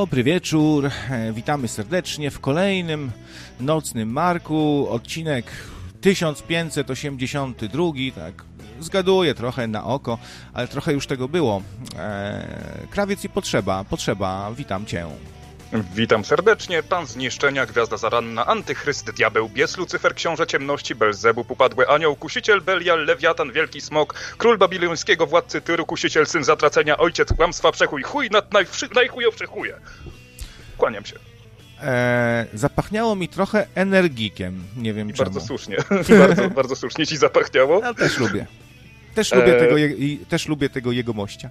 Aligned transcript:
Dobry 0.00 0.24
wieczór, 0.24 0.90
e, 1.10 1.32
witamy 1.32 1.68
serdecznie 1.68 2.30
w 2.30 2.40
kolejnym 2.40 3.10
nocnym 3.60 4.12
Marku, 4.12 4.86
odcinek 4.90 5.44
1582, 6.00 7.92
tak 8.14 8.44
zgaduję 8.80 9.34
trochę 9.34 9.66
na 9.66 9.84
oko, 9.84 10.18
ale 10.52 10.68
trochę 10.68 10.92
już 10.92 11.06
tego 11.06 11.28
było. 11.28 11.62
Eee, 11.98 12.88
krawiec 12.90 13.24
i 13.24 13.28
potrzeba, 13.28 13.84
potrzeba, 13.84 14.52
witam 14.56 14.86
cię. 14.86 15.06
Witam 15.72 16.24
serdecznie, 16.24 16.82
pan 16.82 17.06
zniszczenia, 17.06 17.66
gwiazda 17.66 17.96
zaranna, 17.96 18.46
antychryst, 18.46 19.10
diabeł, 19.10 19.48
bies, 19.48 19.76
Lucyfer, 19.76 20.14
książę 20.14 20.46
ciemności, 20.46 20.94
Belzebub, 20.94 21.50
upadły 21.50 21.88
anioł, 21.88 22.16
kusiciel, 22.16 22.60
Belial, 22.60 23.06
lewiatan, 23.06 23.52
wielki 23.52 23.80
smok, 23.80 24.14
król 24.38 24.58
babilońskiego, 24.58 25.26
władcy 25.26 25.60
Tyru, 25.60 25.86
kusiciel, 25.86 26.26
syn 26.26 26.44
zatracenia, 26.44 26.98
ojciec 26.98 27.32
kłamstwa, 27.32 27.72
przechuj, 27.72 28.02
chuj 28.02 28.30
nad 28.30 28.52
najwszy, 28.52 28.88
najchujowszy 28.94 29.46
chuje. 29.46 29.74
Kłaniam 30.76 31.04
się. 31.04 31.16
Eee, 31.82 32.46
zapachniało 32.54 33.16
mi 33.16 33.28
trochę 33.28 33.66
energikiem, 33.74 34.64
nie 34.76 34.94
wiem 34.94 35.10
I 35.10 35.14
czemu. 35.14 35.30
bardzo 35.30 35.46
słusznie, 35.46 35.76
bardzo, 36.26 36.50
bardzo 36.50 36.76
słusznie 36.76 37.06
ci 37.06 37.16
zapachniało. 37.16 37.80
Ja 37.80 37.94
też 37.94 38.18
lubię. 38.18 38.46
Też 39.14 39.32
lubię, 39.34 39.54
eee... 39.54 39.60
tego, 39.60 39.76
je, 39.76 39.88
też 40.28 40.48
lubię 40.48 40.70
tego 40.70 40.92
jego 40.92 41.12
mościa 41.12 41.50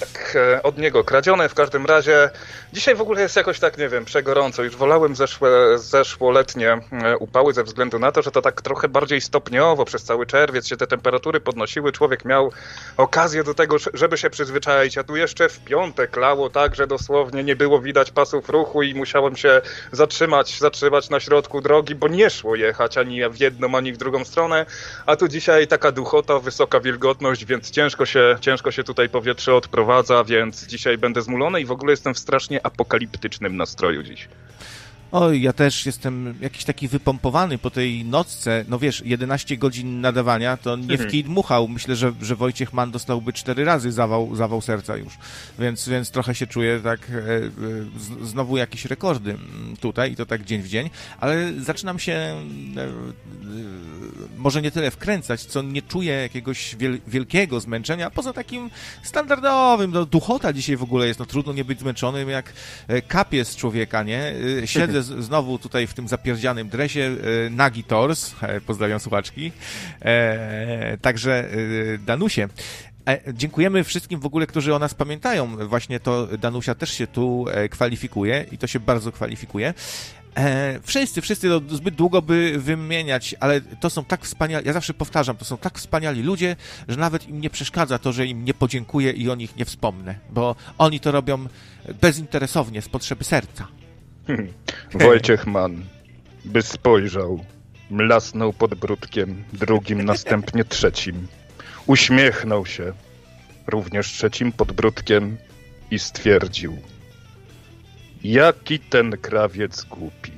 tak 0.00 0.36
e, 0.36 0.62
od 0.62 0.78
niego 0.78 1.04
kradzione. 1.04 1.48
W 1.48 1.54
każdym 1.54 1.86
razie 1.86 2.30
dzisiaj 2.72 2.94
w 2.94 3.00
ogóle 3.00 3.20
jest 3.22 3.36
jakoś 3.36 3.60
tak, 3.60 3.78
nie 3.78 3.88
wiem, 3.88 4.04
przegorąco. 4.04 4.62
Już 4.62 4.76
wolałem 4.76 5.16
zeszłe, 5.16 5.78
zeszłoletnie 5.78 6.80
e, 6.92 7.16
upały 7.16 7.52
ze 7.52 7.64
względu 7.64 7.98
na 7.98 8.12
to, 8.12 8.22
że 8.22 8.30
to 8.30 8.42
tak 8.42 8.62
trochę 8.62 8.88
bardziej 8.88 9.20
stopniowo 9.20 9.84
przez 9.84 10.04
cały 10.04 10.26
czerwiec 10.26 10.66
się 10.66 10.76
te 10.76 10.86
temperatury 10.86 11.40
podnosiły. 11.40 11.92
Człowiek 11.92 12.24
miał 12.24 12.52
okazję 12.96 13.44
do 13.44 13.54
tego, 13.54 13.76
żeby 13.94 14.18
się 14.18 14.30
przyzwyczaić, 14.30 14.98
a 14.98 15.04
tu 15.04 15.16
jeszcze 15.16 15.48
w 15.48 15.60
piątek 15.60 16.16
lało 16.16 16.50
tak, 16.50 16.74
że 16.74 16.86
dosłownie 16.86 17.44
nie 17.44 17.56
było 17.56 17.80
widać 17.80 18.10
pasów 18.10 18.48
ruchu 18.48 18.82
i 18.82 18.94
musiałem 18.94 19.36
się 19.36 19.62
zatrzymać, 19.92 20.58
zatrzymać 20.58 21.10
na 21.10 21.20
środku 21.20 21.60
drogi, 21.60 21.94
bo 21.94 22.08
nie 22.08 22.30
szło 22.30 22.56
jechać 22.56 22.98
ani 22.98 23.28
w 23.30 23.40
jedną, 23.40 23.76
ani 23.76 23.92
w 23.92 23.96
drugą 23.96 24.24
stronę, 24.24 24.66
a 25.06 25.16
tu 25.16 25.28
dzisiaj 25.28 25.66
taka 25.66 25.92
duchota, 25.92 26.38
wysoka 26.38 26.80
wilgotność, 26.80 27.44
więc 27.44 27.70
ciężko 27.70 28.06
się, 28.06 28.36
ciężko 28.40 28.70
się 28.70 28.84
tutaj 28.84 29.08
powietrze 29.08 29.54
odprowadzić 29.54 29.89
wprowadza, 29.90 30.24
więc 30.24 30.66
dzisiaj 30.66 30.98
będę 30.98 31.22
zmulony 31.22 31.60
i 31.60 31.64
w 31.64 31.70
ogóle 31.70 31.92
jestem 31.92 32.14
w 32.14 32.18
strasznie 32.18 32.66
apokaliptycznym 32.66 33.56
nastroju 33.56 34.02
dziś. 34.02 34.28
Oj, 35.12 35.42
ja 35.42 35.52
też 35.52 35.86
jestem 35.86 36.34
jakiś 36.40 36.64
taki 36.64 36.88
wypompowany 36.88 37.58
po 37.58 37.70
tej 37.70 38.04
nocce. 38.04 38.64
No 38.68 38.78
wiesz, 38.78 39.02
11 39.04 39.56
godzin 39.56 40.00
nadawania 40.00 40.56
to 40.56 40.76
nie 40.76 40.86
w 40.86 40.90
mhm. 40.90 41.10
kij 41.10 41.24
dmuchał. 41.24 41.68
Myślę, 41.68 41.96
że, 41.96 42.12
że 42.22 42.36
Wojciech 42.36 42.72
Mann 42.72 42.90
dostałby 42.90 43.32
cztery 43.32 43.64
razy 43.64 43.92
zawał, 43.92 44.36
zawał 44.36 44.60
serca 44.60 44.96
już. 44.96 45.18
Więc, 45.58 45.88
więc 45.88 46.10
trochę 46.10 46.34
się 46.34 46.46
czuję 46.46 46.80
tak 46.84 47.00
e, 47.10 47.14
e, 47.14 48.26
znowu 48.26 48.56
jakieś 48.56 48.84
rekordy 48.84 49.36
tutaj 49.80 50.12
i 50.12 50.16
to 50.16 50.26
tak 50.26 50.44
dzień 50.44 50.62
w 50.62 50.68
dzień. 50.68 50.90
Ale 51.20 51.52
zaczynam 51.58 51.98
się 51.98 52.12
e, 52.12 52.40
może 54.36 54.62
nie 54.62 54.70
tyle 54.70 54.90
wkręcać, 54.90 55.44
co 55.44 55.62
nie 55.62 55.82
czuję 55.82 56.12
jakiegoś 56.12 56.76
wiel 56.76 56.98
wielkiego 57.06 57.60
zmęczenia, 57.60 58.10
poza 58.10 58.32
takim 58.32 58.70
standardowym. 59.02 59.90
No, 59.90 60.06
duchota 60.06 60.52
dzisiaj 60.52 60.76
w 60.76 60.82
ogóle 60.82 61.06
jest. 61.06 61.20
No 61.20 61.26
trudno 61.26 61.52
nie 61.52 61.64
być 61.64 61.80
zmęczonym 61.80 62.28
jak 62.28 62.52
kapie 63.08 63.44
z 63.44 63.56
człowieka, 63.56 64.02
nie? 64.02 64.34
Siedzę 64.64 64.99
znowu 65.02 65.58
tutaj 65.58 65.86
w 65.86 65.94
tym 65.94 66.08
zapierdzianym 66.08 66.68
dresie, 66.68 67.16
e, 67.46 67.50
nagi 67.50 67.84
tors, 67.84 68.34
e, 68.42 68.60
pozdrawiam 68.60 69.00
słuchaczki, 69.00 69.52
e, 70.02 70.98
także 70.98 71.48
Danusie. 71.98 72.48
Dziękujemy 73.32 73.84
wszystkim 73.84 74.20
w 74.20 74.26
ogóle, 74.26 74.46
którzy 74.46 74.74
o 74.74 74.78
nas 74.78 74.94
pamiętają. 74.94 75.68
Właśnie 75.68 76.00
to 76.00 76.26
Danusia 76.38 76.74
też 76.74 76.90
się 76.90 77.06
tu 77.06 77.44
kwalifikuje 77.70 78.46
i 78.52 78.58
to 78.58 78.66
się 78.66 78.80
bardzo 78.80 79.12
kwalifikuje. 79.12 79.74
wszyscy, 80.82 81.20
wszyscy 81.20 81.48
to 81.48 81.76
zbyt 81.76 81.94
długo 81.94 82.22
by 82.22 82.54
wymieniać, 82.58 83.34
ale 83.40 83.60
to 83.60 83.90
są 83.90 84.04
tak 84.04 84.24
wspaniali, 84.24 84.66
ja 84.66 84.72
zawsze 84.72 84.94
powtarzam, 84.94 85.36
to 85.36 85.44
są 85.44 85.56
tak 85.56 85.78
wspaniali 85.78 86.22
ludzie, 86.22 86.56
że 86.88 86.96
nawet 86.96 87.28
im 87.28 87.40
nie 87.40 87.50
przeszkadza 87.50 87.98
to, 87.98 88.12
że 88.12 88.26
im 88.26 88.44
nie 88.44 88.54
podziękuję 88.54 89.10
i 89.10 89.30
o 89.30 89.34
nich 89.34 89.56
nie 89.56 89.64
wspomnę, 89.64 90.14
bo 90.30 90.56
oni 90.78 91.00
to 91.00 91.12
robią 91.12 91.46
bezinteresownie, 92.00 92.82
z 92.82 92.88
potrzeby 92.88 93.24
serca. 93.24 93.79
Wojciech 94.94 95.46
Mann 95.46 95.84
by 96.44 96.62
spojrzał, 96.62 97.44
mlasnął 97.90 98.52
podbródkiem, 98.52 99.44
drugim, 99.52 100.02
następnie 100.02 100.64
trzecim. 100.64 101.26
Uśmiechnął 101.86 102.66
się, 102.66 102.92
również 103.66 104.12
trzecim 104.12 104.52
podbródkiem 104.52 105.36
i 105.90 105.98
stwierdził. 105.98 106.78
Jaki 108.24 108.78
ten 108.78 109.16
krawiec 109.16 109.84
głupi. 109.84 110.32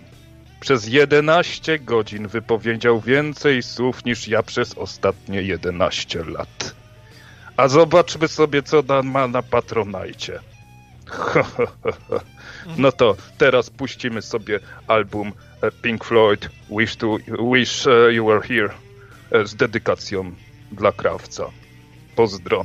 Przez 0.61 0.89
jedenaście 0.89 1.79
godzin 1.79 2.29
wypowiedział 2.29 3.01
więcej 3.01 3.63
słów 3.63 4.05
niż 4.05 4.29
ja 4.29 4.43
przez 4.43 4.75
ostatnie 4.79 5.43
jedenaście 5.43 6.25
lat. 6.25 6.75
A 7.57 7.69
zobaczmy 7.69 8.29
sobie, 8.29 8.63
co 8.63 8.83
ma 9.03 9.29
na 9.29 9.43
Patronajcie. 9.43 10.41
No 12.77 12.93
to 12.93 13.17
teraz 13.39 13.71
puścimy 13.71 14.23
sobie 14.23 14.61
album 14.87 15.33
e, 15.63 15.71
Pink 15.71 16.05
Floyd 16.05 16.49
Wish, 16.79 16.97
to, 16.97 17.17
Wish 17.53 17.87
e, 17.87 18.13
You 18.13 18.27
Were 18.27 18.43
Here 18.49 18.75
e, 19.31 19.47
z 19.47 19.55
dedykacją 19.55 20.33
dla 20.73 20.93
krawca. 20.93 21.45
Pozdro 22.17 22.65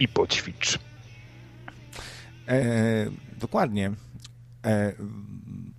i 0.00 0.08
poćwicz. 0.08 0.78
E, 2.48 2.60
dokładnie. 3.38 3.92
E, 4.64 4.92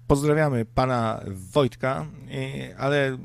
pozdrawiamy 0.08 0.66
pana 0.66 1.22
Wojtka, 1.54 2.06
ale 2.78 3.18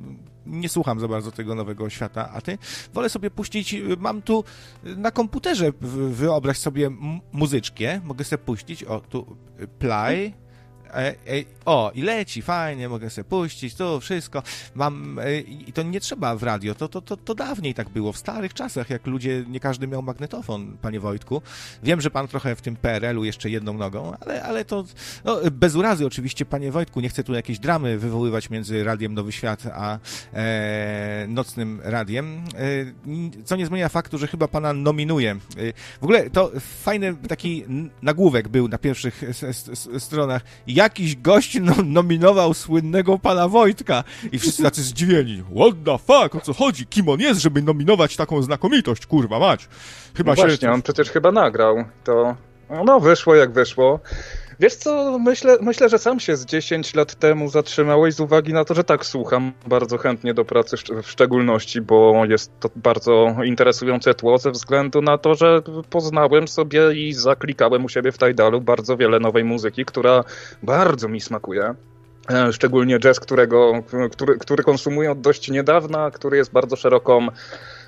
nie 0.46 0.68
słucham 0.68 1.00
za 1.00 1.08
bardzo 1.08 1.32
tego 1.32 1.54
nowego 1.54 1.90
świata, 1.90 2.30
a 2.32 2.40
ty? 2.40 2.58
Wolę 2.94 3.08
sobie 3.08 3.30
puścić, 3.30 3.76
mam 3.98 4.22
tu 4.22 4.44
na 4.84 5.10
komputerze, 5.10 5.72
wyobraź 6.10 6.58
sobie 6.58 6.90
muzyczkę, 7.32 8.00
mogę 8.04 8.24
sobie 8.24 8.42
puścić, 8.44 8.84
o, 8.84 9.00
tu 9.00 9.36
play, 9.78 10.34
E, 10.94 11.08
e, 11.08 11.14
o, 11.64 11.92
i 11.94 12.02
leci, 12.02 12.42
fajnie, 12.42 12.88
mogę 12.88 13.10
sobie 13.10 13.24
puścić, 13.24 13.74
to 13.74 14.00
wszystko. 14.00 14.42
Mam, 14.74 15.18
e, 15.18 15.40
i 15.40 15.72
to 15.72 15.82
nie 15.82 16.00
trzeba 16.00 16.36
w 16.36 16.42
radio, 16.42 16.74
to, 16.74 16.88
to, 16.88 17.00
to, 17.00 17.16
to 17.16 17.34
dawniej 17.34 17.74
tak 17.74 17.88
było, 17.88 18.12
w 18.12 18.18
starych 18.18 18.54
czasach, 18.54 18.90
jak 18.90 19.06
ludzie, 19.06 19.44
nie 19.48 19.60
każdy 19.60 19.86
miał 19.86 20.02
magnetofon, 20.02 20.76
panie 20.82 21.00
Wojtku. 21.00 21.42
Wiem, 21.82 22.00
że 22.00 22.10
pan 22.10 22.28
trochę 22.28 22.56
w 22.56 22.62
tym 22.62 22.76
PRL-u 22.76 23.24
jeszcze 23.24 23.50
jedną 23.50 23.72
nogą, 23.72 24.12
ale, 24.20 24.42
ale 24.42 24.64
to, 24.64 24.84
no, 25.24 25.38
bez 25.52 25.74
urazy 25.74 26.06
oczywiście, 26.06 26.44
panie 26.44 26.72
Wojtku, 26.72 27.00
nie 27.00 27.08
chcę 27.08 27.24
tu 27.24 27.34
jakieś 27.34 27.58
dramy 27.58 27.98
wywoływać 27.98 28.50
między 28.50 28.84
Radiem 28.84 29.14
Nowy 29.14 29.32
Świat 29.32 29.62
a 29.74 29.98
e, 30.34 31.26
Nocnym 31.28 31.80
Radiem, 31.84 32.44
e, 32.54 33.44
co 33.44 33.56
nie 33.56 33.66
zmienia 33.66 33.88
faktu, 33.88 34.18
że 34.18 34.26
chyba 34.26 34.48
pana 34.48 34.72
nominuje. 34.72 35.36
W 36.00 36.04
ogóle 36.04 36.30
to 36.30 36.52
fajny 36.60 37.14
taki 37.28 37.64
nagłówek 38.02 38.48
był 38.48 38.68
na 38.68 38.78
pierwszych 38.78 39.22
stronach. 39.98 40.42
Ja 40.66 40.81
jakiś 40.82 41.16
gość 41.16 41.58
no, 41.60 41.74
nominował 41.84 42.54
słynnego 42.54 43.18
pana 43.18 43.48
Wojtka 43.48 44.04
i 44.32 44.38
wszyscy 44.38 44.62
tacy 44.62 44.82
zdziwieni. 44.82 45.42
What 45.56 45.74
the 45.84 45.98
fuck, 45.98 46.34
o 46.34 46.40
co 46.40 46.52
chodzi? 46.52 46.86
Kim 46.86 47.08
on 47.08 47.20
jest, 47.20 47.40
żeby 47.40 47.62
nominować 47.62 48.16
taką 48.16 48.42
znakomitość, 48.42 49.06
kurwa 49.06 49.38
mać? 49.38 49.68
Chyba 50.16 50.32
no 50.32 50.36
się... 50.36 50.42
Właśnie, 50.42 50.72
on 50.72 50.82
przecież 50.82 51.10
chyba 51.10 51.32
nagrał. 51.32 51.84
To 52.04 52.36
no 52.84 53.00
wyszło 53.00 53.34
jak 53.34 53.52
wyszło. 53.52 54.00
Wiesz 54.62 54.74
co, 54.74 55.18
myślę, 55.18 55.56
myślę, 55.60 55.88
że 55.88 55.98
sam 55.98 56.20
się 56.20 56.36
z 56.36 56.46
10 56.46 56.94
lat 56.94 57.14
temu 57.14 57.48
zatrzymałeś 57.48 58.14
z 58.14 58.20
uwagi 58.20 58.52
na 58.52 58.64
to, 58.64 58.74
że 58.74 58.84
tak 58.84 59.06
słucham 59.06 59.52
bardzo 59.66 59.98
chętnie 59.98 60.34
do 60.34 60.44
pracy 60.44 60.76
w 61.02 61.10
szczególności, 61.10 61.80
bo 61.80 62.24
jest 62.28 62.60
to 62.60 62.70
bardzo 62.76 63.36
interesujące 63.44 64.14
tło 64.14 64.38
ze 64.38 64.50
względu 64.50 65.02
na 65.02 65.18
to, 65.18 65.34
że 65.34 65.62
poznałem 65.90 66.48
sobie 66.48 66.80
i 66.94 67.12
zaklikałem 67.12 67.84
u 67.84 67.88
siebie 67.88 68.12
w 68.12 68.18
Tidalu 68.18 68.60
bardzo 68.60 68.96
wiele 68.96 69.20
nowej 69.20 69.44
muzyki, 69.44 69.84
która 69.84 70.24
bardzo 70.62 71.08
mi 71.08 71.20
smakuje. 71.20 71.74
E, 72.30 72.52
szczególnie 72.52 72.98
jazz, 72.98 73.20
którego, 73.20 73.72
który, 74.12 74.38
który 74.38 74.62
konsumuję 74.62 75.10
od 75.10 75.20
dość 75.20 75.50
niedawna, 75.50 76.10
który 76.10 76.36
jest 76.36 76.52
bardzo 76.52 76.76
szeroką 76.76 77.28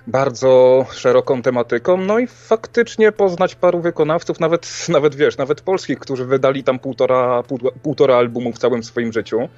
bardzo 0.07 0.85
szeroką 0.93 1.43
tematyką, 1.43 1.97
no 1.97 2.19
i 2.19 2.27
faktycznie 2.27 3.13
poznać 3.13 3.55
paru 3.55 3.81
wykonawców, 3.81 4.41
nawet, 4.41 4.87
nawet 4.89 5.15
wiesz, 5.15 5.37
nawet 5.37 5.61
polskich, 5.61 5.99
którzy 5.99 6.25
wydali 6.25 6.65
tam 6.65 6.79
półtora, 6.79 7.43
półtora 7.83 8.17
albumu 8.17 8.53
w 8.53 8.59
całym 8.59 8.85
swoim 8.85 9.13
życiu 9.13 9.49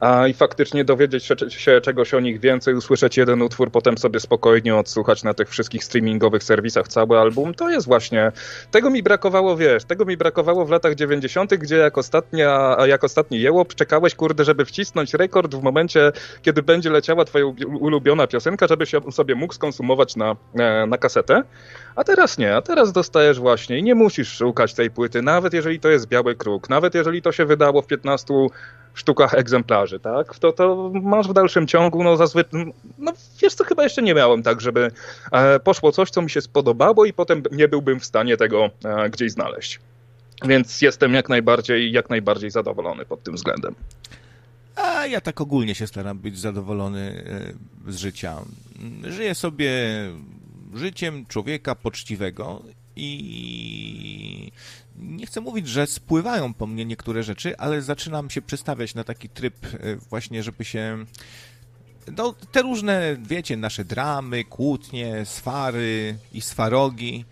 a 0.00 0.26
i 0.26 0.34
faktycznie 0.34 0.84
dowiedzieć 0.84 1.24
się 1.48 1.80
czegoś 1.80 2.14
o 2.14 2.20
nich 2.20 2.40
więcej, 2.40 2.74
usłyszeć 2.74 3.16
jeden 3.16 3.42
utwór, 3.42 3.70
potem 3.70 3.98
sobie 3.98 4.20
spokojnie 4.20 4.76
odsłuchać 4.76 5.22
na 5.22 5.34
tych 5.34 5.48
wszystkich 5.48 5.84
streamingowych 5.84 6.42
serwisach 6.42 6.88
cały 6.88 7.18
album, 7.18 7.54
to 7.54 7.70
jest 7.70 7.86
właśnie, 7.86 8.32
tego 8.70 8.90
mi 8.90 9.02
brakowało, 9.02 9.56
wiesz, 9.56 9.84
tego 9.84 10.04
mi 10.04 10.16
brakowało 10.16 10.64
w 10.64 10.70
latach 10.70 10.94
90., 10.94 11.54
gdzie 11.54 11.76
jak 11.76 11.98
ostatnia, 11.98 12.76
jak 12.86 13.04
ostatni 13.04 13.40
jełop 13.40 13.74
czekałeś, 13.74 14.14
kurde, 14.14 14.44
żeby 14.44 14.64
wcisnąć 14.64 15.14
rekord 15.14 15.54
w 15.54 15.62
momencie, 15.62 16.12
kiedy 16.42 16.62
będzie 16.62 16.90
leciała 16.90 17.24
twoja 17.24 17.44
ulubiona 17.80 18.26
piosenka, 18.26 18.66
żeby 18.66 18.86
się 18.86 19.12
sobie 19.12 19.34
mógł 19.34 19.54
skonsumować 19.54 20.16
na, 20.16 20.36
e, 20.54 20.86
na 20.86 20.98
kasetę. 20.98 21.42
A 21.96 22.04
teraz 22.04 22.38
nie, 22.38 22.56
a 22.56 22.62
teraz 22.62 22.92
dostajesz 22.92 23.38
właśnie 23.38 23.78
i 23.78 23.82
nie 23.82 23.94
musisz 23.94 24.32
szukać 24.32 24.74
tej 24.74 24.90
płyty, 24.90 25.22
nawet 25.22 25.52
jeżeli 25.52 25.80
to 25.80 25.88
jest 25.88 26.08
biały 26.08 26.34
kruk, 26.34 26.68
nawet 26.68 26.94
jeżeli 26.94 27.22
to 27.22 27.32
się 27.32 27.44
wydało 27.44 27.82
w 27.82 27.86
15 27.86 28.34
sztukach 28.94 29.34
egzemplarzy, 29.34 30.00
tak? 30.00 30.38
To, 30.38 30.52
to 30.52 30.90
masz 30.94 31.28
w 31.28 31.32
dalszym 31.32 31.66
ciągu, 31.66 32.04
no 32.04 32.16
zazwyczaj, 32.16 32.72
no 32.98 33.12
wiesz 33.42 33.54
co, 33.54 33.64
chyba 33.64 33.82
jeszcze 33.82 34.02
nie 34.02 34.14
miałem 34.14 34.42
tak, 34.42 34.60
żeby 34.60 34.90
e, 35.32 35.60
poszło 35.60 35.92
coś, 35.92 36.10
co 36.10 36.22
mi 36.22 36.30
się 36.30 36.40
spodobało 36.40 37.04
i 37.04 37.12
potem 37.12 37.42
nie 37.52 37.68
byłbym 37.68 38.00
w 38.00 38.04
stanie 38.04 38.36
tego 38.36 38.70
e, 38.84 39.10
gdzieś 39.10 39.32
znaleźć. 39.32 39.80
Więc 40.44 40.82
jestem 40.82 41.14
jak 41.14 41.28
najbardziej, 41.28 41.92
jak 41.92 42.10
najbardziej 42.10 42.50
zadowolony 42.50 43.04
pod 43.04 43.22
tym 43.22 43.34
względem. 43.34 43.74
A 44.76 45.06
ja 45.06 45.20
tak 45.20 45.40
ogólnie 45.40 45.74
się 45.74 45.86
staram 45.86 46.18
być 46.18 46.38
zadowolony 46.38 47.24
e, 47.86 47.92
z 47.92 47.96
życia. 47.96 48.36
Żyję 49.04 49.34
sobie 49.34 49.70
życiem 50.76 51.26
człowieka 51.26 51.74
poczciwego 51.74 52.62
i 52.96 54.52
nie 54.98 55.26
chcę 55.26 55.40
mówić, 55.40 55.68
że 55.68 55.86
spływają 55.86 56.54
po 56.54 56.66
mnie 56.66 56.84
niektóre 56.84 57.22
rzeczy, 57.22 57.58
ale 57.58 57.82
zaczynam 57.82 58.30
się 58.30 58.42
przestawiać 58.42 58.94
na 58.94 59.04
taki 59.04 59.28
tryb 59.28 59.66
e, 59.66 59.96
właśnie, 59.96 60.42
żeby 60.42 60.64
się 60.64 61.06
no, 62.16 62.34
te 62.52 62.62
różne, 62.62 63.16
wiecie, 63.22 63.56
nasze 63.56 63.84
dramy, 63.84 64.44
kłótnie, 64.44 65.24
swary 65.24 66.18
i 66.32 66.40
swarogi, 66.40 67.24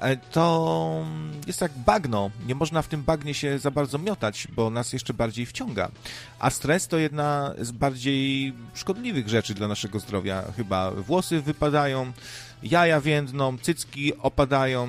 e, 0.00 0.16
to 0.16 1.06
jest 1.46 1.60
jak 1.60 1.72
bagno. 1.78 2.30
Nie 2.46 2.54
można 2.54 2.82
w 2.82 2.88
tym 2.88 3.02
bagnie 3.02 3.34
się 3.34 3.58
za 3.58 3.70
bardzo 3.70 3.98
miotać, 3.98 4.48
bo 4.56 4.70
nas 4.70 4.92
jeszcze 4.92 5.14
bardziej 5.14 5.46
wciąga. 5.46 5.90
A 6.38 6.50
stres 6.50 6.88
to 6.88 6.98
jedna 6.98 7.54
z 7.58 7.72
bardziej 7.72 8.52
szkodliwych 8.74 9.28
rzeczy 9.28 9.54
dla 9.54 9.68
naszego 9.68 10.00
zdrowia. 10.00 10.44
Chyba 10.56 10.90
włosy 10.90 11.40
wypadają, 11.40 12.12
jaja 12.62 13.00
więdną, 13.00 13.58
cycki 13.58 14.16
opadają, 14.16 14.88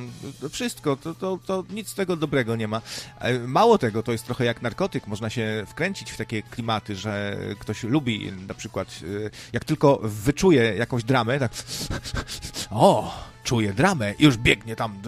wszystko, 0.49 0.95
to, 0.95 1.13
to, 1.13 1.39
to 1.45 1.63
nic 1.69 1.87
z 1.89 1.95
tego 1.95 2.15
dobrego 2.15 2.55
nie 2.55 2.67
ma. 2.67 2.81
E, 3.19 3.39
mało 3.39 3.77
tego, 3.77 4.03
to 4.03 4.11
jest 4.11 4.25
trochę 4.25 4.45
jak 4.45 4.61
narkotyk, 4.61 5.07
można 5.07 5.29
się 5.29 5.65
wkręcić 5.67 6.11
w 6.11 6.17
takie 6.17 6.41
klimaty, 6.41 6.95
że 6.95 7.37
ktoś 7.59 7.83
lubi 7.83 8.31
na 8.47 8.53
przykład, 8.53 8.87
e, 9.25 9.29
jak 9.53 9.63
tylko 9.63 9.99
wyczuje 10.03 10.75
jakąś 10.75 11.03
dramę, 11.03 11.39
tak 11.39 11.51
o, 12.71 13.13
czuje 13.45 13.73
dramę 13.73 14.13
i 14.19 14.23
już 14.23 14.37
biegnie 14.37 14.75
tam 14.75 15.01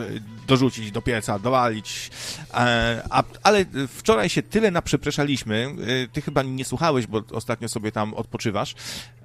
dorzucić 0.47 0.91
do 0.91 1.01
pieca, 1.01 1.39
dowalić. 1.39 2.11
E, 2.53 3.01
a, 3.09 3.23
ale 3.43 3.65
wczoraj 3.87 4.29
się 4.29 4.41
tyle 4.41 4.71
naprzepraszaliśmy, 4.71 5.75
ty 6.13 6.21
chyba 6.21 6.43
nie 6.43 6.65
słuchałeś, 6.65 7.07
bo 7.07 7.23
ostatnio 7.31 7.69
sobie 7.69 7.91
tam 7.91 8.13
odpoczywasz, 8.13 8.75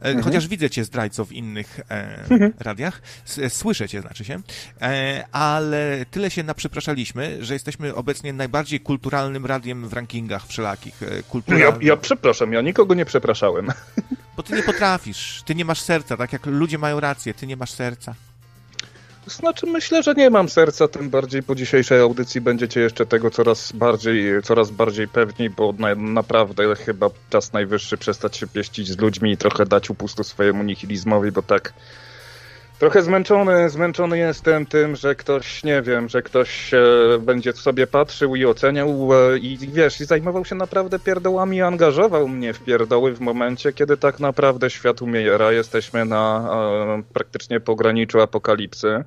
mhm. 0.01 0.25
chociaż 0.25 0.49
widzę 0.49 0.71
cię 0.71 0.85
zdrajco 0.85 1.25
w 1.25 1.33
innych 1.33 1.81
mhm. 1.89 2.53
radiach, 2.59 3.03
słyszę 3.49 3.89
cię, 3.89 4.01
znaczy 4.01 4.25
się, 4.25 4.41
e, 4.83 5.25
ale 5.33 6.07
tyle 6.11 6.31
się 6.31 6.43
naprzepraszaliśmy, 6.43 7.45
że 7.45 7.55
jesteśmy 7.55 7.95
obecnie 7.95 8.33
najbardziej 8.33 8.81
kulturalnym 8.81 9.47
radiem 9.47 9.89
w 9.89 9.93
rankingach 9.93 10.47
wszelakich. 10.47 11.03
E, 11.03 11.23
Kultura... 11.23 11.59
Ja, 11.59 11.73
ja 11.81 11.97
przepraszam, 11.97 12.53
ja 12.53 12.61
nikogo 12.61 12.95
nie 12.95 13.05
przepraszałem. 13.05 13.73
Bo 14.37 14.43
ty 14.43 14.57
nie 14.57 14.63
potrafisz, 14.63 15.43
ty 15.47 15.55
nie 15.55 15.65
masz 15.65 15.81
serca, 15.81 16.17
tak 16.17 16.33
jak 16.33 16.47
ludzie 16.47 16.79
mają 16.79 17.01
rację, 17.01 17.35
ty 17.35 17.47
nie 17.47 17.57
masz 17.57 17.71
serca. 17.71 18.15
Znaczy 19.27 19.67
myślę, 19.67 20.03
że 20.03 20.15
nie 20.15 20.31
mam 20.31 20.49
serca, 20.49 20.89
tym 20.89 21.11
bardziej 21.11 21.43
po 21.43 21.55
dzisiejszej 21.55 22.01
audycji 22.01 22.41
będziecie 22.41 22.81
jeszcze 22.81 23.07
tego 23.07 23.31
coraz 23.31 23.73
bardziej, 23.73 24.43
coraz 24.43 24.71
bardziej 24.71 25.09
pewni, 25.09 25.51
bo 25.51 25.75
na, 25.79 25.95
naprawdę 25.95 26.77
chyba 26.77 27.11
czas 27.31 27.53
najwyższy 27.53 27.97
przestać 27.97 28.37
się 28.37 28.47
pieścić 28.47 28.89
z 28.89 28.99
ludźmi 28.99 29.33
i 29.33 29.37
trochę 29.37 29.67
dać 29.67 29.91
upustu 29.91 30.25
swojemu 30.25 30.63
nihilizmowi, 30.63 31.33
bo 31.33 31.43
tak 31.43 31.73
Trochę 32.83 33.03
zmęczony, 33.03 33.71
zmęczony 33.71 34.19
jestem 34.19 34.67
tym, 34.67 34.97
że 34.97 35.15
ktoś, 35.15 35.65
nie 35.65 35.83
wiem, 35.83 36.09
że 36.09 36.23
ktoś 36.23 36.75
e, 36.75 36.79
będzie 37.21 37.53
sobie 37.53 37.87
patrzył 37.87 38.37
i 38.37 38.45
oceniał 38.45 38.89
e, 39.15 39.39
i 39.39 39.59
wiesz, 39.59 40.01
i 40.01 40.05
zajmował 40.05 40.45
się 40.45 40.55
naprawdę 40.55 40.99
pierdołami 40.99 41.63
angażował 41.63 42.29
mnie 42.29 42.55
w 42.55 42.61
pierdoły 42.61 43.15
w 43.15 43.21
momencie, 43.21 43.73
kiedy 43.73 43.97
tak 43.97 44.21
naprawdę 44.21 44.71
świat 44.71 45.03
umiera, 45.03 45.53
jesteśmy 45.53 46.05
na 46.05 46.51
e, 46.99 47.03
praktycznie 47.13 47.61
pograniczu 47.61 48.21
apokalipsy. 48.21 49.05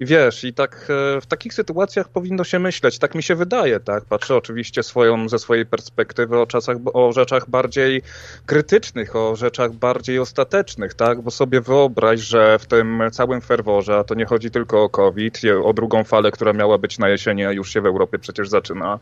I 0.00 0.06
wiesz, 0.06 0.44
i 0.44 0.54
tak 0.54 0.88
e, 1.16 1.20
w 1.20 1.26
takich 1.26 1.54
sytuacjach 1.54 2.08
powinno 2.08 2.44
się 2.44 2.58
myśleć, 2.58 2.98
tak 2.98 3.14
mi 3.14 3.22
się 3.22 3.34
wydaje, 3.34 3.80
tak? 3.80 4.04
Patrzę 4.04 4.36
oczywiście 4.36 4.82
swoją, 4.82 5.28
ze 5.28 5.38
swojej 5.38 5.66
perspektywy 5.66 6.38
o, 6.38 6.46
czasach, 6.46 6.76
o 6.92 7.12
rzeczach 7.12 7.50
bardziej 7.50 8.02
krytycznych, 8.46 9.16
o 9.16 9.36
rzeczach 9.36 9.72
bardziej 9.72 10.18
ostatecznych, 10.18 10.94
tak? 10.94 11.22
Bo 11.22 11.30
sobie 11.30 11.60
wyobraź, 11.60 12.20
że 12.20 12.58
w 12.58 12.66
tym 12.66 13.02
całym 13.18 13.40
ferworze, 13.40 13.96
a 13.98 14.04
to 14.04 14.14
nie 14.14 14.24
chodzi 14.24 14.50
tylko 14.50 14.82
o 14.82 14.88
COVID, 14.88 15.40
o 15.64 15.72
drugą 15.72 16.04
falę, 16.04 16.30
która 16.30 16.52
miała 16.52 16.78
być 16.78 16.98
na 16.98 17.08
jesieni, 17.08 17.44
a 17.44 17.52
już 17.52 17.72
się 17.72 17.80
w 17.80 17.86
Europie 17.86 18.18
przecież 18.18 18.48
zaczyna. 18.48 18.98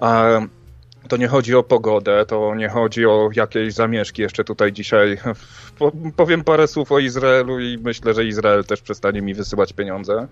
A 0.00 0.24
to 1.08 1.16
nie 1.16 1.28
chodzi 1.28 1.54
o 1.54 1.62
pogodę, 1.62 2.26
to 2.26 2.54
nie 2.54 2.68
chodzi 2.68 3.06
o 3.06 3.30
jakieś 3.34 3.74
zamieszki. 3.74 4.22
Jeszcze 4.22 4.44
tutaj 4.44 4.72
dzisiaj 4.72 5.18
powiem 6.16 6.44
parę 6.44 6.66
słów 6.66 6.92
o 6.92 6.98
Izraelu 6.98 7.60
i 7.60 7.78
myślę, 7.78 8.14
że 8.14 8.24
Izrael 8.24 8.64
też 8.64 8.80
przestanie 8.82 9.22
mi 9.22 9.34
wysyłać 9.34 9.72
pieniądze. 9.72 10.26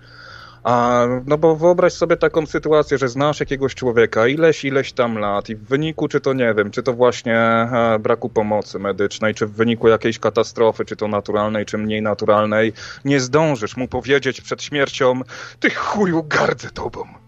A, 0.65 1.07
no 1.27 1.39
bo 1.39 1.57
wyobraź 1.57 1.93
sobie 1.93 2.17
taką 2.17 2.47
sytuację, 2.47 2.99
że 2.99 3.09
znasz 3.09 3.41
jakiegoś 3.41 3.75
człowieka 3.75 4.27
ileś, 4.27 4.65
ileś 4.65 4.93
tam 4.93 5.19
lat 5.19 5.49
i 5.49 5.57
w 5.57 5.65
wyniku, 5.65 6.09
czy 6.09 6.21
to 6.21 6.33
nie 6.33 6.55
wiem, 6.55 6.71
czy 6.71 6.83
to 6.83 6.93
właśnie 6.93 7.37
e, 7.37 7.99
braku 8.01 8.29
pomocy 8.29 8.79
medycznej, 8.79 9.35
czy 9.35 9.47
w 9.47 9.53
wyniku 9.53 9.89
jakiejś 9.89 10.19
katastrofy, 10.19 10.85
czy 10.85 10.97
to 10.97 11.09
naturalnej, 11.09 11.67
czy 11.67 11.79
mniej 11.79 12.03
naturalnej, 12.03 12.73
nie 13.05 13.21
zdążysz 13.21 13.77
mu 13.77 13.89
powiedzieć 13.89 14.41
przed 14.41 14.63
śmiercią, 14.63 15.21
ty 15.61 15.71
chuju 15.71 16.23
gardzę 16.29 16.71
tobą. 16.71 17.22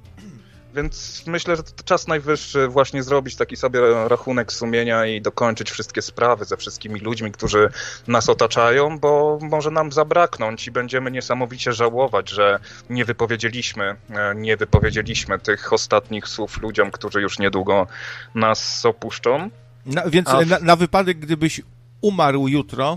Więc 0.75 1.23
myślę, 1.27 1.57
że 1.57 1.63
to 1.63 1.85
czas 1.85 2.09
najwyższy 2.09 2.69
właśnie 2.69 3.03
zrobić 3.03 3.37
taki 3.37 3.57
sobie 3.57 3.81
rachunek 4.09 4.53
sumienia 4.53 5.07
i 5.07 5.21
dokończyć 5.21 5.71
wszystkie 5.71 6.03
sprawy 6.03 6.45
ze 6.45 6.57
wszystkimi 6.57 7.01
ludźmi, 7.01 7.33
którzy 7.33 7.69
nas 8.09 8.29
otaczają, 8.29 8.99
bo 8.99 9.39
może 9.43 9.71
nam 9.71 9.93
zabraknąć 9.93 10.67
i 10.67 10.71
będziemy 10.71 11.11
niesamowicie 11.11 11.73
żałować, 11.73 12.31
że 12.31 12.59
nie 12.91 13.05
wypowiedzieliśmy, 13.05 13.97
e, 14.11 14.35
nie 14.35 14.57
wypowiedzieliśmy 14.57 15.39
tych 15.39 15.73
ostatnich 15.73 16.29
słów 16.29 16.63
ludziom, 16.63 16.91
którzy 16.91 17.21
już 17.21 17.39
niedługo 17.39 17.87
nas 18.35 18.87
opuszczą. 18.87 19.51
Na, 19.87 20.03
więc 20.11 20.29
w... 20.29 20.47
na, 20.47 20.59
na 20.59 20.77
wypadek, 20.77 21.19
gdybyś 21.19 21.61
umarł 22.01 22.49
jutro, 22.49 22.95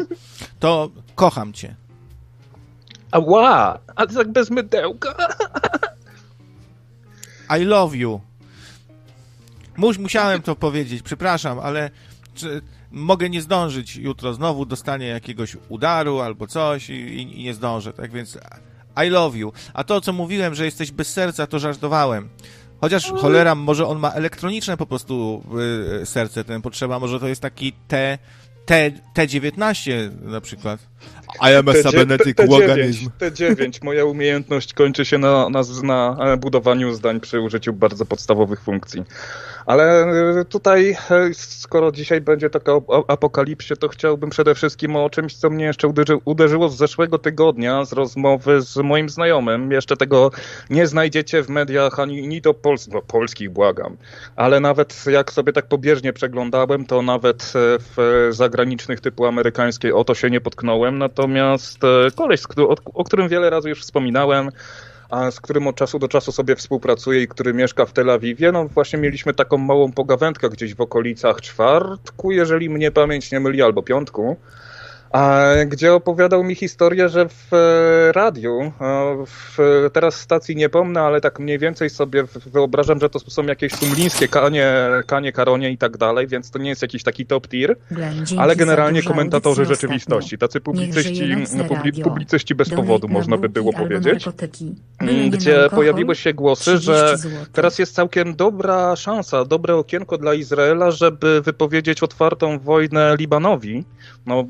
to 0.59 0.89
kocham 1.15 1.53
cię. 1.53 1.75
Ała, 3.11 3.79
a 3.95 4.07
tak 4.07 4.31
bez 4.31 4.49
mydełka. 4.49 5.15
I 7.59 7.63
love 7.63 7.97
you. 7.97 8.21
Mus, 9.77 9.97
musiałem 9.97 10.41
to 10.41 10.55
powiedzieć, 10.55 11.01
przepraszam, 11.01 11.59
ale 11.59 11.89
czy, 12.35 12.61
mogę 12.91 13.29
nie 13.29 13.41
zdążyć 13.41 13.95
jutro, 13.95 14.33
znowu 14.33 14.65
dostanie 14.65 15.07
jakiegoś 15.07 15.57
udaru 15.69 16.19
albo 16.19 16.47
coś 16.47 16.89
i, 16.89 17.21
i, 17.21 17.43
nie 17.43 17.53
zdążę, 17.53 17.93
tak 17.93 18.11
więc 18.11 18.37
I 19.05 19.09
love 19.09 19.37
you. 19.37 19.53
A 19.73 19.83
to, 19.83 20.01
co 20.01 20.13
mówiłem, 20.13 20.55
że 20.55 20.65
jesteś 20.65 20.91
bez 20.91 21.13
serca, 21.13 21.47
to 21.47 21.59
żartowałem. 21.59 22.29
Chociaż 22.81 23.11
cholera, 23.11 23.55
może 23.55 23.87
on 23.87 23.99
ma 23.99 24.11
elektroniczne 24.11 24.77
po 24.77 24.85
prostu 24.85 25.43
y, 26.01 26.05
serce, 26.05 26.43
ten 26.43 26.61
potrzeba, 26.61 26.99
może 26.99 27.19
to 27.19 27.27
jest 27.27 27.41
taki 27.41 27.73
T, 27.87 28.17
T, 28.65 28.91
T19 29.15 29.91
na 30.21 30.41
przykład. 30.41 30.79
I 31.41 31.55
am 31.55 31.69
a 31.69 31.73
cybernetic 31.73 32.39
organism. 32.39 33.09
T9. 33.19 33.83
Moja 33.83 34.05
umiejętność 34.05 34.73
kończy 34.73 35.05
się 35.05 35.17
na, 35.17 35.49
na, 35.49 35.61
na 35.83 36.37
budowaniu 36.37 36.93
zdań 36.93 37.19
przy 37.19 37.41
użyciu 37.41 37.73
bardzo 37.73 38.05
podstawowych 38.05 38.61
funkcji. 38.61 39.03
Ale 39.65 40.05
e, 40.39 40.45
tutaj, 40.45 40.97
e, 41.11 41.33
skoro 41.33 41.91
dzisiaj 41.91 42.21
będzie 42.21 42.49
taka 42.49 42.71
apokalipsie, 43.07 43.77
to 43.79 43.87
chciałbym 43.87 44.29
przede 44.29 44.55
wszystkim 44.55 44.95
o 44.95 45.09
czymś, 45.09 45.35
co 45.35 45.49
mnie 45.49 45.65
jeszcze 45.65 45.87
uderzy, 45.87 46.17
uderzyło 46.25 46.69
z 46.69 46.77
zeszłego 46.77 47.17
tygodnia, 47.17 47.85
z 47.85 47.93
rozmowy 47.93 48.61
z 48.61 48.77
moim 48.77 49.09
znajomym. 49.09 49.71
Jeszcze 49.71 49.97
tego 49.97 50.31
nie 50.69 50.87
znajdziecie 50.87 51.43
w 51.43 51.49
mediach 51.49 51.99
ani 51.99 52.27
ni 52.27 52.41
to 52.41 52.53
pols 52.53 52.87
no, 52.87 53.01
polskich, 53.01 53.49
błagam. 53.49 53.97
Ale 54.35 54.59
nawet 54.59 55.03
jak 55.11 55.31
sobie 55.31 55.53
tak 55.53 55.67
pobieżnie 55.67 56.13
przeglądałem, 56.13 56.85
to 56.85 57.01
nawet 57.01 57.43
e, 57.43 57.79
w 57.79 58.27
zagranicznych 58.31 59.01
typu 59.01 59.25
amerykańskiej 59.25 59.91
o 59.91 60.03
to 60.03 60.15
się 60.15 60.29
nie 60.29 60.41
potknąłem. 60.41 60.86
Natomiast 60.91 61.79
koleś, 62.15 62.41
o 62.93 63.03
którym 63.03 63.27
wiele 63.29 63.49
razy 63.49 63.69
już 63.69 63.81
wspominałem, 63.81 64.49
a 65.09 65.31
z 65.31 65.41
którym 65.41 65.67
od 65.67 65.75
czasu 65.75 65.99
do 65.99 66.07
czasu 66.07 66.31
sobie 66.31 66.55
współpracuję 66.55 67.21
i 67.21 67.27
który 67.27 67.53
mieszka 67.53 67.85
w 67.85 67.93
Tel 67.93 68.09
Awiwie, 68.09 68.51
no 68.51 68.67
właśnie 68.67 68.99
mieliśmy 68.99 69.33
taką 69.33 69.57
małą 69.57 69.91
pogawędkę 69.91 70.49
gdzieś 70.49 70.75
w 70.75 70.81
okolicach 70.81 71.41
czwartku, 71.41 72.31
jeżeli 72.31 72.69
mnie 72.69 72.91
pamięć 72.91 73.31
nie 73.31 73.39
myli, 73.39 73.61
albo 73.61 73.83
piątku. 73.83 74.37
Gdzie 75.67 75.93
opowiadał 75.93 76.43
mi 76.43 76.55
historię, 76.55 77.09
że 77.09 77.29
w 77.29 77.53
e, 77.53 78.11
radiu, 78.11 78.71
w, 79.27 79.57
teraz 79.93 80.15
stacji 80.15 80.55
nie 80.55 80.69
pomnę, 80.69 81.01
ale 81.01 81.21
tak 81.21 81.39
mniej 81.39 81.59
więcej 81.59 81.89
sobie 81.89 82.23
wyobrażam, 82.45 82.99
że 82.99 83.09
to 83.09 83.19
są 83.19 83.43
jakieś 83.43 83.73
sumlińskie 83.73 84.27
kanie, 84.27 84.73
kanie 85.05 85.31
karonie 85.31 85.71
i 85.71 85.77
tak 85.77 85.97
dalej, 85.97 86.27
więc 86.27 86.51
to 86.51 86.59
nie 86.59 86.69
jest 86.69 86.81
jakiś 86.81 87.03
taki 87.03 87.25
top 87.25 87.47
tier, 87.47 87.75
ale 88.37 88.55
generalnie 88.55 89.03
komentatorzy 89.03 89.65
rzeczywistości, 89.65 90.37
tacy 90.37 90.61
publicyści, 90.61 91.35
no, 91.55 91.63
publicyści 92.03 92.55
bez 92.55 92.69
powodu, 92.69 93.07
można 93.07 93.37
by 93.37 93.49
było 93.49 93.73
powiedzieć, 93.73 94.25
mm, 94.99 95.29
gdzie 95.29 95.69
pojawiły 95.69 96.15
się 96.15 96.33
głosy, 96.33 96.77
że 96.77 97.15
teraz 97.53 97.79
jest 97.79 97.95
całkiem 97.95 98.35
dobra 98.35 98.95
szansa, 98.95 99.45
dobre 99.45 99.75
okienko 99.75 100.17
dla 100.17 100.33
Izraela, 100.33 100.91
żeby 100.91 101.41
wypowiedzieć 101.41 102.03
otwartą 102.03 102.59
wojnę 102.59 103.15
Libanowi, 103.19 103.85
no, 104.27 104.47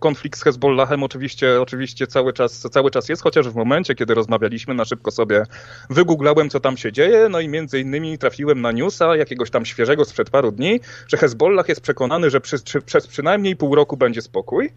konflikt 0.00 0.38
z 0.38 0.42
Hezbollahem 0.42 1.02
oczywiście, 1.02 1.60
oczywiście 1.60 2.06
cały, 2.06 2.32
czas, 2.32 2.60
cały 2.60 2.90
czas 2.90 3.08
jest, 3.08 3.22
chociaż 3.22 3.48
w 3.48 3.54
momencie, 3.54 3.94
kiedy 3.94 4.14
rozmawialiśmy, 4.14 4.74
na 4.74 4.84
szybko 4.84 5.10
sobie 5.10 5.42
wygooglałem, 5.90 6.50
co 6.50 6.60
tam 6.60 6.76
się 6.76 6.92
dzieje, 6.92 7.28
no 7.30 7.40
i 7.40 7.48
między 7.48 7.80
innymi 7.80 8.18
trafiłem 8.18 8.60
na 8.60 8.72
newsa 8.72 9.16
jakiegoś 9.16 9.50
tam 9.50 9.64
świeżego 9.64 10.04
sprzed 10.04 10.30
paru 10.30 10.52
dni, 10.52 10.80
że 11.08 11.16
Hezbollah 11.16 11.68
jest 11.68 11.80
przekonany, 11.80 12.30
że 12.30 12.40
przy, 12.40 12.56
przez 12.86 13.06
przynajmniej 13.06 13.56
pół 13.56 13.74
roku 13.74 13.96
będzie 13.96 14.22
spokój. 14.22 14.70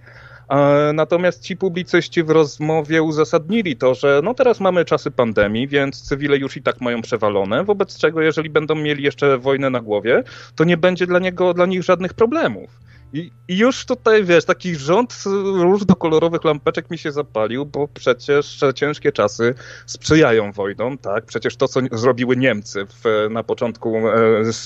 Natomiast 0.94 1.44
ci 1.44 1.58
publicyści 1.58 2.24
w 2.24 2.30
rozmowie 2.30 3.04
uzasadnili 3.04 3.78
to, 3.78 3.96
że 3.96 4.22
no 4.24 4.34
teraz 4.34 4.60
mamy 4.60 4.86
czasy 4.86 5.12
pandemii, 5.12 5.68
więc 5.68 6.02
cywile 6.02 6.38
już 6.38 6.58
i 6.58 6.62
tak 6.62 6.82
mają 6.82 7.02
przewalone, 7.02 7.64
wobec 7.64 7.98
czego 7.98 8.22
jeżeli 8.22 8.50
będą 8.50 8.76
mieli 8.76 9.04
jeszcze 9.04 9.38
wojnę 9.38 9.70
na 9.70 9.80
głowie, 9.80 10.24
to 10.56 10.64
nie 10.64 10.78
będzie 10.78 11.08
dla, 11.08 11.20
niego, 11.20 11.54
dla 11.54 11.66
nich 11.66 11.84
żadnych 11.84 12.14
problemów. 12.14 12.89
I, 13.14 13.32
I, 13.48 13.58
już 13.58 13.86
tutaj, 13.86 14.24
wiesz, 14.24 14.46
taki 14.46 14.76
rząd 14.76 15.24
różnokolorowych 15.44 16.44
lampeczek 16.44 16.92
mi 16.92 16.98
się 16.98 17.12
zapalił, 17.12 17.66
bo 17.66 17.88
przecież 17.88 18.60
ciężkie 18.76 19.12
czasy 19.12 19.54
sprzyjają 19.86 20.52
wojnom, 20.52 20.98
tak? 20.98 21.26
Przecież 21.26 21.56
to, 21.56 21.68
co 21.68 21.80
zrobiły 21.92 22.38
Niemcy 22.38 22.86
w, 22.86 23.28
na 23.30 23.44
początku 23.44 23.98
e, 23.98 24.12
z, 24.46 24.66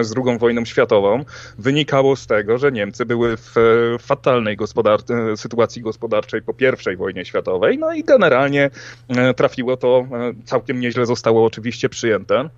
z 0.00 0.14
II 0.16 0.38
wojną 0.38 0.64
światową, 0.64 1.24
wynikało 1.58 2.16
z 2.16 2.26
tego, 2.26 2.58
że 2.58 2.72
Niemcy 2.72 3.06
były 3.06 3.36
w 3.36 3.54
fatalnej 4.00 4.56
gospodar 4.56 5.00
sytuacji 5.36 5.82
gospodarczej 5.82 6.42
po 6.42 6.54
I 6.92 6.96
wojnie 6.96 7.24
światowej, 7.24 7.78
no 7.78 7.92
i 7.92 8.04
generalnie 8.04 8.70
e, 9.08 9.34
trafiło 9.34 9.76
to, 9.76 10.06
e, 10.12 10.32
całkiem 10.44 10.80
nieźle 10.80 11.06
zostało 11.06 11.44
oczywiście 11.44 11.88
przyjęte. 11.88 12.48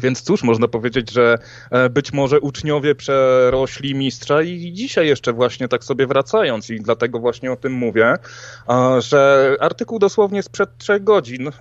Więc 0.00 0.22
cóż, 0.22 0.42
można 0.42 0.68
powiedzieć, 0.68 1.10
że 1.10 1.38
e, 1.70 1.90
być 1.90 2.12
może 2.12 2.40
uczniowie 2.40 2.94
przerośli 2.94 3.94
mistrza 3.94 4.42
i 4.42 4.72
dzisiaj 4.72 5.06
jeszcze 5.06 5.32
właśnie 5.32 5.68
tak 5.68 5.84
sobie 5.84 6.06
wracając 6.06 6.70
i 6.70 6.80
dlatego 6.80 7.18
właśnie 7.18 7.52
o 7.52 7.56
tym 7.56 7.72
mówię, 7.72 8.16
że 8.98 9.54
artykuł 9.60 9.98
dosłownie 9.98 10.42
sprzed 10.42 10.78
trzech 10.78 11.04
godzin 11.04 11.48
e, 11.48 11.52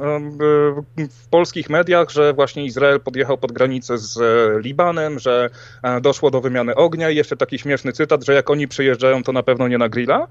w 1.10 1.28
polskich 1.30 1.70
mediach, 1.70 2.10
że 2.10 2.34
właśnie 2.34 2.66
Izrael 2.66 3.00
podjechał 3.00 3.38
pod 3.38 3.52
granicę 3.52 3.98
z 3.98 4.20
Libanem, 4.64 5.20
że 5.20 5.50
e, 5.84 6.02
doszło 6.02 6.32
do 6.32 6.42
wymiany 6.42 6.76
ognia 6.76 7.10
i 7.10 7.16
jeszcze 7.16 7.38
taki 7.38 7.60
śmieszny 7.60 7.94
cytat, 7.94 8.26
że 8.26 8.34
jak 8.34 8.50
oni 8.50 8.68
przyjeżdżają, 8.68 9.24
to 9.24 9.32
na 9.32 9.44
pewno 9.44 9.68
nie 9.68 9.78
na 9.78 9.90
grilla, 9.90 10.28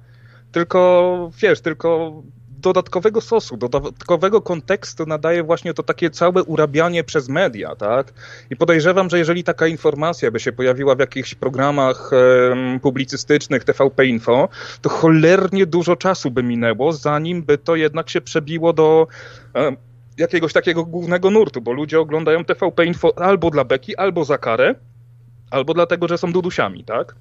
tylko 0.52 1.30
wiesz, 1.42 1.60
tylko 1.60 2.12
dodatkowego 2.60 3.20
sosu, 3.20 3.56
dodatkowego 3.56 4.42
kontekstu 4.42 5.06
nadaje 5.06 5.42
właśnie 5.42 5.74
to 5.74 5.82
takie 5.82 6.10
całe 6.10 6.44
urabianie 6.44 7.04
przez 7.04 7.28
media, 7.28 7.76
tak? 7.76 8.12
I 8.50 8.56
podejrzewam, 8.56 9.10
że 9.10 9.18
jeżeli 9.18 9.44
taka 9.44 9.66
informacja 9.66 10.30
by 10.30 10.40
się 10.40 10.52
pojawiła 10.52 10.94
w 10.94 10.98
jakichś 10.98 11.34
programach 11.34 12.10
e, 12.12 12.78
publicystycznych 12.78 13.64
TVP 13.64 14.06
Info, 14.06 14.48
to 14.82 14.88
cholernie 14.88 15.66
dużo 15.66 15.96
czasu 15.96 16.30
by 16.30 16.42
minęło, 16.42 16.92
zanim 16.92 17.42
by 17.42 17.58
to 17.58 17.76
jednak 17.76 18.10
się 18.10 18.20
przebiło 18.20 18.72
do 18.72 19.06
e, 19.54 19.76
jakiegoś 20.18 20.52
takiego 20.52 20.84
głównego 20.84 21.30
nurtu, 21.30 21.60
bo 21.60 21.72
ludzie 21.72 22.00
oglądają 22.00 22.44
TVP 22.44 22.84
Info 22.84 23.18
albo 23.18 23.50
dla 23.50 23.64
beki, 23.64 23.96
albo 23.96 24.24
za 24.24 24.38
karę, 24.38 24.74
albo 25.50 25.74
dlatego, 25.74 26.08
że 26.08 26.18
są 26.18 26.32
dudusiami, 26.32 26.84
tak? 26.84 27.14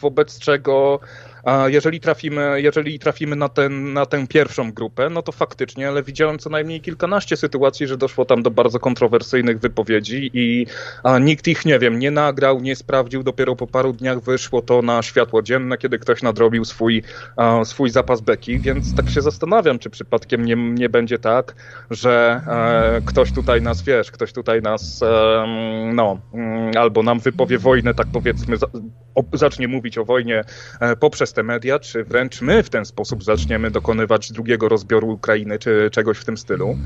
Wobec 0.00 0.38
czego 0.38 1.00
a 1.44 1.68
jeżeli 1.68 2.00
trafimy, 2.00 2.62
jeżeli 2.62 2.98
trafimy 2.98 3.36
na, 3.36 3.48
ten, 3.48 3.92
na 3.92 4.06
tę 4.06 4.26
pierwszą 4.26 4.72
grupę, 4.72 5.10
no 5.10 5.22
to 5.22 5.32
faktycznie, 5.32 5.88
ale 5.88 6.02
widziałem 6.02 6.38
co 6.38 6.50
najmniej 6.50 6.80
kilkanaście 6.80 7.36
sytuacji, 7.36 7.86
że 7.86 7.96
doszło 7.96 8.24
tam 8.24 8.42
do 8.42 8.50
bardzo 8.50 8.80
kontrowersyjnych 8.80 9.58
wypowiedzi 9.58 10.30
i 10.34 10.66
nikt 11.20 11.48
ich, 11.48 11.64
nie 11.64 11.78
wiem, 11.78 11.98
nie 11.98 12.10
nagrał, 12.10 12.60
nie 12.60 12.76
sprawdził. 12.76 13.22
Dopiero 13.22 13.56
po 13.56 13.66
paru 13.66 13.92
dniach 13.92 14.20
wyszło 14.20 14.62
to 14.62 14.82
na 14.82 15.02
światło 15.02 15.42
dzienne, 15.42 15.78
kiedy 15.78 15.98
ktoś 15.98 16.22
nadrobił 16.22 16.64
swój, 16.64 17.02
swój 17.64 17.90
zapas 17.90 18.20
beki, 18.20 18.58
więc 18.58 18.94
tak 18.94 19.10
się 19.10 19.20
zastanawiam, 19.20 19.78
czy 19.78 19.90
przypadkiem 19.90 20.44
nie, 20.44 20.56
nie 20.56 20.88
będzie 20.88 21.18
tak, 21.18 21.54
że 21.90 22.40
e, 22.46 23.00
ktoś 23.06 23.32
tutaj 23.32 23.62
nas, 23.62 23.82
wiesz, 23.82 24.10
ktoś 24.10 24.32
tutaj 24.32 24.62
nas, 24.62 25.02
e, 25.02 25.44
no, 25.94 26.20
mm, 26.34 26.76
albo 26.76 27.02
nam 27.02 27.20
wypowie 27.20 27.58
wojnę, 27.58 27.94
tak 27.94 28.06
powiedzmy, 28.12 28.56
za, 28.56 28.66
o, 29.14 29.22
zacznie 29.32 29.68
mówić 29.68 29.98
o 29.98 30.04
wojnie 30.04 30.44
e, 30.80 30.96
poprzez 30.96 31.31
te 31.32 31.42
media, 31.42 31.78
czy 31.78 32.04
wręcz 32.04 32.40
my 32.40 32.62
w 32.62 32.70
ten 32.70 32.84
sposób 32.84 33.24
zaczniemy 33.24 33.70
dokonywać 33.70 34.32
drugiego 34.32 34.68
rozbioru 34.68 35.08
Ukrainy, 35.08 35.58
czy 35.58 35.88
czegoś 35.92 36.18
w 36.18 36.24
tym 36.24 36.36
stylu. 36.36 36.76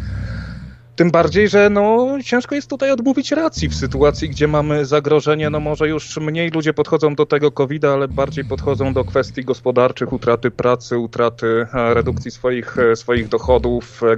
Tym 0.97 1.11
bardziej, 1.11 1.49
że 1.49 1.71
no, 1.71 2.09
ciężko 2.25 2.55
jest 2.55 2.71
tutaj 2.71 2.91
odmówić 2.91 3.33
racji 3.33 3.69
w 3.69 3.75
sytuacji, 3.75 4.29
gdzie 4.29 4.49
mamy 4.49 4.85
zagrożenie, 4.85 5.51
no 5.51 5.61
może 5.61 5.89
już 5.89 6.17
mniej 6.17 6.51
ludzie 6.51 6.73
podchodzą 6.73 7.15
do 7.15 7.27
tego 7.27 7.51
covid 7.51 7.85
ale 7.85 8.09
bardziej 8.09 8.45
podchodzą 8.45 8.93
do 8.93 9.05
kwestii 9.05 9.45
gospodarczych, 9.45 10.13
utraty 10.13 10.51
pracy, 10.51 10.99
utraty 10.99 11.67
e, 11.75 11.95
redukcji 11.95 12.31
swoich, 12.31 12.79
e, 12.79 12.97
swoich 12.97 13.29
dochodów, 13.29 14.03
e, 14.03 14.17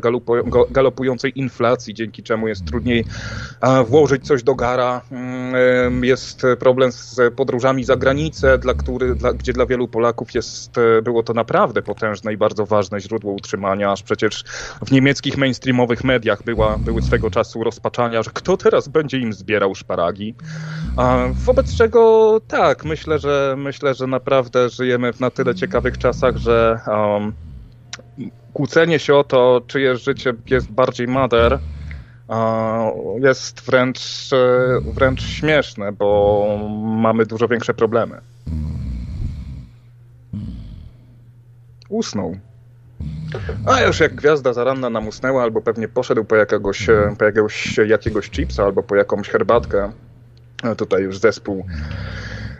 galopującej 0.70 1.32
inflacji, 1.35 1.94
dzięki 1.94 2.23
czemu 2.23 2.49
jest 2.49 2.64
trudniej 2.64 3.04
włożyć 3.87 4.26
coś 4.26 4.42
do 4.42 4.54
gara. 4.54 5.00
Mm, 5.12 6.04
jest 6.04 6.42
problem 6.58 6.92
z 6.92 7.35
podróżami 7.37 7.85
za 7.85 7.97
granicę, 7.97 8.58
dla 8.58 8.75
który, 8.75 9.14
dla, 9.14 9.32
gdzie 9.32 9.52
dla 9.52 9.66
wielu 9.66 9.88
Polaków 9.88 10.35
jest, 10.35 10.76
było 11.02 11.23
to 11.23 11.35
naprawdę 11.35 11.82
potężne 11.82 12.32
i 12.32 12.37
bardzo 12.37 12.66
ważne 12.66 13.00
źródło 13.00 13.32
utrzymania, 13.32 13.92
aż 13.92 14.02
przecież 14.02 14.44
w 14.87 14.92
niemieckich 14.92 15.37
mainstreamowych 15.37 16.04
mediach 16.04 16.42
była 16.42 16.67
były 16.78 17.02
swego 17.02 17.30
czasu 17.30 17.64
rozpaczania, 17.64 18.22
że 18.22 18.30
kto 18.34 18.56
teraz 18.56 18.88
będzie 18.88 19.18
im 19.18 19.32
zbierał 19.32 19.75
szparagi. 19.75 20.34
Wobec 21.32 21.76
czego 21.76 22.40
tak, 22.48 22.84
myślę, 22.84 23.18
że 23.18 23.54
myślę, 23.58 23.94
że 23.94 24.06
naprawdę 24.06 24.68
żyjemy 24.68 25.12
w 25.12 25.20
na 25.20 25.30
tyle 25.30 25.54
ciekawych 25.54 25.98
czasach, 25.98 26.37
że 26.37 26.80
um, 26.87 27.32
kłócenie 28.52 28.98
się 28.98 29.14
o 29.14 29.25
to, 29.25 29.62
czyje 29.66 29.96
życie 29.96 30.34
jest 30.50 30.70
bardziej 30.70 31.08
mader, 31.08 31.58
jest 33.22 33.60
wręcz, 33.60 34.30
wręcz 34.94 35.22
śmieszne, 35.22 35.92
bo 35.92 36.44
mamy 36.82 37.26
dużo 37.26 37.48
większe 37.48 37.75
problemy. 37.75 38.20
Usnął. 41.88 42.37
A 43.67 43.81
już 43.81 44.00
jak 44.00 44.14
gwiazda 44.14 44.52
zaranna 44.52 44.90
nam 44.90 45.09
usnęła, 45.09 45.43
albo 45.43 45.61
pewnie 45.61 45.88
poszedł 45.88 46.25
po 46.25 46.37
jakiegoś, 46.37 46.88
e, 46.88 47.14
po 47.19 47.25
jakiegoś, 47.25 47.78
jakiegoś 47.87 48.31
chipsa, 48.31 48.64
albo 48.64 48.83
po 48.83 48.97
jakąś 48.97 49.28
herbatkę. 49.28 49.93
A 50.62 50.75
tutaj 50.75 51.02
już 51.02 51.19
zespół 51.19 51.67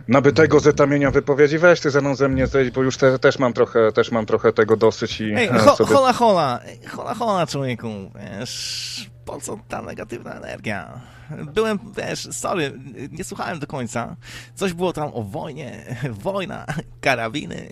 nabytego 0.07 0.59
zetamienia 0.59 1.11
wypowiedzi. 1.11 1.57
Weź 1.57 1.79
ty 1.79 1.89
ze 1.89 2.01
mną 2.01 2.15
ze 2.15 2.29
mnie 2.29 2.47
zejść, 2.47 2.71
bo 2.71 2.83
już 2.83 2.97
te, 2.97 3.19
też, 3.19 3.39
mam 3.39 3.53
trochę, 3.53 3.91
też 3.91 4.11
mam 4.11 4.25
trochę 4.25 4.53
tego 4.53 4.77
dosyć 4.77 5.21
i... 5.21 5.33
Ej, 5.35 5.47
ho, 5.47 5.75
sobie... 5.75 5.93
hola, 5.93 6.13
hola, 6.13 6.59
hola, 6.87 7.13
hola, 7.13 7.47
człowieku, 7.47 7.87
wiesz, 8.15 9.09
po 9.25 9.41
co 9.41 9.59
ta 9.67 9.81
negatywna 9.81 10.33
energia? 10.33 11.01
Byłem, 11.53 11.79
wiesz, 11.97 12.27
sorry, 12.31 12.71
nie 13.11 13.23
słuchałem 13.23 13.59
do 13.59 13.67
końca. 13.67 14.15
Coś 14.55 14.73
było 14.73 14.93
tam 14.93 15.09
o 15.13 15.23
wojnie, 15.23 15.95
wojna, 16.23 16.65
karabiny. 17.01 17.67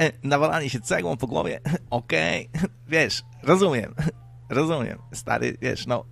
E, 0.00 0.12
nawalanie 0.22 0.70
się 0.70 0.80
cegłą 0.80 1.16
po 1.16 1.26
głowie, 1.26 1.60
okej, 1.90 2.48
okay. 2.54 2.68
wiesz, 2.88 3.22
rozumiem, 3.42 3.94
rozumiem, 4.48 4.98
stary, 5.12 5.56
wiesz, 5.60 5.86
no, 5.86 6.04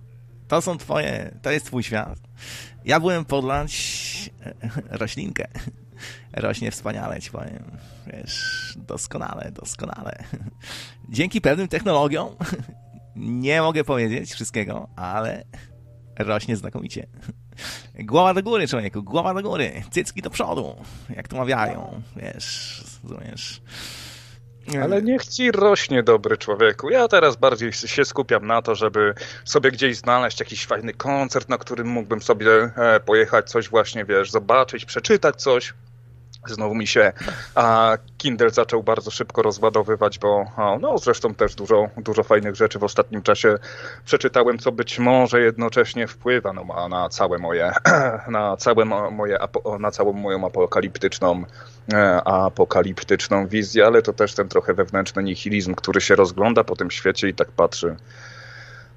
to 0.47 0.61
są 0.61 0.77
twoje, 0.77 1.39
to 1.41 1.51
jest 1.51 1.65
twój 1.65 1.83
świat. 1.83 2.19
Ja 2.85 2.99
byłem 2.99 3.25
podlać 3.25 3.73
e, 4.45 4.53
roślinkę. 4.97 5.47
Rośnie 6.33 6.71
wspaniale, 6.71 7.21
ci 7.21 7.31
powiem. 7.31 7.77
Wiesz, 8.07 8.77
doskonale, 8.77 9.51
doskonale. 9.51 10.23
Dzięki 11.09 11.41
pewnym 11.41 11.67
technologiom 11.67 12.35
nie 13.15 13.61
mogę 13.61 13.83
powiedzieć 13.83 14.33
wszystkiego, 14.33 14.89
ale 14.95 15.43
rośnie 16.19 16.55
znakomicie. 16.55 17.07
Głowa 17.99 18.33
do 18.33 18.43
góry, 18.43 18.67
człowieku, 18.67 19.03
głowa 19.03 19.33
do 19.33 19.41
góry, 19.41 19.83
cycki 19.91 20.21
do 20.21 20.29
przodu, 20.29 20.75
jak 21.15 21.27
to 21.27 21.35
mawiają, 21.35 22.01
wiesz, 22.15 22.83
rozumiesz. 23.03 23.61
Ale 24.83 25.01
niech 25.01 25.25
ci 25.25 25.51
rośnie, 25.51 26.03
dobry 26.03 26.37
człowieku. 26.37 26.89
Ja 26.89 27.07
teraz 27.07 27.35
bardziej 27.35 27.73
się 27.73 28.05
skupiam 28.05 28.47
na 28.47 28.61
to, 28.61 28.75
żeby 28.75 29.13
sobie 29.45 29.71
gdzieś 29.71 29.97
znaleźć 29.97 30.39
jakiś 30.39 30.65
fajny 30.65 30.93
koncert, 30.93 31.49
na 31.49 31.57
którym 31.57 31.87
mógłbym 31.87 32.21
sobie 32.21 32.51
e, 32.51 32.99
pojechać, 32.99 33.49
coś 33.49 33.69
właśnie, 33.69 34.05
wiesz, 34.05 34.31
zobaczyć, 34.31 34.85
przeczytać 34.85 35.35
coś. 35.35 35.73
Znowu 36.47 36.75
mi 36.75 36.87
się 36.87 37.11
a 37.55 37.97
Kindle 38.17 38.49
zaczął 38.49 38.83
bardzo 38.83 39.11
szybko 39.11 39.41
rozładowywać, 39.41 40.19
bo 40.19 40.45
no 40.81 40.97
zresztą 40.97 41.33
też 41.33 41.55
dużo, 41.55 41.89
dużo 41.97 42.23
fajnych 42.23 42.55
rzeczy 42.55 42.79
w 42.79 42.83
ostatnim 42.83 43.21
czasie 43.21 43.57
przeczytałem, 44.05 44.59
co 44.59 44.71
być 44.71 44.99
może 44.99 45.41
jednocześnie 45.41 46.07
wpływa 46.07 46.53
no, 46.53 46.87
na 46.89 47.09
całe 47.09 47.37
moje, 47.37 47.71
na 48.27 48.57
całe 48.57 48.85
moje, 48.85 49.37
na 49.79 49.91
całą 49.91 50.13
moją 50.13 50.45
apokaliptyczną, 50.45 51.43
e, 51.93 52.23
apokaliptyczną 52.23 53.47
wizję, 53.47 53.85
ale 53.85 54.01
to 54.01 54.13
też 54.13 54.33
ten 54.33 54.47
trochę 54.47 54.73
wewnętrzny 54.73 55.23
nihilizm, 55.23 55.75
który 55.75 56.01
się 56.01 56.15
rozgląda 56.15 56.63
po 56.63 56.75
tym 56.75 56.91
świecie 56.91 57.29
i 57.29 57.33
tak 57.33 57.51
patrzy 57.51 57.95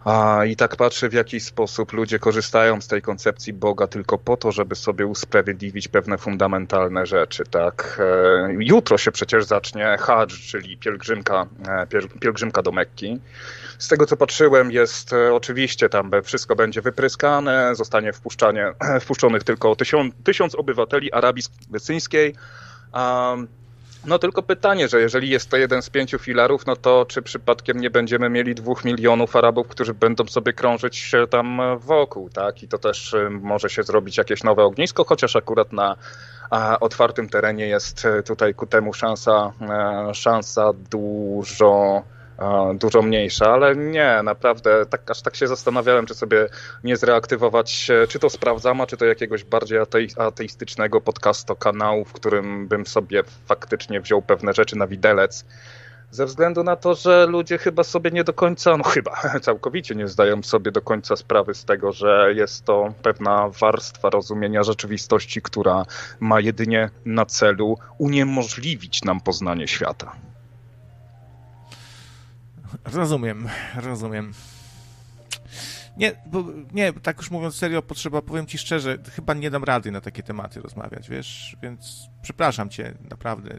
a, 0.07 0.45
I 0.45 0.57
tak 0.57 0.77
patrzę, 0.77 1.09
w 1.09 1.13
jaki 1.13 1.41
sposób 1.41 1.93
ludzie 1.93 2.19
korzystają 2.19 2.81
z 2.81 2.89
tej 2.89 3.03
koncepcji 3.03 3.53
Boga 3.53 3.87
tylko 3.87 4.19
po 4.19 4.37
to, 4.37 4.53
żeby 4.53 4.75
sobie 4.75 5.07
usprawiedliwić 5.07 5.89
pewne 5.89 6.19
fundamentalne 6.19 7.07
rzeczy. 7.07 7.45
Tak? 7.51 8.01
E, 8.01 8.55
jutro 8.59 8.99
się 8.99 9.13
przecież 9.13 9.45
zacznie 9.45 9.97
Hadż, 10.01 10.51
czyli 10.51 10.77
pielgrzymka, 10.77 11.47
e, 11.69 11.87
pielgrzymka 12.21 12.63
do 12.63 12.73
Mekki. 12.73 13.21
Z 13.79 13.89
tego 13.89 14.07
co 14.07 14.17
patrzyłem, 14.17 14.71
jest 14.71 15.13
e, 15.13 15.35
oczywiście 15.35 15.89
tam 15.89 16.11
wszystko 16.25 16.57
będzie 16.57 16.83
wypryskane, 16.83 17.75
zostanie 17.75 18.13
wpuszczonych 19.01 19.45
tylko 19.45 19.77
tysiąc, 19.77 20.15
tysiąc 20.25 20.55
obywateli 20.55 21.13
Arabii 21.13 21.43
Saudyjskiej. 21.43 22.35
No 24.07 24.19
tylko 24.19 24.43
pytanie, 24.43 24.89
że 24.89 25.01
jeżeli 25.01 25.31
jest 25.31 25.51
to 25.51 25.57
jeden 25.57 25.83
z 25.83 25.91
pięciu 25.91 26.19
filarów, 26.19 26.67
no 26.67 26.77
to 26.77 27.07
czy 27.09 27.23
przypadkiem 27.23 27.81
nie 27.81 27.91
będziemy 27.91 28.31
mieli 28.31 28.55
dwóch 28.55 28.85
milionów 28.85 29.37
Arabów, 29.37 29.69
którzy 29.69 29.95
będą 29.95 30.27
sobie 30.27 30.53
krążyć 30.53 31.13
tam 31.31 31.61
wokół, 31.79 32.31
tak? 32.31 32.63
I 32.63 32.69
to 32.69 32.79
też 32.79 33.13
y, 33.13 33.31
może 33.31 33.71
się 33.71 33.83
zrobić 33.83 34.17
jakieś 34.17 34.43
nowe 34.43 34.65
ognisko, 34.65 35.05
chociaż 35.05 35.37
akurat 35.37 35.73
na 35.73 35.97
otwartym 36.81 37.29
terenie 37.29 37.67
jest 37.67 38.05
y, 38.05 38.23
tutaj 38.23 38.55
ku 38.55 38.67
temu 38.67 38.93
szansa, 38.95 39.53
e, 40.11 40.15
szansa 40.15 40.73
dużo 40.91 42.03
dużo 42.75 43.03
mniejsza, 43.03 43.53
ale 43.53 43.77
nie, 43.77 44.21
naprawdę 44.25 44.87
tak, 44.87 45.11
aż 45.11 45.23
tak 45.23 45.37
się 45.37 45.47
zastanawiałem, 45.47 46.07
czy 46.07 46.15
sobie 46.15 46.49
nie 46.85 46.97
zreaktywować, 46.97 47.91
czy 48.09 48.19
to 48.19 48.31
sprawdzama, 48.31 48.87
czy 48.87 48.97
to 48.97 49.05
jakiegoś 49.05 49.45
bardziej 49.45 49.79
ateistycznego 50.17 51.01
podcastu 51.01 51.57
kanału, 51.57 52.05
w 52.05 52.13
którym 52.13 52.69
bym 52.69 52.87
sobie 52.87 53.23
faktycznie 53.47 54.01
wziął 54.01 54.23
pewne 54.23 54.53
rzeczy 54.53 54.77
na 54.77 54.87
widelec. 54.87 55.45
Ze 56.11 56.27
względu 56.27 56.65
na 56.65 56.77
to, 56.77 56.95
że 56.95 57.27
ludzie 57.27 57.59
chyba 57.59 57.85
sobie 57.85 58.11
nie 58.11 58.25
do 58.25 58.33
końca, 58.33 58.77
no 58.77 58.85
chyba 58.85 59.13
całkowicie 59.43 59.95
nie 59.95 60.09
zdają 60.09 60.43
sobie 60.43 60.73
do 60.73 60.83
końca 60.83 61.17
sprawy 61.17 61.55
z 61.55 61.65
tego, 61.65 61.93
że 61.93 62.33
jest 62.35 62.65
to 62.65 62.95
pewna 63.03 63.49
warstwa 63.61 64.11
rozumienia 64.11 64.63
rzeczywistości, 64.63 65.43
która 65.43 65.85
ma 66.21 66.41
jedynie 66.41 66.91
na 67.05 67.27
celu 67.27 67.79
uniemożliwić 67.99 69.05
nam 69.05 69.21
poznanie 69.21 69.69
świata. 69.69 70.13
Rozumiem, 72.85 73.49
rozumiem. 73.77 74.33
Nie, 75.97 76.13
bo, 76.27 76.45
nie, 76.73 76.93
tak 76.93 77.19
już 77.19 77.31
mówiąc 77.31 77.55
serio, 77.55 77.83
potrzeba, 77.83 78.23
powiem 78.23 78.47
ci 78.47 78.59
szczerze, 78.59 78.99
chyba 79.15 79.35
nie 79.35 79.51
dam 79.51 79.65
rady 79.65 79.91
na 79.91 80.01
takie 80.01 80.23
tematy 80.23 80.61
rozmawiać, 80.61 81.09
wiesz, 81.09 81.57
więc 81.63 82.09
przepraszam 82.23 82.71
cię, 82.71 82.95
naprawdę 83.11 83.59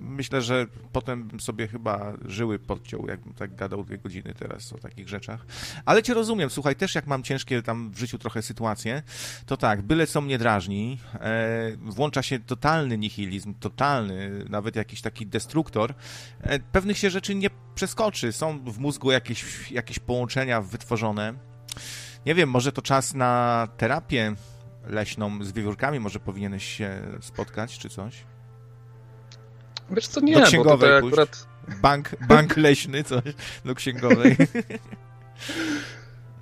myślę, 0.00 0.42
że 0.42 0.66
potem 0.92 1.28
bym 1.28 1.40
sobie 1.40 1.68
chyba 1.68 2.12
żyły 2.24 2.58
podciął, 2.58 3.06
jakbym 3.06 3.34
tak 3.34 3.54
gadał 3.54 3.84
dwie 3.84 3.98
godziny 3.98 4.34
teraz 4.38 4.72
o 4.72 4.78
takich 4.78 5.08
rzeczach. 5.08 5.46
Ale 5.84 6.02
cię 6.02 6.14
rozumiem, 6.14 6.50
słuchaj, 6.50 6.76
też 6.76 6.94
jak 6.94 7.06
mam 7.06 7.22
ciężkie 7.22 7.62
tam 7.62 7.90
w 7.90 7.98
życiu 7.98 8.18
trochę 8.18 8.42
sytuacje, 8.42 9.02
to 9.46 9.56
tak, 9.56 9.82
byle 9.82 10.06
co 10.06 10.20
mnie 10.20 10.38
drażni, 10.38 10.98
e, 11.14 11.72
włącza 11.76 12.22
się 12.22 12.38
totalny 12.38 12.98
nihilizm, 12.98 13.54
totalny, 13.54 14.44
nawet 14.48 14.76
jakiś 14.76 15.00
taki 15.00 15.26
destruktor, 15.26 15.94
e, 16.40 16.58
pewnych 16.58 16.98
się 16.98 17.10
rzeczy 17.10 17.34
nie 17.34 17.50
przeskoczy, 17.74 18.32
są 18.32 18.58
w 18.64 18.78
mózgu 18.78 19.10
jakieś, 19.10 19.70
jakieś 19.70 19.98
połączenia 19.98 20.60
wytworzone. 20.60 21.34
Nie 22.26 22.34
wiem, 22.34 22.48
może 22.50 22.72
to 22.72 22.82
czas 22.82 23.14
na 23.14 23.68
terapię 23.76 24.34
leśną 24.84 25.44
z 25.44 25.52
wiewiórkami, 25.52 26.00
może 26.00 26.20
powinieneś 26.20 26.64
się 26.64 27.02
spotkać, 27.20 27.78
czy 27.78 27.88
coś? 27.88 28.24
Wiesz 29.90 30.08
co, 30.08 30.20
nie, 30.20 30.34
do 30.34 30.42
księgowej 30.42 31.00
bo 31.00 31.06
akurat... 31.06 31.46
Bank, 31.82 32.10
bank 32.28 32.56
leśny, 32.56 33.04
coś, 33.04 33.22
do 33.64 33.74
księgowej. 33.74 34.36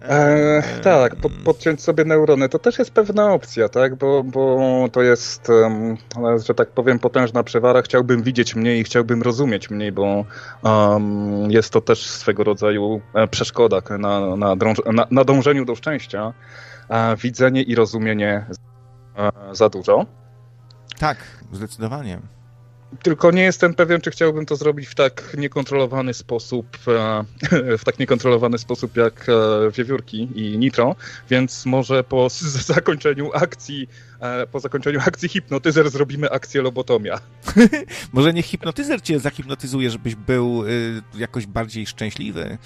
E, 0.02 0.62
tak, 0.82 1.16
po, 1.16 1.30
podciąć 1.30 1.82
sobie 1.82 2.04
neurony 2.04 2.48
to 2.48 2.58
też 2.58 2.78
jest 2.78 2.90
pewna 2.90 3.32
opcja, 3.32 3.68
tak? 3.68 3.94
Bo, 3.94 4.22
bo 4.24 4.88
to 4.92 5.02
jest, 5.02 5.48
um, 5.48 5.96
że 6.46 6.54
tak 6.54 6.70
powiem, 6.70 6.98
potężna 6.98 7.42
przewara. 7.42 7.82
Chciałbym 7.82 8.22
widzieć 8.22 8.54
mniej 8.54 8.80
i 8.80 8.84
chciałbym 8.84 9.22
rozumieć 9.22 9.70
mniej, 9.70 9.92
bo 9.92 10.24
um, 10.62 11.50
jest 11.50 11.72
to 11.72 11.80
też 11.80 12.06
swego 12.06 12.44
rodzaju 12.44 13.00
e, 13.14 13.28
przeszkoda 13.28 13.82
na, 13.98 14.36
na, 14.36 14.56
drąż, 14.56 14.78
na, 14.92 15.06
na 15.10 15.24
dążeniu 15.24 15.64
do 15.64 15.74
szczęścia. 15.74 16.32
A 16.88 17.16
widzenie 17.16 17.62
i 17.62 17.74
rozumienie 17.74 18.46
za, 18.50 19.32
za 19.52 19.68
dużo. 19.68 20.06
Tak, 20.98 21.18
zdecydowanie. 21.52 22.20
Tylko 23.02 23.30
nie 23.30 23.42
jestem 23.42 23.74
pewien, 23.74 24.00
czy 24.00 24.10
chciałbym 24.10 24.46
to 24.46 24.56
zrobić 24.56 24.88
w 24.88 24.94
tak 24.94 25.36
niekontrolowany 25.38 26.14
sposób, 26.14 26.66
e, 26.88 27.24
w 27.78 27.84
tak 27.84 27.98
niekontrolowany 27.98 28.58
sposób 28.58 28.96
jak 28.96 29.26
e, 29.28 29.70
wiewiórki 29.70 30.28
i 30.34 30.58
nitro, 30.58 30.96
więc 31.30 31.66
może 31.66 32.04
po 32.04 32.28
zakończeniu 32.74 33.30
akcji, 33.34 33.88
e, 34.20 34.46
po 34.46 34.60
zakończeniu 34.60 35.00
akcji 35.06 35.28
hipnotyzer 35.28 35.90
zrobimy 35.90 36.30
akcję 36.30 36.62
lobotomia. 36.62 37.20
może 38.12 38.32
niech 38.32 38.46
hipnotyzer 38.46 39.02
cię 39.02 39.20
zahipnotyzuje, 39.20 39.90
żebyś 39.90 40.14
był 40.14 40.64
y, 40.66 41.02
jakoś 41.18 41.46
bardziej 41.46 41.86
szczęśliwy. 41.86 42.58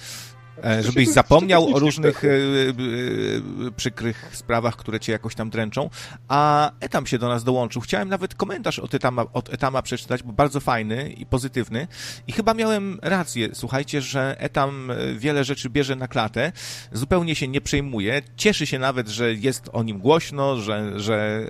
E, 0.63 0.83
żebyś 0.83 1.09
zapomniał 1.09 1.75
o 1.75 1.79
różnych 1.79 2.23
e, 2.25 2.27
e, 2.27 3.71
przykrych 3.75 4.29
sprawach, 4.33 4.75
które 4.75 4.99
cię 4.99 5.11
jakoś 5.11 5.35
tam 5.35 5.49
dręczą. 5.49 5.89
A 6.27 6.71
Etam 6.79 7.07
się 7.07 7.17
do 7.17 7.27
nas 7.27 7.43
dołączył. 7.43 7.81
Chciałem 7.81 8.09
nawet 8.09 8.35
komentarz 8.35 8.79
od 8.79 8.93
Etama, 8.93 9.25
od 9.33 9.53
Etama 9.53 9.81
przeczytać, 9.81 10.23
bo 10.23 10.33
bardzo 10.33 10.59
fajny 10.59 11.09
i 11.09 11.25
pozytywny. 11.25 11.87
I 12.27 12.31
chyba 12.31 12.53
miałem 12.53 12.99
rację, 13.01 13.49
słuchajcie, 13.53 14.01
że 14.01 14.35
Etam 14.39 14.91
wiele 15.17 15.43
rzeczy 15.43 15.69
bierze 15.69 15.95
na 15.95 16.07
klatę, 16.07 16.51
zupełnie 16.91 17.35
się 17.35 17.47
nie 17.47 17.61
przejmuje, 17.61 18.21
cieszy 18.35 18.65
się 18.65 18.79
nawet, 18.79 19.07
że 19.07 19.33
jest 19.33 19.69
o 19.73 19.83
nim 19.83 19.99
głośno, 19.99 20.57
że, 20.57 20.99
że 20.99 21.47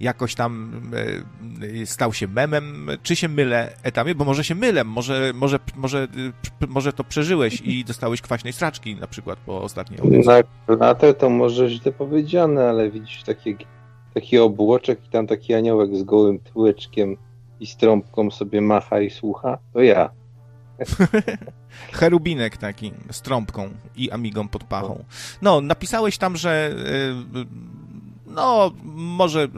jakoś 0.00 0.34
tam 0.34 0.82
stał 1.84 2.12
się 2.12 2.28
memem. 2.28 2.90
Czy 3.02 3.16
się 3.16 3.28
mylę, 3.28 3.72
Etamie? 3.82 4.14
Bo 4.14 4.24
może 4.24 4.44
się 4.44 4.54
mylę, 4.54 4.84
może, 4.84 5.32
może, 5.34 5.58
może, 5.76 6.08
może 6.68 6.92
to 6.92 7.04
przeżyłeś 7.04 7.60
i 7.64 7.84
dostałeś 7.84 8.01
dostałeś 8.02 8.22
kwaśnej 8.22 8.52
straczki 8.52 8.96
na 8.96 9.06
przykład 9.06 9.38
po 9.38 9.62
ostatniej 9.62 10.00
audycji. 10.00 10.26
Na 10.26 10.42
klatę 10.76 11.14
to 11.14 11.30
może 11.30 11.70
źle 11.70 11.92
powiedziane, 11.92 12.68
ale 12.68 12.90
widzisz 12.90 13.22
taki, 13.22 13.56
taki 14.14 14.38
obłoczek 14.38 15.06
i 15.06 15.08
tam 15.08 15.26
taki 15.26 15.54
aniołek 15.54 15.96
z 15.96 16.02
gołym 16.02 16.38
tyłeczkiem 16.38 17.16
i 17.60 17.66
strąbką 17.66 18.30
sobie 18.30 18.60
macha 18.60 19.00
i 19.00 19.10
słucha, 19.10 19.58
to 19.72 19.82
ja. 19.82 20.10
Cherubinek 21.98 22.56
taki 22.56 22.92
z 23.10 23.22
trąbką 23.22 23.70
i 23.96 24.10
amigą 24.10 24.48
pod 24.48 24.64
pachą. 24.64 25.04
No, 25.42 25.60
napisałeś 25.60 26.18
tam, 26.18 26.36
że 26.36 26.70
y, 27.34 27.46
no, 28.34 28.70
może, 28.94 29.48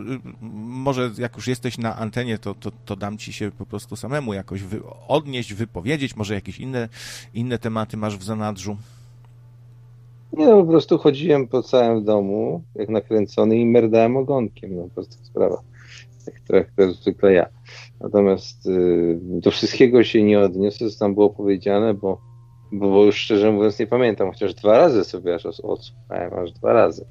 może 0.66 1.10
jak 1.18 1.37
już 1.37 1.48
jesteś 1.48 1.78
na 1.78 1.96
antenie, 1.96 2.38
to, 2.38 2.54
to, 2.54 2.70
to 2.84 2.96
dam 2.96 3.18
ci 3.18 3.32
się 3.32 3.50
po 3.50 3.66
prostu 3.66 3.96
samemu 3.96 4.34
jakoś 4.34 4.62
wy, 4.62 4.80
odnieść, 5.08 5.54
wypowiedzieć, 5.54 6.16
może 6.16 6.34
jakieś 6.34 6.60
inne, 6.60 6.88
inne 7.34 7.58
tematy 7.58 7.96
masz 7.96 8.16
w 8.16 8.22
zanadrzu. 8.22 8.76
Nie, 10.32 10.46
no 10.46 10.62
po 10.62 10.70
prostu 10.70 10.98
chodziłem 10.98 11.48
po 11.48 11.62
całym 11.62 12.04
domu, 12.04 12.62
jak 12.74 12.88
nakręcony 12.88 13.56
i 13.58 13.66
merdałem 13.66 14.16
ogonkiem, 14.16 14.76
no 14.76 14.82
po 14.82 14.90
prostu 14.90 15.24
sprawa. 15.24 15.62
Jak 16.26 16.40
trochę 16.40 16.92
zwykle 16.92 17.32
ja. 17.32 17.46
Natomiast 18.00 18.66
y, 18.66 19.18
do 19.22 19.50
wszystkiego 19.50 20.04
się 20.04 20.22
nie 20.22 20.40
odniosę, 20.40 20.90
co 20.90 20.98
tam 20.98 21.14
było 21.14 21.30
powiedziane, 21.30 21.94
bo, 21.94 22.20
bo, 22.72 22.90
bo 22.90 23.04
już 23.04 23.16
szczerze 23.16 23.52
mówiąc 23.52 23.78
nie 23.78 23.87
pamiętam, 23.87 24.32
chociaż 24.32 24.54
dwa 24.54 24.78
razy 24.78 25.04
sobie 25.04 25.34
aż 25.34 25.46
odsłuchałem, 25.46 26.34
aż 26.34 26.52
dwa 26.52 26.72
razy. 26.72 27.06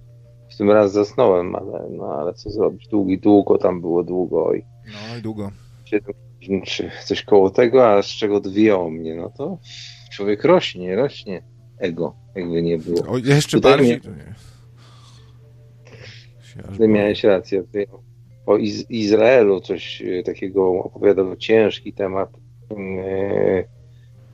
W 0.54 0.58
tym 0.58 0.72
raz 0.72 0.92
zasnąłem, 0.92 1.56
ale, 1.56 1.88
no, 1.90 2.06
ale 2.06 2.34
co 2.34 2.50
zrobić? 2.50 2.88
Długi, 2.88 3.20
długo 3.20 3.58
tam 3.58 3.82
było, 3.82 4.04
długo. 4.04 4.54
I 4.54 4.64
no 4.86 5.18
i 5.18 5.22
długo. 5.22 5.52
7 5.86 6.14
godzin 6.44 6.62
czy 6.62 6.92
coś 7.06 7.24
koło 7.24 7.50
tego, 7.50 7.90
a 7.90 8.02
z 8.02 8.06
czego 8.06 8.36
odwijało 8.36 8.90
mnie, 8.90 9.16
no 9.16 9.30
to 9.38 9.58
człowiek 10.12 10.44
rośnie, 10.44 10.96
rośnie 10.96 11.44
ego, 11.78 12.16
jakby 12.36 12.62
nie 12.62 12.78
było. 12.78 13.08
O, 13.08 13.18
jeszcze 13.18 13.58
Tutaj 13.58 13.72
bardziej. 13.72 14.02
Ty 16.78 16.88
miałeś 16.88 17.24
rację. 17.24 17.64
O 18.46 18.58
Iz 18.58 18.90
Izraelu 18.90 19.62
coś 19.62 20.02
e, 20.02 20.24
takiego 20.24 20.70
opowiadał, 20.70 21.36
ciężki 21.36 21.94
temat. 21.94 22.30
Yy, 22.70 23.68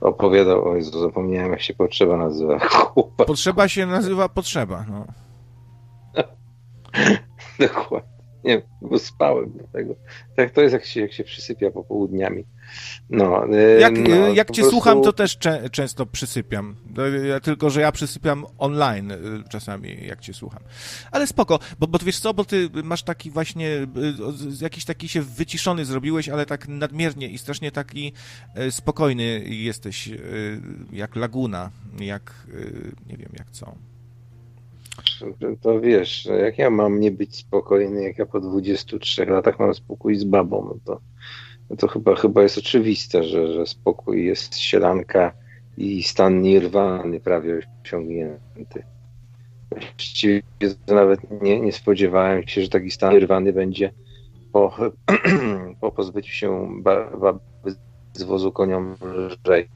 opowiadał, 0.00 0.68
o 0.68 0.76
Jezu, 0.76 1.00
zapomniałem 1.00 1.52
jak 1.52 1.62
się 1.62 1.74
potrzeba 1.74 2.16
nazywa. 2.16 2.60
Potrzeba 3.26 3.68
się 3.68 3.86
nazywa 3.86 4.28
potrzeba, 4.28 4.86
no. 4.90 5.06
Dokładnie. 7.58 8.20
Nie, 8.44 8.62
bo 8.82 8.98
spałem 8.98 9.52
dlatego. 9.58 9.94
Tak 10.36 10.50
to 10.50 10.60
jest, 10.60 10.72
jak 10.72 10.84
się, 10.84 11.00
jak 11.00 11.12
się 11.12 11.24
przysypia 11.24 11.70
popołudniami. 11.70 12.44
No, 13.10 13.46
jak 13.78 13.98
no, 14.08 14.28
jak 14.28 14.50
cię 14.50 14.62
prostu... 14.62 14.70
słucham, 14.70 15.02
to 15.02 15.12
też 15.12 15.38
cze 15.38 15.70
często 15.70 16.06
przysypiam. 16.06 16.76
Tylko, 17.42 17.70
że 17.70 17.80
ja 17.80 17.92
przysypiam 17.92 18.46
online 18.58 19.10
y, 19.10 19.18
czasami, 19.48 20.06
jak 20.06 20.20
cię 20.20 20.34
słucham. 20.34 20.62
Ale 21.10 21.26
spoko, 21.26 21.58
bo, 21.78 21.86
bo 21.86 21.98
wiesz 21.98 22.20
co, 22.20 22.34
bo 22.34 22.44
ty 22.44 22.70
masz 22.84 23.02
taki 23.02 23.30
właśnie, 23.30 23.68
y, 23.68 23.86
jakiś 24.60 24.84
taki 24.84 25.08
się 25.08 25.22
wyciszony 25.22 25.84
zrobiłeś, 25.84 26.28
ale 26.28 26.46
tak 26.46 26.68
nadmiernie 26.68 27.28
i 27.28 27.38
strasznie 27.38 27.72
taki 27.72 28.12
y, 28.58 28.72
spokojny 28.72 29.44
jesteś, 29.46 30.08
jak 30.92 31.16
laguna, 31.16 31.70
jak, 32.00 32.46
nie 33.06 33.16
wiem, 33.16 33.30
jak 33.38 33.50
co. 33.50 33.74
To 35.60 35.80
wiesz, 35.80 36.28
jak 36.42 36.58
ja 36.58 36.70
mam 36.70 37.00
nie 37.00 37.10
być 37.10 37.36
spokojny, 37.36 38.02
jak 38.02 38.18
ja 38.18 38.26
po 38.26 38.40
23 38.40 39.24
latach 39.26 39.58
mam 39.58 39.74
spokój 39.74 40.16
z 40.16 40.24
babą, 40.24 40.64
no 40.68 40.76
to, 40.84 41.00
no 41.70 41.76
to 41.76 41.88
chyba, 41.88 42.16
chyba 42.16 42.42
jest 42.42 42.58
oczywiste, 42.58 43.24
że, 43.24 43.52
że 43.52 43.66
spokój 43.66 44.26
jest 44.26 44.58
sielanka 44.58 45.32
i 45.76 46.02
stan 46.02 46.42
nirwany 46.42 47.20
prawie 47.20 47.60
osiągnięty. 47.84 48.82
Właściwie 49.70 50.42
nawet 50.86 51.42
nie, 51.42 51.60
nie 51.60 51.72
spodziewałem 51.72 52.48
się, 52.48 52.62
że 52.62 52.68
taki 52.68 52.90
stan 52.90 53.14
nirwany 53.14 53.52
będzie 53.52 53.92
po, 54.52 54.76
po 55.80 55.92
pozbyciu 55.92 56.32
się 56.32 56.68
baby 56.82 57.38
z 58.12 58.22
wozu 58.22 58.52
koniom 58.52 58.96
lżej. 59.02 59.68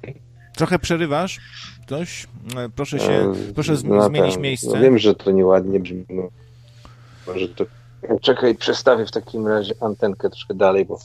Trochę 0.56 0.78
przerywasz? 0.78 1.40
Ktoś? 1.86 2.26
E, 2.56 2.68
proszę 2.68 2.98
się, 2.98 3.12
e, 3.12 3.52
proszę 3.54 3.74
no, 3.84 4.08
zmienić 4.08 4.36
miejsce. 4.36 4.66
No 4.66 4.80
wiem, 4.82 4.98
że 4.98 5.14
to 5.14 5.30
nieładnie 5.30 5.80
brzmi. 5.80 6.04
No, 6.08 6.28
może 7.26 7.48
to... 7.48 7.64
Czekaj, 8.20 8.54
przestawię 8.54 9.06
w 9.06 9.10
takim 9.10 9.46
razie 9.46 9.74
antenkę 9.80 10.30
troszkę 10.30 10.54
dalej, 10.54 10.84
bo 10.84 10.98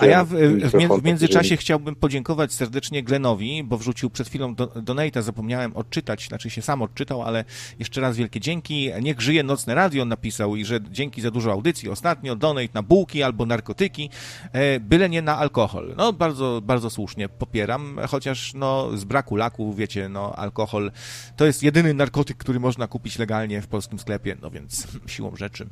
a 0.00 0.06
ja 0.06 0.24
w, 0.24 0.28
w, 0.28 1.00
w 1.00 1.04
międzyczasie 1.04 1.56
chciałbym 1.56 1.94
podziękować 1.94 2.52
serdecznie 2.52 3.02
Glenowi, 3.02 3.64
bo 3.64 3.78
wrzucił 3.78 4.10
przed 4.10 4.28
chwilą 4.28 4.54
do, 4.54 4.66
donate'a, 4.66 5.22
zapomniałem 5.22 5.76
odczytać, 5.76 6.28
znaczy 6.28 6.50
się 6.50 6.62
sam 6.62 6.82
odczytał, 6.82 7.22
ale 7.22 7.44
jeszcze 7.78 8.00
raz 8.00 8.16
wielkie 8.16 8.40
dzięki. 8.40 8.90
Niech 9.02 9.20
żyje 9.20 9.42
Nocne 9.42 9.74
Radio 9.74 10.04
napisał 10.04 10.56
i 10.56 10.64
że 10.64 10.80
dzięki 10.90 11.20
za 11.20 11.30
dużo 11.30 11.52
audycji 11.52 11.88
ostatnio, 11.88 12.36
donate 12.36 12.68
na 12.74 12.82
bułki 12.82 13.22
albo 13.22 13.46
narkotyki, 13.46 14.10
e, 14.52 14.80
byle 14.80 15.08
nie 15.08 15.22
na 15.22 15.38
alkohol. 15.38 15.94
No 15.96 16.12
bardzo, 16.12 16.60
bardzo 16.64 16.90
słusznie 16.90 17.28
popieram, 17.28 17.98
chociaż 18.08 18.54
no 18.54 18.96
z 18.96 19.04
braku 19.04 19.36
laku, 19.36 19.74
wiecie, 19.74 20.08
no 20.08 20.32
alkohol 20.36 20.92
to 21.36 21.46
jest 21.46 21.62
jedyny 21.62 21.94
narkotyk, 21.94 22.36
który 22.36 22.60
można 22.60 22.86
kupić 22.86 23.18
legalnie 23.18 23.62
w 23.62 23.66
polskim 23.66 23.98
sklepie, 23.98 24.36
no 24.42 24.50
więc 24.50 24.86
siłą 25.06 25.36
rzeczy. 25.36 25.68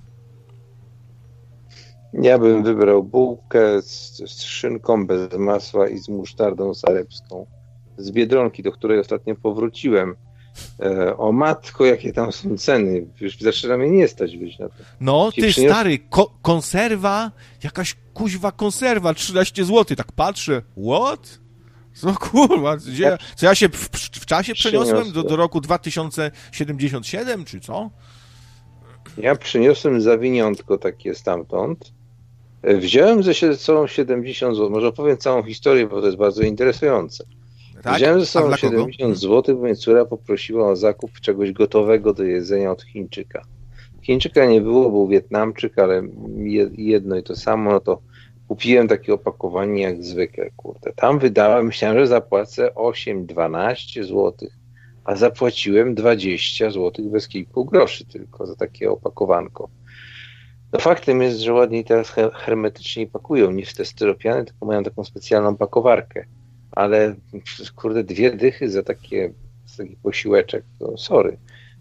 Ja 2.13 2.39
bym 2.39 2.63
wybrał 2.63 3.03
bułkę 3.03 3.83
z, 3.83 4.17
z 4.17 4.43
szynką 4.43 5.07
bez 5.07 5.33
masła 5.39 5.89
i 5.89 5.99
z 5.99 6.09
musztardą 6.09 6.75
sarebską. 6.75 7.47
Z 7.99 8.11
Biedronki, 8.11 8.63
do 8.63 8.73
której 8.73 8.99
ostatnio 8.99 9.35
powróciłem. 9.35 10.17
E, 10.81 11.17
o 11.17 11.33
matko, 11.33 11.85
jakie 11.85 12.13
tam 12.13 12.33
są 12.33 12.59
ceny. 12.59 13.07
Już 13.21 13.39
zaczyna 13.39 13.77
mnie 13.77 13.91
nie 13.91 14.09
stać 14.09 14.37
być 14.37 14.59
na 14.59 14.69
to. 14.69 14.75
No, 15.01 15.33
Ci 15.33 15.41
ty 15.41 15.49
przynios... 15.49 15.73
stary, 15.73 15.99
ko 15.99 16.39
konserwa, 16.43 17.31
jakaś 17.63 17.97
kuźwa 18.15 18.53
konserwa, 18.53 19.15
13 19.15 19.65
zł. 19.65 19.97
Tak 19.97 20.13
patrzę, 20.13 20.63
what? 20.89 21.39
Co 21.95 22.15
kurwa, 22.15 22.77
gdzie, 22.77 23.19
co 23.37 23.47
ja 23.47 23.55
się 23.55 23.69
w, 23.69 23.89
w 24.13 24.27
czasie 24.27 24.55
przeniosłem 24.55 25.13
do, 25.13 25.23
do 25.23 25.37
roku 25.37 25.61
2077, 25.61 27.45
czy 27.45 27.61
co? 27.61 27.91
Ja 29.19 29.37
przyniosłem 29.37 30.01
zawiniątko 30.01 30.79
takie 30.79 31.15
stamtąd 31.15 31.93
Wziąłem 32.63 33.23
ze 33.23 33.57
sobą 33.57 33.87
70 33.87 34.57
zł. 34.57 34.71
Może 34.71 34.89
opowiem 34.89 35.17
całą 35.17 35.43
historię, 35.43 35.87
bo 35.87 36.01
to 36.01 36.07
jest 36.07 36.19
bardzo 36.19 36.43
interesujące. 36.43 37.25
Tak? 37.83 37.97
Wziąłem 37.97 38.21
ze 38.21 38.27
sobą 38.27 38.57
70 38.57 39.19
zł, 39.19 39.57
bo 39.57 39.63
mnie 39.63 39.77
córa 39.77 40.05
poprosiła 40.05 40.71
o 40.71 40.77
zakup 40.77 41.21
czegoś 41.21 41.53
gotowego 41.53 42.13
do 42.15 42.25
jedzenia 42.25 42.71
od 42.71 42.83
Chińczyka. 42.83 43.43
Chińczyka 44.03 44.47
nie 44.47 44.61
było, 44.61 44.91
był 44.91 45.09
Wietnamczyk, 45.09 45.79
ale 45.79 46.03
jedno 46.77 47.17
i 47.17 47.23
to 47.23 47.37
samo, 47.37 47.73
no 47.73 47.81
to 47.81 48.01
kupiłem 48.49 48.89
takie 48.89 49.15
opakowanie 49.15 49.83
jak 49.83 50.05
zwykle, 50.05 50.51
kurde. 50.57 50.93
Tam 50.93 51.19
wydałem, 51.19 51.67
myślałem, 51.67 51.99
że 51.99 52.07
zapłacę 52.07 52.71
8-12 52.75 54.03
zł, 54.03 54.33
a 55.07 55.17
zapłaciłem 55.17 55.95
20 55.95 56.71
zł 56.71 57.11
bez 57.11 57.29
kilku 57.29 57.65
groszy 57.65 58.05
tylko 58.05 58.47
za 58.47 58.57
takie 58.57 58.91
opakowanko. 58.91 59.69
No 60.73 60.79
faktem 60.79 61.23
jest, 61.23 61.41
że 61.41 61.53
ładniej 61.53 61.85
teraz 61.85 62.15
hermetycznie 62.35 63.07
pakują 63.07 63.51
niż 63.51 63.75
te 63.75 63.85
styropiany, 63.85 64.45
tylko 64.45 64.67
mają 64.67 64.85
taką 64.85 65.05
specjalną 65.05 65.57
pakowarkę. 65.57 66.25
Ale 66.73 67.15
kurde, 67.77 68.05
dwie 68.05 68.31
dychy 68.31 68.71
za, 68.71 68.83
takie, 68.83 69.33
za 69.67 69.83
taki 69.85 69.97
posiłeczek, 69.97 70.65
to 70.79 70.99
sorry. 70.99 71.39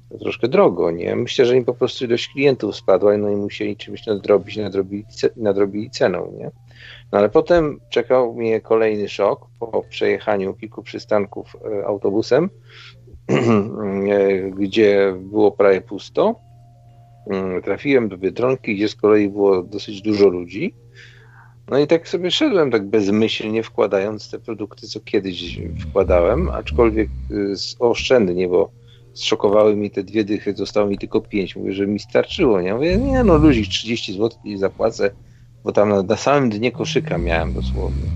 To 0.09 0.17
troszkę 0.17 0.47
drogo, 0.47 0.91
nie? 0.91 1.15
Myślę, 1.15 1.45
że 1.45 1.57
im 1.57 1.65
po 1.65 1.73
prostu 1.73 2.05
ilość 2.05 2.27
klientów 2.27 2.75
spadła 2.75 3.17
no 3.17 3.29
i 3.29 3.35
musieli 3.35 3.77
czymś 3.77 4.05
nadrobić, 4.05 4.57
nadrobili, 4.57 5.05
nadrobili 5.35 5.89
ceną, 5.89 6.33
nie? 6.37 6.51
No 7.11 7.19
ale 7.19 7.29
potem 7.29 7.79
czekał 7.89 8.33
mnie 8.33 8.61
kolejny 8.61 9.09
szok 9.09 9.47
po 9.59 9.83
przejechaniu 9.89 10.53
kilku 10.53 10.83
przystanków 10.83 11.55
e, 11.55 11.85
autobusem, 11.85 12.49
gdzie 14.59 15.13
było 15.17 15.51
prawie 15.51 15.81
pusto 15.81 16.45
Mm, 17.27 17.61
trafiłem 17.61 18.09
do 18.09 18.17
Biedronki, 18.17 18.75
gdzie 18.75 18.89
z 18.89 18.95
kolei 18.95 19.29
było 19.29 19.63
dosyć 19.63 20.01
dużo 20.01 20.27
ludzi. 20.27 20.73
No 21.69 21.79
i 21.79 21.87
tak 21.87 22.07
sobie 22.07 22.31
szedłem 22.31 22.71
tak 22.71 22.87
bezmyślnie, 22.87 23.63
wkładając 23.63 24.31
te 24.31 24.39
produkty, 24.39 24.87
co 24.87 24.99
kiedyś 24.99 25.59
wkładałem, 25.79 26.49
aczkolwiek 26.49 27.09
y, 27.31 27.53
oszczędnie, 27.79 28.47
bo 28.47 28.71
zszokowały 29.13 29.75
mi 29.75 29.91
te 29.91 30.03
dwie 30.03 30.23
dychy, 30.23 30.53
zostało 30.55 30.87
mi 30.87 30.97
tylko 30.97 31.21
pięć. 31.21 31.55
Mówię, 31.55 31.73
że 31.73 31.87
mi 31.87 31.99
starczyło. 31.99 32.61
Nie? 32.61 32.73
Mówię, 32.73 32.97
nie 32.97 33.23
no, 33.23 33.37
ludzi 33.37 33.67
30 33.67 34.13
zł 34.13 34.39
i 34.43 34.57
zapłacę, 34.57 35.11
bo 35.63 35.71
tam 35.71 35.89
na, 35.89 36.03
na 36.03 36.15
samym 36.15 36.49
dnie 36.49 36.71
koszyka 36.71 37.17
miałem 37.17 37.53
dosłownie. 37.53 38.09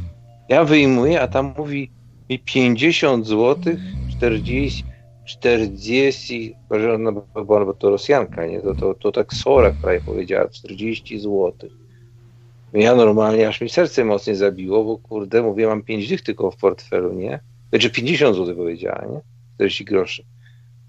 Ja 0.50 0.64
wyjmuję, 0.64 1.22
a 1.22 1.28
tam 1.28 1.54
mówi 1.58 1.92
mi 2.30 2.40
50 2.40 3.28
zł, 3.28 3.74
40, 4.18 4.84
40, 5.30 6.56
no 7.00 7.12
bo, 7.12 7.46
bo 7.46 7.74
to 7.74 7.90
Rosjanka, 7.90 8.46
nie? 8.46 8.62
To, 8.62 8.76
to, 8.76 8.94
to 8.94 9.12
tak 9.12 9.34
Sorak 9.34 9.74
prawie 9.82 10.02
powiedziała, 10.02 10.48
40 10.48 11.20
zł. 11.20 11.54
Ja 12.74 12.96
normalnie, 12.96 13.48
aż 13.48 13.62
mi 13.62 13.70
serce 13.70 14.06
mocniej 14.06 14.36
zabiło, 14.36 14.84
bo 14.84 14.98
kurde, 14.98 15.42
mówię, 15.42 15.68
mam 15.68 15.84
5 15.84 16.10
dych 16.10 16.22
tylko 16.22 16.52
w 16.52 16.58
portfelu, 16.58 17.14
nie? 17.14 17.40
Znaczy 17.70 17.90
50 17.90 18.36
zł 18.36 18.56
powiedziała, 18.56 19.06
nie? 19.12 19.22
40 19.56 19.86
groszy. 19.86 20.24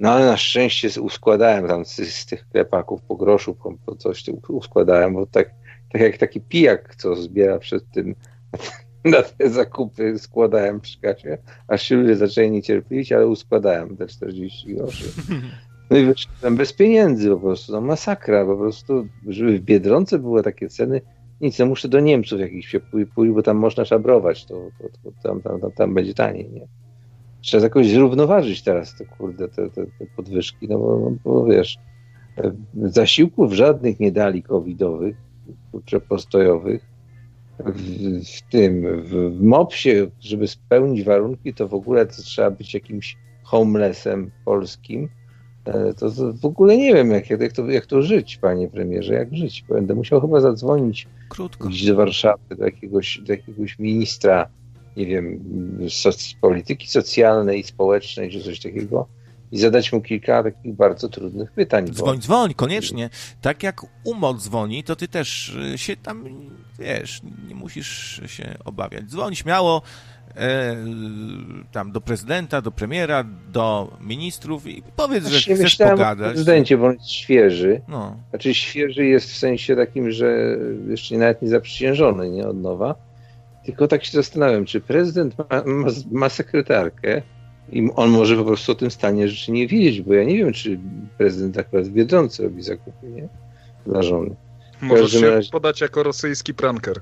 No 0.00 0.10
ale 0.10 0.26
na 0.26 0.36
szczęście 0.36 1.00
uskładałem 1.00 1.68
tam 1.68 1.84
z, 1.84 1.96
z 1.96 2.26
tych 2.26 2.48
klepaków 2.48 3.02
po 3.02 3.16
groszu, 3.16 3.54
po, 3.54 3.74
po 3.86 3.96
coś 3.96 4.24
uskładałem, 4.48 5.14
bo 5.14 5.26
tak, 5.26 5.50
tak 5.92 6.02
jak 6.02 6.18
taki 6.18 6.40
pijak, 6.40 6.96
co 6.96 7.16
zbiera 7.16 7.58
przed 7.58 7.90
tym 7.90 8.14
na 9.04 9.22
te 9.22 9.50
zakupy 9.50 10.18
składałem 10.18 10.80
przy 10.80 11.00
kasie, 11.00 11.38
aż 11.68 11.82
się 11.82 11.96
ludzie 11.96 12.16
zaczęli 12.16 12.50
niecierpliwić, 12.50 13.12
ale 13.12 13.26
uskładałem 13.26 13.96
te 13.96 14.06
40 14.06 14.74
groszy. 14.74 15.04
No 15.90 15.96
i 15.96 16.04
wyszedłem 16.04 16.56
bez 16.56 16.72
pieniędzy 16.72 17.30
po 17.30 17.36
prostu, 17.36 17.72
no 17.72 17.80
masakra, 17.80 18.46
po 18.46 18.56
prostu, 18.56 19.06
żeby 19.26 19.58
w 19.58 19.60
Biedronce 19.60 20.18
były 20.18 20.42
takie 20.42 20.68
ceny, 20.68 21.00
nic, 21.40 21.58
no 21.58 21.66
muszę 21.66 21.88
do 21.88 22.00
Niemców 22.00 22.40
jakichś 22.40 22.68
się 22.68 22.80
pójść, 23.14 23.32
bo 23.34 23.42
tam 23.42 23.56
można 23.56 23.84
szabrować, 23.84 24.44
to, 24.44 24.54
to, 24.78 24.88
to 24.88 25.12
tam, 25.22 25.42
tam, 25.42 25.60
tam, 25.60 25.72
tam, 25.72 25.94
będzie 25.94 26.14
taniej, 26.14 26.50
nie? 26.50 26.66
Trzeba 27.40 27.64
jakoś 27.64 27.90
zrównoważyć 27.90 28.62
teraz 28.62 28.96
te, 28.96 29.04
kurde, 29.04 29.48
te, 29.48 29.70
te, 29.70 29.86
te 29.86 30.06
podwyżki, 30.16 30.68
no 30.68 30.78
bo, 30.78 30.98
no 30.98 31.16
bo 31.24 31.44
wiesz, 31.44 31.78
zasiłków 32.82 33.52
żadnych 33.52 34.00
nie 34.00 34.12
dali 34.12 34.42
covidowych, 34.42 35.16
kurczę, 35.72 36.00
postojowych, 36.00 36.89
w, 37.66 38.24
w 38.38 38.50
tym, 38.50 39.02
w, 39.02 39.38
w 39.38 39.42
MOPSie, 39.42 40.10
żeby 40.20 40.48
spełnić 40.48 41.04
warunki, 41.04 41.54
to 41.54 41.68
w 41.68 41.74
ogóle 41.74 42.06
to 42.06 42.22
trzeba 42.22 42.50
być 42.50 42.74
jakimś 42.74 43.16
homelessem 43.42 44.30
polskim. 44.44 45.08
E, 45.64 45.94
to, 45.94 46.10
to 46.10 46.32
w 46.32 46.44
ogóle 46.44 46.76
nie 46.76 46.94
wiem, 46.94 47.10
jak, 47.10 47.30
jak, 47.30 47.52
to, 47.52 47.66
jak 47.66 47.86
to 47.86 48.02
żyć, 48.02 48.36
panie 48.36 48.68
premierze, 48.68 49.14
jak 49.14 49.36
żyć. 49.36 49.64
Będę 49.68 49.94
musiał 49.94 50.20
chyba 50.20 50.40
zadzwonić 50.40 51.08
Krótko. 51.28 51.68
gdzieś 51.68 51.86
do 51.86 51.96
Warszawy, 51.96 52.56
do 52.56 52.64
jakiegoś, 52.64 53.18
do 53.18 53.32
jakiegoś 53.32 53.78
ministra, 53.78 54.48
nie 54.96 55.06
wiem, 55.06 55.40
soc 55.88 56.34
polityki 56.40 56.88
socjalnej, 56.88 57.62
społecznej, 57.62 58.30
czy 58.30 58.40
coś 58.40 58.60
takiego 58.60 59.06
i 59.52 59.58
zadać 59.58 59.92
mu 59.92 60.00
kilka 60.00 60.42
takich 60.42 60.74
bardzo 60.74 61.08
trudnych 61.08 61.52
pytań. 61.52 61.86
Dzwoń, 61.86 62.16
bo... 62.16 62.22
dzwoń, 62.22 62.54
koniecznie. 62.54 63.10
Tak 63.40 63.62
jak 63.62 63.80
UMO 64.04 64.34
dzwoni, 64.34 64.84
to 64.84 64.96
ty 64.96 65.08
też 65.08 65.56
y, 65.74 65.78
się 65.78 65.96
tam, 65.96 66.24
wiesz, 66.78 67.20
nie 67.48 67.54
musisz 67.54 68.20
się 68.26 68.54
obawiać. 68.64 69.04
Dzwoń 69.04 69.34
śmiało, 69.34 69.82
e, 70.36 70.76
tam 71.72 71.92
do 71.92 72.00
prezydenta, 72.00 72.62
do 72.62 72.70
premiera, 72.70 73.24
do 73.52 73.96
ministrów 74.00 74.66
i 74.66 74.82
powiedz, 74.96 75.26
że 75.26 75.54
chcesz 75.54 75.80
o 75.80 75.90
pogadać. 75.90 76.32
prezydencie, 76.32 76.78
bo 76.78 76.86
on 76.86 76.92
jest 76.92 77.10
świeży. 77.10 77.80
No. 77.88 78.16
Znaczy 78.30 78.54
świeży 78.54 79.06
jest 79.06 79.30
w 79.30 79.36
sensie 79.36 79.76
takim, 79.76 80.10
że 80.10 80.58
jeszcze 80.88 81.16
nawet 81.16 81.42
nie 81.42 81.48
zaprzysiężony, 81.48 82.30
nie 82.30 82.46
od 82.46 82.60
nowa. 82.60 82.94
Tylko 83.64 83.88
tak 83.88 84.04
się 84.04 84.12
zastanawiam, 84.12 84.64
czy 84.64 84.80
prezydent 84.80 85.38
ma, 85.38 85.44
ma, 85.66 85.88
ma 86.10 86.28
sekretarkę 86.28 87.22
i 87.72 87.90
on 87.96 88.10
może 88.10 88.36
po 88.36 88.44
prostu 88.44 88.72
o 88.72 88.74
tym 88.74 88.90
stanie 88.90 89.28
rzeczy 89.28 89.52
nie 89.52 89.66
wiedzieć, 89.66 90.02
bo 90.02 90.14
ja 90.14 90.24
nie 90.24 90.36
wiem, 90.36 90.52
czy 90.52 90.78
prezydent 91.18 91.58
akurat 91.58 91.86
w 91.86 91.90
Biedronce 91.90 92.42
robi 92.42 92.62
zakupy, 92.62 93.06
nie? 93.06 93.28
Dla 93.86 94.02
żony. 94.02 94.34
Możesz 94.82 95.12
się 95.12 95.30
razie- 95.30 95.50
podać 95.50 95.80
jako 95.80 96.02
rosyjski 96.02 96.54
pranker. 96.54 97.00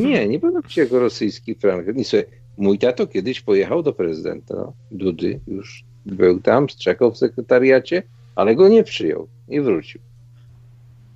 Nie, 0.00 0.28
nie 0.28 0.40
podam 0.40 0.68
się 0.68 0.80
jako 0.80 0.98
rosyjski 0.98 1.54
frank. 1.54 1.96
Nie, 1.96 2.04
słuchaj, 2.04 2.26
mój 2.56 2.78
tato 2.78 3.06
kiedyś 3.06 3.40
pojechał 3.40 3.82
do 3.82 3.92
prezydenta 3.92 4.54
no, 4.54 4.72
Dudy, 4.90 5.40
już 5.46 5.84
był 6.06 6.40
tam, 6.40 6.66
czekał 6.66 7.12
w 7.12 7.18
sekretariacie, 7.18 8.02
ale 8.34 8.54
go 8.54 8.68
nie 8.68 8.84
przyjął, 8.84 9.28
nie 9.48 9.62
wrócił. 9.62 10.00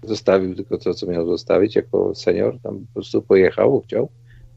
Zostawił 0.03 0.55
tylko 0.55 0.79
to, 0.79 0.94
co 0.94 1.07
miał 1.07 1.27
zostawić 1.27 1.77
jako 1.77 2.14
senior, 2.14 2.59
tam 2.62 2.79
po 2.79 2.94
prostu 2.94 3.22
pojechał, 3.22 3.83
chciał 3.87 4.09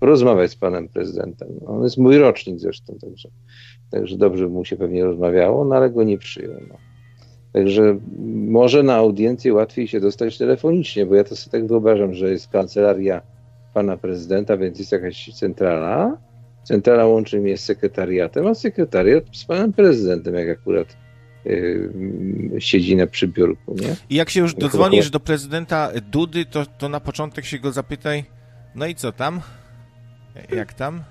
porozmawiać 0.06 0.52
z 0.52 0.56
panem 0.56 0.88
prezydentem. 0.88 1.48
No, 1.62 1.68
On 1.68 1.84
jest 1.84 1.98
mój 1.98 2.18
rocznik 2.18 2.60
zresztą, 2.60 2.98
także, 3.02 3.30
także 3.92 4.18
dobrze 4.18 4.48
mu 4.48 4.66
się 4.66 4.78
pewnie 4.78 5.06
rozmawiało, 5.06 5.66
no 5.66 5.76
ale 5.76 5.90
go 5.90 6.04
nie 6.04 6.18
przyjął. 6.18 6.54
No. 6.70 6.78
Także 7.54 8.00
może 8.48 8.84
na 8.84 8.96
audiencję 8.96 9.54
łatwiej 9.54 9.88
się 9.88 10.00
dostać 10.00 10.38
telefonicznie, 10.38 11.06
bo 11.06 11.16
ja 11.16 11.24
to 11.24 11.36
sobie 11.36 11.52
tak 11.52 11.68
wyobrażam, 11.68 12.14
że 12.14 12.32
jest 12.32 12.48
kancelaria 12.48 13.22
pana 13.74 13.98
prezydenta, 13.98 14.58
więc 14.58 14.80
jest 14.80 14.92
jakaś 14.92 15.30
centrala. 15.34 16.18
Centrala 16.64 17.06
łączy 17.06 17.40
mnie 17.40 17.58
z 17.58 17.64
sekretariatem, 17.64 18.48
a 18.48 18.56
sekretariat 18.56 19.24
z 19.34 19.46
panem 19.46 19.74
prezydentem, 19.74 20.36
jak 20.36 20.60
akurat 20.60 20.98
yy, 21.46 21.92
siedzi 22.60 22.96
na 22.96 23.08
przybiórku, 23.08 23.76
nie? 23.82 23.96
I 24.10 24.16
jak 24.16 24.30
się 24.30 24.40
już 24.40 24.54
dodzwonisz 24.54 25.10
do 25.10 25.20
prezydenta 25.20 25.92
Dudy, 26.12 26.46
to, 26.46 26.66
to 26.66 26.90
na 26.90 27.00
początek 27.00 27.46
się 27.46 27.60
go 27.60 27.72
zapytaj, 27.72 28.24
no 28.76 28.86
i 28.86 28.96
co 28.96 29.12
tam? 29.12 29.42
Jak 30.56 30.74
tam? 30.74 31.04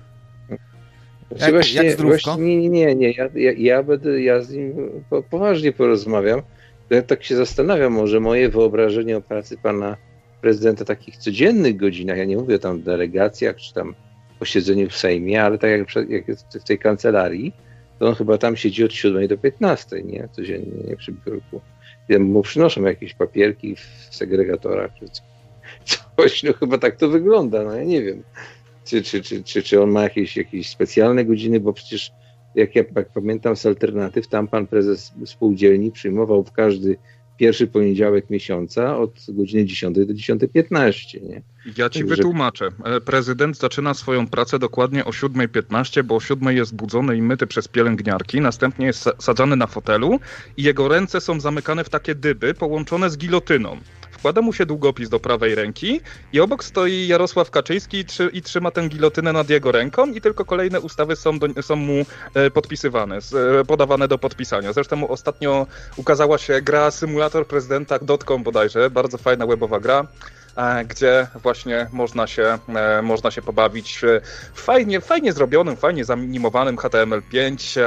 Jak- 1.39 1.73
jak 1.73 1.91
zdrówko? 1.91 2.31
właśnie, 2.31 2.57
nie, 2.57 2.69
nie, 2.69 2.95
nie, 2.95 3.11
ja, 3.11 3.29
ja, 3.35 3.51
ja 3.57 3.83
będę, 3.83 4.21
ja 4.21 4.41
z 4.41 4.51
nim 4.51 4.73
po, 5.09 5.23
poważnie 5.23 5.71
porozmawiam. 5.71 6.41
Ja 6.89 7.01
tak 7.01 7.23
się 7.23 7.35
zastanawiam, 7.35 7.93
może 7.93 8.19
moje 8.19 8.49
wyobrażenie 8.49 9.17
o 9.17 9.21
pracy 9.21 9.57
pana 9.57 9.97
prezydenta 10.41 10.83
w 10.83 10.87
takich 10.87 11.17
codziennych 11.17 11.77
godzinach, 11.77 12.17
ja 12.17 12.25
nie 12.25 12.37
mówię 12.37 12.59
tam 12.59 12.79
w 12.79 12.83
delegacjach, 12.83 13.55
czy 13.55 13.73
tam 13.73 13.95
posiedzeniu 14.39 14.89
w 14.89 14.97
Sejmie, 14.97 15.43
ale 15.43 15.57
tak 15.57 15.69
jak, 15.71 16.09
jak 16.09 16.27
jest 16.27 16.45
w 16.53 16.63
tej 16.63 16.79
kancelarii, 16.79 17.53
to 17.99 18.07
on 18.07 18.15
chyba 18.15 18.37
tam 18.37 18.55
siedzi 18.55 18.83
od 18.83 18.93
7 18.93 19.27
do 19.27 19.37
15, 19.37 20.03
nie? 20.03 20.27
Codziennie, 20.31 20.83
nie 20.87 20.95
przy 20.97 21.11
biurku. 21.25 21.61
Ja 22.09 22.19
mu 22.19 22.41
przynoszą 22.41 22.83
jakieś 22.83 23.13
papierki 23.13 23.75
w 23.75 23.81
segregatorach, 24.15 24.91
czy 24.99 25.05
co- 25.09 25.23
coś, 26.17 26.43
no 26.43 26.53
chyba 26.53 26.77
tak 26.77 26.95
to 26.95 27.09
wygląda, 27.09 27.63
no 27.63 27.73
ja 27.75 27.83
nie 27.83 28.01
wiem 28.03 28.23
czy, 28.85 29.01
czy, 29.03 29.21
czy, 29.21 29.43
czy, 29.43 29.63
czy 29.63 29.81
on 29.81 29.91
ma 29.91 30.03
jakieś, 30.03 30.37
jakieś 30.37 30.69
specjalne 30.69 31.25
godziny, 31.25 31.59
bo 31.59 31.73
przecież 31.73 32.11
jak 32.55 32.75
ja 32.75 32.83
jak 32.95 33.09
pamiętam 33.13 33.55
z 33.55 33.65
alternatyw, 33.65 34.27
tam 34.27 34.47
pan 34.47 34.67
prezes 34.67 35.13
spółdzielni 35.25 35.91
przyjmował 35.91 36.43
w 36.43 36.51
każdy 36.51 36.97
pierwszy 37.37 37.67
poniedziałek 37.67 38.29
miesiąca 38.29 38.97
od 38.97 39.11
godziny 39.29 39.65
10 39.65 39.95
do 39.97 40.01
10.15, 40.13 41.21
nie? 41.23 41.41
Ja 41.77 41.89
ci 41.89 41.99
Także- 41.99 42.15
wytłumaczę. 42.15 42.69
E, 42.85 43.01
Prezydent 43.01 43.57
zaczyna 43.57 43.93
swoją 43.93 44.27
pracę 44.27 44.59
dokładnie 44.59 45.05
o 45.05 45.09
7.15, 45.09 46.03
bo 46.03 46.15
o 46.15 46.19
7.00 46.19 46.49
jest 46.49 46.75
budzony 46.75 47.17
i 47.17 47.21
myty 47.21 47.47
przez 47.47 47.67
pielęgniarki, 47.67 48.41
następnie 48.41 48.85
jest 48.85 49.05
sa- 49.05 49.21
sadzany 49.21 49.55
na 49.55 49.67
fotelu 49.67 50.19
i 50.57 50.63
jego 50.63 50.87
ręce 50.87 51.21
są 51.21 51.39
zamykane 51.39 51.83
w 51.83 51.89
takie 51.89 52.15
dyby 52.15 52.53
połączone 52.53 53.09
z 53.09 53.17
gilotyną. 53.17 53.77
Wkłada 54.25 54.41
mu 54.41 54.53
się 54.53 54.65
długopis 54.65 55.09
do 55.09 55.19
prawej 55.19 55.55
ręki 55.55 56.01
i 56.33 56.39
obok 56.39 56.63
stoi 56.63 57.07
Jarosław 57.07 57.51
Kaczyński 57.51 57.97
i, 57.97 58.05
trzy, 58.05 58.29
i 58.33 58.41
trzyma 58.41 58.71
tę 58.71 58.87
gilotynę 58.87 59.33
nad 59.33 59.49
jego 59.49 59.71
ręką 59.71 60.05
i 60.05 60.21
tylko 60.21 60.45
kolejne 60.45 60.79
ustawy 60.79 61.15
są, 61.15 61.39
do, 61.39 61.47
są 61.61 61.75
mu 61.75 62.05
e, 62.33 62.51
podpisywane, 62.51 63.17
e, 63.61 63.65
podawane 63.65 64.07
do 64.07 64.17
podpisania. 64.17 64.73
Zresztą 64.73 65.07
ostatnio 65.07 65.67
ukazała 65.95 66.37
się 66.37 66.61
gra 66.61 66.91
Symulator 66.91 67.47
Prezydenta.com 67.47 68.43
bodajże, 68.43 68.89
bardzo 68.89 69.17
fajna 69.17 69.47
webowa 69.47 69.79
gra 69.79 70.07
gdzie 70.87 71.27
właśnie 71.43 71.87
można 71.91 72.27
się, 72.27 72.57
e, 72.75 73.01
można 73.01 73.31
się 73.31 73.41
pobawić 73.41 74.03
e, 74.03 74.21
fajnie, 74.53 75.01
fajnie 75.01 75.33
zrobionym, 75.33 75.75
fajnie 75.77 76.05
zanimowanym 76.05 76.75
HTML5. 76.75 77.79
e, 77.79 77.83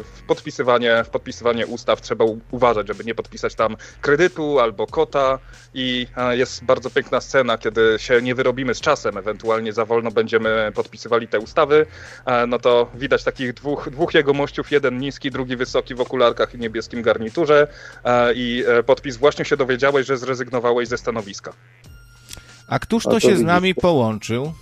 W 0.00 0.22
podpisywanie, 0.26 1.04
w 1.04 1.08
podpisywanie 1.08 1.66
ustaw 1.66 2.00
trzeba 2.00 2.24
uważać, 2.50 2.88
żeby 2.88 3.04
nie 3.04 3.14
podpisać 3.14 3.54
tam 3.54 3.76
kredytu 4.00 4.60
albo 4.60 4.86
kota. 4.86 5.38
I 5.74 6.06
jest 6.30 6.64
bardzo 6.64 6.90
piękna 6.90 7.20
scena, 7.20 7.58
kiedy 7.58 7.96
się 7.98 8.22
nie 8.22 8.34
wyrobimy 8.34 8.74
z 8.74 8.80
czasem, 8.80 9.16
ewentualnie 9.16 9.72
za 9.72 9.84
wolno 9.84 10.10
będziemy 10.10 10.72
podpisywali 10.74 11.28
te 11.28 11.38
ustawy, 11.38 11.86
no 12.48 12.58
to 12.58 12.90
widać 12.94 13.24
takich 13.24 13.54
dwóch, 13.54 13.90
dwóch 13.90 14.14
jegomościów, 14.14 14.70
jeden 14.70 14.98
niski, 14.98 15.30
drugi 15.30 15.56
wysoki 15.56 15.94
w 15.94 16.00
okularkach 16.00 16.54
i 16.54 16.58
niebieskim 16.58 17.02
garniturze. 17.02 17.66
I 18.34 18.64
podpis 18.86 19.16
właśnie 19.16 19.44
się 19.44 19.56
dowiedziałeś, 19.56 20.06
że 20.06 20.16
zrezygnowałeś 20.16 20.88
ze 20.88 20.98
stanowiska. 20.98 21.52
A 22.70 22.78
któż 22.78 23.06
A 23.06 23.10
to 23.10 23.10
to 23.10 23.20
się 23.20 23.36
z 23.36 23.42
nami 23.42 23.74
połączył? 23.74 24.52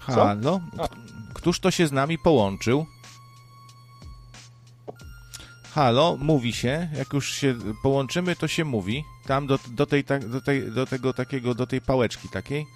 Halo? 0.00 0.60
A. 0.78 0.88
Któż 1.34 1.60
to 1.60 1.70
się 1.70 1.86
z 1.86 1.92
nami 1.92 2.18
połączył? 2.18 2.86
Halo, 5.74 6.16
mówi 6.20 6.52
się, 6.52 6.88
jak 6.96 7.12
już 7.12 7.34
się 7.34 7.54
połączymy, 7.82 8.36
to 8.36 8.48
się 8.48 8.64
mówi. 8.64 9.04
Tam 9.26 9.46
do, 9.46 9.58
do, 9.70 9.86
tej, 9.86 10.04
do, 10.04 10.40
tej, 10.40 10.72
do 10.72 10.86
tego 10.86 11.12
takiego, 11.12 11.54
do 11.54 11.66
tej 11.66 11.80
pałeczki 11.80 12.28
takiej. 12.28 12.66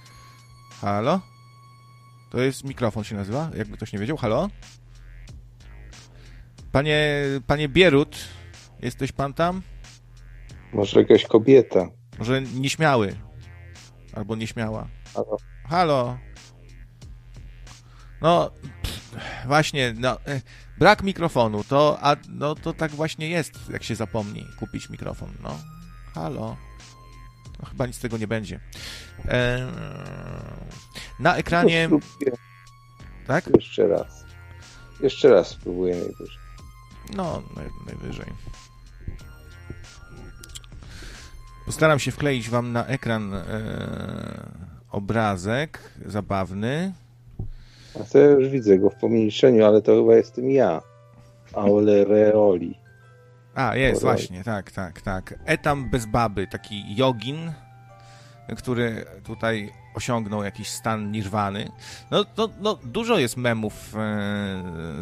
Halo? 0.81 1.21
To 2.31 2.41
jest 2.41 2.65
mikrofon 2.65 3.05
się 3.05 3.17
nazywa, 3.17 3.51
jakby 3.57 3.77
ktoś 3.77 3.93
nie 3.93 3.99
wiedział. 3.99 4.17
Halo? 4.17 4.51
Panie, 6.73 7.25
panie 7.47 7.69
Bierut, 7.69 8.17
jesteś 8.83 9.13
pan 9.13 9.35
tam? 9.35 9.63
Może 10.73 11.01
jakaś 11.01 11.25
kobieta. 11.25 11.96
Może 12.19 12.43
nieśmiały. 12.43 13.17
Albo 14.13 14.37
nieśmiała. 14.37 14.89
Halo? 15.15 15.37
Halo. 15.69 16.19
No, 18.21 18.51
pff, 18.83 19.47
właśnie, 19.47 19.95
no, 19.99 20.21
e, 20.27 20.41
brak 20.79 21.03
mikrofonu, 21.03 21.65
to, 21.65 21.99
a, 22.01 22.17
no, 22.29 22.55
to 22.55 22.73
tak 22.73 22.91
właśnie 22.91 23.29
jest, 23.29 23.71
jak 23.71 23.83
się 23.83 23.95
zapomni 23.95 24.47
kupić 24.59 24.91
mikrofon, 24.91 25.29
no. 25.43 25.59
Halo. 26.15 26.57
No, 27.61 27.67
chyba 27.67 27.87
nic 27.87 27.97
z 27.97 28.01
tego 28.01 28.19
nie 28.19 28.27
będzie. 28.27 28.61
E, 29.29 29.67
na 31.21 31.37
ekranie, 31.37 31.85
spróbuję 31.87 32.33
tak? 33.27 33.45
Jeszcze 33.55 33.89
raz. 33.89 34.25
Jeszcze 35.01 35.31
raz 35.31 35.49
spróbuję 35.49 35.95
najwyżej. 35.95 36.39
No, 37.17 37.43
naj, 37.57 37.67
najwyżej. 37.87 38.27
Postaram 41.67 41.99
się 41.99 42.11
wkleić 42.11 42.51
wam 42.51 42.73
na 42.73 42.87
ekran 42.87 43.35
e, 43.35 43.43
obrazek 44.91 45.79
zabawny. 46.07 46.93
A 48.01 48.05
to 48.05 48.19
ja 48.19 48.27
już 48.27 48.49
widzę 48.49 48.79
go 48.79 48.91
w 48.91 48.95
pomniejszeniu, 48.95 49.65
ale 49.65 49.83
to 49.83 49.97
chyba 49.97 50.15
jestem 50.15 50.51
ja. 50.51 50.83
Aule 51.53 52.05
Reoli. 52.05 52.79
A, 53.55 53.77
jest, 53.77 54.03
właśnie, 54.03 54.45
tak, 54.45 54.71
tak, 54.71 55.01
tak. 55.01 55.39
Etam 55.45 55.91
bez 55.91 56.07
baby, 56.07 56.47
taki 56.47 56.97
jogin, 56.97 57.53
który 58.57 59.05
tutaj 59.25 59.73
osiągnął 59.95 60.45
jakiś 60.45 60.69
stan 60.69 61.11
nirwany. 61.11 61.69
No, 62.11 62.25
to, 62.25 62.49
no 62.61 62.79
dużo 62.85 63.19
jest 63.19 63.37
memów 63.37 63.95
e, 63.95 63.99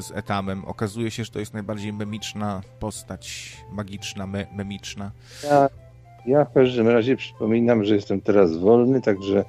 z 0.03 0.11
Etamem. 0.15 0.65
Okazuje 0.65 1.11
się, 1.11 1.25
że 1.25 1.31
to 1.31 1.39
jest 1.39 1.53
najbardziej 1.55 1.93
memiczna 1.93 2.61
postać, 2.81 3.57
magiczna, 3.73 4.27
me, 4.27 4.47
memiczna. 4.53 5.11
Ja, 5.45 5.69
ja 6.27 6.45
w 6.45 6.53
każdym 6.53 6.89
razie 6.89 7.17
przypominam, 7.17 7.85
że 7.85 7.95
jestem 7.95 8.21
teraz 8.21 8.57
wolny, 8.57 9.01
także 9.01 9.45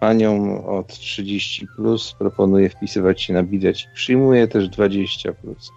paniom 0.00 0.64
od 0.64 0.86
30 0.86 1.66
plus 1.76 2.14
proponuję 2.18 2.70
wpisywać 2.70 3.22
się 3.22 3.32
na 3.32 3.42
bilet. 3.42 3.76
Przyjmuję 3.94 4.48
też 4.48 4.68
20 4.68 5.32
plus. 5.32 5.72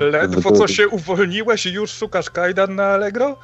Ledwo 0.00 0.52
co 0.52 0.68
się 0.68 0.88
uwolniłeś 0.88 1.66
i 1.66 1.72
już 1.72 1.90
szukasz 1.90 2.30
kajdan 2.30 2.74
na 2.74 2.86
Allegro? 2.86 3.36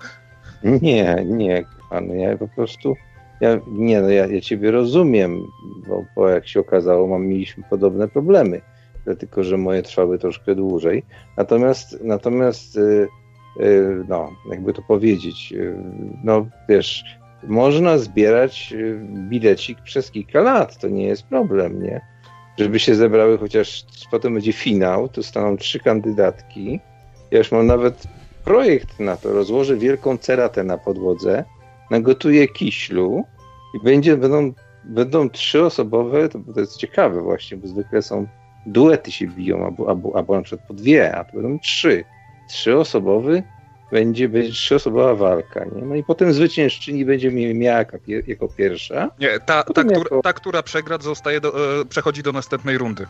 Nie, 0.82 1.24
nie, 1.26 1.64
pan, 1.90 2.08
ja 2.08 2.36
po 2.36 2.48
prostu. 2.48 2.96
Ja, 3.40 3.60
nie, 3.68 4.00
no 4.00 4.08
ja, 4.08 4.26
ja 4.26 4.40
ciebie 4.40 4.70
rozumiem, 4.70 5.40
bo, 5.88 6.04
bo 6.16 6.28
jak 6.28 6.48
się 6.48 6.60
okazało, 6.60 7.06
mam, 7.06 7.26
mieliśmy 7.26 7.64
podobne 7.70 8.08
problemy, 8.08 8.60
tylko 9.18 9.44
że 9.44 9.56
moje 9.56 9.82
trwały 9.82 10.18
troszkę 10.18 10.54
dłużej. 10.54 11.02
Natomiast, 11.36 11.98
natomiast 12.02 12.76
y, 12.76 12.80
y, 12.80 13.08
no, 14.08 14.32
jakby 14.50 14.72
to 14.72 14.82
powiedzieć, 14.82 15.52
y, 15.52 15.76
no 16.24 16.46
wiesz, 16.68 17.04
można 17.42 17.98
zbierać 17.98 18.72
y, 18.72 19.00
bilecik 19.28 19.80
przez 19.80 20.10
kilka 20.10 20.40
lat, 20.40 20.78
to 20.78 20.88
nie 20.88 21.06
jest 21.06 21.26
problem, 21.26 21.82
nie? 21.82 22.00
Żeby 22.58 22.78
się 22.78 22.94
zebrały 22.94 23.38
chociaż, 23.38 23.84
potem 24.10 24.34
będzie 24.34 24.52
finał, 24.52 25.08
to 25.08 25.22
staną 25.22 25.56
trzy 25.56 25.78
kandydatki. 25.78 26.80
Ja 27.30 27.38
już 27.38 27.52
mam 27.52 27.66
nawet 27.66 28.02
projekt 28.44 29.00
na 29.00 29.16
to, 29.16 29.32
rozłożę 29.32 29.76
wielką 29.76 30.18
ceratę 30.18 30.64
na 30.64 30.78
podłodze, 30.78 31.44
nagotuję 31.90 32.48
kiślu 32.48 33.24
i 33.74 33.84
będzie, 33.84 34.16
będą, 34.16 34.52
będą 34.84 35.30
trzyosobowe, 35.30 36.28
to, 36.28 36.38
to 36.54 36.60
jest 36.60 36.76
ciekawe 36.76 37.22
właśnie, 37.22 37.56
bo 37.56 37.68
zwykle 37.68 38.02
są 38.02 38.26
duety 38.66 39.12
się 39.12 39.26
biją, 39.26 39.64
albo, 39.64 39.88
albo, 39.88 40.16
albo 40.16 40.36
na 40.36 40.42
przykład 40.42 40.68
po 40.68 40.74
dwie, 40.74 41.16
a 41.16 41.24
to 41.24 41.32
będą 41.32 41.58
trzy. 41.58 42.04
Trzyosobowy 42.48 43.42
będzie, 43.92 44.28
będzie 44.28 44.52
trzyosobowa 44.52 45.14
walka, 45.14 45.64
nie? 45.64 45.82
No 45.82 45.94
i 45.94 46.04
potem 46.04 46.32
zwyciężczyni 46.32 47.04
będzie 47.04 47.54
miała 47.54 47.84
jako, 48.26 48.48
pierwsza. 48.48 49.10
Nie, 49.20 49.40
ta, 49.40 49.62
ta, 49.62 49.82
jako... 49.82 50.00
która, 50.00 50.22
ta, 50.22 50.32
która 50.32 50.62
przegra, 50.62 50.98
zostaje 50.98 51.40
do, 51.40 51.80
e, 51.80 51.84
przechodzi 51.84 52.22
do 52.22 52.32
następnej 52.32 52.78
rundy. 52.78 53.06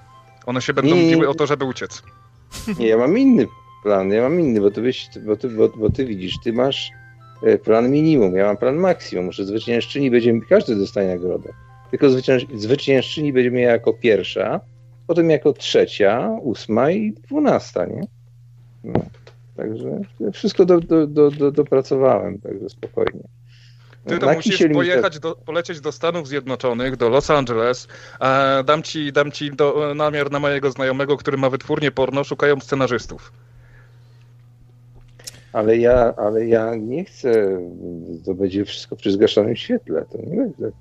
One 0.47 0.63
się 0.63 0.75
będą 0.75 0.97
nie, 0.97 1.11
biły 1.11 1.29
o 1.29 1.35
to, 1.35 1.47
żeby 1.47 1.65
uciec. 1.65 2.03
Nie, 2.79 2.87
ja 2.87 2.97
mam 2.97 3.19
inny 3.19 3.47
plan, 3.83 4.11
ja 4.11 4.23
mam 4.23 4.41
inny, 4.41 4.61
bo 4.61 4.71
ty, 4.71 4.83
byś, 4.83 5.09
bo 5.27 5.37
ty, 5.37 5.49
bo, 5.49 5.69
bo 5.69 5.91
ty 5.91 6.07
widzisz, 6.07 6.35
ty 6.45 6.53
masz 6.53 6.91
e, 7.43 7.59
plan 7.59 7.91
minimum, 7.91 8.37
ja 8.37 8.47
mam 8.47 8.57
plan 8.57 8.77
maksimum, 8.77 9.33
że 9.33 9.45
zwyciężczyni 9.45 10.11
będzie, 10.11 10.41
każdy 10.49 10.77
dostaje 10.77 11.09
nagrodę. 11.09 11.53
Tylko 11.91 12.11
zwycięż, 12.11 12.47
zwyciężczyni 12.55 13.33
będzie 13.33 13.51
miała 13.51 13.73
jako 13.73 13.93
pierwsza, 13.93 14.61
potem 15.07 15.31
jako 15.31 15.53
trzecia, 15.53 16.31
ósma 16.43 16.91
i 16.91 17.13
dwunasta, 17.13 17.87
nie? 17.87 18.07
No. 18.85 19.01
Także 19.57 20.01
wszystko 20.33 20.65
do, 20.65 20.81
do, 20.81 21.07
do, 21.07 21.31
do, 21.31 21.53
dopracowałem, 21.53 22.39
także 22.39 22.69
spokojnie. 22.69 23.23
Ty 24.07 24.19
to 24.19 24.27
Na 24.27 24.33
musisz 24.33 24.65
pojechać, 24.73 25.19
do, 25.19 25.35
polecieć 25.35 25.81
do 25.81 25.93
Stanów 25.93 26.29
Zjednoczonych, 26.29 26.97
do 26.97 27.09
Los 27.09 27.31
Angeles. 27.31 27.89
E, 28.21 28.65
dam 28.65 28.83
ci, 28.83 29.13
dam 29.13 29.33
ci 29.33 29.51
do, 29.51 29.95
namiar 29.95 30.31
na 30.31 30.39
mojego 30.39 30.71
znajomego, 30.71 31.17
który 31.17 31.37
ma 31.37 31.51
wytwórnię 31.51 31.91
porno, 31.91 32.25
szukają 32.25 32.61
scenarzystów. 32.61 33.33
Ale 35.53 35.77
ja, 35.77 36.15
ale 36.17 36.47
ja 36.47 36.75
nie 36.75 37.05
chcę, 37.05 37.61
to 38.25 38.35
będzie 38.35 38.65
wszystko 38.65 38.97
przy 38.97 39.13
zgaszonym 39.13 39.57
świetle. 39.57 40.05
To 40.13 40.19
nie 40.19 40.37
będzie 40.37 40.73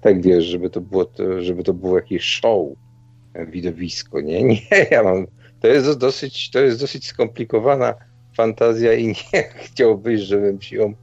tak 0.00 0.22
wiesz, 0.22 0.44
żeby 0.44 0.70
to 0.70 0.80
było, 0.80 1.06
żeby 1.38 1.64
to 1.64 1.74
było 1.74 1.96
jakieś 1.96 2.24
show, 2.24 2.68
widowisko. 3.46 4.20
Nie, 4.20 4.42
nie, 4.42 4.60
ja 4.90 5.02
mam. 5.02 5.26
To 5.60 5.68
jest 5.68 5.98
dosyć, 5.98 6.50
to 6.50 6.60
jest 6.60 6.80
dosyć 6.80 7.06
skomplikowana 7.06 7.94
fantazja 8.36 8.92
i 8.92 9.06
nie 9.06 9.42
chciałbyś, 9.64 10.20
żebym 10.20 10.58
ci 10.58 10.74
ją 10.74 10.94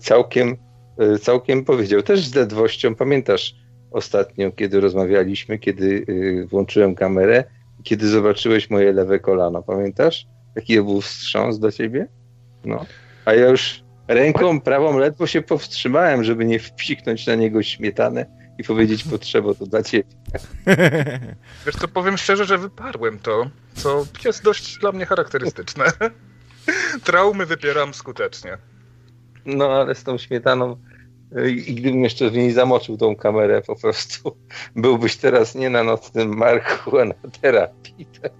całkiem, 0.00 0.56
e, 0.98 1.18
całkiem 1.18 1.64
powiedział. 1.64 2.02
Też 2.02 2.26
z 2.26 2.34
ledwością, 2.34 2.94
pamiętasz 2.94 3.54
ostatnio, 3.90 4.52
kiedy 4.52 4.80
rozmawialiśmy, 4.80 5.58
kiedy 5.58 6.06
e, 6.08 6.46
włączyłem 6.46 6.94
kamerę, 6.94 7.44
kiedy 7.82 8.08
zobaczyłeś 8.08 8.70
moje 8.70 8.92
lewe 8.92 9.18
kolano, 9.18 9.62
pamiętasz? 9.62 10.26
Jaki 10.56 10.76
był 10.76 11.00
wstrząs 11.00 11.58
do 11.58 11.72
ciebie? 11.72 12.06
No. 12.64 12.86
A 13.24 13.34
ja 13.34 13.48
już 13.48 13.82
ręką 14.08 14.60
prawą 14.60 14.98
ledwo 14.98 15.26
się 15.26 15.42
powstrzymałem, 15.42 16.24
żeby 16.24 16.44
nie 16.44 16.58
wpsiknąć 16.58 17.26
na 17.26 17.34
niego 17.34 17.62
śmietanę 17.62 18.26
i 18.58 18.64
powiedzieć 18.64 19.04
potrzeba 19.10 19.54
to 19.54 19.66
dla 19.66 19.82
ciebie. 19.82 20.10
Wiesz 21.66 21.76
co, 21.76 21.88
powiem 21.88 22.18
szczerze, 22.18 22.44
że 22.44 22.58
wyparłem 22.58 23.18
to, 23.18 23.50
co 23.74 24.06
jest 24.24 24.44
dość 24.44 24.78
dla 24.78 24.92
mnie 24.92 25.06
charakterystyczne. 25.06 25.84
Traumy 27.04 27.46
wypieram 27.46 27.94
skutecznie. 27.94 28.58
No, 29.46 29.70
ale 29.70 29.94
z 29.94 30.04
tą 30.04 30.18
śmietaną 30.18 30.76
y, 31.36 31.50
i 31.50 31.74
gdybym 31.74 32.04
jeszcze 32.04 32.30
w 32.30 32.34
niej 32.34 32.52
zamoczył 32.52 32.96
tą 32.96 33.16
kamerę, 33.16 33.62
po 33.62 33.76
prostu 33.76 34.36
byłbyś 34.76 35.16
teraz 35.16 35.54
nie 35.54 35.70
na 35.70 35.82
nocnym 35.82 36.36
marku, 36.36 36.98
a 36.98 37.04
na 37.04 37.14
terapii. 37.40 38.06
Tak? 38.22 38.32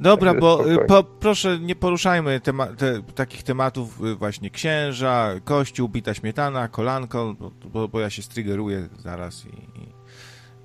Dobra, 0.00 0.34
bo 0.34 0.70
y, 0.70 0.78
po, 0.86 1.04
proszę 1.04 1.58
nie 1.58 1.76
poruszajmy 1.76 2.40
tema 2.40 2.66
te, 2.66 3.02
takich 3.14 3.42
tematów 3.42 4.00
y, 4.04 4.14
właśnie 4.14 4.50
księża, 4.50 5.30
kościół, 5.44 5.88
bita 5.88 6.14
śmietana, 6.14 6.68
kolanko, 6.68 7.34
bo, 7.64 7.88
bo 7.88 8.00
ja 8.00 8.10
się 8.10 8.22
strygeruję 8.22 8.88
zaraz 8.98 9.44
i, 9.46 9.90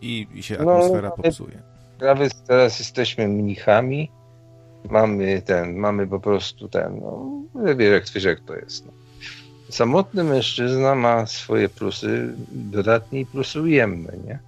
i, 0.02 0.28
i 0.34 0.44
się 0.44 0.58
no, 0.60 0.72
atmosfera 0.72 1.10
no, 1.10 1.24
popsuje. 1.24 1.62
Teraz 2.48 2.80
jesteśmy 2.80 3.28
mnichami, 3.28 4.12
mamy 4.92 5.42
ten, 5.42 5.76
mamy 5.76 6.08
po 6.08 6.20
prostu 6.20 6.68
ten, 6.68 7.00
no, 7.00 7.42
wiesz 7.76 8.24
jak, 8.24 8.40
to 8.40 8.56
jest. 8.56 8.86
No. 8.86 8.92
Samotny 9.70 10.24
mężczyzna 10.24 10.96
ma 10.96 11.26
swoje 11.26 11.70
plusy 11.70 12.34
dodatnie 12.52 13.20
i 13.20 13.26
plusy 13.26 13.62
ujemne, 13.62 14.14
nie? 14.28 14.40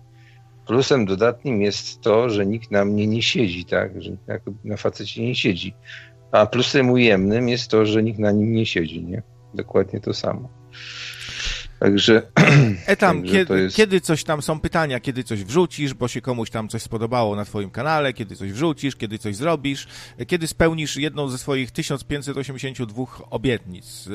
Plusem 0.68 1.06
dodatnim 1.06 1.62
jest 1.62 2.02
to, 2.02 2.30
że 2.30 2.46
nikt 2.46 2.72
na 2.72 2.86
mnie 2.86 3.08
nie 3.08 3.22
siedzi, 3.22 3.66
tak? 3.66 4.02
Że 4.02 4.12
na, 4.12 4.40
na 4.64 4.78
facecie 4.78 5.24
nie 5.24 5.36
siedzi. 5.36 5.74
A 6.32 6.46
plusem 6.46 6.90
ujemnym 6.90 7.50
jest 7.50 7.72
to, 7.72 7.86
że 7.86 8.04
nikt 8.04 8.20
na 8.20 8.32
nim 8.32 8.54
nie 8.54 8.66
siedzi, 8.66 9.04
nie? 9.04 9.22
Dokładnie 9.54 10.02
to 10.02 10.14
samo. 10.14 10.57
Także. 11.80 12.22
Etam, 12.88 13.18
także 13.18 13.34
kiedy, 13.34 13.62
jest... 13.62 13.76
kiedy 13.76 14.02
coś 14.02 14.24
tam 14.24 14.42
są 14.42 14.60
pytania, 14.60 15.00
kiedy 15.00 15.24
coś 15.24 15.44
wrzucisz, 15.44 15.94
bo 15.94 16.08
się 16.08 16.22
komuś 16.22 16.50
tam 16.50 16.68
coś 16.68 16.82
spodobało 16.82 17.36
na 17.36 17.46
Twoim 17.46 17.70
kanale, 17.70 18.14
kiedy 18.14 18.36
coś 18.36 18.52
wrzucisz, 18.52 18.96
kiedy 18.96 19.18
coś 19.18 19.36
zrobisz, 19.36 19.88
kiedy 20.28 20.48
spełnisz 20.48 20.98
jedną 20.98 21.30
ze 21.30 21.38
swoich 21.38 21.72
1582 21.72 23.06
obietnic, 23.30 24.10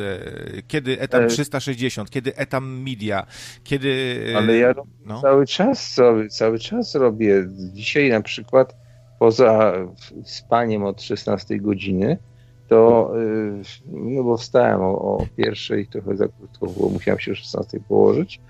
e, 0.59 0.63
kiedy 0.63 1.01
etam 1.01 1.29
360, 1.29 2.09
e, 2.09 2.13
kiedy 2.13 2.37
etam 2.37 2.83
media, 2.83 3.27
kiedy. 3.65 4.17
E, 4.33 4.37
Ale 4.37 4.57
ja 4.57 4.75
no. 5.07 5.21
cały 5.21 5.47
czas 5.47 5.95
cały, 5.95 6.29
cały 6.29 6.59
czas 6.59 6.95
robię. 6.95 7.49
Dzisiaj 7.73 8.11
na 8.11 8.21
przykład 8.21 8.77
poza 9.19 9.73
spaniem 10.25 10.85
od 10.85 11.03
16 11.03 11.59
godziny 11.59 12.19
to 12.73 13.13
y, 13.19 13.63
no 13.87 14.25
bo 14.25 14.37
wstałem 14.37 14.81
o, 14.81 14.99
o 14.99 15.27
pierwszej, 15.37 15.87
trochę 15.87 16.17
za 16.17 16.29
krótko 16.29 16.67
było, 16.67 16.89
musiałem 16.89 17.21
się 17.21 17.33
o 17.33 17.35
16 17.35 17.81
położyć, 17.89 18.41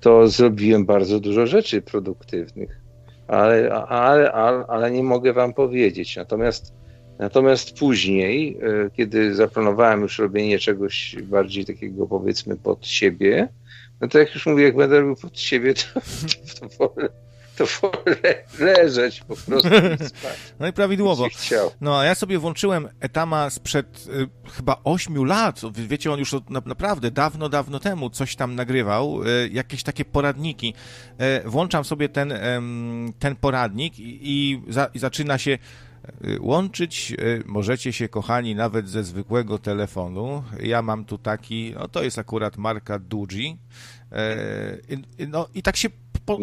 to 0.00 0.28
zrobiłem 0.28 0.86
bardzo 0.86 1.20
dużo 1.20 1.46
rzeczy 1.46 1.82
produktywnych, 1.82 2.80
ale, 3.28 3.72
ale, 3.72 4.32
ale, 4.32 4.66
ale 4.66 4.90
nie 4.90 5.02
mogę 5.02 5.32
wam 5.32 5.52
powiedzieć. 5.52 6.16
Natomiast, 6.16 6.74
natomiast 7.18 7.78
później, 7.78 8.58
y, 8.86 8.90
kiedy 8.90 9.34
zaplanowałem 9.34 10.00
już 10.00 10.18
robienie 10.18 10.58
czegoś 10.58 11.16
bardziej 11.22 11.64
takiego 11.64 12.06
powiedzmy 12.06 12.56
pod 12.56 12.86
siebie, 12.86 13.48
no 14.00 14.08
to 14.08 14.18
jak 14.18 14.34
już 14.34 14.46
mówię, 14.46 14.64
jak 14.64 14.76
będę 14.76 15.00
robił 15.00 15.16
pod 15.16 15.40
siebie, 15.40 15.74
to, 15.74 16.00
to, 16.60 16.68
to 16.68 16.88
wolę 16.88 17.08
to 17.56 17.64
wolę 17.66 18.44
leżeć 18.58 19.20
po 19.20 19.36
prostu 19.36 19.68
i 19.68 20.08
spać. 20.08 20.36
No 20.60 20.68
i 20.68 20.72
prawidłowo. 20.72 21.28
No 21.80 21.98
a 21.98 22.04
ja 22.04 22.14
sobie 22.14 22.38
włączyłem 22.38 22.88
Etama 23.00 23.50
sprzed 23.50 24.06
y, 24.06 24.50
chyba 24.50 24.80
8 24.84 25.24
lat. 25.24 25.60
Wiecie, 25.72 26.12
on 26.12 26.18
już 26.18 26.34
od, 26.34 26.50
na, 26.50 26.62
naprawdę 26.66 27.10
dawno, 27.10 27.48
dawno 27.48 27.80
temu 27.80 28.10
coś 28.10 28.36
tam 28.36 28.54
nagrywał, 28.54 29.22
y, 29.22 29.50
jakieś 29.52 29.82
takie 29.82 30.04
poradniki. 30.04 30.74
Y, 31.44 31.50
włączam 31.50 31.84
sobie 31.84 32.08
ten, 32.08 32.32
ten 33.18 33.36
poradnik 33.36 33.98
i, 33.98 34.18
i, 34.22 34.62
za, 34.68 34.90
i 34.94 34.98
zaczyna 34.98 35.38
się 35.38 35.58
y, 36.24 36.38
Łączyć 36.40 37.12
y, 37.12 37.42
możecie 37.46 37.92
się, 37.92 38.08
kochani, 38.08 38.54
nawet 38.54 38.88
ze 38.88 39.04
zwykłego 39.04 39.58
telefonu. 39.58 40.44
Ja 40.60 40.82
mam 40.82 41.04
tu 41.04 41.18
taki, 41.18 41.74
no 41.78 41.88
to 41.88 42.02
jest 42.02 42.18
akurat 42.18 42.56
marka 42.56 42.98
Duji. 42.98 43.58
Y, 44.12 45.26
no 45.28 45.46
i 45.54 45.62
tak 45.62 45.76
się 45.76 45.88
po, 46.26 46.38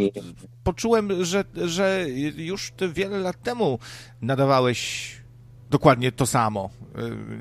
poczułem, 0.64 1.26
że, 1.26 1.44
że 1.56 2.06
już 2.38 2.72
ty 2.72 2.90
wiele 2.90 3.20
lat 3.20 3.44
temu 3.44 3.80
nadawałeś 4.22 5.12
dokładnie 5.70 6.12
to 6.12 6.26
samo. 6.26 6.70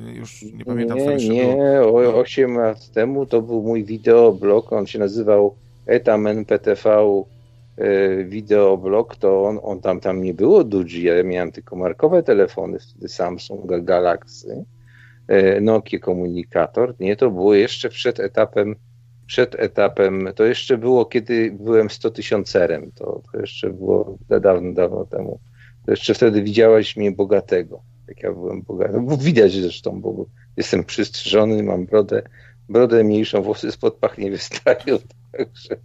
Y, 0.09 0.15
już 0.15 0.43
nie 0.43 0.65
pamiętam. 0.65 0.99
Nie, 0.99 1.29
nie, 1.29 1.81
o, 1.81 2.21
8 2.21 2.57
lat 2.57 2.91
temu 2.91 3.27
to 3.27 3.43
był 3.43 3.63
mój 3.63 3.85
wideoblog, 3.85 4.73
on 4.73 4.87
się 4.87 4.99
nazywał 4.99 5.55
Etam 5.87 6.27
NPTV 6.27 7.25
y, 7.79 8.27
wideoblog, 8.29 9.17
to 9.17 9.45
on, 9.45 9.59
on 9.63 9.81
tam, 9.81 10.01
tam 10.01 10.23
nie 10.23 10.35
było 10.35 10.65
Duji, 10.65 11.03
ja 11.03 11.23
miałem 11.23 11.53
tylko 11.53 11.77
markowe 11.77 12.23
telefony, 12.23 12.79
wtedy 12.79 13.09
Samsung 13.09 13.85
Galaxy, 13.85 14.65
Nokia 15.61 15.99
komunikator, 15.99 16.95
nie, 17.01 17.17
to 17.17 17.31
było 17.31 17.55
jeszcze 17.55 17.89
przed 17.89 18.21
etapem 18.21 18.75
przed 19.29 19.55
etapem, 19.55 20.29
to 20.35 20.45
jeszcze 20.45 20.79
było, 20.79 21.07
kiedy 21.07 21.57
byłem 21.61 21.91
100 21.91 22.11
tysiącerem, 22.11 22.93
to, 22.95 23.23
to 23.33 23.41
jeszcze 23.41 23.71
było 23.71 24.19
dawno, 24.41 24.73
dawno 24.73 25.05
temu. 25.05 25.41
To 25.85 25.91
jeszcze 25.91 26.15
wtedy 26.15 26.43
widziałaś 26.43 26.97
mnie 26.97 27.13
bogatego, 27.13 27.83
jak 28.09 28.23
ja 28.23 28.33
byłem 28.33 28.63
bogaty. 28.63 29.01
Bo 29.01 29.17
widać 29.17 29.53
zresztą, 29.53 30.01
bo 30.01 30.27
jestem 30.57 30.85
przystrzyżony, 30.85 31.63
mam 31.63 31.87
brodę, 31.87 32.23
brodę 32.69 33.05
mniejszą, 33.05 33.43
włosy 33.43 33.73
spod 33.73 33.95
pach 33.95 34.19
nie 34.19 34.31
wystają, 34.31 34.99
także, 35.33 35.77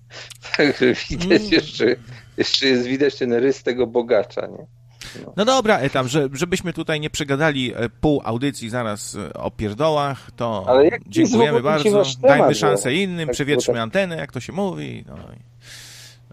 także 0.58 0.94
widać 1.10 1.42
mm. 1.42 1.52
jeszcze, 1.52 1.96
jeszcze 2.38 2.68
jest 2.68 2.88
widać 2.88 3.18
ten 3.18 3.34
rys 3.34 3.64
tego 3.64 3.88
bogacza, 3.88 4.48
nie? 4.48 4.83
No, 5.26 5.34
no 5.38 5.46
dobra, 5.46 5.80
Etam, 5.80 6.08
że, 6.08 6.30
żebyśmy 6.34 6.74
tutaj 6.74 7.00
nie 7.00 7.10
przegadali 7.10 7.74
e, 7.76 7.90
pół 7.90 8.22
audycji 8.24 8.70
zaraz 8.70 9.16
e, 9.16 9.34
o 9.34 9.52
pierdołach, 9.52 10.32
to 10.36 10.68
dziękujemy 11.08 11.62
bardzo, 11.62 12.04
dajmy 12.22 12.48
no. 12.48 12.54
szansę 12.54 12.94
innym, 12.94 13.28
tak, 13.28 13.34
przewietrzmy 13.34 13.74
tak... 13.74 13.84
antenę, 13.84 14.16
jak 14.16 14.32
to 14.32 14.40
się 14.40 14.54
mówi. 14.54 15.06
No 15.08 15.16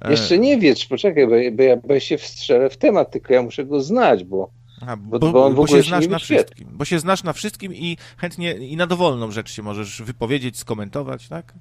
e... 0.02 0.10
Jeszcze 0.10 0.38
nie 0.38 0.58
wietrz, 0.58 0.86
poczekaj, 0.86 1.26
bo, 1.26 1.56
bo, 1.56 1.62
ja, 1.62 1.76
bo 1.76 1.94
ja 1.94 2.00
się 2.00 2.18
wstrzelę 2.18 2.70
w 2.70 2.76
temat, 2.76 3.10
tylko 3.10 3.34
ja 3.34 3.42
muszę 3.42 3.64
go 3.64 3.80
znać, 3.80 4.24
bo 4.24 4.50
Aha, 4.82 4.96
bo, 4.96 5.18
bo, 5.18 5.32
bo, 5.32 5.50
bo 5.50 5.66
się 5.66 5.82
znasz 5.82 6.08
na 6.08 6.18
wszystkim. 6.18 6.68
Bo 6.72 6.84
się 6.84 6.98
znasz 6.98 7.24
na 7.24 7.32
wszystkim 7.32 7.74
i 7.74 7.96
chętnie 8.16 8.52
i 8.52 8.76
na 8.76 8.86
dowolną 8.86 9.30
rzecz 9.30 9.52
się 9.52 9.62
możesz 9.62 10.02
wypowiedzieć, 10.02 10.58
skomentować, 10.58 11.28
tak? 11.28 11.54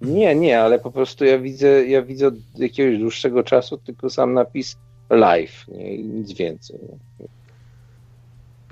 Nie, 0.00 0.34
nie, 0.34 0.60
ale 0.60 0.78
po 0.78 0.90
prostu 0.90 1.24
ja 1.24 1.38
widzę, 1.38 1.86
ja 1.86 2.02
widzę 2.02 2.26
od 2.26 2.34
jakiegoś 2.54 2.98
dłuższego 2.98 3.42
czasu 3.42 3.78
tylko 3.78 4.10
sam 4.10 4.34
napis 4.34 4.76
live, 5.10 5.64
nie, 5.68 5.94
i 5.94 6.04
nic 6.04 6.32
więcej. 6.32 6.78
Nie. 7.20 7.26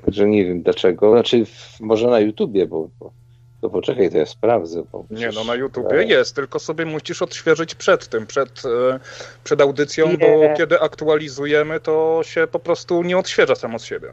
Także 0.04 0.28
nie 0.28 0.44
wiem 0.44 0.62
dlaczego. 0.62 1.12
Znaczy, 1.12 1.44
może 1.80 2.08
na 2.08 2.20
YouTubie, 2.20 2.66
bo, 2.66 2.88
bo 3.00 3.12
to 3.60 3.70
poczekaj, 3.70 4.10
to 4.10 4.18
ja 4.18 4.26
sprawdzę. 4.26 4.82
Bo 4.92 5.04
nie, 5.10 5.30
no 5.34 5.44
na 5.44 5.54
YouTubie 5.54 6.04
jest, 6.04 6.36
tylko 6.36 6.58
sobie 6.58 6.86
musisz 6.86 7.22
odświeżyć 7.22 7.74
przed 7.74 8.08
tym, 8.08 8.26
przed, 8.26 8.62
e, 8.64 9.00
przed 9.44 9.60
audycją, 9.60 10.08
nie. 10.08 10.16
bo 10.16 10.56
kiedy 10.56 10.80
aktualizujemy, 10.80 11.80
to 11.80 12.20
się 12.22 12.46
po 12.46 12.58
prostu 12.58 13.02
nie 13.02 13.18
odświeża 13.18 13.54
samo 13.54 13.78
z 13.78 13.84
siebie. 13.84 14.12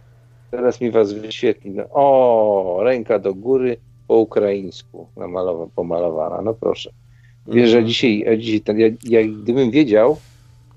Teraz 0.51 0.81
mi 0.81 0.91
was 0.91 1.13
wyświetli. 1.13 1.71
No, 1.71 1.83
o, 1.91 2.79
ręka 2.83 3.19
do 3.19 3.33
góry 3.33 3.77
po 4.07 4.17
ukraińsku 4.17 5.07
namalowa, 5.17 5.65
pomalowana. 5.75 6.41
No 6.41 6.53
proszę. 6.53 6.91
Wiesz, 7.47 7.69
że 7.69 7.85
dzisiaj, 7.85 8.25
dzisiaj 8.37 8.61
ten, 8.61 8.79
ja, 8.79 8.87
ja, 9.03 9.27
gdybym 9.27 9.71
wiedział, 9.71 10.17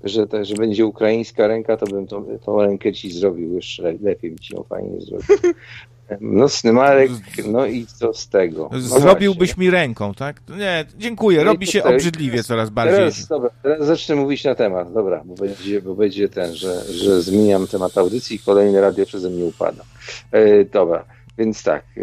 że, 0.03 0.27
te, 0.27 0.45
że 0.45 0.55
będzie 0.55 0.85
ukraińska 0.85 1.47
ręka, 1.47 1.77
to 1.77 1.85
bym 1.85 2.07
tą, 2.07 2.25
tą 2.45 2.61
rękę 2.61 2.93
ci 2.93 3.11
zrobił 3.11 3.53
już 3.53 3.81
lepiej, 4.01 4.29
bym 4.29 4.39
ci 4.39 4.55
ją 4.55 4.63
fajnie 4.63 5.01
zrobił. 5.01 5.25
Nocny 6.21 6.73
Marek, 6.73 7.11
no 7.47 7.65
i 7.65 7.85
co 7.85 8.13
z 8.13 8.29
tego? 8.29 8.69
No 8.71 8.79
Zrobiłbyś 8.79 9.49
właśnie. 9.49 9.65
mi 9.65 9.71
ręką, 9.71 10.13
tak? 10.13 10.41
Nie, 10.57 10.85
dziękuję, 10.97 11.37
no 11.37 11.43
robi 11.43 11.67
się 11.67 11.83
obrzydliwie 11.83 12.43
coraz 12.43 12.69
bardziej. 12.69 12.97
Teraz, 12.97 13.27
dobra, 13.27 13.49
teraz 13.63 13.87
zacznę 13.87 14.15
mówić 14.15 14.43
na 14.43 14.55
temat, 14.55 14.93
dobra, 14.93 15.21
bo 15.25 15.35
będzie, 15.35 15.81
bo 15.81 15.95
będzie 15.95 16.29
ten, 16.29 16.55
że, 16.55 16.81
że 16.93 17.21
zmieniam 17.21 17.67
temat 17.67 17.97
audycji 17.97 18.35
i 18.35 18.39
kolejne 18.39 18.81
radio 18.81 19.05
przeze 19.05 19.29
mnie 19.29 19.45
upada. 19.45 19.83
E, 20.31 20.65
dobra, 20.65 21.05
więc 21.37 21.63
tak, 21.63 21.83
e, 21.97 22.01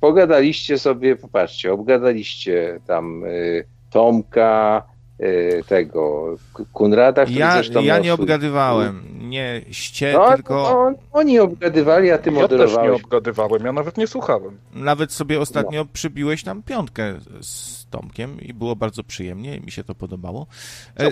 pogadaliście 0.00 0.78
sobie, 0.78 1.16
popatrzcie, 1.16 1.72
obgadaliście 1.72 2.80
tam 2.86 3.24
e, 3.24 3.28
Tomka, 3.90 4.82
tego 5.66 6.34
Kunrada, 6.72 7.24
który 7.24 7.40
ja, 7.40 7.52
zresztą 7.52 7.82
Ja 7.82 7.98
nie 7.98 8.14
obgadywałem, 8.14 9.02
nie 9.28 9.62
ście, 9.70 10.12
no, 10.12 10.34
tylko... 10.34 10.80
On, 10.80 10.94
oni 11.12 11.38
obgadywali, 11.38 12.10
a 12.10 12.18
ty 12.18 12.30
moderowałeś. 12.30 12.72
Ja 12.72 12.80
też 12.80 12.90
nie 12.90 13.04
obgadywałem, 13.04 13.64
ja 13.64 13.72
nawet 13.72 13.96
nie 13.96 14.06
słuchałem. 14.06 14.58
Nawet 14.74 15.12
sobie 15.12 15.40
ostatnio 15.40 15.80
no. 15.80 15.90
przybiłeś 15.92 16.42
tam 16.42 16.62
piątkę 16.62 17.14
z 17.40 17.86
Tomkiem 17.86 18.40
i 18.40 18.54
było 18.54 18.76
bardzo 18.76 19.04
przyjemnie, 19.04 19.60
mi 19.60 19.70
się 19.70 19.84
to 19.84 19.94
podobało. 19.94 20.46
E, 20.96 21.10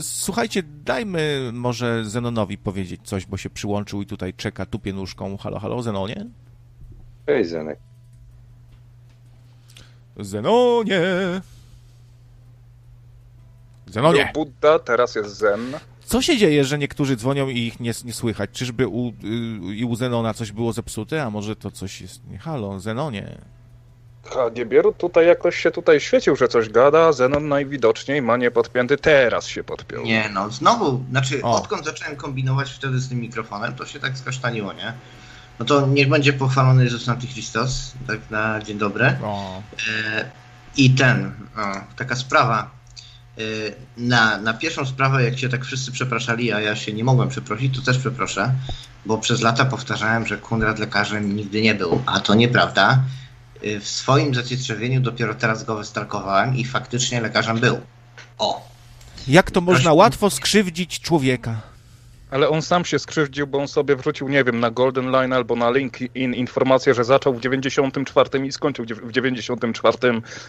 słuchajcie, 0.00 0.62
dajmy 0.84 1.50
może 1.52 2.04
Zenonowi 2.04 2.58
powiedzieć 2.58 3.00
coś, 3.04 3.26
bo 3.26 3.36
się 3.36 3.50
przyłączył 3.50 4.02
i 4.02 4.06
tutaj 4.06 4.34
czeka 4.34 4.66
tupie 4.66 4.92
nóżką. 4.92 5.36
Halo, 5.36 5.58
halo, 5.58 5.82
Zenonie? 5.82 6.26
Cześć, 7.26 7.50
Zenek. 7.50 7.78
Zenonie! 10.16 11.00
Zenonie. 13.90 14.30
Był 14.34 14.44
Buddha, 14.44 14.78
teraz 14.78 15.14
jest 15.14 15.36
Zen. 15.36 15.78
Co 16.04 16.22
się 16.22 16.36
dzieje, 16.36 16.64
że 16.64 16.78
niektórzy 16.78 17.16
dzwonią 17.16 17.48
i 17.48 17.58
ich 17.58 17.80
nie, 17.80 17.92
nie 18.04 18.12
słychać? 18.12 18.50
Czyżby 18.50 18.88
u, 18.88 19.08
y, 19.08 19.12
i 19.74 19.84
u 19.84 19.96
Zenona 19.96 20.34
coś 20.34 20.52
było 20.52 20.72
zepsute, 20.72 21.22
a 21.22 21.30
może 21.30 21.56
to 21.56 21.70
coś 21.70 22.00
jest... 22.00 22.26
Nie, 22.26 22.38
halo, 22.38 22.80
Zenonie. 22.80 23.38
A 24.36 24.48
Niebieru 24.48 24.92
tutaj 24.92 25.26
jakoś 25.26 25.56
się 25.56 25.70
tutaj 25.70 26.00
świecił, 26.00 26.36
że 26.36 26.48
coś 26.48 26.68
gada, 26.68 27.12
Zenon 27.12 27.48
najwidoczniej 27.48 28.22
ma 28.22 28.36
nie 28.36 28.50
podpięty, 28.50 28.96
teraz 28.96 29.46
się 29.46 29.64
podpiął. 29.64 30.04
Nie 30.04 30.30
no, 30.34 30.50
znowu, 30.50 31.04
znaczy 31.10 31.42
o. 31.42 31.56
odkąd 31.56 31.84
zacząłem 31.84 32.16
kombinować 32.16 32.70
wtedy 32.70 32.98
z 32.98 33.08
tym 33.08 33.20
mikrofonem, 33.20 33.74
to 33.74 33.86
się 33.86 34.00
tak 34.00 34.18
skasztaniło, 34.18 34.72
nie? 34.72 34.92
No 35.58 35.64
to 35.64 35.86
niech 35.86 36.08
będzie 36.08 36.32
pochwalony 36.32 36.84
Jezus 36.84 37.08
Antychrystos, 37.08 37.92
tak 38.06 38.18
na 38.30 38.62
dzień 38.62 38.78
dobry. 38.78 39.04
E, 39.04 39.18
I 40.76 40.90
ten, 40.90 41.32
o, 41.56 41.94
taka 41.96 42.16
sprawa, 42.16 42.70
na, 43.96 44.38
na 44.38 44.54
pierwszą 44.54 44.86
sprawę, 44.86 45.24
jak 45.24 45.38
się 45.38 45.48
tak 45.48 45.64
wszyscy 45.64 45.92
przepraszali, 45.92 46.52
a 46.52 46.60
ja 46.60 46.76
się 46.76 46.92
nie 46.92 47.04
mogłem 47.04 47.28
przeprosić, 47.28 47.76
to 47.76 47.82
też 47.82 47.98
przeproszę, 47.98 48.52
bo 49.06 49.18
przez 49.18 49.40
lata 49.40 49.64
powtarzałem, 49.64 50.26
że 50.26 50.36
Kunrad 50.36 50.78
lekarzem 50.78 51.36
nigdy 51.36 51.62
nie 51.62 51.74
był, 51.74 52.02
a 52.06 52.20
to 52.20 52.34
nieprawda. 52.34 53.02
Y, 53.64 53.80
w 53.80 53.88
swoim 53.88 54.34
zacietrzewieniu 54.34 55.00
dopiero 55.00 55.34
teraz 55.34 55.64
go 55.64 55.76
wystalkowałem 55.76 56.56
i 56.56 56.64
faktycznie 56.64 57.20
lekarzem 57.20 57.58
był. 57.58 57.80
O! 58.38 58.68
Jak 59.28 59.50
to 59.50 59.60
można 59.60 59.92
łatwo 59.92 60.30
skrzywdzić 60.30 61.00
człowieka? 61.00 61.60
Ale 62.30 62.48
on 62.48 62.62
sam 62.62 62.84
się 62.84 62.98
skrzywdził, 62.98 63.46
bo 63.46 63.58
on 63.58 63.68
sobie 63.68 63.96
wrzucił, 63.96 64.28
nie 64.28 64.44
wiem, 64.44 64.60
na 64.60 64.70
Golden 64.70 65.10
Line 65.10 65.32
albo 65.32 65.56
na 65.56 65.70
LinkedIn 65.70 66.34
informację, 66.34 66.94
że 66.94 67.04
zaczął 67.04 67.34
w 67.34 67.40
94 67.40 68.46
i 68.46 68.52
skończył 68.52 68.84
w 69.02 69.12
94 69.12 69.98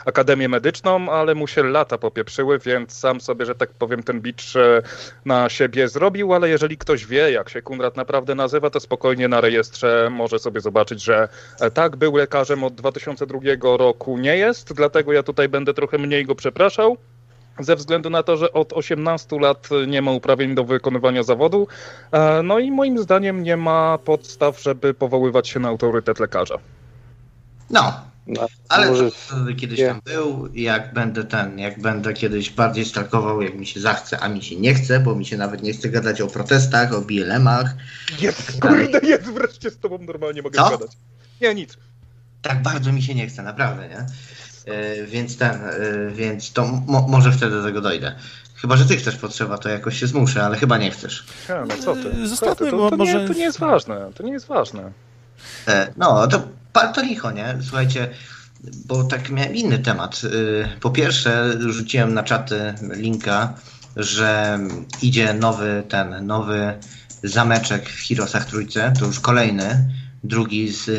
Akademię 0.06 0.50
Medyczną, 0.50 1.10
ale 1.10 1.36
mu 1.36 1.48
się 1.48 1.64
lata 1.64 1.98
popieprzyły, 1.98 2.60
więc 2.60 2.94
sam 2.94 3.22
sobie, 3.22 3.46
że 3.46 3.56
tak 3.56 3.70
powiem, 3.70 4.04
ten 4.04 4.22
bicz 4.22 4.56
e, 4.56 4.82
na 5.26 5.50
siebie 5.50 5.88
zrobił, 5.88 6.34
ale 6.34 6.50
jeżeli 6.50 6.78
ktoś 6.78 7.06
wie, 7.06 7.32
jak 7.32 7.50
się 7.50 7.62
Kunrad 7.62 7.98
naprawdę 7.98 8.36
nazywa, 8.36 8.70
to 8.70 8.80
spokojnie 8.80 9.28
na 9.28 9.42
rejestrze 9.42 10.10
może 10.12 10.40
sobie 10.40 10.62
zobaczyć, 10.62 11.04
że 11.04 11.30
e, 11.60 11.72
tak, 11.72 11.96
był 11.96 12.16
lekarzem 12.16 12.64
od 12.64 12.76
2002 12.76 13.40
roku, 13.78 14.18
nie 14.18 14.38
jest, 14.38 14.74
dlatego 14.74 15.14
ja 15.14 15.24
tutaj 15.24 15.50
będę 15.50 15.74
trochę 15.74 15.98
mniej 15.98 16.26
go 16.26 16.36
przepraszał 16.36 16.98
ze 17.60 17.76
względu 17.76 18.10
na 18.10 18.24
to, 18.24 18.38
że 18.38 18.54
od 18.54 18.74
18 18.74 19.40
lat 19.40 19.70
nie 19.88 20.02
ma 20.02 20.12
uprawnień 20.12 20.56
do 20.56 20.64
wykonywania 20.64 21.24
zawodu. 21.24 21.68
E, 22.12 22.44
no 22.44 22.60
i 22.60 22.72
moim 22.72 23.00
zdaniem 23.00 23.44
nie 23.44 23.58
ma 23.58 23.98
podstaw, 23.98 24.62
żeby 24.62 24.94
powoływać 24.94 25.48
się 25.48 25.60
na 25.60 25.70
autorytet 25.70 26.20
lekarza. 26.20 26.56
No, 27.70 27.94
no 28.28 28.48
ale 28.70 28.90
może... 28.90 29.10
kiedyś 29.58 29.80
tam 29.80 30.02
był, 30.06 30.50
jak 30.54 30.94
będę 30.94 31.24
ten, 31.24 31.60
jak 31.60 31.82
będę 31.82 32.14
kiedyś 32.14 32.50
bardziej 32.50 32.86
stalkował, 32.86 33.42
jak 33.42 33.56
mi 33.56 33.66
się 33.66 33.80
zachce, 33.80 34.20
a 34.20 34.30
mi 34.30 34.44
się 34.44 34.56
nie 34.56 34.74
chce, 34.74 35.00
bo 35.00 35.16
mi 35.16 35.26
się 35.26 35.38
nawet 35.38 35.64
nie 35.64 35.74
chce 35.74 35.90
gadać 35.90 36.22
o 36.22 36.28
protestach, 36.28 36.94
o 36.94 37.02
BLM-ach. 37.02 37.76
Jest, 38.22 38.62
kurde, 38.62 39.00
jest, 39.04 39.24
wreszcie 39.24 39.70
z 39.70 39.80
tobą 39.80 39.98
normalnie 39.98 40.42
mogę 40.42 40.58
Co? 40.58 40.70
gadać. 40.70 40.92
Nie, 41.42 41.56
nic. 41.56 41.78
Tak 42.42 42.62
bardzo 42.62 42.92
mi 42.92 43.02
się 43.02 43.16
nie 43.16 43.28
chce, 43.28 43.44
naprawdę, 43.44 43.90
nie? 43.90 44.06
E, 44.70 45.06
więc 45.06 45.38
ten, 45.38 45.52
e, 45.52 46.12
więc 46.12 46.54
to 46.54 46.66
mo 46.66 47.08
może 47.08 47.32
wtedy 47.32 47.56
do 47.56 47.64
tego 47.64 47.82
dojdę. 47.82 48.16
Chyba, 48.56 48.78
że 48.78 48.86
ty 48.86 48.98
chcesz 48.98 49.16
potrzeba, 49.16 49.58
to 49.58 49.70
jakoś 49.70 50.00
się 50.00 50.08
zmuszę, 50.08 50.44
ale 50.44 50.58
chyba 50.58 50.78
nie 50.78 50.92
chcesz. 50.92 51.26
Ja, 51.50 51.66
no 51.66 51.76
co 51.84 51.96
ty? 51.96 52.28
Zostawmy, 52.28 52.72
to, 52.72 52.90
to, 52.90 52.98
może... 52.98 53.22
Nie, 53.22 53.28
to 53.28 53.34
nie 53.34 53.44
jest 53.44 53.60
ważne, 53.60 54.12
to 54.16 54.24
nie 54.24 54.32
jest 54.32 54.48
ważne. 54.48 54.92
E, 55.68 55.94
no, 55.98 56.28
to, 56.28 56.42
to 56.94 57.02
licho, 57.02 57.32
nie? 57.32 57.58
Słuchajcie, 57.62 58.10
bo 58.86 59.04
tak 59.04 59.30
miałem 59.30 59.56
inny 59.56 59.80
temat. 59.80 60.22
Po 60.82 60.90
pierwsze, 60.90 61.54
rzuciłem 61.60 62.14
na 62.14 62.24
czaty 62.24 62.74
linka, 62.82 63.54
że 63.96 64.60
idzie 65.02 65.34
nowy 65.34 65.84
ten, 65.90 66.28
nowy 66.28 66.74
zameczek 67.24 67.90
w 67.90 68.08
Heroesach 68.08 68.46
Trójce, 68.46 68.94
to 69.00 69.06
już 69.06 69.20
kolejny, 69.20 69.94
drugi 70.24 70.72
z 70.72 70.90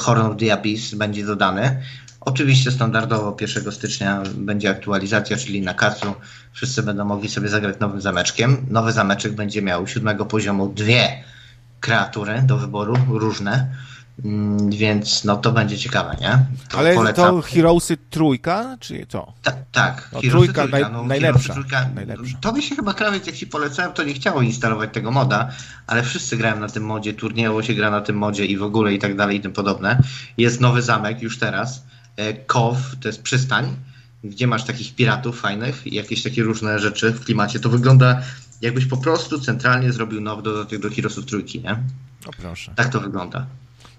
Horn 0.00 0.20
of 0.20 0.36
the 0.36 0.52
Abyss 0.52 0.94
będzie 0.94 1.24
dodany. 1.24 1.82
Oczywiście 2.26 2.70
standardowo 2.70 3.36
1 3.40 3.72
stycznia 3.72 4.22
będzie 4.34 4.70
aktualizacja, 4.70 5.36
czyli 5.36 5.62
na 5.62 5.74
kacu 5.74 6.14
wszyscy 6.52 6.82
będą 6.82 7.04
mogli 7.04 7.28
sobie 7.28 7.48
zagrać 7.48 7.80
nowym 7.80 8.00
zameczkiem. 8.00 8.66
Nowy 8.70 8.92
zameczek 8.92 9.32
będzie 9.32 9.62
miał 9.62 9.86
siódmego 9.86 10.26
poziomu 10.26 10.68
dwie 10.68 11.24
kreatury 11.80 12.42
do 12.46 12.58
wyboru, 12.58 12.96
różne. 13.08 13.70
Mm, 14.24 14.70
więc 14.70 15.24
no 15.24 15.36
to 15.36 15.52
będzie 15.52 15.78
ciekawe, 15.78 16.16
nie? 16.20 16.38
To 16.68 16.78
Ale 16.78 16.94
polecam. 16.94 17.36
to 17.36 17.42
Heroesy 17.42 17.96
trójka, 18.10 18.76
czy 18.80 19.06
co? 19.08 19.32
Ta, 19.42 19.52
tak, 19.72 20.08
no, 20.12 20.20
Heroesy 20.20 20.52
trójka, 20.52 20.68
trójka 20.68 20.88
no, 20.88 21.04
najlepsza, 21.04 21.52
trójka, 21.54 21.88
najlepsza. 21.94 22.38
To 22.40 22.52
by 22.52 22.62
się 22.62 22.76
chyba 22.76 22.94
krawiec, 22.94 23.26
jak 23.26 23.36
ci 23.36 23.46
polecałem, 23.46 23.92
to 23.92 24.04
nie 24.04 24.14
chciało 24.14 24.42
instalować 24.42 24.90
tego 24.92 25.10
moda, 25.10 25.50
ale 25.86 26.02
wszyscy 26.02 26.36
grają 26.36 26.60
na 26.60 26.68
tym 26.68 26.84
modzie, 26.84 27.14
turniejowo 27.14 27.62
się 27.62 27.74
gra 27.74 27.90
na 27.90 28.00
tym 28.00 28.16
modzie 28.16 28.44
i 28.44 28.56
w 28.56 28.62
ogóle 28.62 28.94
i 28.94 28.98
tak 28.98 29.16
dalej 29.16 29.36
i 29.36 29.40
tym 29.40 29.52
podobne. 29.52 30.02
Jest 30.38 30.60
nowy 30.60 30.82
zamek 30.82 31.22
już 31.22 31.38
teraz 31.38 31.82
Kow, 32.46 32.76
to 33.00 33.08
jest 33.08 33.22
przystań, 33.22 33.76
gdzie 34.24 34.46
masz 34.46 34.64
takich 34.64 34.94
piratów 34.94 35.40
fajnych 35.40 35.86
i 35.86 35.94
jakieś 35.94 36.22
takie 36.22 36.42
różne 36.42 36.78
rzeczy 36.78 37.12
w 37.12 37.24
klimacie. 37.24 37.60
To 37.60 37.68
wygląda 37.68 38.22
jakbyś 38.62 38.86
po 38.86 38.96
prostu 38.96 39.40
centralnie 39.40 39.92
zrobił 39.92 40.20
nowy 40.20 40.42
dodatek 40.42 40.80
do 40.80 40.90
Heroesów 40.90 41.26
trójki, 41.26 41.60
nie? 41.60 41.72
O 42.26 42.30
proszę. 42.38 42.72
Tak 42.76 42.88
to 42.88 43.00
wygląda. 43.00 43.46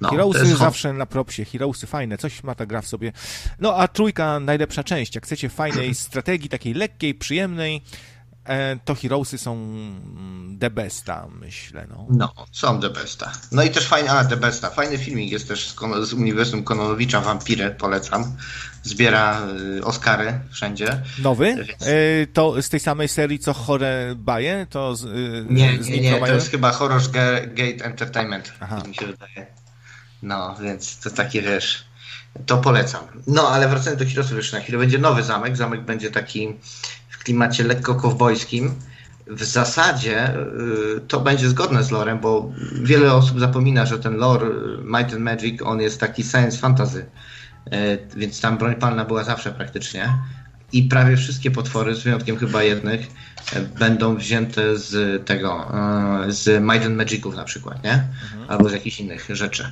No, 0.01 0.09
Heroesy 0.09 0.55
zawsze 0.55 0.93
na 0.93 1.05
propsie, 1.05 1.45
Heroesy 1.45 1.87
fajne, 1.87 2.17
coś 2.17 2.43
ma 2.43 2.55
ta 2.55 2.65
gra 2.65 2.81
w 2.81 2.87
sobie. 2.87 3.11
No 3.59 3.75
a 3.75 3.87
trójka 3.87 4.39
najlepsza 4.39 4.83
część. 4.83 5.15
Jak 5.15 5.25
chcecie 5.25 5.49
fajnej 5.49 5.95
strategii, 6.07 6.49
takiej 6.49 6.73
lekkiej, 6.73 7.15
przyjemnej, 7.15 7.75
e, 7.75 7.81
to 8.85 8.95
Heroesy 8.95 9.37
są 9.37 9.53
mm, 9.53 10.57
the 10.59 10.69
besta, 10.69 11.27
myślę. 11.41 11.87
No, 11.89 12.07
no 12.09 12.33
są 12.51 12.79
the 12.79 12.89
besta. 12.89 13.31
No 13.51 13.63
i 13.63 13.69
też 13.69 13.87
fajny, 13.87 14.11
a 14.11 14.25
the 14.25 14.37
besta, 14.37 14.69
fajny 14.69 14.97
filmik 14.97 15.31
jest 15.31 15.47
też 15.47 15.69
z, 15.69 15.75
z 16.03 16.13
uniwersum 16.13 16.63
Kononowicza, 16.63 17.21
Vampire, 17.21 17.77
polecam. 17.77 18.35
Zbiera 18.83 19.47
y, 19.77 19.85
Oscary 19.85 20.39
wszędzie. 20.51 21.01
Nowy? 21.19 21.55
Więc... 21.55 21.81
E, 21.81 22.27
to 22.33 22.61
z 22.61 22.69
tej 22.69 22.79
samej 22.79 23.07
serii, 23.07 23.39
co 23.39 23.53
Chore 23.53 24.15
Baje? 24.15 24.67
To 24.69 24.95
z, 24.95 25.03
y, 25.03 25.45
nie, 25.49 25.83
z 25.83 25.87
nie, 25.87 25.99
nie, 26.01 26.19
to 26.19 26.33
jest 26.33 26.51
chyba 26.51 26.71
Horror 26.71 27.01
Gate 27.47 27.85
Entertainment, 27.85 28.53
Aha. 28.59 28.83
mi 28.87 28.95
się 28.95 29.05
wydaje. 29.05 29.47
No, 30.23 30.55
więc 30.61 30.99
to 30.99 31.09
takie, 31.09 31.41
wiesz 31.41 31.87
to 32.45 32.57
polecam. 32.57 33.03
No, 33.27 33.49
ale 33.49 33.67
wracając 33.67 33.99
do 33.99 34.09
Heroesów 34.09 34.37
jeszcze 34.37 34.57
na 34.57 34.63
chwilę. 34.63 34.77
Będzie 34.77 34.97
nowy 34.97 35.23
zamek. 35.23 35.57
Zamek 35.57 35.81
będzie 35.81 36.11
taki 36.11 36.53
klimacie 37.27 37.63
lekko 37.63 37.95
kowbojskim. 37.95 38.71
W 39.27 39.43
zasadzie 39.43 40.29
y, 40.29 41.01
to 41.07 41.19
będzie 41.19 41.49
zgodne 41.49 41.83
z 41.83 41.91
lorem, 41.91 42.19
bo 42.19 42.51
wiele 42.81 43.13
osób 43.13 43.39
zapomina, 43.39 43.85
że 43.85 43.99
ten 43.99 44.15
lore 44.15 44.47
y, 44.47 44.51
Might 44.83 45.13
and 45.13 45.19
Magic, 45.19 45.61
on 45.61 45.81
jest 45.81 45.99
taki 45.99 46.23
science 46.23 46.57
fantasy. 46.57 47.05
Y, 47.67 48.07
więc 48.15 48.41
tam 48.41 48.57
broń 48.57 48.75
palna 48.75 49.05
była 49.05 49.23
zawsze 49.23 49.51
praktycznie. 49.51 50.13
I 50.73 50.83
prawie 50.83 51.17
wszystkie 51.17 51.51
potwory, 51.51 51.95
z 51.95 52.03
wyjątkiem 52.03 52.37
chyba 52.37 52.63
jednych, 52.63 53.07
będą 53.79 54.15
wzięte 54.15 54.77
z 54.77 55.25
tego, 55.25 55.71
z 56.27 56.63
Might 56.63 56.85
and 56.85 56.95
Magiców 56.95 57.35
na 57.35 57.43
przykład, 57.43 57.83
nie? 57.83 57.93
Mhm. 57.93 58.43
Albo 58.47 58.69
z 58.69 58.73
jakichś 58.73 58.99
innych 58.99 59.27
rzeczy. 59.29 59.71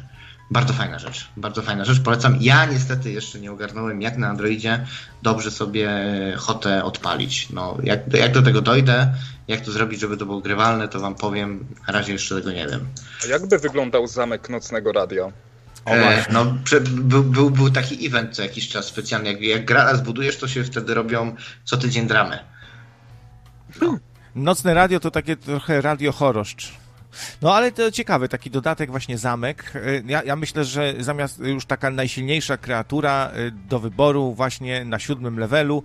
Bardzo 0.52 0.74
fajna 0.74 1.00
rzecz, 1.00 1.30
bardzo 1.38 1.62
fajna 1.62 1.86
rzecz. 1.86 2.02
Polecam. 2.02 2.38
Ja 2.42 2.66
niestety 2.66 3.12
jeszcze 3.12 3.40
nie 3.40 3.52
ogarnąłem, 3.52 4.02
jak 4.02 4.18
na 4.18 4.28
Androidzie 4.28 4.86
dobrze 5.22 5.52
sobie 5.52 5.90
hotę 6.38 6.84
odpalić. 6.84 7.50
No, 7.50 7.78
jak, 7.84 8.14
jak 8.14 8.32
do 8.32 8.42
tego 8.42 8.62
dojdę, 8.62 9.14
jak 9.48 9.62
to 9.62 9.72
zrobić, 9.72 10.00
żeby 10.00 10.18
to 10.18 10.26
było 10.26 10.42
grywalne, 10.42 10.88
to 10.88 11.00
wam 11.00 11.16
powiem. 11.16 11.66
Na 11.88 11.94
razie 11.94 12.14
jeszcze 12.14 12.36
tego 12.36 12.52
nie 12.52 12.68
wiem. 12.68 12.88
A 13.24 13.28
jakby 13.28 13.58
wyglądał 13.58 14.08
zamek 14.08 14.50
nocnego 14.50 14.92
radia? 14.92 15.32
E, 15.86 16.26
no, 16.34 16.46
był, 16.92 17.24
był, 17.24 17.50
był 17.50 17.70
taki 17.70 18.08
event 18.08 18.36
co 18.36 18.42
jakiś 18.42 18.70
czas 18.70 18.86
specjalny. 18.86 19.32
Jak, 19.32 19.42
jak 19.42 19.66
gra 19.66 19.96
zbudujesz, 19.96 20.38
to 20.38 20.48
się 20.48 20.64
wtedy 20.64 20.94
robią 20.94 21.36
co 21.64 21.78
tydzień 21.78 22.08
dramy. 22.08 22.40
No. 23.82 23.98
Nocne 24.36 24.74
radio 24.74 25.00
to 25.00 25.12
takie 25.12 25.36
trochę 25.36 25.82
radio 25.82 26.12
choroszcz. 26.12 26.85
No 27.42 27.56
ale 27.56 27.72
to 27.72 27.92
ciekawy 27.92 28.30
taki 28.30 28.52
dodatek 28.52 28.92
właśnie 28.92 29.18
zamek. 29.18 29.72
Y, 29.76 30.04
ja, 30.08 30.24
ja 30.24 30.36
myślę, 30.36 30.66
że 30.66 30.94
zamiast 31.00 31.40
już 31.40 31.66
taka 31.66 31.90
najsilniejsza 31.90 32.58
kreatura 32.58 33.32
y, 33.38 33.52
do 33.52 33.80
wyboru 33.80 34.34
właśnie 34.34 34.86
na 34.86 35.00
siódmym 35.00 35.40
levelu, 35.40 35.84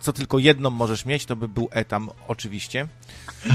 co 0.00 0.12
tylko 0.12 0.38
jedną 0.38 0.70
możesz 0.70 1.06
mieć, 1.06 1.26
to 1.26 1.36
by 1.36 1.48
był 1.48 1.68
etam 1.70 2.10
oczywiście. 2.28 2.86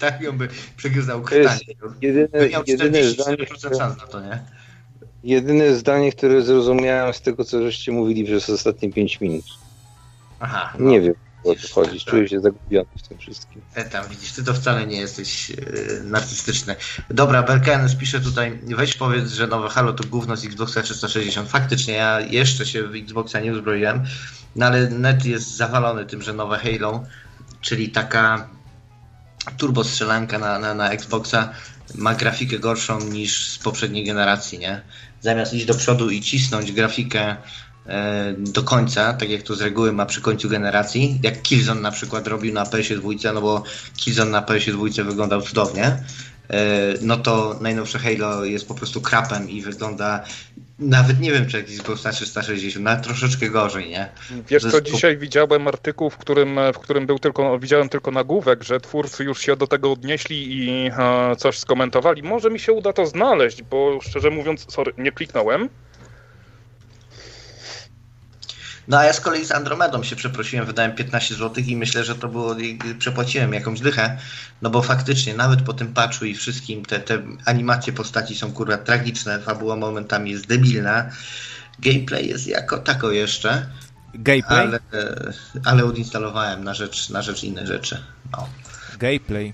tak 0.00 0.20
ją 0.20 0.38
by 0.38 0.48
przegryzał 0.76 1.22
krtanie. 1.22 1.60
Jedyne, 2.02 2.28
jedyne 2.66 3.04
zdanie, 3.04 3.36
szans 3.78 3.98
na 3.98 4.06
to, 4.06 4.20
nie? 4.20 4.38
Jedyne 5.24 5.74
zdanie, 5.74 6.12
które 6.12 6.42
zrozumiałem 6.42 7.14
z 7.14 7.20
tego, 7.20 7.44
co 7.44 7.62
żeście 7.62 7.92
mówili 7.92 8.24
przez 8.24 8.50
ostatnie 8.50 8.92
5 8.92 9.20
minut. 9.20 9.44
Aha. 10.40 10.72
No. 10.78 10.90
Nie 10.90 11.00
wiem 11.00 11.14
o 11.44 11.54
co 11.54 11.74
chodzi. 11.74 12.00
Czuję 12.00 12.28
się 12.28 12.40
zagubiony 12.40 12.86
w 12.98 13.08
tym 13.08 13.18
wszystkim. 13.18 13.62
E, 13.74 13.84
tam 13.84 14.08
widzisz, 14.08 14.32
ty 14.32 14.44
to 14.44 14.54
wcale 14.54 14.86
nie 14.86 14.96
jesteś 15.00 15.50
e, 15.50 15.54
narcystyczny. 16.04 16.76
Dobra, 17.10 17.42
Berkenes 17.42 17.94
pisze 17.94 18.20
tutaj, 18.20 18.60
weź 18.62 18.94
powiedz, 18.94 19.32
że 19.32 19.46
nowe 19.46 19.68
Halo 19.68 19.92
to 19.92 20.04
gówno 20.04 20.36
z 20.36 20.44
Xboxa 20.44 20.82
360. 20.82 21.48
Faktycznie, 21.48 21.94
ja 21.94 22.20
jeszcze 22.20 22.66
się 22.66 22.82
w 22.82 22.94
Xboxa 22.94 23.40
nie 23.40 23.52
uzbroiłem, 23.52 24.04
no 24.56 24.66
ale 24.66 24.90
net 24.90 25.24
jest 25.24 25.56
zawalony 25.56 26.06
tym, 26.06 26.22
że 26.22 26.32
nowe 26.32 26.58
Halo, 26.58 27.04
czyli 27.60 27.88
taka 27.88 28.48
turbo 29.56 29.84
strzelanka 29.84 30.38
na, 30.38 30.58
na, 30.58 30.74
na 30.74 30.90
Xboxa 30.90 31.52
ma 31.94 32.14
grafikę 32.14 32.58
gorszą 32.58 33.00
niż 33.00 33.48
z 33.48 33.58
poprzedniej 33.58 34.04
generacji, 34.04 34.58
nie? 34.58 34.80
Zamiast 35.20 35.54
iść 35.54 35.66
do 35.66 35.74
przodu 35.74 36.10
i 36.10 36.20
cisnąć 36.20 36.72
grafikę 36.72 37.36
do 38.38 38.62
końca, 38.62 39.12
tak 39.12 39.30
jak 39.30 39.42
to 39.42 39.54
z 39.54 39.60
reguły 39.60 39.92
ma 39.92 40.06
przy 40.06 40.20
końcu 40.20 40.48
generacji, 40.48 41.18
jak 41.22 41.42
Killzone 41.42 41.80
na 41.80 41.90
przykład 41.90 42.26
robił 42.26 42.54
na 42.54 42.64
PS2, 42.64 43.34
no 43.34 43.40
bo 43.40 43.62
Killzone 43.96 44.30
na 44.30 44.42
PS2 44.42 45.04
wyglądał 45.04 45.42
cudownie, 45.42 45.84
e, 45.84 46.94
no 47.02 47.16
to 47.16 47.58
najnowsze 47.60 47.98
Halo 47.98 48.44
jest 48.44 48.68
po 48.68 48.74
prostu 48.74 49.00
krapem 49.00 49.50
i 49.50 49.62
wygląda 49.62 50.24
nawet 50.78 51.20
nie 51.20 51.32
wiem, 51.32 51.46
czy 51.46 51.56
jakiś 51.56 51.78
Xbox 51.78 52.02
360, 52.16 52.84
nawet 52.84 53.04
troszeczkę 53.04 53.50
gorzej, 53.50 53.90
nie? 53.90 54.08
Wiesz 54.48 54.62
co, 54.62 54.80
dzisiaj 54.80 55.16
widziałem 55.16 55.68
artykuł, 55.68 56.10
w 56.10 56.16
którym, 56.16 56.58
w 56.74 56.78
którym 56.78 57.06
był 57.06 57.18
tylko, 57.18 57.58
widziałem 57.58 57.88
tylko 57.88 58.10
nagłówek, 58.10 58.64
że 58.64 58.80
twórcy 58.80 59.24
już 59.24 59.40
się 59.40 59.56
do 59.56 59.66
tego 59.66 59.92
odnieśli 59.92 60.58
i 60.58 60.90
e, 60.98 61.36
coś 61.36 61.58
skomentowali. 61.58 62.22
Może 62.22 62.50
mi 62.50 62.58
się 62.58 62.72
uda 62.72 62.92
to 62.92 63.06
znaleźć, 63.06 63.62
bo 63.62 63.98
szczerze 64.02 64.30
mówiąc, 64.30 64.66
sorry, 64.68 64.92
nie 64.98 65.12
kliknąłem. 65.12 65.68
No 68.88 68.98
a 68.98 69.04
ja 69.04 69.12
z 69.12 69.20
kolei 69.20 69.44
z 69.44 69.52
Andromedą 69.52 70.02
się 70.02 70.16
przeprosiłem, 70.16 70.66
wydałem 70.66 70.94
15 70.94 71.34
zł 71.34 71.64
i 71.66 71.76
myślę, 71.76 72.04
że 72.04 72.14
to 72.14 72.28
było, 72.28 72.56
przepłaciłem 72.98 73.52
jakąś 73.52 73.80
dychę, 73.80 74.18
no 74.62 74.70
bo 74.70 74.82
faktycznie 74.82 75.34
nawet 75.34 75.62
po 75.62 75.72
tym 75.72 75.94
patchu 75.94 76.24
i 76.24 76.34
wszystkim 76.34 76.84
te, 76.84 77.00
te 77.00 77.22
animacje 77.44 77.92
postaci 77.92 78.36
są 78.36 78.52
kurwa 78.52 78.78
tragiczne, 78.78 79.40
fabuła 79.40 79.76
momentami 79.76 80.30
jest 80.30 80.46
debilna, 80.46 81.10
gameplay 81.78 82.28
jest 82.28 82.46
jako 82.46 82.78
tako 82.78 83.10
jeszcze. 83.10 83.66
Gameplay? 84.14 84.58
Ale, 84.58 84.80
ale 85.64 85.84
odinstalowałem 85.84 86.64
na 86.64 86.74
rzecz, 86.74 87.10
na 87.10 87.22
rzecz 87.22 87.44
innych 87.44 87.66
rzeczy. 87.66 88.02
No. 88.32 88.48
Gameplay. 88.98 89.52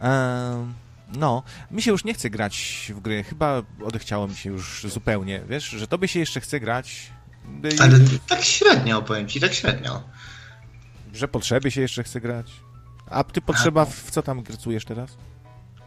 Um... 0.00 0.74
No, 1.16 1.42
mi 1.70 1.82
się 1.82 1.90
już 1.90 2.04
nie 2.04 2.14
chce 2.14 2.30
grać 2.30 2.86
w 2.94 3.00
gry. 3.00 3.24
Chyba 3.24 3.62
odechciało 3.84 4.28
mi 4.28 4.36
się 4.36 4.50
już 4.50 4.86
zupełnie. 4.88 5.42
Wiesz, 5.48 5.64
że 5.64 5.86
tobie 5.86 6.08
się 6.08 6.20
jeszcze 6.20 6.40
chce 6.40 6.60
grać, 6.60 7.10
ale 7.80 7.98
tak 8.28 8.44
średnio, 8.44 9.02
powiem 9.02 9.28
ci, 9.28 9.40
tak 9.40 9.54
średnio. 9.54 10.02
Że 11.12 11.28
potrzeby 11.28 11.70
się 11.70 11.80
jeszcze 11.80 12.02
chce 12.02 12.20
grać. 12.20 12.52
A 13.10 13.24
ty 13.24 13.40
potrzeba, 13.40 13.84
w 13.84 14.10
co 14.10 14.22
tam 14.22 14.42
gracujesz 14.42 14.84
teraz? 14.84 15.16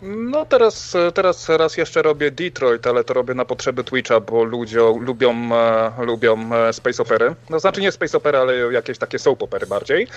No 0.01 0.45
teraz, 0.45 0.93
teraz 1.13 1.49
raz 1.49 1.77
jeszcze 1.77 2.01
robię 2.01 2.31
Detroit, 2.31 2.87
ale 2.87 3.03
to 3.03 3.13
robię 3.13 3.33
na 3.33 3.45
potrzeby 3.45 3.83
Twitcha, 3.83 4.19
bo 4.19 4.43
ludzie 4.43 4.79
lubią, 4.99 5.55
e, 5.55 6.05
lubią 6.05 6.53
e, 6.53 6.73
space 6.73 7.03
opery. 7.03 7.35
No 7.49 7.59
znaczy 7.59 7.81
nie 7.81 7.91
space 7.91 8.17
opery, 8.17 8.37
ale 8.37 8.73
jakieś 8.73 8.97
takie 8.97 9.19
soap 9.19 9.43
opery 9.43 9.67
bardziej. 9.67 10.07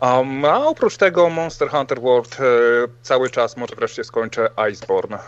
Um, 0.00 0.44
a 0.44 0.66
oprócz 0.66 0.96
tego 0.96 1.30
Monster 1.30 1.68
Hunter 1.68 2.00
World 2.00 2.36
e, 2.40 2.44
cały 3.02 3.30
czas 3.30 3.56
może 3.56 3.74
wreszcie 3.76 4.04
skończę 4.04 4.48
Iceborne. 4.70 5.18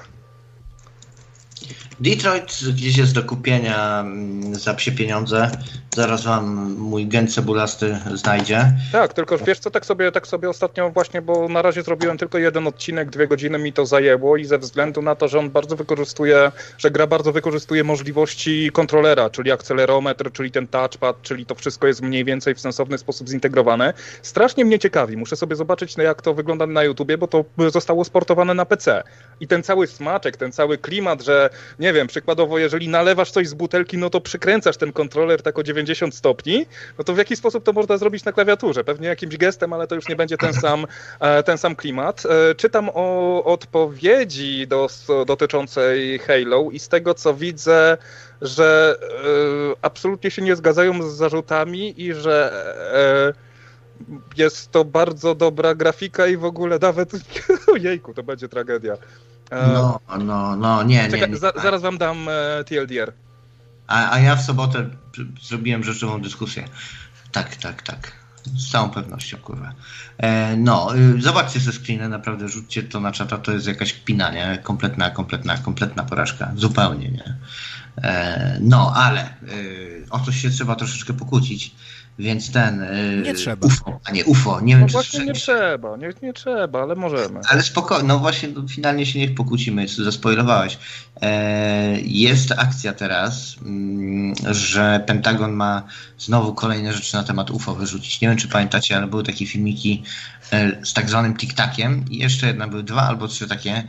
Detroit 2.01 2.61
gdzieś 2.75 2.97
jest 2.97 3.15
do 3.15 3.23
kupienia 3.23 4.01
mm, 4.01 4.55
za 4.55 4.75
psie 4.75 4.93
pieniądze. 4.93 5.51
Zaraz 5.95 6.25
wam 6.25 6.75
mój 6.79 7.07
gen 7.07 7.29
cebulasty 7.29 7.99
znajdzie. 8.15 8.73
Tak, 8.93 9.13
tylko 9.13 9.39
wiesz 9.39 9.59
co, 9.59 9.71
tak 9.71 9.87
sobie, 9.87 10.13
tak 10.13 10.27
sobie 10.27 10.51
ostatnio 10.51 10.91
właśnie, 10.91 11.23
bo 11.23 11.49
na 11.49 11.63
razie 11.63 11.83
zrobiłem 11.83 12.19
tylko 12.19 12.39
jeden 12.39 12.67
odcinek, 12.67 13.11
dwie 13.11 13.29
godziny 13.29 13.59
mi 13.59 13.73
to 13.73 13.87
zajęło 13.87 14.37
i 14.37 14.45
ze 14.45 14.59
względu 14.59 15.03
na 15.03 15.15
to, 15.15 15.29
że 15.29 15.39
on 15.39 15.51
bardzo 15.51 15.77
wykorzystuje, 15.77 16.53
że 16.79 16.91
gra 16.91 17.07
bardzo 17.07 17.33
wykorzystuje 17.33 17.85
możliwości 17.85 18.71
kontrolera, 18.73 19.31
czyli 19.31 19.53
akcelerometr, 19.53 20.33
czyli 20.33 20.51
ten 20.51 20.69
touchpad, 20.69 21.23
czyli 21.23 21.47
to 21.47 21.55
wszystko 21.55 21.87
jest 21.87 22.03
mniej 22.03 22.25
więcej 22.25 22.55
w 22.55 22.61
sensowny 22.61 22.99
sposób 22.99 23.29
zintegrowane. 23.29 23.93
Strasznie 24.23 24.65
mnie 24.65 24.79
ciekawi. 24.79 25.17
Muszę 25.17 25.37
sobie 25.37 25.57
zobaczyć, 25.57 25.97
jak 25.97 26.23
to 26.23 26.35
wygląda 26.35 26.67
na 26.67 26.85
YouTubie, 26.85 27.19
bo 27.19 27.29
to 27.29 27.45
zostało 27.69 28.05
sportowane 28.05 28.55
na 28.55 28.65
PC. 28.65 29.03
I 29.41 29.47
ten 29.47 29.63
cały 29.63 29.87
smaczek, 29.87 30.37
ten 30.37 30.53
cały 30.53 30.79
klimat, 30.79 31.23
że 31.23 31.51
nie 31.85 31.93
wiem, 31.93 32.07
przykładowo, 32.07 32.59
jeżeli 32.59 32.89
nalewasz 32.89 33.31
coś 33.31 33.49
z 33.49 33.55
butelki, 33.55 33.99
no 33.99 34.11
to 34.11 34.21
przykręcasz 34.21 34.77
ten 34.77 34.93
kontroler 34.93 35.43
tak 35.43 35.59
o 35.59 35.63
90 35.63 36.15
stopni, 36.15 36.67
no 36.99 37.05
to 37.05 37.15
w 37.15 37.19
jaki 37.19 37.37
sposób 37.37 37.65
to 37.65 37.73
można 37.73 37.99
zrobić 37.99 38.25
na 38.25 38.33
klawiaturze? 38.33 38.85
Pewnie 38.85 39.09
jakimś 39.09 39.37
gestem, 39.37 39.73
ale 39.73 39.87
to 39.87 39.95
już 39.95 40.09
nie 40.09 40.17
będzie 40.17 40.37
ten 40.37 40.55
sam, 40.65 40.87
e, 41.21 41.43
ten 41.43 41.59
sam 41.59 41.77
klimat. 41.77 42.23
E, 42.27 42.55
czytam 42.55 42.91
o 42.95 43.45
odpowiedzi 43.45 44.67
do, 44.67 44.89
dotyczącej 45.27 46.19
Halo 46.19 46.71
i 46.71 46.79
z 46.79 46.89
tego, 46.89 47.15
co 47.15 47.35
widzę, 47.35 47.97
że 48.43 48.99
e, 49.03 49.77
absolutnie 49.83 50.31
się 50.31 50.43
nie 50.43 50.57
zgadzają 50.57 51.03
z 51.03 51.17
zarzutami 51.17 52.03
i 52.03 52.15
że 52.15 52.53
jest 54.37 54.71
to 54.71 54.85
bardzo 54.85 55.35
dobra 55.35 55.75
grafika 55.75 56.27
i 56.27 56.37
w 56.37 56.45
ogóle 56.45 56.79
nawet 56.79 57.11
ojejku, 57.75 58.15
to 58.15 58.23
będzie 58.23 58.49
tragedia. 58.49 58.97
E, 59.55 59.69
no, 59.73 60.01
no, 60.19 60.57
no, 60.57 60.83
nie, 60.83 61.05
Czekaj, 61.05 61.21
nie, 61.21 61.29
nie. 61.29 61.37
Za, 61.37 61.53
zaraz 61.63 61.83
wam 61.83 61.99
dam 61.99 62.29
e, 62.29 62.65
TLDR. 62.65 63.13
A, 63.87 64.11
a 64.11 64.19
ja 64.19 64.37
w 64.37 64.43
sobotę 64.43 64.91
zrobiłem 65.43 65.85
rzeczową 65.85 66.21
dyskusję. 66.21 66.65
Tak, 67.33 67.57
tak, 67.57 67.83
tak. 67.83 68.13
Z 68.57 68.71
całą 68.71 68.91
pewnością, 68.91 69.37
kurwa. 69.37 69.73
E, 70.19 70.57
no, 70.57 70.97
y, 70.97 71.23
zobaczcie 71.23 71.61
ze 71.61 71.73
screeny, 71.73 72.09
naprawdę 72.09 72.49
rzućcie 72.49 72.83
to 72.83 73.01
na 73.01 73.13
czata, 73.13 73.39
to 73.39 73.53
jest 73.53 73.67
jakaś 73.67 73.93
kpina, 73.93 74.31
nie? 74.31 74.59
Kompletna, 74.63 75.11
kompletna, 75.11 75.59
kompletna 75.59 76.05
porażka. 76.05 76.53
Zupełnie, 76.57 77.09
nie? 77.09 77.37
E, 78.03 78.59
no, 78.61 78.93
ale 78.97 79.35
y, 79.53 80.07
o 80.11 80.21
coś 80.21 80.43
się 80.43 80.51
trzeba 80.51 80.77
troszeczkę 80.77 81.13
pokłócić. 81.13 81.75
Więc 82.19 82.53
ten. 82.53 82.83
y, 82.83 83.23
Nie 83.25 83.35
trzeba. 83.35 83.67
UFO, 83.67 84.01
a 84.05 84.11
nie 84.11 84.25
UFO. 84.25 84.61
Nie 84.61 84.75
No 84.75 84.79
wiem, 84.81 84.89
czy 84.89 84.93
właśnie 84.93 85.19
nie 85.19 85.25
słyszeliście. 85.35 85.53
trzeba, 85.53 85.97
nie, 85.97 86.11
nie 86.23 86.33
trzeba, 86.33 86.83
ale 86.83 86.95
możemy. 86.95 87.41
Ale 87.49 87.63
spokojnie, 87.63 88.09
no 88.09 88.19
właśnie, 88.19 88.49
no 88.49 88.69
finalnie 88.69 89.07
się 89.07 89.19
niech 89.19 89.35
pokłócimy, 89.35 89.89
zaspoilowałeś. 89.89 90.79
E, 91.23 92.01
jest 92.01 92.53
akcja 92.53 92.93
teraz, 92.93 93.57
mm, 93.65 94.35
że 94.51 95.05
Pentagon 95.07 95.53
ma 95.53 95.83
znowu 96.19 96.55
kolejne 96.55 96.93
rzeczy 96.93 97.15
na 97.17 97.23
temat 97.25 97.51
UFO 97.51 97.75
wyrzucić. 97.75 98.21
Nie 98.21 98.29
wiem, 98.29 98.37
czy 98.37 98.49
pamiętacie, 98.49 98.97
ale 98.97 99.07
były 99.07 99.23
takie 99.23 99.47
filmiki 99.47 100.03
e, 100.53 100.85
z 100.87 100.93
tak 100.93 101.09
zwanym 101.11 101.35
tic-takiem 101.35 102.03
i 102.11 102.19
jeszcze 102.19 102.47
jedna, 102.47 102.69
były 102.69 102.83
dwa 102.83 103.03
albo 103.03 103.29
trzy 103.29 103.49
takie. 103.49 103.85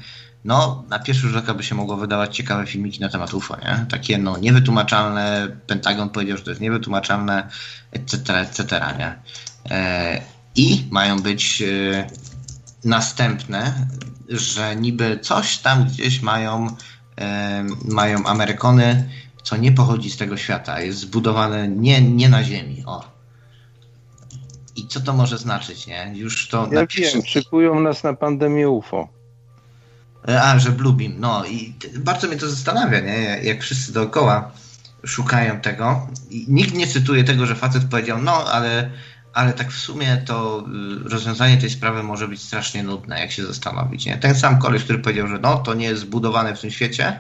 No, 0.46 0.84
na 0.89 1.00
pierwszy 1.00 1.28
rzut 1.28 1.43
oka 1.43 1.54
by 1.54 1.64
się 1.64 1.76
mogło 1.76 1.98
wydawać 1.98 2.36
ciekawe 2.38 2.66
filmiki 2.66 3.00
na 3.02 3.10
temat 3.10 3.34
UFO, 3.34 3.58
nie? 3.58 3.86
Takie, 3.89 4.18
no, 4.18 4.38
niewytłumaczalne, 4.38 5.48
Pentagon 5.68 6.10
powiedział, 6.10 6.38
że 6.38 6.43
to 6.43 6.50
jest 6.50 6.62
niewytłumaczalne, 6.62 7.50
etc., 7.91 8.39
etc., 8.39 8.82
nie? 9.00 9.20
E, 9.72 10.22
I 10.56 10.86
mają 10.91 11.20
być 11.22 11.62
e, 11.62 12.08
następne, 12.84 13.88
że 14.30 14.76
niby 14.76 15.20
coś 15.22 15.58
tam 15.58 15.86
gdzieś 15.86 16.22
mają, 16.22 16.68
e, 17.20 17.66
mają 17.86 18.26
Amerykony, 18.26 19.10
co 19.43 19.58
nie 19.58 19.72
pochodzi 19.72 20.10
z 20.10 20.18
tego 20.18 20.38
świata, 20.38 20.82
jest 20.82 21.00
zbudowane 21.00 21.68
nie, 21.68 22.02
nie 22.02 22.30
na 22.30 22.43
Ziemi. 22.43 22.84
O. 22.86 23.04
I 24.76 24.88
co 24.88 25.00
to 25.00 25.14
może 25.14 25.38
znaczyć, 25.38 25.88
nie? 25.88 26.12
Już 26.16 26.48
to 26.50 26.58
Ja 26.72 26.80
na 26.82 26.88
pierwszy- 26.88 27.18
wiem, 27.18 27.26
szykują 27.26 27.80
nas 27.80 28.04
na 28.04 28.14
pandemię 28.14 28.70
UFO. 28.70 29.16
A, 30.28 30.60
że 30.60 30.72
Bluebeam, 30.72 31.14
no 31.20 31.46
i 31.46 31.74
bardzo 31.98 32.28
mnie 32.28 32.38
to 32.38 32.50
zastanawia, 32.50 33.00
nie? 33.00 33.40
Jak 33.44 33.62
wszyscy 33.62 33.94
dookoła 33.94 34.52
szukają 35.06 35.60
tego. 35.60 36.08
I 36.30 36.46
nikt 36.48 36.74
nie 36.74 36.88
cytuje 36.88 37.24
tego, 37.24 37.46
że 37.46 37.56
facet 37.56 37.86
powiedział, 37.86 38.22
no 38.22 38.52
ale, 38.52 38.90
ale 39.34 39.54
tak 39.54 39.72
w 39.72 39.80
sumie 39.80 40.18
to 40.26 40.66
y, 41.06 41.10
rozwiązanie 41.10 41.58
tej 41.58 41.70
sprawy 41.70 42.04
może 42.04 42.28
być 42.28 42.42
strasznie 42.42 42.84
nudne, 42.84 43.20
jak 43.20 43.32
się 43.32 43.46
zastanowić, 43.46 44.06
nie? 44.06 44.18
Ten 44.18 44.36
sam 44.36 44.60
koleś, 44.60 44.84
który 44.84 45.00
powiedział, 45.00 45.28
że 45.28 45.40
no 45.40 45.58
to 45.58 45.74
nie 45.74 45.86
jest 45.86 46.02
zbudowane 46.02 46.56
w 46.56 46.62
tym 46.62 46.72
świecie, 46.72 47.20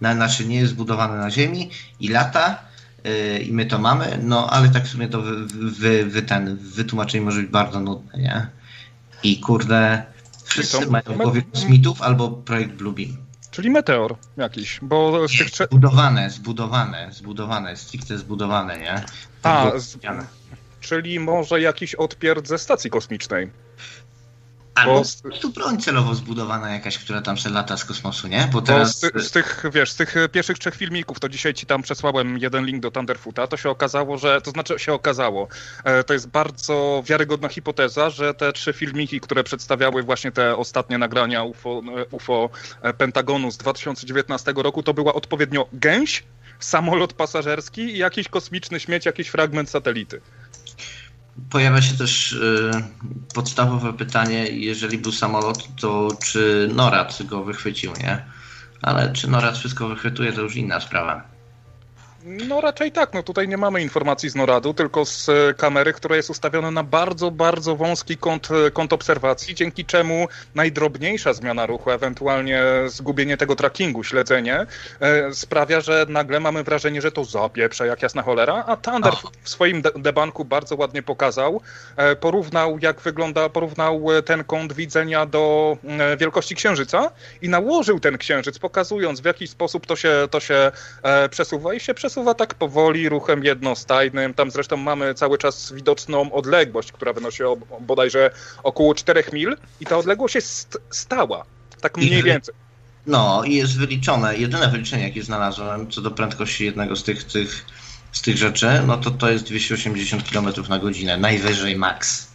na, 0.00 0.14
znaczy 0.14 0.46
nie 0.46 0.56
jest 0.56 0.72
zbudowane 0.72 1.16
na 1.16 1.30
Ziemi 1.30 1.70
i 2.00 2.08
lata 2.08 2.58
y, 3.06 3.38
i 3.38 3.52
my 3.52 3.66
to 3.66 3.78
mamy, 3.78 4.18
no 4.22 4.50
ale 4.50 4.68
tak 4.68 4.84
w 4.84 4.88
sumie 4.88 5.08
to 5.08 5.22
wy, 5.22 5.46
wy, 5.70 6.04
wy 6.06 6.22
ten 6.22 6.56
wytłumaczenie 6.56 7.24
może 7.24 7.40
być 7.40 7.50
bardzo 7.50 7.80
nudne, 7.80 8.22
nie? 8.22 8.46
I 9.22 9.40
kurde, 9.40 10.02
wszyscy 10.44 10.80
to- 10.80 10.90
mają 10.90 11.04
w 11.04 11.16
głowie 11.16 11.42
kosmitów 11.52 12.02
albo 12.02 12.30
projekt 12.30 12.72
Bluebeam. 12.72 13.16
Czyli 13.50 13.70
meteor 13.70 14.16
jakiś, 14.36 14.78
bo 14.82 15.28
z 15.28 15.38
tych 15.38 15.50
trzech... 15.50 15.66
Zbudowane, 15.66 16.30
zbudowane, 16.30 17.08
zbudowane, 17.12 17.76
stricte 17.76 18.18
zbudowane, 18.18 18.78
nie? 18.78 18.92
A, 18.94 19.02
Tak 19.42 19.68
było 19.68 19.80
z-. 19.80 19.98
Czyli 20.80 21.20
może 21.20 21.60
jakiś 21.60 21.94
odpierd 21.94 22.48
ze 22.48 22.58
stacji 22.58 22.90
kosmicznej. 22.90 23.50
Albo 24.74 24.92
bo- 24.94 25.22
prostu 25.22 25.50
broń 25.50 25.80
celowo 25.80 26.14
zbudowana 26.14 26.70
jakaś, 26.70 26.98
która 26.98 27.22
tam 27.22 27.38
se 27.38 27.50
lata 27.50 27.76
z 27.76 27.84
kosmosu, 27.84 28.28
nie? 28.28 28.48
Bo 28.52 28.60
Bo 28.60 28.62
teraz... 28.62 28.96
z, 28.96 29.00
ty, 29.00 29.20
z 29.20 29.30
tych, 29.30 29.64
wiesz, 29.72 29.90
z 29.90 29.96
tych 29.96 30.14
pierwszych 30.32 30.58
trzech 30.58 30.74
filmików, 30.74 31.20
to 31.20 31.28
dzisiaj 31.28 31.54
ci 31.54 31.66
tam 31.66 31.82
przesłałem 31.82 32.38
jeden 32.38 32.66
link 32.66 32.82
do 32.82 32.90
Thunderfoota, 32.90 33.46
to 33.46 33.56
się 33.56 33.70
okazało, 33.70 34.18
że, 34.18 34.40
to 34.40 34.50
znaczy 34.50 34.78
się 34.78 34.92
okazało, 34.92 35.48
e, 35.84 36.04
to 36.04 36.12
jest 36.12 36.28
bardzo 36.28 37.02
wiarygodna 37.06 37.48
hipoteza, 37.48 38.10
że 38.10 38.34
te 38.34 38.52
trzy 38.52 38.72
filmiki, 38.72 39.20
które 39.20 39.44
przedstawiały 39.44 40.02
właśnie 40.02 40.32
te 40.32 40.56
ostatnie 40.56 40.98
nagrania 40.98 41.42
UFO, 41.42 41.82
e, 41.98 42.04
UFO 42.10 42.50
e, 42.82 42.92
Pentagonu 42.94 43.50
z 43.50 43.56
2019 43.56 44.52
roku, 44.56 44.82
to 44.82 44.94
była 44.94 45.14
odpowiednio 45.14 45.66
gęś, 45.72 46.24
samolot 46.60 47.12
pasażerski 47.12 47.80
i 47.82 47.98
jakiś 47.98 48.28
kosmiczny 48.28 48.80
śmieć, 48.80 49.06
jakiś 49.06 49.28
fragment 49.28 49.70
satelity. 49.70 50.20
Pojawia 51.50 51.82
się 51.82 51.96
też 51.96 52.32
y, 52.32 52.70
podstawowe 53.34 53.92
pytanie, 53.92 54.48
jeżeli 54.48 54.98
był 54.98 55.12
samolot, 55.12 55.68
to 55.80 56.08
czy 56.24 56.70
NORAD 56.74 57.22
go 57.22 57.44
wychwycił, 57.44 57.92
nie? 58.02 58.24
Ale 58.82 59.12
czy 59.12 59.30
NORAD 59.30 59.58
wszystko 59.58 59.88
wychwytuje, 59.88 60.32
to 60.32 60.40
już 60.40 60.56
inna 60.56 60.80
sprawa. 60.80 61.33
No 62.26 62.60
raczej 62.60 62.92
tak, 62.92 63.14
no 63.14 63.22
tutaj 63.22 63.48
nie 63.48 63.56
mamy 63.56 63.82
informacji 63.82 64.30
z 64.30 64.34
NORAD-u, 64.34 64.74
tylko 64.74 65.04
z 65.04 65.28
e, 65.28 65.54
kamery, 65.54 65.92
która 65.92 66.16
jest 66.16 66.30
ustawiona 66.30 66.70
na 66.70 66.82
bardzo, 66.82 67.30
bardzo 67.30 67.76
wąski 67.76 68.16
kąt, 68.16 68.48
e, 68.50 68.70
kąt 68.70 68.92
obserwacji, 68.92 69.54
dzięki 69.54 69.84
czemu 69.84 70.28
najdrobniejsza 70.54 71.32
zmiana 71.32 71.66
ruchu, 71.66 71.90
ewentualnie 71.90 72.62
zgubienie 72.86 73.36
tego 73.36 73.56
trackingu, 73.56 74.04
śledzenie, 74.04 74.66
e, 75.00 75.34
sprawia, 75.34 75.80
że 75.80 76.06
nagle 76.08 76.40
mamy 76.40 76.62
wrażenie, 76.62 77.02
że 77.02 77.12
to 77.12 77.24
zapieprze 77.24 77.86
jak 77.86 78.02
jasna 78.02 78.22
cholera, 78.22 78.64
a 78.66 78.76
Thunder 78.76 79.12
Och. 79.12 79.32
w 79.42 79.48
swoim 79.48 79.82
de- 79.82 79.92
debanku 79.96 80.44
bardzo 80.44 80.76
ładnie 80.76 81.02
pokazał, 81.02 81.60
porównał 82.20 82.78
jak 82.82 83.00
wygląda, 83.00 83.48
porównał 83.48 84.06
ten 84.24 84.44
kąt 84.44 84.72
widzenia 84.72 85.26
do 85.26 85.76
wielkości 86.18 86.54
Księżyca 86.54 87.10
i 87.42 87.48
nałożył 87.48 88.00
ten 88.00 88.18
Księżyc, 88.18 88.58
pokazując 88.58 89.20
w 89.20 89.24
jaki 89.24 89.46
sposób 89.46 89.86
to 89.86 89.96
się, 89.96 90.28
to 90.30 90.40
się 90.40 90.72
przesuwa 91.30 91.74
i 91.74 91.80
się 91.80 91.94
przesuwa 91.94 92.13
tak 92.38 92.54
powoli, 92.54 93.08
ruchem 93.08 93.44
jednostajnym. 93.44 94.34
Tam 94.34 94.50
zresztą 94.50 94.76
mamy 94.76 95.14
cały 95.14 95.38
czas 95.38 95.72
widoczną 95.72 96.32
odległość, 96.32 96.92
która 96.92 97.12
wynosi 97.12 97.44
o, 97.44 97.56
bodajże 97.80 98.30
około 98.62 98.94
4 98.94 99.24
mil 99.32 99.56
i 99.80 99.86
ta 99.86 99.96
odległość 99.96 100.34
jest 100.34 100.50
st- 100.50 100.78
stała. 100.90 101.44
Tak 101.80 101.96
mniej 101.96 102.18
I- 102.18 102.22
więcej. 102.22 102.54
No 103.06 103.42
i 103.44 103.54
jest 103.54 103.78
wyliczone, 103.78 104.36
jedyne 104.36 104.68
wyliczenie 104.68 105.02
jakie 105.02 105.22
znalazłem 105.22 105.90
co 105.90 106.00
do 106.00 106.10
prędkości 106.10 106.64
jednego 106.64 106.96
z 106.96 107.02
tych, 107.04 107.24
tych, 107.24 107.66
z 108.12 108.22
tych 108.22 108.36
rzeczy, 108.36 108.68
no 108.86 108.96
to 108.96 109.10
to 109.10 109.30
jest 109.30 109.44
280 109.44 110.30
km 110.30 110.48
na 110.68 110.78
godzinę, 110.78 111.16
najwyżej 111.16 111.76
max. 111.76 112.28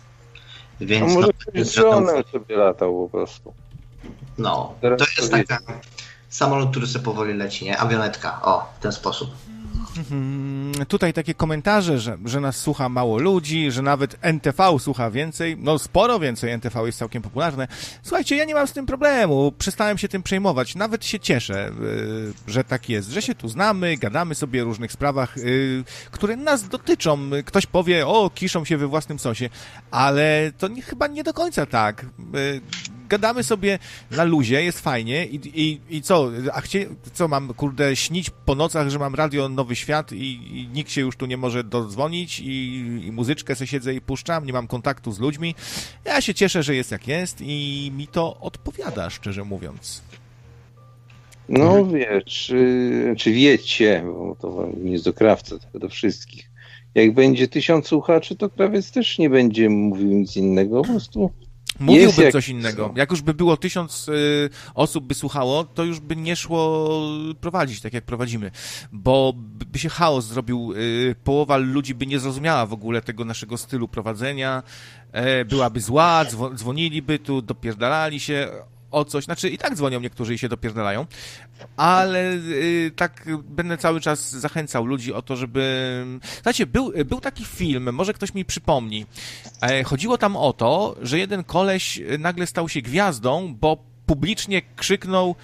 A 0.81 0.85
Więc 0.85 1.13
może 1.13 1.27
no, 1.27 1.33
ktoś 1.39 1.55
jest 1.55 1.71
z 1.71 1.75
dronem 1.75 2.23
sobie 2.31 2.57
latał 2.57 3.09
po 3.09 3.17
prostu. 3.17 3.53
no, 4.37 4.75
Teraz 4.81 4.99
to 4.99 5.05
to 5.05 5.11
jest 5.37 5.49
taka 5.49 5.79
samolot, 6.29 6.71
który 6.71 6.87
sobie 6.87 7.05
powoli 7.05 7.33
leci, 7.33 7.65
nie? 7.65 7.77
Awionetka, 7.77 8.41
o, 8.41 8.73
w 8.79 8.81
ten 8.81 8.91
sposób. 8.91 9.29
Mhm. 9.99 10.85
Tutaj 10.85 11.13
takie 11.13 11.33
komentarze, 11.33 11.99
że, 11.99 12.17
że 12.25 12.39
nas 12.39 12.57
słucha 12.57 12.89
mało 12.89 13.19
ludzi, 13.19 13.71
że 13.71 13.81
nawet 13.81 14.17
NTV 14.21 14.79
słucha 14.79 15.11
więcej, 15.11 15.57
no 15.59 15.79
sporo 15.79 16.19
więcej, 16.19 16.51
NTV 16.51 16.85
jest 16.85 16.99
całkiem 16.99 17.21
popularne. 17.21 17.67
Słuchajcie, 18.03 18.35
ja 18.35 18.45
nie 18.45 18.53
mam 18.53 18.67
z 18.67 18.73
tym 18.73 18.85
problemu, 18.85 19.51
przestałem 19.57 19.97
się 19.97 20.07
tym 20.07 20.23
przejmować, 20.23 20.75
nawet 20.75 21.05
się 21.05 21.19
cieszę, 21.19 21.71
yy, 21.81 22.33
że 22.47 22.63
tak 22.63 22.89
jest, 22.89 23.09
że 23.09 23.21
się 23.21 23.35
tu 23.35 23.49
znamy, 23.49 23.97
gadamy 23.97 24.35
sobie 24.35 24.61
o 24.61 24.65
różnych 24.65 24.91
sprawach, 24.91 25.37
yy, 25.37 25.83
które 26.11 26.35
nas 26.35 26.69
dotyczą. 26.69 27.19
Ktoś 27.45 27.65
powie, 27.65 28.07
o, 28.07 28.29
kiszą 28.35 28.65
się 28.65 28.77
we 28.77 28.87
własnym 28.87 29.19
sosie, 29.19 29.49
ale 29.91 30.51
to 30.57 30.67
nie, 30.67 30.81
chyba 30.81 31.07
nie 31.07 31.23
do 31.23 31.33
końca 31.33 31.65
tak. 31.65 32.05
Gadamy 33.09 33.43
sobie 33.43 33.79
na 34.11 34.23
luzie, 34.23 34.63
jest 34.63 34.79
fajnie 34.79 35.25
i, 35.25 35.39
i, 35.53 35.81
i 35.89 36.01
co, 36.01 36.31
a 36.53 36.61
chcie, 36.61 36.87
co 37.13 37.27
mam, 37.27 37.53
kurde, 37.53 37.95
śnić 37.95 38.29
po 38.45 38.55
nocach, 38.55 38.89
że 38.89 38.99
mam 38.99 39.15
radio 39.15 39.49
Nowy 39.49 39.75
Świat 39.75 40.11
i, 40.11 40.59
i 40.61 40.67
nikt 40.73 40.91
się 40.91 41.01
już 41.01 41.17
tu 41.17 41.25
nie 41.25 41.37
może 41.37 41.63
dodzwonić 41.63 42.39
i, 42.39 42.75
i 43.05 43.11
muzyczkę 43.11 43.55
se 43.55 43.67
siedzę 43.67 43.93
i 43.93 44.01
puszczam, 44.01 44.45
nie 44.45 44.53
mam 44.53 44.67
kontaktu 44.67 45.11
z 45.11 45.19
ludźmi. 45.19 45.55
Ja 46.05 46.21
się 46.21 46.33
cieszę, 46.33 46.63
że 46.63 46.75
jest 46.75 46.91
jak 46.91 47.07
jest 47.07 47.41
i 47.41 47.91
mi 47.95 48.07
to 48.07 48.39
odpowiada, 48.39 49.09
szczerze 49.09 49.43
mówiąc. 49.43 50.01
No 51.49 51.87
czy, 52.25 53.15
czy 53.17 53.31
wiecie, 53.31 54.03
bo 54.05 54.35
to 54.41 54.69
nie 54.83 54.91
jest 54.91 55.05
do 55.05 55.13
krawca, 55.13 55.59
tylko 55.59 55.79
do 55.79 55.89
wszystkich. 55.89 56.49
Jak 56.95 57.13
będzie 57.13 57.47
tysiąc 57.47 57.87
słuchaczy, 57.87 58.35
to 58.35 58.49
krawiec 58.49 58.91
też 58.91 59.17
nie 59.17 59.29
będzie 59.29 59.69
mówił 59.69 60.07
nic 60.07 60.35
innego, 60.35 60.81
po 60.81 60.87
prostu 60.87 61.31
Mówiłby 61.79 62.23
jak- 62.23 62.31
coś 62.33 62.49
innego. 62.49 62.93
Jak 62.95 63.11
już 63.11 63.21
by 63.21 63.33
było 63.33 63.57
tysiąc 63.57 64.07
y, 64.09 64.49
osób 64.73 65.05
by 65.05 65.13
słuchało, 65.13 65.63
to 65.63 65.83
już 65.83 65.99
by 65.99 66.15
nie 66.15 66.35
szło 66.35 66.89
prowadzić 67.41 67.81
tak, 67.81 67.93
jak 67.93 68.03
prowadzimy. 68.05 68.51
Bo 68.91 69.33
by 69.71 69.79
się 69.79 69.89
chaos 69.89 70.25
zrobił, 70.25 70.73
y, 70.75 71.15
połowa 71.23 71.57
ludzi 71.57 71.95
by 71.95 72.07
nie 72.07 72.19
zrozumiała 72.19 72.65
w 72.65 72.73
ogóle 72.73 73.01
tego 73.01 73.25
naszego 73.25 73.57
stylu 73.57 73.87
prowadzenia, 73.87 74.63
e, 75.11 75.45
byłaby 75.45 75.81
zła, 75.81 76.25
dzwo- 76.25 76.55
dzwoniliby 76.55 77.19
tu, 77.19 77.41
dopierdalali 77.41 78.19
się 78.19 78.47
o 78.91 79.05
coś, 79.05 79.23
znaczy 79.23 79.49
i 79.49 79.57
tak 79.57 79.75
dzwonią 79.75 79.99
niektórzy 79.99 80.33
i 80.33 80.37
się 80.37 80.49
dopierdalają, 80.49 81.05
ale 81.77 82.33
y, 82.33 82.91
tak 82.95 83.25
będę 83.43 83.77
cały 83.77 84.01
czas 84.01 84.31
zachęcał 84.31 84.85
ludzi 84.85 85.13
o 85.13 85.21
to, 85.21 85.35
żeby... 85.35 86.05
Znacie, 86.41 86.65
był, 86.65 86.93
był 87.05 87.21
taki 87.21 87.45
film, 87.45 87.93
może 87.93 88.13
ktoś 88.13 88.33
mi 88.33 88.45
przypomni, 88.45 89.05
E, 89.61 89.83
Chodziło 89.83 90.17
tam 90.17 90.35
o 90.35 90.53
to, 90.53 90.95
że 91.01 91.19
jeden 91.19 91.43
koleś 91.43 92.01
nagle 92.19 92.47
stał 92.47 92.69
się 92.69 92.81
gwiazdą, 92.81 93.55
bo 93.59 93.77
publicznie 94.05 94.61
krzyknął 94.75 95.35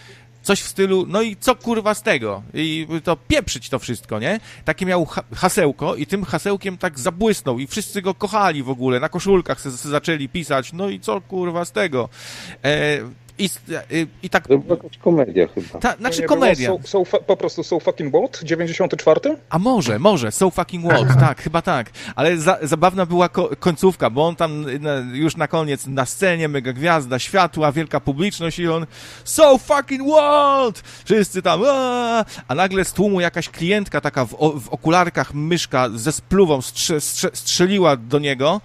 coś 0.41 0.61
w 0.61 0.67
stylu, 0.67 1.05
no 1.07 1.21
i 1.21 1.35
co 1.35 1.55
kurwa 1.55 1.93
z 1.93 2.01
tego? 2.01 2.43
I 2.53 2.87
to 3.03 3.15
pieprzyć 3.15 3.69
to 3.69 3.79
wszystko, 3.79 4.19
nie? 4.19 4.39
Takie 4.65 4.85
miał 4.85 5.05
ha 5.05 5.23
hasełko 5.35 5.95
i 5.95 6.05
tym 6.05 6.23
hasełkiem 6.23 6.77
tak 6.77 6.99
zabłysnął 6.99 7.59
i 7.59 7.67
wszyscy 7.67 8.01
go 8.01 8.13
kochali 8.13 8.63
w 8.63 8.69
ogóle, 8.69 8.99
na 8.99 9.09
koszulkach 9.09 9.61
se, 9.61 9.71
se 9.71 9.89
zaczęli 9.89 10.29
pisać, 10.29 10.73
no 10.73 10.89
i 10.89 10.99
co 10.99 11.21
kurwa 11.21 11.65
z 11.65 11.71
tego? 11.71 12.09
E, 12.63 12.99
I, 13.37 13.49
i, 13.91 14.07
i 14.23 14.29
tak... 14.29 14.47
To 14.47 14.57
była 14.57 14.77
jakaś 14.83 14.97
komedia 14.97 15.47
chyba. 15.47 15.79
Ta, 15.79 15.95
znaczy 15.95 16.21
Nie 16.21 16.27
komedia. 16.27 16.69
Było 16.69 16.79
so, 16.83 17.05
so, 17.05 17.19
po 17.19 17.37
prostu 17.37 17.63
So 17.63 17.79
Fucking 17.79 18.15
What? 18.15 18.43
94? 18.43 19.37
A 19.49 19.59
może, 19.59 19.99
może, 19.99 20.31
So 20.31 20.49
Fucking 20.51 20.85
What, 20.85 21.19
tak, 21.19 21.41
chyba 21.41 21.61
tak. 21.61 21.89
Ale 22.15 22.37
za, 22.37 22.57
zabawna 22.61 23.05
była 23.05 23.29
ko 23.29 23.49
końcówka, 23.59 24.09
bo 24.09 24.27
on 24.27 24.35
tam 24.35 24.65
na, 24.79 24.93
już 25.13 25.37
na 25.37 25.47
koniec 25.47 25.87
na 25.87 26.05
scenie, 26.05 26.47
mega 26.47 26.73
gwiazda, 26.73 27.19
światła, 27.19 27.71
wielka 27.71 27.99
publiczność 27.99 28.59
i 28.59 28.67
on 28.67 28.85
So 29.23 29.57
Fucking 29.57 30.01
What! 30.11 30.79
Wszyscy 31.05 31.41
tam, 31.41 31.63
Aaa! 31.63 32.25
a 32.47 32.55
nagle 32.55 32.85
z 32.85 32.93
tłumu 32.93 33.21
jakaś 33.21 33.49
klientka 33.49 34.01
taka 34.01 34.25
w, 34.25 34.29
w 34.61 34.69
okularkach, 34.69 35.33
myszka 35.33 35.89
ze 35.95 36.11
spluwą 36.11 36.61
strze, 36.61 37.01
strze, 37.01 37.29
strzeliła 37.33 37.97
do 37.97 38.19
niego. 38.19 38.61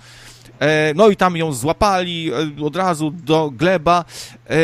E, 0.60 0.94
No 0.94 1.08
i 1.08 1.16
tam 1.16 1.36
ją 1.36 1.52
złapali 1.52 2.30
e, 2.32 2.64
od 2.64 2.76
razu 2.76 3.10
do 3.10 3.50
gleba 3.50 4.04
e, 4.50 4.54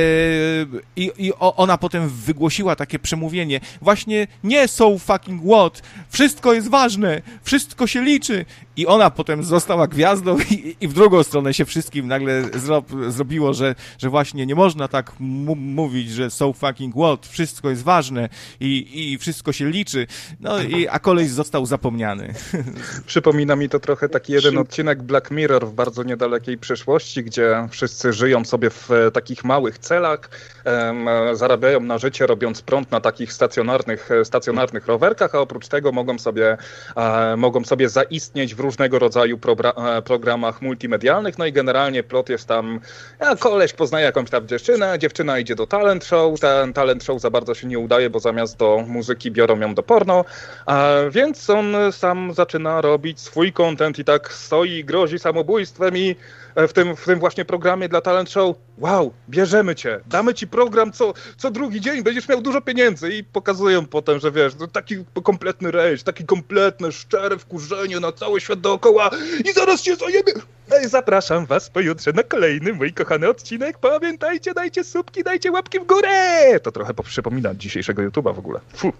i, 0.96 1.10
i 1.18 1.32
ona 1.38 1.78
potem 1.78 2.08
wygłosiła 2.08 2.76
takie 2.76 2.98
przemówienie. 2.98 3.60
Właśnie 3.82 4.26
nie 4.44 4.68
so 4.68 4.98
fucking 4.98 5.42
what, 5.42 5.82
wszystko 6.08 6.52
jest 6.52 6.68
ważne, 6.68 7.22
wszystko 7.42 7.86
się 7.86 8.02
liczy. 8.02 8.44
I 8.76 8.86
ona 8.86 9.10
potem 9.10 9.44
została 9.44 9.86
gwiazdą 9.86 10.38
i, 10.50 10.76
i 10.80 10.88
w 10.88 10.92
drugą 10.92 11.22
stronę 11.22 11.54
się 11.54 11.64
wszystkim 11.64 12.08
nagle 12.08 12.42
zro, 12.54 12.82
zrobiło, 13.08 13.54
że, 13.54 13.74
że 13.98 14.10
właśnie 14.10 14.46
nie 14.46 14.54
można 14.54 14.88
tak 14.88 15.12
mówić, 15.56 16.10
że 16.10 16.30
so 16.30 16.52
fucking 16.52 16.94
what, 16.94 17.26
wszystko 17.26 17.70
jest 17.70 17.82
ważne 17.82 18.28
i, 18.60 19.12
i 19.12 19.18
wszystko 19.18 19.52
się 19.52 19.70
liczy. 19.70 20.06
No 20.40 20.62
i, 20.62 20.88
a 20.88 20.98
koleś 20.98 21.30
został 21.30 21.66
zapomniany. 21.66 22.34
Przypomina 23.06 23.56
mi 23.56 23.68
to 23.68 23.80
trochę 23.80 24.08
taki 24.08 24.32
jeden 24.32 24.58
odcinek 24.58 25.02
Black 25.02 25.30
Mirror 25.30 25.66
w 25.66 25.72
bardzo 25.72 26.02
niedalekiej 26.02 26.58
przyszłości, 26.58 27.24
gdzie 27.24 27.68
wszyscy 27.70 28.12
żyją 28.12 28.44
sobie 28.44 28.70
w 28.70 28.90
e, 28.90 29.10
takich 29.10 29.44
małych 29.44 29.78
celach, 29.78 30.30
em, 30.64 31.08
e, 31.08 31.36
zarabiają 31.36 31.80
na 31.80 31.98
życie 31.98 32.26
robiąc 32.26 32.62
prąd 32.62 32.90
na 32.90 33.00
takich 33.00 33.32
stacjonarnych, 33.32 34.10
e, 34.10 34.24
stacjonarnych 34.24 34.86
rowerkach, 34.86 35.34
a 35.34 35.40
oprócz 35.40 35.68
tego 35.68 35.92
mogą 35.92 36.18
sobie, 36.18 36.56
e, 36.96 37.36
mogą 37.36 37.64
sobie 37.64 37.88
zaistnieć 37.88 38.54
w 38.54 38.65
różnego 38.66 38.98
rodzaju 38.98 39.38
e, 39.38 40.02
programach 40.02 40.62
multimedialnych, 40.62 41.38
no 41.38 41.46
i 41.46 41.52
generalnie 41.52 42.02
plot 42.02 42.28
jest 42.28 42.48
tam, 42.48 42.80
a 43.18 43.36
koleś 43.36 43.72
poznaje 43.72 44.06
jakąś 44.06 44.30
tam 44.30 44.48
dziewczynę, 44.48 44.98
dziewczyna 44.98 45.38
idzie 45.38 45.54
do 45.54 45.66
talent 45.66 46.04
show, 46.04 46.40
ten 46.40 46.72
talent 46.72 47.04
show 47.04 47.20
za 47.20 47.30
bardzo 47.30 47.54
się 47.54 47.66
nie 47.66 47.78
udaje, 47.78 48.10
bo 48.10 48.20
zamiast 48.20 48.58
do 48.58 48.84
muzyki 48.86 49.30
biorą 49.30 49.60
ją 49.60 49.74
do 49.74 49.82
porno, 49.82 50.24
a 50.66 50.88
więc 51.10 51.50
on 51.50 51.76
sam 51.92 52.34
zaczyna 52.34 52.80
robić 52.80 53.20
swój 53.20 53.52
content 53.52 53.98
i 53.98 54.04
tak 54.04 54.32
stoi 54.32 54.84
grozi 54.84 55.18
samobójstwem 55.18 55.96
i 55.96 56.10
e, 56.10 56.16
w 56.56 56.72
tym, 56.72 56.96
w 56.96 57.04
tym 57.04 57.18
właśnie 57.18 57.44
programie 57.44 57.88
dla 57.88 58.00
talent 58.00 58.30
show 58.30 58.56
wow, 58.78 59.12
bierzemy 59.28 59.74
cię, 59.74 60.00
damy 60.06 60.34
ci 60.34 60.46
program 60.46 60.92
co, 60.92 61.14
co 61.36 61.50
drugi 61.50 61.80
dzień, 61.80 62.02
będziesz 62.02 62.28
miał 62.28 62.42
dużo 62.42 62.60
pieniędzy 62.60 63.12
i 63.12 63.24
pokazują 63.24 63.86
potem, 63.86 64.18
że 64.18 64.32
wiesz, 64.32 64.54
no 64.60 64.66
taki 64.66 64.96
kompletny 65.22 65.70
rejs, 65.70 66.04
taki 66.04 66.24
kompletne, 66.24 66.92
szczere 66.92 67.38
wkurzenie 67.38 68.00
na 68.00 68.12
cały 68.12 68.40
świat 68.40 68.60
dookoła 68.60 69.10
i 69.44 69.52
zaraz 69.52 69.82
się 69.82 69.96
zajebie. 69.96 70.32
Ej, 70.72 70.88
Zapraszam 70.88 71.46
was 71.46 71.70
pojutrze 71.70 72.12
na 72.12 72.22
kolejny 72.22 72.72
mój 72.72 72.92
kochany 72.92 73.28
odcinek. 73.28 73.78
Pamiętajcie, 73.78 74.54
dajcie 74.54 74.84
subki, 74.84 75.24
dajcie 75.24 75.52
łapki 75.52 75.80
w 75.80 75.86
górę. 75.86 76.60
To 76.62 76.72
trochę 76.72 76.94
przypomina 76.94 77.54
dzisiejszego 77.54 78.02
YouTube'a 78.02 78.34
w 78.34 78.38
ogóle. 78.38 78.60
Fu. 78.74 78.92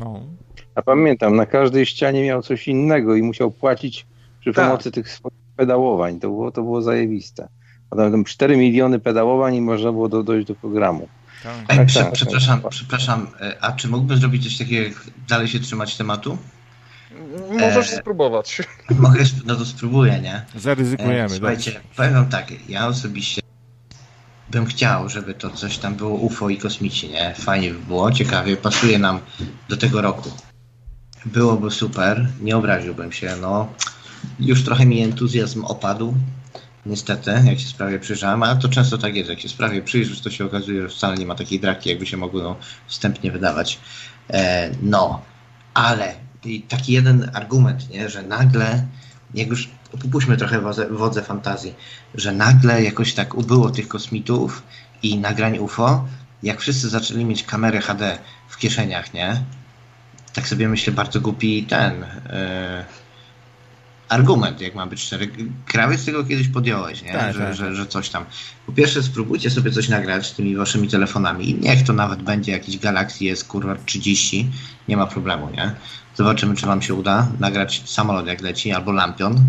No. 0.00 0.20
A 0.74 0.82
pamiętam, 0.82 1.36
na 1.36 1.46
każdej 1.46 1.86
ścianie 1.86 2.24
miał 2.24 2.42
coś 2.42 2.68
innego 2.68 3.14
i 3.14 3.22
musiał 3.22 3.50
płacić 3.50 4.06
przy 4.40 4.52
Tak. 4.52 4.64
pomocy 4.66 4.90
tych 4.90 5.08
swoich 5.08 5.49
pedałowań. 5.60 6.20
To 6.20 6.28
było, 6.28 6.50
to 6.50 6.62
było 6.62 6.82
zajebiste. 6.82 7.48
Tam 7.90 8.24
4 8.24 8.56
miliony 8.56 8.98
pedałowań 8.98 9.54
i 9.54 9.60
można 9.60 9.92
było 9.92 10.08
do, 10.08 10.22
dojść 10.22 10.46
do 10.46 10.54
programu. 10.54 11.08
Tak. 11.42 11.54
Ej, 11.68 11.76
Tak, 11.76 11.86
prze, 11.86 12.00
tak, 12.00 12.12
przepraszam, 12.12 12.60
tak. 12.60 12.70
przepraszam, 12.70 13.26
e, 13.40 13.56
a 13.60 13.72
czy 13.72 13.88
mógłbym 13.88 14.18
zrobić 14.18 14.44
coś 14.44 14.58
takiego, 14.58 14.88
jak 14.88 15.04
dalej 15.28 15.48
się 15.48 15.60
trzymać 15.60 15.96
tematu? 15.96 16.38
Możesz 17.50 17.92
E, 17.92 17.96
spróbować. 17.96 18.62
Mogę, 18.98 19.24
no 19.46 19.56
to 19.56 19.64
spróbuję, 19.64 20.20
nie? 20.20 20.44
Zaryzykujemy. 20.56 21.24
E, 21.24 21.28
Słuchajcie, 21.28 21.80
powiem 21.96 22.12
wam 22.14 22.28
tak, 22.28 22.68
ja 22.68 22.86
osobiście 22.86 23.42
bym 24.50 24.66
chciał, 24.66 25.08
żeby 25.08 25.34
to 25.34 25.50
coś 25.50 25.78
tam 25.78 25.94
było 25.94 26.10
UFO 26.14 26.48
i 26.48 26.58
kosmici, 26.58 27.08
nie? 27.08 27.34
Fajnie 27.34 27.70
by 27.70 27.78
było, 27.78 28.12
ciekawie, 28.12 28.56
pasuje 28.56 28.98
nam 28.98 29.20
do 29.68 29.76
tego 29.76 30.02
roku. 30.02 30.30
Byłoby 31.26 31.70
super, 31.70 32.26
nie 32.40 32.56
obraziłbym 32.56 33.12
się, 33.12 33.36
no. 33.40 33.68
Już 34.40 34.64
trochę 34.64 34.86
mi 34.86 35.02
entuzjazm 35.02 35.64
opadł, 35.64 36.14
niestety, 36.86 37.30
jak 37.44 37.60
się 37.60 37.68
sprawie 37.68 37.98
przyjrzałem, 37.98 38.42
ale 38.42 38.56
to 38.56 38.68
często 38.68 38.98
tak 38.98 39.14
jest, 39.14 39.30
jak 39.30 39.40
się 39.40 39.48
sprawie 39.48 39.82
przyjrzysz, 39.82 40.20
to 40.20 40.30
się 40.30 40.44
okazuje, 40.44 40.82
że 40.82 40.88
wcale 40.88 41.16
nie 41.16 41.26
ma 41.26 41.34
takiej 41.34 41.60
draki, 41.60 41.90
jakby 41.90 42.06
się 42.06 42.16
mogło 42.16 42.56
wstępnie 42.86 43.32
wydawać. 43.32 43.78
E, 44.30 44.70
no, 44.82 45.22
ale 45.74 46.14
taki 46.68 46.92
jeden 46.92 47.30
argument, 47.34 47.90
nie, 47.90 48.08
że 48.08 48.22
nagle, 48.22 48.86
jak 49.34 49.48
już 49.48 49.68
popuśćmy 50.02 50.36
trochę 50.36 50.60
wodze, 50.60 50.88
wodze 50.90 51.22
fantazji, 51.22 51.74
że 52.14 52.32
nagle 52.32 52.82
jakoś 52.82 53.14
tak 53.14 53.34
ubyło 53.34 53.70
tych 53.70 53.88
kosmitów 53.88 54.62
i 55.02 55.18
nagrań 55.18 55.58
UFO, 55.58 56.04
jak 56.42 56.60
wszyscy 56.60 56.88
zaczęli 56.88 57.24
mieć 57.24 57.42
kamerę 57.42 57.80
HD 57.80 58.18
w 58.48 58.56
kieszeniach, 58.56 59.14
nie? 59.14 59.42
Tak 60.32 60.48
sobie 60.48 60.68
myślę, 60.68 60.92
bardzo 60.92 61.20
głupi 61.20 61.64
ten 61.64 62.04
e, 62.04 62.84
argument, 64.10 64.60
jak 64.60 64.74
ma 64.74 64.86
być 64.86 65.00
szczery. 65.00 65.30
Krawiec 65.66 66.04
tego 66.04 66.24
kiedyś 66.24 66.48
podjąłeś, 66.48 67.02
nie? 67.02 67.12
Tak, 67.12 67.34
że, 67.34 67.40
tak. 67.40 67.54
Że, 67.54 67.74
że 67.74 67.86
coś 67.86 68.08
tam. 68.08 68.24
Po 68.66 68.72
pierwsze, 68.72 69.02
spróbujcie 69.02 69.50
sobie 69.50 69.70
coś 69.70 69.88
nagrać 69.88 70.32
tymi 70.32 70.56
waszymi 70.56 70.88
telefonami. 70.88 71.54
Niech 71.60 71.84
to 71.84 71.92
nawet 71.92 72.22
będzie 72.22 72.52
jakiś 72.52 72.78
Galaxy 72.78 73.30
S 73.30 73.44
kurwa 73.44 73.76
30, 73.86 74.50
nie 74.88 74.96
ma 74.96 75.06
problemu, 75.06 75.50
nie? 75.50 75.74
Zobaczymy, 76.16 76.54
czy 76.54 76.66
wam 76.66 76.82
się 76.82 76.94
uda 76.94 77.28
nagrać 77.40 77.82
samolot 77.86 78.26
jak 78.26 78.40
leci, 78.40 78.72
albo 78.72 78.92
lampion. 78.92 79.44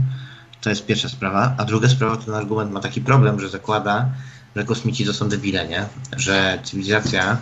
To 0.62 0.70
jest 0.70 0.86
pierwsza 0.86 1.10
sprawa. 1.10 1.56
A 1.58 1.66
druga 1.66 1.90
sprawa, 1.90 2.18
ten 2.18 2.34
argument 2.34 2.72
ma 2.72 2.80
taki 2.80 3.02
problem, 3.02 3.40
że 3.40 3.50
zakłada, 3.50 4.10
że 4.56 4.64
kosmici 4.64 5.06
to 5.06 5.14
są 5.14 5.30
debile, 5.30 5.68
nie? 5.68 5.86
Że 6.18 6.60
cywilizacja, 6.64 7.38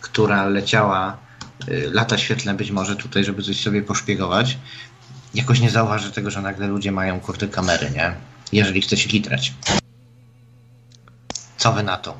która 0.00 0.46
leciała 0.46 1.16
y, 1.68 1.90
lata 1.92 2.18
świetlne 2.18 2.54
być 2.54 2.70
może 2.70 2.96
tutaj, 2.96 3.24
żeby 3.24 3.42
coś 3.42 3.60
sobie 3.60 3.82
poszpiegować, 3.82 4.58
jakoś 5.34 5.60
nie 5.60 5.70
zauważy 5.70 6.12
tego, 6.12 6.30
że 6.30 6.42
nagle 6.42 6.66
ludzie 6.66 6.92
mają 6.92 7.20
kurde 7.20 7.48
kamery, 7.48 7.90
nie? 7.90 8.12
Jeżeli 8.52 8.80
chce 8.80 8.96
się 8.96 9.08
gitrać. 9.08 9.52
Co 11.56 11.72
wy 11.72 11.82
na 11.82 11.96
to? 11.96 12.14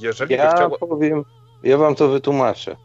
Jeżeli 0.00 0.34
Ja 0.34 0.52
chciało... 0.54 0.78
powiem, 0.78 1.24
ja 1.62 1.76
wam 1.78 1.94
to 1.94 2.08
wytłumaczę. 2.08 2.70
E, 2.72 2.76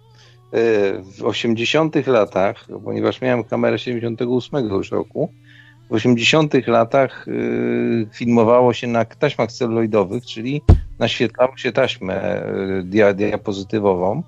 W 1.18 1.24
80 1.24 2.08
latach, 2.08 2.66
ponieważ 2.86 3.22
miałem 3.22 3.44
kamerę 3.44 3.80
78 3.80 4.66
już 4.70 4.92
roku, 4.92 5.34
w 5.90 5.94
80 5.94 6.68
latach 6.68 7.28
y, 7.28 8.08
filmowało 8.14 8.74
się 8.74 8.88
na 8.88 9.06
taśmach 9.06 9.52
celuloidowych, 9.52 10.26
czyli 10.26 10.62
naświetlało 11.00 11.58
się 11.58 11.72
taśmę 11.72 12.44
y, 12.46 12.84
dia, 12.84 13.14
diapozytywową 13.14 14.24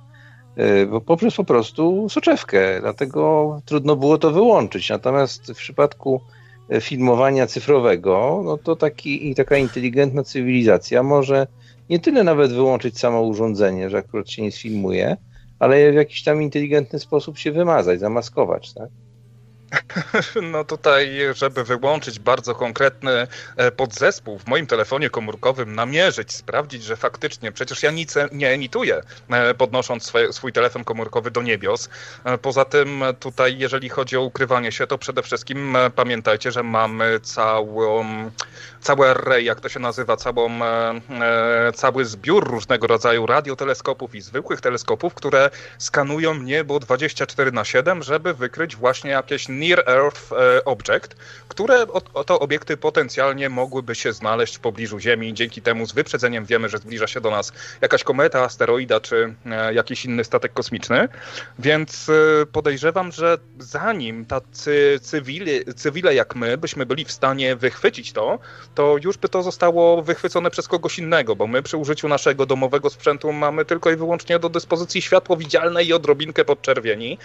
poprzez 1.06 1.36
po 1.36 1.44
prostu 1.44 2.10
soczewkę, 2.10 2.82
dlatego 2.82 3.62
trudno 3.66 3.96
było 3.96 4.18
to 4.18 4.32
wyłączyć. 4.32 4.90
Natomiast 4.90 5.52
w 5.52 5.58
przypadku 5.58 6.22
e, 6.70 6.82
filmowania 6.82 7.48
cyfrowego, 7.48 8.42
no 8.46 8.58
to 8.58 8.76
taki, 8.76 9.36
taka 9.36 9.58
inteligentna 9.58 10.24
cywilizacja 10.24 11.04
może 11.04 11.48
nie 11.90 12.00
tyle 12.00 12.24
nawet 12.24 12.54
wyłączyć 12.54 13.00
samo 13.00 13.22
urządzenie, 13.22 13.90
że 13.90 13.98
akurat 13.98 14.30
się 14.30 14.42
nie 14.42 14.52
sfilmuje, 14.52 15.18
ale 15.60 15.92
w 15.92 15.96
jakiś 15.96 16.24
tam 16.24 16.42
inteligentny 16.42 17.00
sposób 17.00 17.38
się 17.38 17.52
wymazać, 17.52 18.00
zamaskować, 18.00 18.74
tak? 18.74 18.90
No 20.52 20.64
tutaj, 20.64 21.20
żeby 21.34 21.64
wyłączyć 21.64 22.20
bardzo 22.20 22.56
konkretny 22.56 23.28
e, 23.58 23.72
podzespół 23.72 24.40
w 24.40 24.48
moim 24.48 24.68
telefonie 24.68 25.10
komórkowym, 25.10 25.76
namierzyć, 25.76 26.34
sprawdzić, 26.34 26.84
że 26.84 26.96
faktycznie, 26.96 27.52
przecież 27.52 27.84
ja 27.84 27.92
nic 27.92 28.16
nie 28.32 28.50
emituję, 28.50 29.02
e, 29.30 29.54
podnosząc 29.54 30.04
swoje, 30.04 30.34
swój 30.34 30.54
telefon 30.54 30.84
komórkowy 30.84 31.32
do 31.32 31.42
niebios. 31.42 31.90
E, 32.24 32.38
Poza 32.38 32.66
tym 32.66 33.04
tutaj, 33.20 33.58
jeżeli 33.58 33.90
chodzi 33.90 34.18
o 34.18 34.22
ukrywanie 34.22 34.72
się, 34.72 34.88
to 34.88 34.98
przede 34.98 35.24
wszystkim 35.24 35.78
pamiętajcie, 35.96 36.52
że 36.52 36.64
mamy 36.64 37.20
całą, 37.20 38.06
całe 38.86 39.10
array, 39.10 39.44
jak 39.44 39.60
to 39.60 39.70
się 39.70 39.80
nazywa, 39.80 40.18
całą, 40.18 40.64
e, 40.64 41.02
e, 41.10 41.72
cały 41.76 42.06
zbiór 42.06 42.50
różnego 42.50 42.88
rodzaju 42.88 43.26
radioteleskopów 43.26 44.16
i 44.16 44.22
zwykłych 44.22 44.62
teleskopów, 44.62 45.14
które 45.14 45.50
skanują 45.78 46.36
niebo 46.36 46.80
24 46.80 47.52
na 47.52 47.66
7, 47.66 48.04
żeby 48.04 48.34
wykryć 48.34 48.76
właśnie 48.76 49.12
jakieś 49.12 49.48
Near 49.50 49.84
Earth 49.90 50.32
e, 50.32 50.66
Object, 50.66 51.16
które 51.48 51.88
o- 51.88 52.02
oto 52.14 52.40
obiekty 52.40 52.78
potencjalnie 52.78 53.50
mogłyby 53.50 53.96
się 53.96 54.14
znaleźć 54.14 54.58
w 54.58 54.60
pobliżu 54.60 55.00
Ziemi. 55.00 55.34
Dzięki 55.34 55.62
temu 55.62 55.86
z 55.86 55.94
wyprzedzeniem 55.94 56.46
wiemy, 56.46 56.70
że 56.70 56.78
zbliża 56.78 57.08
się 57.08 57.22
do 57.22 57.32
nas 57.32 57.54
jakaś 57.82 58.04
kometa, 58.04 58.44
asteroida 58.44 59.00
czy 59.00 59.36
jakiś 59.74 60.06
inny 60.06 60.24
statek 60.24 60.54
kosmiczny. 60.54 61.08
Więc 61.60 62.12
podejrzewam, 62.52 63.12
że 63.12 63.38
zanim 63.60 64.26
tacy 64.26 65.00
cywile, 65.02 65.74
cywile 65.76 66.16
jak 66.16 66.36
my 66.36 66.58
byśmy 66.58 66.86
byli 66.86 67.06
w 67.06 67.12
stanie 67.12 67.56
wychwycić 67.56 68.14
to, 68.14 68.40
to 68.76 68.96
już 69.04 69.18
by 69.18 69.30
to 69.30 69.44
zostało 69.44 70.02
wychwycone 70.02 70.52
przez 70.52 70.68
kogoś 70.68 71.00
innego, 71.00 71.36
bo 71.36 71.48
my 71.48 71.64
przy 71.64 71.78
użyciu 71.78 72.08
naszego 72.08 72.46
domowego 72.46 72.90
sprzętu 72.90 73.34
mamy 73.34 73.66
tylko 73.66 73.92
i 73.92 73.96
wyłącznie 73.96 74.40
do 74.40 74.50
dyspozycji 74.50 75.02
światło 75.02 75.38
widzialne 75.38 75.84
i 75.84 75.94
odrobinkę 75.94 76.46
podczerwieni, 76.46 77.18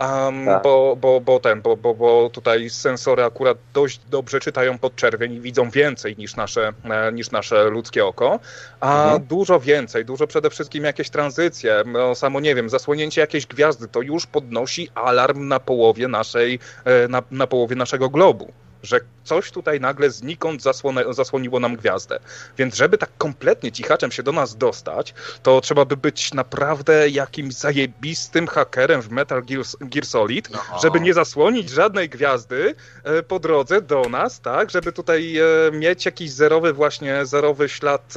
um, 0.00 0.46
tak. 0.46 0.62
bo, 0.62 0.96
bo, 1.00 1.20
bo 1.20 1.40
ten, 1.40 1.62
bo, 1.62 1.76
bo, 1.76 1.94
bo 1.94 2.30
tutaj 2.30 2.70
sensory 2.70 3.24
akurat 3.24 3.58
dość 3.74 4.00
dobrze 4.10 4.40
czytają 4.40 4.78
podczerwień 4.78 5.32
i 5.32 5.40
widzą 5.40 5.70
więcej 5.70 6.16
niż 6.18 6.36
nasze, 6.36 6.72
e, 6.84 7.12
niż 7.12 7.30
nasze 7.30 7.64
ludzkie 7.64 8.06
oko, 8.06 8.40
a 8.80 9.02
mhm. 9.04 9.22
dużo 9.22 9.60
więcej, 9.60 10.04
dużo 10.04 10.26
przede 10.26 10.50
wszystkim 10.50 10.84
jakieś 10.84 11.10
tranzycje, 11.10 11.82
no, 11.86 12.14
samo 12.14 12.40
nie 12.40 12.54
wiem, 12.54 12.68
zasłonięcie 12.68 13.20
jakiejś 13.20 13.46
gwiazdy, 13.46 13.88
to 13.88 14.02
już 14.02 14.26
podnosi 14.26 14.88
alarm 14.94 15.48
na 15.48 15.60
połowie 15.60 16.08
naszej, 16.08 16.58
e, 16.84 17.08
na, 17.08 17.22
na 17.30 17.46
połowie 17.46 17.76
naszego 17.76 18.08
globu 18.08 18.52
że 18.84 19.00
coś 19.24 19.50
tutaj 19.50 19.80
nagle 19.80 20.10
znikąd 20.10 20.62
zasłone, 20.62 21.04
zasłoniło 21.10 21.60
nam 21.60 21.76
gwiazdę. 21.76 22.18
Więc 22.58 22.74
żeby 22.74 22.98
tak 22.98 23.10
kompletnie 23.18 23.72
cichaczem 23.72 24.12
się 24.12 24.22
do 24.22 24.32
nas 24.32 24.56
dostać, 24.56 25.14
to 25.42 25.60
trzeba 25.60 25.84
by 25.84 25.96
być 25.96 26.34
naprawdę 26.34 27.08
jakimś 27.08 27.54
zajebistym 27.54 28.46
hakerem 28.46 29.02
w 29.02 29.10
Metal 29.10 29.42
Gear, 29.42 29.64
Gear 29.80 30.06
Solid, 30.06 30.50
no. 30.50 30.80
żeby 30.82 31.00
nie 31.00 31.14
zasłonić 31.14 31.70
żadnej 31.70 32.08
gwiazdy 32.08 32.74
e, 33.04 33.22
po 33.22 33.38
drodze 33.38 33.82
do 33.82 34.02
nas, 34.02 34.40
tak, 34.40 34.70
żeby 34.70 34.92
tutaj 34.92 35.38
e, 35.38 35.44
mieć 35.72 36.06
jakiś 36.06 36.30
zerowy 36.30 36.72
właśnie, 36.72 37.26
zerowy 37.26 37.68
ślad 37.68 38.14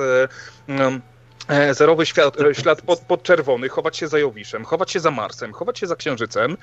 E, 0.69 0.99
zerowy 1.71 2.05
świat, 2.05 2.41
e, 2.41 2.55
ślad 2.55 2.81
pod, 2.81 2.99
podczerwony, 2.99 3.69
chować 3.69 3.97
się 3.97 4.07
za 4.07 4.19
Jowiszem, 4.19 4.65
chować 4.65 4.91
się 4.91 4.99
za 4.99 5.11
Marsem, 5.11 5.53
chować 5.53 5.79
się 5.79 5.87
za 5.87 5.95
Księżycem, 5.95 6.57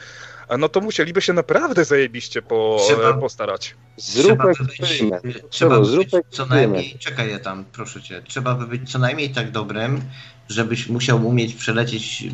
no 0.58 0.68
to 0.68 0.80
musieliby 0.80 1.22
się 1.22 1.32
naprawdę 1.32 1.84
zajebiście 1.84 2.42
po, 2.42 2.80
trzeba, 2.86 3.08
e, 3.08 3.20
postarać. 3.20 3.74
Zrób 3.96 4.38
trzeba 4.38 4.44
by 4.44 4.64
być, 4.64 5.42
trzeba 5.50 5.80
by 5.80 5.96
być 5.96 6.10
co 6.30 6.46
najmniej, 6.46 6.98
czekaj 6.98 7.28
je 7.28 7.38
tam, 7.38 7.64
proszę 7.72 8.02
cię, 8.02 8.22
trzeba 8.22 8.54
by 8.54 8.66
być 8.66 8.92
co 8.92 8.98
najmniej 8.98 9.30
tak 9.30 9.50
dobrym, 9.50 10.00
żebyś 10.48 10.88
musiał 10.88 11.26
umieć 11.26 11.54
przelecieć 11.54 12.24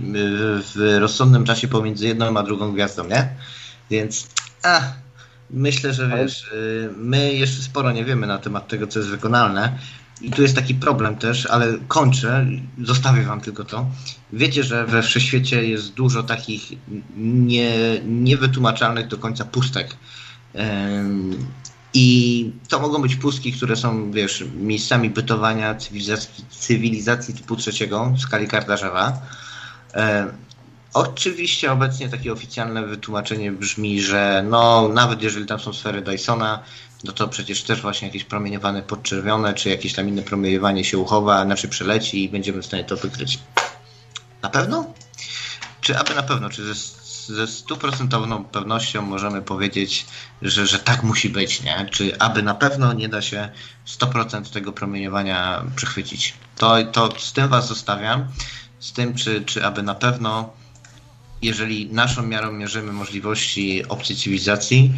w 0.74 0.96
rozsądnym 1.01 1.44
czasie 1.44 1.68
pomiędzy 1.68 2.07
jedną 2.07 2.36
a 2.38 2.42
drugą 2.42 2.72
gwiazdą, 2.72 3.05
nie? 3.05 3.28
Więc, 3.90 4.28
a, 4.62 4.80
myślę, 5.51 5.94
że 5.94 6.09
wiesz, 6.09 6.51
my 6.96 7.32
jeszcze 7.34 7.62
sporo 7.62 7.92
nie 7.92 8.05
wiemy 8.05 8.26
na 8.26 8.38
temat 8.38 8.68
tego, 8.68 8.86
co 8.86 8.98
jest 8.98 9.11
wykonalne, 9.11 9.78
i 10.21 10.31
tu 10.31 10.43
jest 10.43 10.55
taki 10.55 10.75
problem 10.75 11.16
też, 11.16 11.47
ale 11.47 11.79
kończę, 11.89 12.47
zostawię 12.83 13.23
wam 13.23 13.41
tylko 13.41 13.64
to. 13.64 13.87
Wiecie, 14.33 14.64
że 14.64 14.87
we 14.87 15.03
wszechświecie 15.03 15.64
jest 15.64 15.95
dużo 15.95 16.23
takich 16.23 16.73
nie, 17.16 18.01
niewytłumaczalnych 18.07 19.09
do 19.09 19.18
końca 19.18 19.45
pustek. 19.45 19.97
I 21.95 22.53
to 22.68 22.81
mogą 22.81 23.03
być 23.03 23.16
pustki, 23.16 23.53
które 23.53 23.77
są, 23.77 24.12
wiesz, 24.12 24.45
miejscami 24.55 25.11
bytowania 25.11 25.75
cywilizacji, 25.75 26.45
cywilizacji 26.51 27.35
typu 27.35 27.57
trzeciego 27.57 28.12
w 28.16 28.21
skali 28.21 28.49
Kardaszewa. 28.49 29.23
Oczywiście 30.95 31.73
obecnie 31.73 32.09
takie 32.09 32.33
oficjalne 32.33 32.87
wytłumaczenie 32.87 33.53
brzmi, 33.53 34.03
że 34.03 34.45
no, 34.51 34.91
nawet 34.95 35.23
jeżeli 35.23 35.47
tam 35.47 35.61
są 35.61 35.73
sfery 35.73 36.03
Dysona, 36.03 36.62
no 37.05 37.12
to 37.12 37.28
przecież 37.28 37.62
też 37.62 37.82
właśnie 37.82 38.09
jakieś 38.09 38.24
promieniowane 38.24 38.82
podczerwione, 38.82 39.55
czy 39.55 39.68
jakieś 39.68 39.94
tam 39.94 40.09
inne 40.09 40.22
promieniowanie 40.22 40.84
się 40.84 40.98
uchowa, 40.98 41.44
znaczy 41.44 41.68
przeleci 41.68 42.24
i 42.24 42.28
będziemy 42.28 42.62
w 42.62 42.66
stanie 42.66 42.84
to 42.84 42.96
wykryć. 42.96 43.38
Na 44.42 44.51
pewno? 44.51 44.94
Czy 45.80 45.98
aby 45.98 46.14
na 46.14 46.22
pewno? 46.22 46.51
Czy 46.51 46.74
ze, 46.74 46.74
ze 47.34 47.46
stuprocentowną 47.46 48.44
pewnością 48.44 49.03
możemy 49.03 49.42
powiedzieć, 49.42 50.07
że, 50.42 50.66
że 50.66 50.78
tak 50.78 51.03
musi 51.03 51.28
być, 51.28 51.62
nie? 51.62 51.88
Czy 51.90 52.18
aby 52.18 52.42
na 52.42 52.55
pewno 52.55 52.92
nie 52.92 53.09
da 53.09 53.22
się 53.22 53.48
100% 53.86 54.53
tego 54.53 54.72
promieniowania 54.72 55.64
przechwycić? 55.76 56.34
To, 56.57 56.84
to 56.84 57.11
z 57.18 57.32
tym 57.32 57.48
was 57.48 57.68
zostawiam. 57.68 58.28
Z 58.80 58.92
tym, 58.92 59.14
czy, 59.14 59.44
czy 59.44 59.66
aby 59.66 59.82
na 59.82 59.94
pewno 59.94 60.51
jeżeli 61.42 61.92
naszą 61.92 62.22
miarą 62.22 62.53
mierzymy 62.53 62.92
możliwości 62.92 63.88
obcej 63.88 64.16
cywilizacji, 64.16 64.92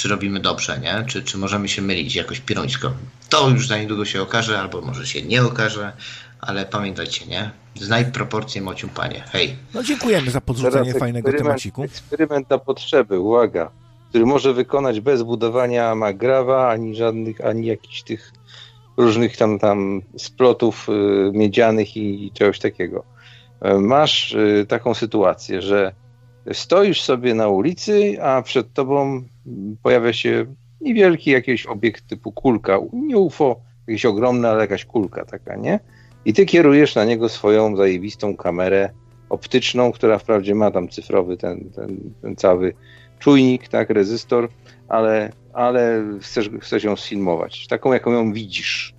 czy 0.00 0.08
robimy 0.08 0.40
dobrze, 0.40 0.78
nie? 0.78 1.04
Czy, 1.06 1.22
czy 1.22 1.38
możemy 1.38 1.68
się 1.68 1.82
mylić 1.82 2.14
jakoś 2.14 2.40
pirońsko. 2.40 2.92
To 3.28 3.48
już 3.48 3.68
za 3.68 3.78
niedługo 3.78 4.04
się 4.04 4.22
okaże, 4.22 4.58
albo 4.58 4.80
może 4.80 5.06
się 5.06 5.22
nie 5.22 5.42
okaże, 5.42 5.92
ale 6.40 6.66
pamiętajcie, 6.66 7.26
nie? 7.26 7.50
Znaj 7.74 8.12
proporcje 8.12 8.62
mocium 8.62 8.90
panie. 8.90 9.24
Hej. 9.32 9.56
No 9.74 9.82
dziękujemy 9.82 10.30
za 10.30 10.40
podrzucenie 10.40 10.94
fajnego 10.94 11.32
temaciku. 11.32 11.82
Eksperyment 11.82 12.50
na 12.50 12.58
potrzeby, 12.58 13.18
uwaga, 13.18 13.70
który 14.08 14.26
może 14.26 14.54
wykonać 14.54 15.00
bez 15.00 15.22
budowania 15.22 15.94
magrawa, 15.94 16.70
ani 16.70 16.96
żadnych, 16.96 17.40
ani 17.40 17.66
jakichś 17.66 18.02
tych 18.02 18.32
różnych 18.96 19.36
tam, 19.36 19.58
tam 19.58 20.02
splotów 20.16 20.88
y, 20.88 20.92
miedzianych 21.32 21.96
i 21.96 22.30
czegoś 22.34 22.58
takiego. 22.58 23.04
Y, 23.64 23.78
masz 23.78 24.32
y, 24.32 24.66
taką 24.68 24.94
sytuację, 24.94 25.62
że 25.62 25.92
stoisz 26.52 27.02
sobie 27.02 27.34
na 27.34 27.48
ulicy, 27.48 28.22
a 28.22 28.42
przed 28.42 28.72
tobą 28.72 29.22
pojawia 29.82 30.12
się 30.12 30.46
niewielki 30.80 31.30
jakiś 31.30 31.66
obiekt 31.66 32.06
typu 32.06 32.32
kulka, 32.32 32.78
nie 32.92 33.18
UFO, 33.18 33.60
jakieś 33.86 34.04
ogromne, 34.04 34.50
ale 34.50 34.60
jakaś 34.60 34.84
kulka 34.84 35.24
taka, 35.24 35.56
nie? 35.56 35.80
I 36.24 36.32
ty 36.32 36.46
kierujesz 36.46 36.94
na 36.94 37.04
niego 37.04 37.28
swoją 37.28 37.76
zajebistą 37.76 38.36
kamerę 38.36 38.90
optyczną, 39.28 39.92
która 39.92 40.18
wprawdzie 40.18 40.54
ma 40.54 40.70
tam 40.70 40.88
cyfrowy 40.88 41.36
ten, 41.36 41.70
ten, 41.70 42.12
ten 42.22 42.36
cały 42.36 42.74
czujnik, 43.18 43.68
tak, 43.68 43.90
rezystor, 43.90 44.48
ale, 44.88 45.32
ale 45.52 46.04
chcesz, 46.20 46.50
chcesz 46.60 46.84
ją 46.84 46.96
sfilmować, 46.96 47.66
taką 47.66 47.92
jaką 47.92 48.12
ją 48.12 48.32
widzisz. 48.32 48.94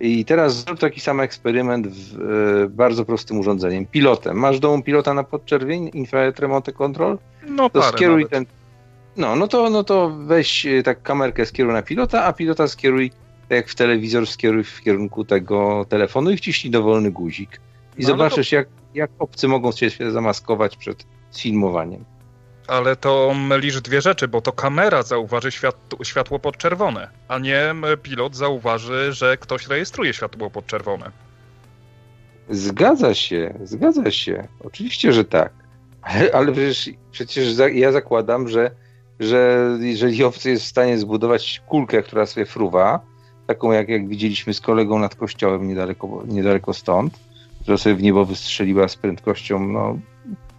I 0.00 0.24
teraz 0.24 0.54
zrób 0.54 0.78
taki 0.78 1.00
sam 1.00 1.20
eksperyment 1.20 1.86
w, 1.86 2.20
e, 2.64 2.68
bardzo 2.68 3.04
prostym 3.04 3.38
urządzeniem, 3.38 3.86
pilotem. 3.86 4.36
Masz 4.36 4.60
domu 4.60 4.82
pilota 4.82 5.14
na 5.14 5.24
podczerwień, 5.24 5.90
infrared 5.94 6.38
remote 6.38 6.72
control? 6.72 7.18
No 7.48 7.70
to 7.70 7.82
skieruj 7.82 8.28
ten. 8.28 8.46
No, 9.16 9.36
no 9.36 9.48
to, 9.48 9.70
no 9.70 9.84
to 9.84 10.10
weź 10.10 10.66
e, 10.66 10.82
tak 10.82 11.02
kamerkę 11.02 11.46
skieruj 11.46 11.72
na 11.72 11.82
pilota, 11.82 12.24
a 12.24 12.32
pilota 12.32 12.68
skieruj 12.68 13.10
tak 13.48 13.56
jak 13.56 13.68
w 13.68 13.74
telewizor 13.74 14.26
skieruj 14.26 14.64
w 14.64 14.80
kierunku 14.80 15.24
tego 15.24 15.86
telefonu 15.88 16.30
i 16.30 16.36
wciśnij 16.36 16.70
dowolny 16.70 17.10
guzik. 17.10 17.60
I 17.98 18.02
no, 18.02 18.08
zobaczysz, 18.08 18.52
no 18.52 18.56
to... 18.56 18.56
jak, 18.56 18.68
jak 18.94 19.10
obcy 19.18 19.48
mogą 19.48 19.72
się 19.72 19.90
zamaskować 20.12 20.76
przed 20.76 21.06
filmowaniem. 21.36 22.04
Ale 22.66 22.96
to 22.96 23.34
mylisz 23.34 23.80
dwie 23.80 24.00
rzeczy, 24.00 24.28
bo 24.28 24.40
to 24.40 24.52
kamera 24.52 25.02
zauważy 25.02 25.50
światło 26.02 26.38
podczerwone, 26.38 27.08
a 27.28 27.38
nie 27.38 27.74
pilot 28.02 28.36
zauważy, 28.36 29.12
że 29.12 29.36
ktoś 29.36 29.66
rejestruje 29.66 30.14
światło 30.14 30.50
podczerwone. 30.50 31.10
Zgadza 32.50 33.14
się, 33.14 33.54
zgadza 33.64 34.10
się. 34.10 34.48
Oczywiście, 34.64 35.12
że 35.12 35.24
tak. 35.24 35.52
Ale, 36.02 36.34
ale 36.34 36.52
przecież, 36.52 36.90
przecież 37.10 37.54
ja 37.72 37.92
zakładam, 37.92 38.48
że, 38.48 38.70
że 39.20 39.68
jeżeli 39.80 40.24
obcy 40.24 40.50
jest 40.50 40.64
w 40.64 40.68
stanie 40.68 40.98
zbudować 40.98 41.62
kulkę, 41.68 42.02
która 42.02 42.26
sobie 42.26 42.46
fruwa, 42.46 43.00
taką 43.46 43.72
jak, 43.72 43.88
jak 43.88 44.08
widzieliśmy 44.08 44.54
z 44.54 44.60
kolegą 44.60 44.98
nad 44.98 45.14
kościołem 45.14 45.68
niedaleko, 45.68 46.22
niedaleko 46.26 46.74
stąd, 46.74 47.18
która 47.60 47.76
sobie 47.76 47.94
w 47.94 48.02
niebo 48.02 48.24
wystrzeliła 48.24 48.88
z 48.88 48.96
prędkością 48.96 49.68
no, 49.68 49.98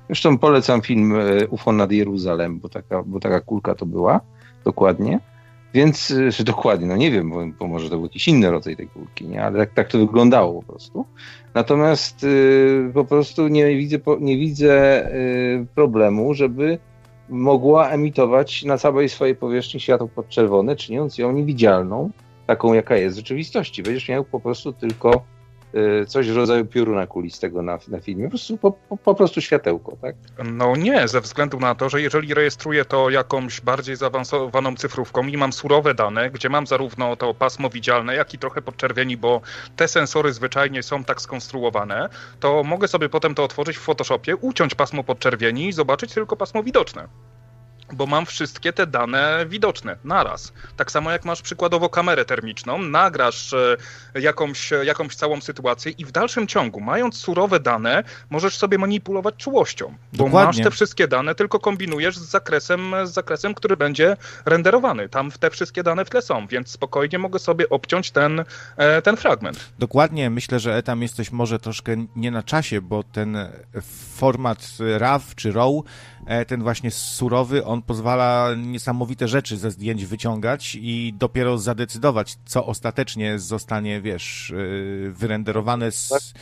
Zresztą 0.07 0.37
polecam 0.37 0.81
film 0.81 1.15
e, 1.15 1.47
UFO 1.47 1.71
nad 1.71 1.91
Jeruzalem, 1.91 2.59
bo 2.59 2.69
taka, 2.69 3.03
bo 3.03 3.19
taka 3.19 3.41
kulka 3.41 3.75
to 3.75 3.85
była, 3.85 4.19
dokładnie. 4.65 5.19
Więc, 5.73 6.11
e, 6.11 6.31
że 6.31 6.43
dokładnie, 6.43 6.87
no 6.87 6.97
nie 6.97 7.11
wiem, 7.11 7.29
bo, 7.29 7.45
bo, 7.59 7.67
może 7.67 7.89
to 7.89 7.95
był 7.95 8.05
jakiś 8.05 8.27
inny 8.27 8.51
rodzaj 8.51 8.75
tej 8.75 8.87
kulki, 8.87 9.27
nie? 9.27 9.43
ale 9.43 9.59
tak, 9.59 9.73
tak 9.73 9.87
to 9.87 9.97
wyglądało 9.97 10.61
po 10.61 10.67
prostu. 10.71 11.05
Natomiast 11.53 12.23
y, 12.23 12.91
po 12.93 13.05
prostu 13.05 13.47
nie 13.47 13.77
widzę, 13.77 13.97
nie 14.19 14.37
widzę 14.37 15.09
problemu, 15.75 16.33
żeby 16.33 16.79
mogła 17.29 17.89
emitować 17.89 18.63
na 18.63 18.77
całej 18.77 19.09
swojej 19.09 19.35
powierzchni 19.35 19.79
światło 19.79 20.07
podczerwone, 20.07 20.75
czyniąc 20.75 21.17
ją 21.17 21.31
niewidzialną, 21.31 22.09
taką 22.47 22.73
jaka 22.73 22.97
jest 22.97 23.15
w 23.15 23.19
rzeczywistości. 23.19 23.83
Będziesz 23.83 24.09
miał 24.09 24.23
po 24.23 24.39
prostu 24.39 24.73
tylko 24.73 25.23
coś 26.07 26.31
w 26.31 26.35
rodzaju 26.35 26.65
pioruna 26.65 27.07
kulistego 27.07 27.61
na, 27.61 27.79
na 27.87 27.99
filmie, 27.99 28.23
po 28.23 28.29
prostu, 28.29 28.57
po, 28.57 28.71
po, 28.97 29.15
prostu 29.15 29.41
światełko, 29.41 29.97
tak? 30.01 30.15
No 30.43 30.75
nie, 30.75 31.07
ze 31.07 31.21
względu 31.21 31.59
na 31.59 31.75
to, 31.75 31.89
że 31.89 32.01
jeżeli 32.01 32.33
rejestruję 32.33 32.85
to 32.85 33.09
jakąś 33.09 33.61
bardziej 33.61 33.95
zaawansowaną 33.95 34.75
cyfrówką 34.75 35.27
i 35.27 35.37
mam 35.37 35.53
surowe 35.53 35.93
dane, 35.93 36.29
gdzie 36.31 36.49
mam 36.49 36.67
zarówno 36.67 37.15
to 37.15 37.33
pasmo 37.33 37.69
widzialne, 37.69 38.15
jak 38.15 38.33
i 38.33 38.37
trochę 38.37 38.61
podczerwieni, 38.61 39.17
bo 39.17 39.41
te 39.75 39.87
sensory 39.87 40.33
zwyczajnie 40.33 40.83
są 40.83 41.03
tak 41.03 41.21
skonstruowane, 41.21 42.09
to 42.39 42.63
mogę 42.63 42.87
sobie 42.87 43.09
potem 43.09 43.35
to 43.35 43.43
otworzyć 43.43 43.77
w 43.77 43.81
Photoshopie, 43.81 44.35
uciąć 44.35 44.75
pasmo 44.75 45.03
podczerwieni 45.03 45.67
i 45.67 45.73
zobaczyć 45.73 46.13
tylko 46.13 46.35
pasmo 46.35 46.63
widoczne. 46.63 47.07
Bo 47.93 48.05
mam 48.05 48.25
wszystkie 48.25 48.73
te 48.73 48.87
dane 48.87 49.45
widoczne 49.49 49.97
naraz. 50.03 50.53
Tak 50.77 50.91
samo 50.91 51.11
jak 51.11 51.25
masz 51.25 51.41
przykładowo 51.41 51.89
kamerę 51.89 52.25
termiczną, 52.25 52.81
nagrasz 52.81 53.53
e, 53.53 53.77
jakąś, 54.21 54.71
jakąś 54.83 55.15
całą 55.15 55.41
sytuację 55.41 55.91
i 55.91 56.05
w 56.05 56.11
dalszym 56.11 56.47
ciągu, 56.47 56.79
mając 56.79 57.17
surowe 57.17 57.59
dane, 57.59 58.03
możesz 58.29 58.57
sobie 58.57 58.77
manipulować 58.77 59.35
czułością, 59.35 59.95
bo 60.13 60.23
Dokładnie. 60.25 60.47
masz 60.47 60.57
te 60.57 60.71
wszystkie 60.71 61.07
dane, 61.07 61.35
tylko 61.35 61.59
kombinujesz 61.59 62.17
z 62.17 62.29
zakresem, 62.29 62.95
z 63.03 63.11
zakresem, 63.11 63.53
który 63.53 63.77
będzie 63.77 64.17
renderowany. 64.45 65.09
Tam 65.09 65.31
te 65.31 65.49
wszystkie 65.49 65.83
dane 65.83 66.05
w 66.05 66.09
tle 66.09 66.21
są, 66.21 66.47
więc 66.47 66.69
spokojnie 66.69 67.19
mogę 67.19 67.39
sobie 67.39 67.69
obciąć 67.69 68.11
ten, 68.11 68.43
e, 68.77 69.01
ten 69.01 69.17
fragment. 69.17 69.73
Dokładnie, 69.79 70.29
myślę, 70.29 70.59
że 70.59 70.83
tam 70.83 71.01
jesteś 71.01 71.31
może 71.31 71.59
troszkę 71.59 72.05
nie 72.15 72.31
na 72.31 72.43
czasie, 72.43 72.81
bo 72.81 73.03
ten 73.03 73.37
format 74.15 74.67
RAW 74.97 75.35
czy 75.35 75.51
RAW, 75.51 75.79
e, 75.79 75.83
ten 76.47 76.63
właśnie 76.63 76.91
surowy, 76.91 77.65
on 77.65 77.81
pozwala 77.81 78.49
niesamowite 78.57 79.27
rzeczy 79.27 79.57
ze 79.57 79.71
zdjęć 79.71 80.05
wyciągać 80.05 80.77
i 80.81 81.13
dopiero 81.17 81.57
zadecydować, 81.57 82.37
co 82.45 82.65
ostatecznie 82.65 83.39
zostanie, 83.39 84.01
wiesz, 84.01 84.51
e, 84.51 85.11
wyrenderowane, 85.11 85.91
z, 85.91 86.33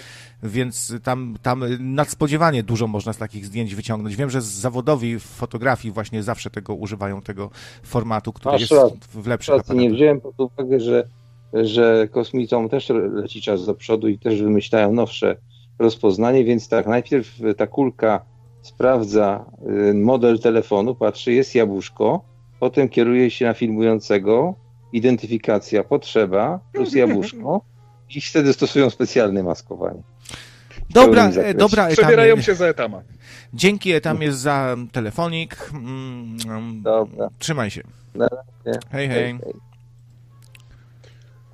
więc 0.44 0.94
tam, 1.04 1.38
tam 1.42 1.64
nadspodziewanie 1.80 2.64
dużo 2.64 2.88
można 2.88 3.14
z 3.14 3.18
takich 3.18 3.46
zdjęć 3.46 3.76
wyciągnąć. 3.76 4.16
Wiem, 4.16 4.30
że 4.30 4.42
zawodowi 4.42 5.20
w 5.20 5.24
fotografii 5.24 5.94
właśnie 5.94 6.24
zawsze 6.24 6.50
tego 6.50 6.76
używają, 6.76 7.22
tego 7.22 7.50
formatu, 7.84 8.34
który 8.34 8.54
Masz 8.54 8.62
jest 8.62 8.74
rację. 8.74 8.98
w 9.14 9.28
lepszych 9.28 9.56
Racji, 9.56 9.78
nie 9.78 9.90
wziąłem 9.90 10.22
pod 10.22 10.40
uwagę, 10.40 10.80
że, 10.80 11.08
że 11.54 12.08
kosmitom 12.12 12.70
też 12.70 12.90
leci 12.90 13.42
czas 13.42 13.66
do 13.66 13.76
przodu 13.76 14.08
i 14.08 14.20
też 14.20 14.42
wymyślają 14.42 14.94
nowsze 14.94 15.36
rozpoznanie, 15.80 16.44
więc 16.44 16.70
tak, 16.70 16.88
najpierw 16.88 17.40
ta 17.58 17.68
kulka 17.68 18.31
sprawdza 18.62 19.46
y, 19.90 19.94
model 19.94 20.40
telefonu, 20.40 20.96
patrzy, 20.96 21.34
jest 21.34 21.56
jabłuszko, 21.56 22.22
potem 22.60 22.90
kieruje 22.90 23.32
się 23.32 23.46
na 23.46 23.54
filmującego, 23.54 24.56
identyfikacja, 24.94 25.84
potrzeba 25.84 26.60
plus 26.74 26.94
jabłuszko 26.96 27.62
i 28.16 28.22
wtedy 28.22 28.54
stosują 28.54 28.90
specjalne 28.90 29.44
maskowanie. 29.44 30.02
Dobra, 30.90 31.30
e, 31.30 31.54
dobra, 31.54 31.88
Przebierają 31.88 32.34
Etamie. 32.34 32.44
się 32.44 32.56
za 32.56 32.66
etama. 32.68 33.02
Dzięki 33.54 33.92
Etamie 33.92 34.32
za 34.32 34.76
telefonik. 34.92 35.70
Mm, 35.74 36.38
mm, 36.46 36.82
Dobra. 36.82 37.30
Trzymaj 37.40 37.72
się. 37.72 37.82
Na 38.16 38.28
razie. 38.28 38.80
Hej, 38.92 39.10
hej. 39.10 39.40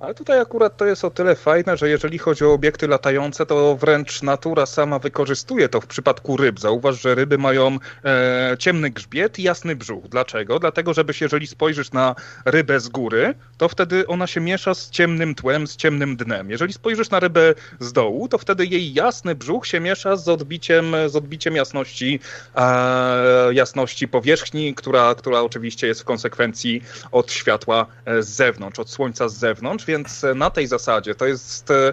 Ale 0.00 0.14
tutaj 0.14 0.40
akurat 0.40 0.76
to 0.76 0.86
jest 0.86 1.04
o 1.04 1.10
tyle 1.10 1.34
fajne, 1.34 1.76
że 1.76 1.88
jeżeli 1.88 2.18
chodzi 2.18 2.44
o 2.44 2.52
obiekty 2.52 2.88
latające, 2.88 3.46
to 3.46 3.76
wręcz 3.76 4.22
natura 4.22 4.66
sama 4.66 4.98
wykorzystuje 4.98 5.68
to 5.68 5.80
w 5.80 5.86
przypadku 5.86 6.36
ryb. 6.36 6.60
Zauważ, 6.60 7.00
że 7.00 7.14
ryby 7.14 7.38
mają 7.38 7.78
e, 8.04 8.56
ciemny 8.58 8.90
grzbiet 8.90 9.38
i 9.38 9.42
jasny 9.42 9.76
brzuch. 9.76 10.08
Dlaczego? 10.08 10.58
Dlatego, 10.58 10.94
żebyś 10.94 11.20
jeżeli 11.20 11.46
spojrzysz 11.46 11.92
na 11.92 12.14
rybę 12.44 12.80
z 12.80 12.88
góry, 12.88 13.34
to 13.56 13.68
wtedy 13.68 14.06
ona 14.06 14.26
się 14.26 14.40
miesza 14.40 14.74
z 14.74 14.90
ciemnym 14.90 15.34
tłem, 15.34 15.66
z 15.66 15.76
ciemnym 15.76 16.16
dnem. 16.16 16.50
Jeżeli 16.50 16.72
spojrzysz 16.72 17.10
na 17.10 17.20
rybę 17.20 17.54
z 17.80 17.92
dołu, 17.92 18.28
to 18.28 18.38
wtedy 18.38 18.66
jej 18.66 18.94
jasny 18.94 19.34
brzuch 19.34 19.66
się 19.66 19.80
miesza 19.80 20.16
z 20.16 20.28
odbiciem, 20.28 20.96
z 21.06 21.16
odbiciem 21.16 21.56
jasności, 21.56 22.20
e, 22.56 23.54
jasności 23.54 24.08
powierzchni, 24.08 24.74
która, 24.74 25.14
która 25.14 25.40
oczywiście 25.40 25.86
jest 25.86 26.00
w 26.00 26.04
konsekwencji 26.04 26.82
od 27.12 27.32
światła 27.32 27.86
e, 28.04 28.22
z 28.22 28.28
zewnątrz, 28.28 28.78
od 28.78 28.90
słońca 28.90 29.28
z 29.28 29.34
zewnątrz, 29.34 29.87
więc 29.88 30.22
na 30.34 30.50
tej 30.50 30.66
zasadzie 30.66 31.14
to 31.14 31.26
jest 31.26 31.70
e, 31.70 31.92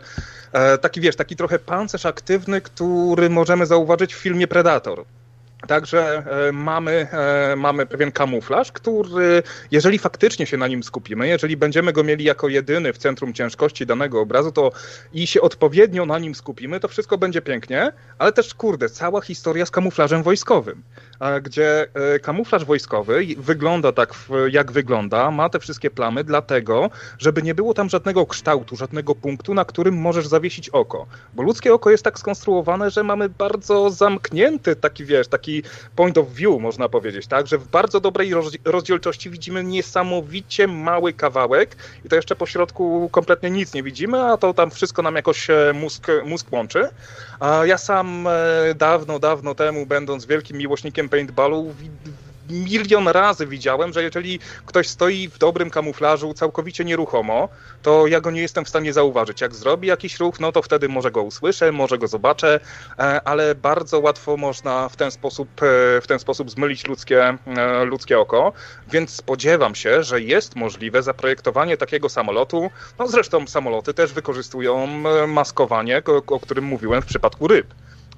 e, 0.52 0.78
taki, 0.78 1.02
wiesz, 1.02 1.16
taki 1.16 1.36
trochę 1.36 1.60
pancerz 1.60 2.06
aktywny, 2.06 2.62
który 2.62 3.30
możemy 3.30 3.66
zauważyć 3.66 4.16
w 4.16 4.18
filmie 4.18 4.48
Predator. 4.48 5.06
Także 5.68 6.24
e, 6.48 6.52
mamy, 6.52 7.08
mamy 7.58 7.86
pewien 7.86 8.12
kamuflaż, 8.12 8.72
który, 8.72 9.43
jeżeli 9.72 10.00
faktycznie 10.00 10.46
się 10.46 10.58
na 10.58 10.68
nim 10.68 10.84
skupimy, 10.84 11.28
jeżeli 11.28 11.58
będziemy 11.58 11.93
go 11.93 12.04
mieli 12.04 12.26
jako 12.26 12.50
jedyny 12.50 12.93
w 12.93 12.98
centrum 12.98 13.34
ciężkości 13.34 13.86
danego 13.86 14.22
obrazu, 14.22 14.52
to 14.52 14.72
i 15.14 15.28
się 15.28 15.41
odpowiednio 15.41 16.06
na 16.06 16.20
nim 16.20 16.36
skupimy, 16.36 16.80
to 16.80 16.88
wszystko 16.88 17.18
będzie 17.18 17.41
pięknie, 17.41 17.91
ale 18.18 18.32
też, 18.32 18.54
kurde, 18.54 18.89
cała 18.89 19.22
historia 19.22 19.66
z 19.66 19.72
kamuflażem 19.72 20.24
wojskowym, 20.24 20.84
gdzie 21.41 21.88
e, 21.93 22.20
kamuflaż 22.20 22.66
wojskowy 22.66 23.26
wygląda 23.38 23.91
tak, 23.91 24.13
jak 24.51 24.72
wygląda, 24.72 25.32
ma 25.32 25.49
te 25.49 25.59
wszystkie 25.59 25.89
plamy, 25.89 26.24
dlatego, 26.24 26.89
żeby 27.20 27.41
nie 27.41 27.55
było 27.55 27.74
tam 27.74 27.89
żadnego 27.89 28.26
kształtu, 28.26 28.76
żadnego 28.76 29.16
punktu, 29.16 29.53
na 29.53 29.66
którym 29.66 29.97
możesz 29.97 30.28
zawiesić 30.28 30.70
oko. 30.70 31.05
Bo 31.34 31.43
ludzkie 31.43 31.74
oko 31.74 31.91
jest 31.91 32.03
tak 32.03 32.20
skonstruowane, 32.20 32.91
że 32.91 33.03
mamy 33.03 33.30
bardzo 33.30 33.89
zamknięty 33.89 34.76
taki, 34.76 35.05
wiesz, 35.05 35.28
taki 35.28 35.63
point 35.95 36.18
of 36.18 36.30
view, 36.30 36.61
można 36.61 36.89
powiedzieć, 36.89 37.28
tak? 37.28 37.47
Że 37.47 37.57
w 37.57 37.68
bardzo 37.68 37.99
dobrej 37.99 38.34
roz- 38.34 38.57
rozdzielczości 38.66 39.30
widzimy 39.30 39.63
niesamowicie 39.63 40.68
mały 40.68 41.13
kawałek 41.13 41.76
i 42.05 42.09
to 42.09 42.16
jeszcze 42.16 42.36
po 42.36 42.45
środku 42.45 43.09
kompletnie 43.11 43.49
nic 43.51 43.74
nie 43.74 43.84
widzimy, 43.84 44.24
a 44.24 44.38
to 44.38 44.53
tam 44.53 44.72
wszystko 44.72 45.01
nam 45.01 45.16
jakoś 45.16 45.49
e, 45.49 45.74
mózg, 45.74 46.07
mózg 46.26 46.47
łączy. 46.51 46.89
A 47.39 47.66
ja 47.66 47.78
sam 47.78 48.28
e, 48.28 48.76
dawno, 48.76 49.20
dawno 49.20 49.55
temu, 49.55 49.86
będąc 49.86 50.26
wielkim 50.26 50.57
miłośnikiem 50.57 51.05
paintballu, 51.10 51.74
wi- 51.80 51.89
milion 52.49 53.08
razy 53.08 53.47
widziałem, 53.47 53.93
że 53.93 54.03
jeżeli 54.03 54.39
ktoś 54.66 54.88
stoi 54.88 55.30
w 55.30 55.38
dobrym 55.38 55.70
kamuflażu 55.70 56.34
całkowicie 56.34 56.86
nieruchomo, 56.86 57.49
to 57.82 58.08
ja 58.08 58.22
go 58.22 58.32
nie 58.32 58.41
jestem 58.41 58.66
w 58.66 58.70
stanie 58.70 58.93
zauważyć. 58.93 59.41
Jak 59.41 59.56
zrobi 59.56 59.88
jakiś 59.88 60.20
ruch, 60.20 60.39
no 60.39 60.51
to 60.51 60.62
wtedy 60.62 60.89
może 60.89 61.12
go 61.12 61.24
usłyszę, 61.24 61.72
może 61.72 61.97
go 61.97 62.08
zobaczę, 62.08 62.60
e, 62.99 63.22
ale 63.28 63.56
bardzo 63.56 63.99
łatwo 63.99 64.38
można 64.38 64.89
w 64.89 64.95
ten 64.95 65.12
sposób, 65.12 65.49
e, 65.62 66.01
w 66.01 66.08
ten 66.08 66.20
sposób 66.20 66.51
zmylić 66.51 66.88
ludzkie, 66.88 67.38
e, 67.47 67.86
ludzkie 67.86 68.20
oko, 68.20 68.53
więc 68.88 69.12
spodziewam 69.16 69.76
się, 69.76 70.03
że 70.03 70.22
jest 70.22 70.56
możliwe 70.56 71.03
zaprojektowanie 71.03 71.78
takiego 71.78 72.10
samolotu. 72.10 72.70
No 72.99 73.08
zresztą 73.08 73.47
samoloty 73.47 73.93
też 73.93 74.14
wykorzystują 74.14 74.88
maskowanie, 75.28 76.01
o 76.28 76.39
którym 76.39 76.66
mówiłem 76.66 77.01
w 77.01 77.06
przypadku 77.06 77.47
ryb. 77.47 77.68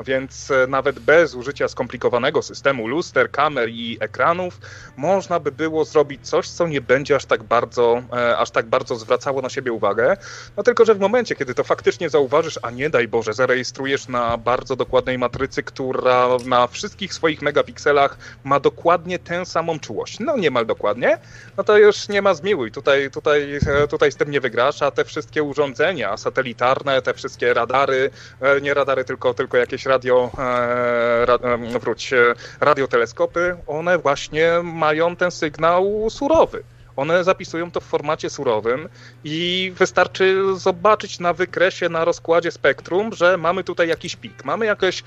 Więc 0.06 0.52
e, 0.52 0.68
nawet 0.68 1.00
bez 1.00 1.36
użycia 1.36 1.68
skomplikowanego 1.68 2.42
systemu 2.42 2.88
luster, 2.88 3.32
kamer 3.32 3.70
i 3.70 3.98
ekranów 4.00 4.60
można 4.98 5.40
by 5.40 5.52
było 5.52 5.86
zrobić 5.86 6.30
coś, 6.30 6.50
co 6.50 6.68
nie 6.68 6.82
będzie 6.82 7.16
aż 7.16 7.26
tak 7.26 7.44
bardzo, 7.44 8.04
e, 8.14 8.38
aż 8.38 8.52
tak 8.52 8.66
bardzo 8.66 8.96
zwracało 8.96 9.42
na 9.42 9.50
siebie 9.50 9.72
uwagę. 9.72 10.18
No 10.58 10.64
tylko, 10.64 10.86
że 10.86 10.96
w 10.96 11.00
momencie, 11.00 11.36
kiedy 11.36 11.54
to 11.54 11.64
faktycznie 11.64 12.10
zauważysz, 12.10 12.60
a 12.62 12.72
nie 12.72 12.90
daj 12.90 13.08
Boże, 13.08 13.34
zarejestrujesz 13.34 14.08
na 14.08 14.38
bardzo 14.38 14.76
dokładnej 14.76 15.18
matrycy, 15.18 15.64
która 15.64 16.28
na 16.46 16.68
wszystkich 16.68 17.14
swoich 17.14 17.42
megapikselach 17.42 18.18
ma 18.44 18.60
dokładnie 18.60 19.20
tę 19.20 19.46
samą 19.46 19.80
czułość, 19.80 20.20
no 20.20 20.38
niemal 20.38 20.66
dokładnie, 20.66 21.18
no 21.58 21.64
to 21.64 21.78
już 21.78 22.10
nie 22.10 22.22
ma 22.22 22.34
zmiłuj. 22.34 22.72
Tutaj, 22.72 23.12
tutaj, 23.12 23.60
e, 23.68 23.88
tutaj 23.88 24.12
z 24.12 24.16
tym 24.16 24.32
nie 24.32 24.42
wygrasz, 24.42 24.82
a 24.82 24.92
te 24.92 25.06
wszystkie 25.06 25.44
urządzenia 25.44 26.18
satelitarne, 26.18 27.02
te 27.02 27.14
wszystkie 27.14 27.54
radary, 27.54 28.10
e, 28.42 28.62
nie 28.62 28.74
radary, 28.74 29.06
tylko, 29.06 29.34
tylko 29.34 29.58
jakieś 29.58 29.87
radio, 29.88 30.32
e, 30.38 31.26
ra, 31.26 31.36
e, 31.36 31.80
wróć, 31.80 32.14
e, 32.14 32.34
radioteleskopy, 32.60 33.58
one 33.68 33.98
właśnie 33.98 34.52
mają 34.64 35.16
ten 35.16 35.32
sygnał 35.32 36.10
surowy. 36.10 36.64
One 36.96 37.24
zapisują 37.24 37.72
to 37.72 37.82
w 37.82 37.84
formacie 37.84 38.30
surowym 38.30 38.90
i 39.24 39.72
wystarczy 39.78 40.44
zobaczyć 40.56 41.20
na 41.20 41.34
wykresie, 41.34 41.90
na 41.90 42.06
rozkładzie 42.06 42.52
spektrum, 42.52 43.14
że 43.14 43.38
mamy 43.38 43.64
tutaj 43.64 43.88
jakiś 43.88 44.16
pik, 44.16 44.46
mamy 44.46 44.66
jakieś, 44.66 45.04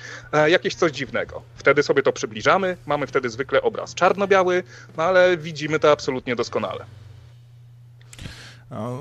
jakieś 0.46 0.74
coś 0.74 0.92
dziwnego. 0.92 1.42
Wtedy 1.54 1.82
sobie 1.82 2.02
to 2.02 2.12
przybliżamy, 2.12 2.76
mamy 2.86 3.06
wtedy 3.06 3.30
zwykle 3.30 3.62
obraz 3.62 3.94
czarno-biały, 3.94 4.62
no 4.96 5.02
ale 5.02 5.36
widzimy 5.36 5.78
to 5.78 5.92
absolutnie 5.92 6.36
doskonale. 6.36 6.84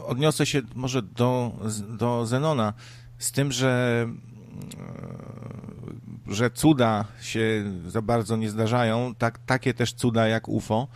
Odniosę 0.05 0.45
się 0.45 0.61
może 0.75 1.01
do, 1.01 1.51
do 1.89 2.25
Zenona 2.25 2.73
z 3.19 3.31
tym, 3.31 3.51
że, 3.51 4.07
że 6.29 6.51
cuda 6.51 7.05
się 7.21 7.63
za 7.87 8.01
bardzo 8.01 8.37
nie 8.37 8.49
zdarzają, 8.49 9.15
tak, 9.15 9.39
takie 9.45 9.73
też 9.73 9.93
cuda 9.93 10.27
jak 10.27 10.49
UFO, 10.49 10.87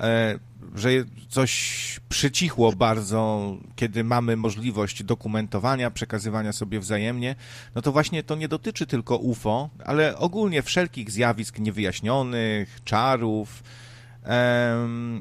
e, 0.00 0.38
że 0.74 0.90
coś 1.28 2.00
przycichło 2.08 2.72
bardzo, 2.72 3.54
kiedy 3.76 4.04
mamy 4.04 4.36
możliwość 4.36 5.02
dokumentowania, 5.02 5.90
przekazywania 5.90 6.52
sobie 6.52 6.80
wzajemnie, 6.80 7.34
no 7.74 7.82
to 7.82 7.92
właśnie 7.92 8.22
to 8.22 8.36
nie 8.36 8.48
dotyczy 8.48 8.86
tylko 8.86 9.16
UFO, 9.16 9.70
ale 9.84 10.18
ogólnie 10.18 10.62
wszelkich 10.62 11.10
zjawisk 11.10 11.58
niewyjaśnionych, 11.58 12.80
czarów, 12.84 13.62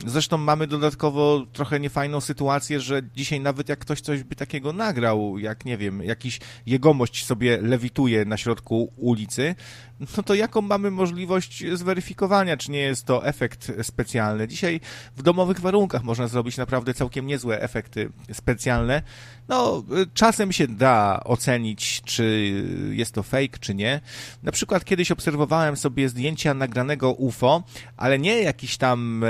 Zresztą 0.05 0.37
mamy 0.37 0.67
dodatkowo 0.67 1.45
trochę 1.53 1.79
niefajną 1.79 2.21
sytuację, 2.21 2.79
że 2.79 3.01
dzisiaj 3.15 3.39
nawet 3.39 3.69
jak 3.69 3.79
ktoś 3.79 4.01
coś 4.01 4.23
by 4.23 4.35
takiego 4.35 4.73
nagrał, 4.73 5.37
jak 5.37 5.65
nie 5.65 5.77
wiem, 5.77 6.03
jakiś 6.03 6.39
jegomość 6.65 7.25
sobie 7.25 7.61
lewituje 7.61 8.25
na 8.25 8.37
środku 8.37 8.93
ulicy, 8.97 9.55
no 10.17 10.23
to 10.23 10.35
jaką 10.35 10.61
mamy 10.61 10.91
możliwość 10.91 11.63
zweryfikowania, 11.73 12.57
czy 12.57 12.71
nie 12.71 12.79
jest 12.79 13.05
to 13.05 13.25
efekt 13.25 13.71
specjalny? 13.81 14.47
Dzisiaj 14.47 14.79
w 15.15 15.21
domowych 15.21 15.59
warunkach 15.59 16.03
można 16.03 16.27
zrobić 16.27 16.57
naprawdę 16.57 16.93
całkiem 16.93 17.27
niezłe 17.27 17.61
efekty 17.61 18.11
specjalne. 18.33 19.01
No, 19.47 19.83
czasem 20.13 20.51
się 20.51 20.67
da 20.67 21.21
ocenić, 21.23 22.01
czy 22.05 22.53
jest 22.91 23.11
to 23.11 23.23
fake, 23.23 23.59
czy 23.59 23.75
nie. 23.75 24.01
Na 24.43 24.51
przykład 24.51 24.85
kiedyś 24.85 25.11
obserwowałem 25.11 25.77
sobie 25.77 26.09
zdjęcia 26.09 26.53
nagranego 26.53 27.13
UFO, 27.13 27.63
ale 27.97 28.19
nie 28.19 28.41
jakiś 28.41 28.77
tam 28.77 29.23
e, 29.23 29.27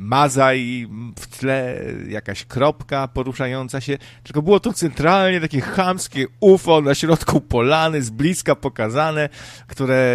mazaj 0.00 0.88
w 1.18 1.38
tle, 1.38 1.80
jakaś 2.08 2.44
kropka 2.44 3.08
poruszająca 3.08 3.80
się, 3.80 3.98
tylko 4.22 4.42
było 4.42 4.60
to 4.60 4.72
centralnie 4.72 5.40
takie 5.40 5.60
chamskie 5.60 6.26
UFO 6.40 6.80
na 6.80 6.94
środku 6.94 7.40
polany, 7.40 8.02
z 8.02 8.10
bliska 8.10 8.54
pokazane, 8.54 9.28
które 9.66 10.09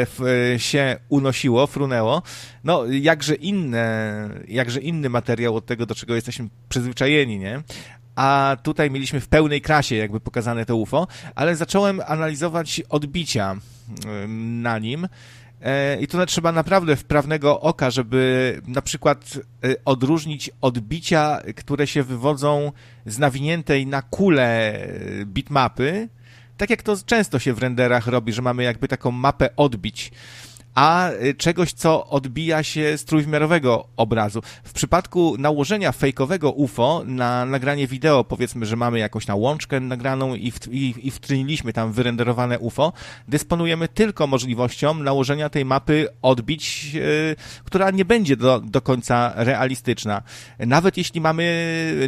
się 0.58 0.98
unosiło, 1.10 1.68
frunęło. 1.68 2.22
No, 2.64 2.86
jakże 2.86 3.36
inne, 3.36 4.30
jakże 4.48 4.82
inny 4.82 5.10
materiał 5.10 5.56
od 5.56 5.66
tego, 5.66 5.86
do 5.86 5.96
czego 5.96 6.16
jesteśmy 6.16 6.48
przyzwyczajeni, 6.70 7.39
nie? 7.39 7.64
a 8.16 8.58
tutaj 8.64 8.91
mieliśmy 8.91 9.20
w 9.20 9.28
pełnej 9.28 9.62
krasie 9.62 9.96
jakby 9.96 10.20
pokazane 10.20 10.66
to 10.66 10.76
UFO, 10.76 11.08
ale 11.36 11.56
zacząłem 11.56 12.02
analizować 12.08 12.82
odbicia 12.89 13.56
na 14.38 14.80
nim. 14.80 15.08
E, 15.62 16.02
I 16.02 16.08
to 16.08 16.26
trzeba 16.26 16.52
naprawdę 16.52 16.96
wprawnego 16.96 17.62
oka, 17.62 17.91
żeby 17.91 18.62
na 18.68 18.82
przykład 18.82 19.39
e, 19.64 19.76
odróżnić 19.86 20.52
odbicia, 20.62 21.41
które 21.56 21.88
się 21.88 22.04
wywodzą 22.04 22.72
z 23.06 23.20
nawiniętej 23.20 23.88
na 23.88 24.02
kulę 24.02 24.80
bitmapy, 25.26 26.10
tak 26.58 26.70
jak 26.70 26.84
to 26.84 26.97
często 27.06 27.39
się 27.39 27.53
w 27.53 27.60
renderach 27.60 28.08
robi, 28.08 28.34
że 28.34 28.41
mamy 28.41 28.64
jakby 28.64 28.88
taką 28.88 29.12
mapę 29.12 29.49
odbić 29.56 30.12
a 30.76 31.12
y, 31.12 31.34
czegoś, 31.34 31.74
co 31.74 32.08
odbija 32.08 32.64
się 32.64 32.98
z 32.98 33.06
trójwymiarowego 33.06 33.88
obrazu. 33.98 34.42
W 34.64 34.74
przypadku 34.74 35.36
nałożenia 35.40 35.92
fejkowego 35.92 36.52
UFO 36.52 37.04
na 37.06 37.46
nagranie 37.46 37.88
wideo, 37.88 38.24
powiedzmy, 38.24 38.66
że 38.66 38.76
mamy 38.76 39.00
jakąś 39.00 39.28
na 39.28 39.36
łączkę 39.36 39.80
nagraną 39.80 40.36
i, 40.36 40.52
w, 40.52 40.60
i, 40.72 41.08
i 41.08 41.12
tam 41.74 41.92
wyrenderowane 41.92 42.60
UFO, 42.60 42.94
dysponujemy 43.28 43.88
tylko 43.88 44.28
możliwością 44.28 44.94
nałożenia 44.94 45.50
tej 45.50 45.66
mapy 45.66 46.08
odbić, 46.22 46.94
yy, 46.94 47.36
która 47.64 47.92
nie 47.92 48.06
będzie 48.06 48.38
do, 48.38 48.60
do 48.60 48.82
końca 48.82 49.34
realistyczna. 49.36 50.22
Nawet 50.60 50.98
jeśli 50.98 51.22
mamy 51.22 51.46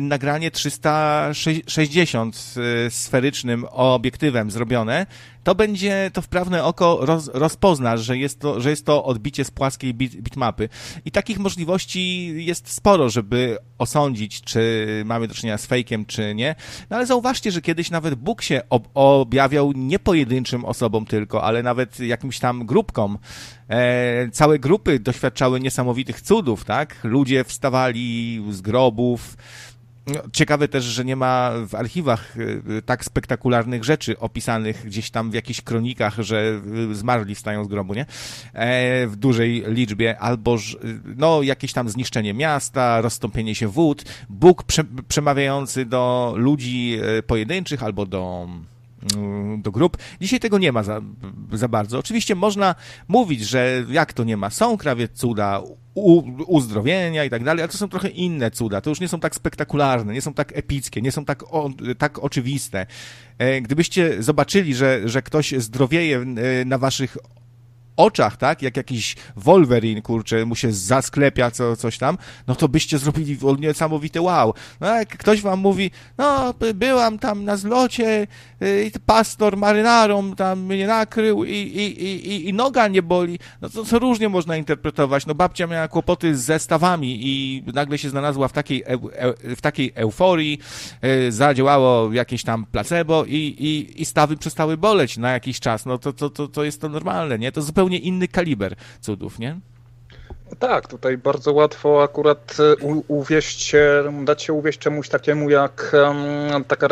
nagranie 0.01 0.51
360 0.51 2.55
yy, 2.55 2.89
sferycznym 2.89 3.65
obiektywem 3.71 4.51
zrobione, 4.51 5.05
to 5.47 5.55
będzie, 5.55 6.11
to 6.13 6.21
wprawne 6.21 6.63
oko 6.63 6.97
roz, 7.01 7.29
rozpozna, 7.33 7.97
że 7.97 8.17
jest, 8.17 8.39
to, 8.39 8.61
że 8.61 8.69
jest 8.69 8.85
to 8.85 9.03
odbicie 9.03 9.45
z 9.45 9.51
płaskiej 9.51 9.93
bit, 9.93 10.15
bitmapy. 10.15 10.69
I 11.05 11.11
takich 11.11 11.39
możliwości 11.39 12.33
jest 12.45 12.71
sporo, 12.71 13.09
żeby 13.09 13.57
osądzić, 13.77 14.41
czy 14.41 14.87
mamy 15.05 15.27
do 15.27 15.33
czynienia 15.33 15.57
z 15.57 15.65
fejkiem, 15.65 16.05
czy 16.05 16.35
nie. 16.35 16.55
No 16.89 16.97
ale 16.97 17.05
zauważcie, 17.05 17.51
że 17.51 17.61
kiedyś 17.61 17.91
nawet 17.91 18.15
Bóg 18.15 18.41
się 18.41 18.61
ob 18.69 18.87
objawiał 18.93 19.71
nie 19.75 19.99
pojedynczym 19.99 20.65
osobom 20.65 21.05
tylko, 21.05 21.43
ale 21.43 21.63
nawet 21.63 21.99
jakimś 21.99 22.39
tam 22.39 22.65
grupkom. 22.65 23.17
E, 23.69 24.29
całe 24.31 24.59
grupy 24.59 24.99
doświadczały 24.99 25.59
niesamowitych 25.59 26.21
cudów, 26.21 26.65
tak? 26.65 26.95
Ludzie 27.03 27.43
wstawali 27.43 28.43
z 28.49 28.61
grobów, 28.61 29.37
ciekawe 30.33 30.67
też, 30.67 30.83
że 30.83 31.05
nie 31.05 31.15
ma 31.15 31.51
w 31.67 31.75
archiwach 31.75 32.37
y, 32.37 32.81
tak 32.85 33.05
spektakularnych 33.05 33.83
rzeczy 33.83 34.19
opisanych 34.19 34.85
gdzieś 34.85 35.09
tam 35.09 35.31
w 35.31 35.33
jakichś 35.33 35.61
kronikach, 35.61 36.19
że 36.19 36.61
y, 36.91 36.95
zmarli 36.95 37.35
wstają 37.35 37.63
z 37.63 37.67
grobu, 37.67 37.93
nie? 37.93 38.05
E, 38.53 39.07
w 39.07 39.15
dużej 39.15 39.63
liczbie, 39.67 40.19
albo 40.19 40.57
no, 41.15 41.41
jakieś 41.41 41.73
tam 41.73 41.89
zniszczenie 41.89 42.33
miasta, 42.33 43.01
rozstąpienie 43.01 43.55
się 43.55 43.67
wód, 43.67 44.03
Bóg 44.29 44.63
prze, 44.63 44.83
przemawiający 45.07 45.85
do 45.85 46.33
ludzi 46.37 46.99
y, 47.19 47.23
pojedynczych 47.23 47.83
albo 47.83 48.05
do 48.05 48.47
do 49.57 49.71
grup. 49.71 49.97
Dzisiaj 50.21 50.39
tego 50.39 50.57
nie 50.57 50.71
ma 50.71 50.83
za, 50.83 51.01
za 51.53 51.67
bardzo. 51.67 51.99
Oczywiście 51.99 52.35
można 52.35 52.75
mówić, 53.07 53.41
że 53.41 53.85
jak 53.89 54.13
to 54.13 54.23
nie 54.23 54.37
ma, 54.37 54.49
są 54.49 54.77
krawie 54.77 55.07
cuda, 55.07 55.61
u, 55.93 56.23
uzdrowienia 56.47 57.23
i 57.23 57.29
tak 57.29 57.43
dalej, 57.43 57.61
ale 57.61 57.71
to 57.71 57.77
są 57.77 57.89
trochę 57.89 58.09
inne 58.09 58.51
cuda. 58.51 58.81
To 58.81 58.89
już 58.89 58.99
nie 58.99 59.07
są 59.07 59.19
tak 59.19 59.35
spektakularne, 59.35 60.13
nie 60.13 60.21
są 60.21 60.33
tak 60.33 60.57
epickie, 60.57 61.01
nie 61.01 61.11
są 61.11 61.25
tak, 61.25 61.43
o, 61.53 61.69
tak 61.97 62.19
oczywiste. 62.19 62.85
E, 63.37 63.61
gdybyście 63.61 64.23
zobaczyli, 64.23 64.75
że, 64.75 65.09
że 65.09 65.21
ktoś 65.21 65.51
zdrowieje 65.57 66.17
e, 66.17 66.65
na 66.65 66.77
waszych 66.77 67.17
oczach, 67.97 68.37
tak, 68.37 68.61
jak 68.61 68.77
jakiś 68.77 69.15
Wolverine, 69.35 70.01
kurczę, 70.01 70.45
mu 70.45 70.55
się 70.55 70.71
zasklepia 70.71 71.51
co, 71.51 71.75
coś 71.75 71.97
tam, 71.97 72.17
no 72.47 72.55
to 72.55 72.67
byście 72.67 72.97
zrobili 72.97 73.37
niesamowite 73.59 74.21
wow. 74.21 74.53
No 74.81 74.87
jak 74.87 75.17
ktoś 75.17 75.41
wam 75.41 75.59
mówi, 75.59 75.91
no 76.17 76.53
byłam 76.75 77.19
tam 77.19 77.45
na 77.45 77.57
zlocie 77.57 78.27
y, 78.61 78.91
i 78.95 78.99
pastor 79.05 79.57
marynarom 79.57 80.35
tam 80.35 80.59
mnie 80.59 80.87
nakrył 80.87 81.43
i, 81.43 81.51
i, 81.51 82.03
i, 82.03 82.49
i 82.49 82.53
noga 82.53 82.87
nie 82.87 83.01
boli, 83.01 83.39
no 83.61 83.69
to, 83.69 83.83
to 83.83 83.99
różnie 83.99 84.29
można 84.29 84.57
interpretować. 84.57 85.25
No 85.25 85.35
babcia 85.35 85.67
miała 85.67 85.87
kłopoty 85.87 86.35
z 86.35 86.41
zestawami 86.41 87.19
i 87.21 87.63
nagle 87.73 87.97
się 87.97 88.09
znalazła 88.09 88.47
w 88.47 88.53
takiej, 88.53 88.83
e, 88.83 88.87
e, 89.49 89.55
w 89.55 89.61
takiej 89.61 89.91
euforii, 89.95 90.59
y, 91.27 91.31
zadziałało 91.31 92.13
jakieś 92.13 92.43
tam 92.43 92.65
placebo 92.65 93.25
i, 93.25 93.35
i, 93.35 94.01
i 94.01 94.05
stawy 94.05 94.37
przestały 94.37 94.77
boleć 94.77 95.17
na 95.17 95.31
jakiś 95.31 95.59
czas. 95.59 95.85
No 95.85 95.97
to, 95.97 96.13
to, 96.13 96.29
to, 96.29 96.47
to 96.47 96.63
jest 96.63 96.81
to 96.81 96.89
normalne, 96.89 97.39
nie? 97.39 97.51
To 97.51 97.61
zupełnie 97.61 97.86
zupełnie 97.87 97.97
inny 97.97 98.27
kaliber 98.27 98.75
cudów, 99.01 99.39
nie? 99.39 99.59
Tak, 100.59 100.87
tutaj 100.87 101.17
bardzo 101.17 101.53
łatwo 101.53 102.03
akurat 102.03 102.57
e, 102.59 102.85
uwieść, 103.07 103.75
dać 104.23 104.43
się 104.43 104.53
uwieść 104.53 104.79
czemuś 104.79 105.09
takiemu 105.09 105.49
jak 105.49 105.95
taka, 106.67 106.87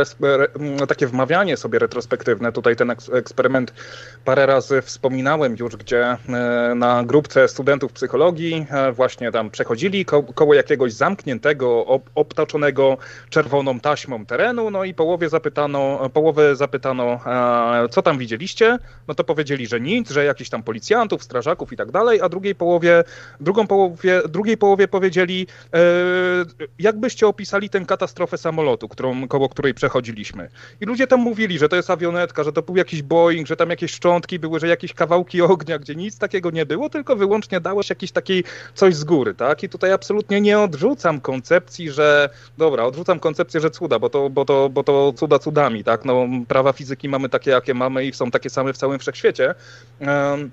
takie 0.87 1.07
wmawianie 1.07 1.57
sobie 1.57 1.79
retrospektywne. 1.79 2.51
Tutaj 2.51 2.75
ten 2.75 2.91
eksperyment 3.13 3.73
parę 4.25 4.45
razy 4.45 4.81
wspominałem 4.81 5.55
już, 5.59 5.75
gdzie 5.75 6.05
e, 6.05 6.17
na 6.75 7.03
grupce 7.03 7.47
studentów 7.47 7.93
psychologii 7.93 8.67
e, 8.69 8.91
właśnie 8.91 9.31
tam 9.31 9.49
przechodzili 9.49 10.05
ko 10.05 10.23
koło 10.23 10.53
jakiegoś 10.53 10.93
zamkniętego, 10.93 11.85
obtaczonego 12.15 12.97
czerwoną 13.29 13.79
taśmą 13.79 14.25
terenu, 14.25 14.71
no 14.71 14.83
i 14.83 14.93
połowie 14.93 15.29
zapytano, 15.29 16.09
połowę 16.13 16.55
zapytano, 16.55 17.19
co 17.91 18.01
tam 18.01 18.17
widzieliście? 18.17 18.79
No 19.07 19.15
to 19.15 19.23
powiedzieli, 19.23 19.67
że 19.67 19.81
nic, 19.81 20.11
że 20.11 20.25
jakichś 20.25 20.49
tam 20.49 20.63
policjantów, 20.63 21.23
strażaków 21.23 21.73
i 21.73 21.77
tak 21.77 21.91
dalej, 21.91 22.21
a 22.21 22.29
drugiej 22.29 22.55
połowie 22.55 23.03
drugą 23.45 23.67
połowie, 23.67 24.21
drugiej 24.29 24.57
połowie 24.57 24.87
powiedzieli, 24.87 25.47
e, 25.73 25.79
jakbyście 26.79 27.27
opisali 27.27 27.69
tę 27.69 27.85
katastrofę 27.85 28.37
samolotu, 28.37 28.89
którą, 28.89 29.27
koło 29.27 29.49
której 29.49 29.73
przechodziliśmy. 29.73 30.49
I 30.81 30.85
ludzie 30.85 31.07
tam 31.07 31.19
mówili, 31.19 31.59
że 31.59 31.69
to 31.69 31.75
jest 31.75 31.89
awionetka, 31.89 32.43
że 32.43 32.51
to 32.51 32.61
był 32.61 32.75
jakiś 32.75 33.01
Boeing, 33.01 33.47
że 33.47 33.55
tam 33.55 33.69
jakieś 33.69 33.91
szczątki 33.91 34.39
były, 34.39 34.59
że 34.59 34.67
jakieś 34.67 34.93
kawałki 34.93 35.41
ognia, 35.41 35.79
gdzie 35.79 35.95
nic 35.95 36.17
takiego 36.17 36.51
nie 36.51 36.65
było, 36.65 36.89
tylko 36.89 37.15
wyłącznie 37.15 37.59
dałeś 37.61 37.89
jakiś 37.89 38.11
taki 38.11 38.43
coś 38.73 38.95
z 38.95 39.03
góry, 39.03 39.35
tak? 39.35 39.63
I 39.63 39.69
tutaj 39.69 39.91
absolutnie 39.91 40.41
nie 40.41 40.59
odrzucam 40.59 41.21
koncepcji, 41.21 41.91
że 41.91 42.29
dobra, 42.57 42.83
odrzucam 42.83 43.19
koncepcję, 43.19 43.61
że 43.61 43.71
cuda, 43.71 43.99
bo 43.99 44.09
to, 44.09 44.29
bo 44.29 44.45
to, 44.45 44.69
bo 44.69 44.83
to 44.83 45.13
cuda 45.13 45.39
cudami, 45.39 45.83
tak? 45.83 46.05
No, 46.05 46.27
prawa 46.47 46.73
fizyki 46.73 47.09
mamy 47.09 47.29
takie, 47.29 47.51
jakie 47.51 47.73
mamy 47.73 48.05
i 48.05 48.13
są 48.13 48.31
takie 48.31 48.49
same 48.49 48.73
w 48.73 48.77
całym 48.77 48.99
wszechświecie. 48.99 49.55
Um, 49.99 50.51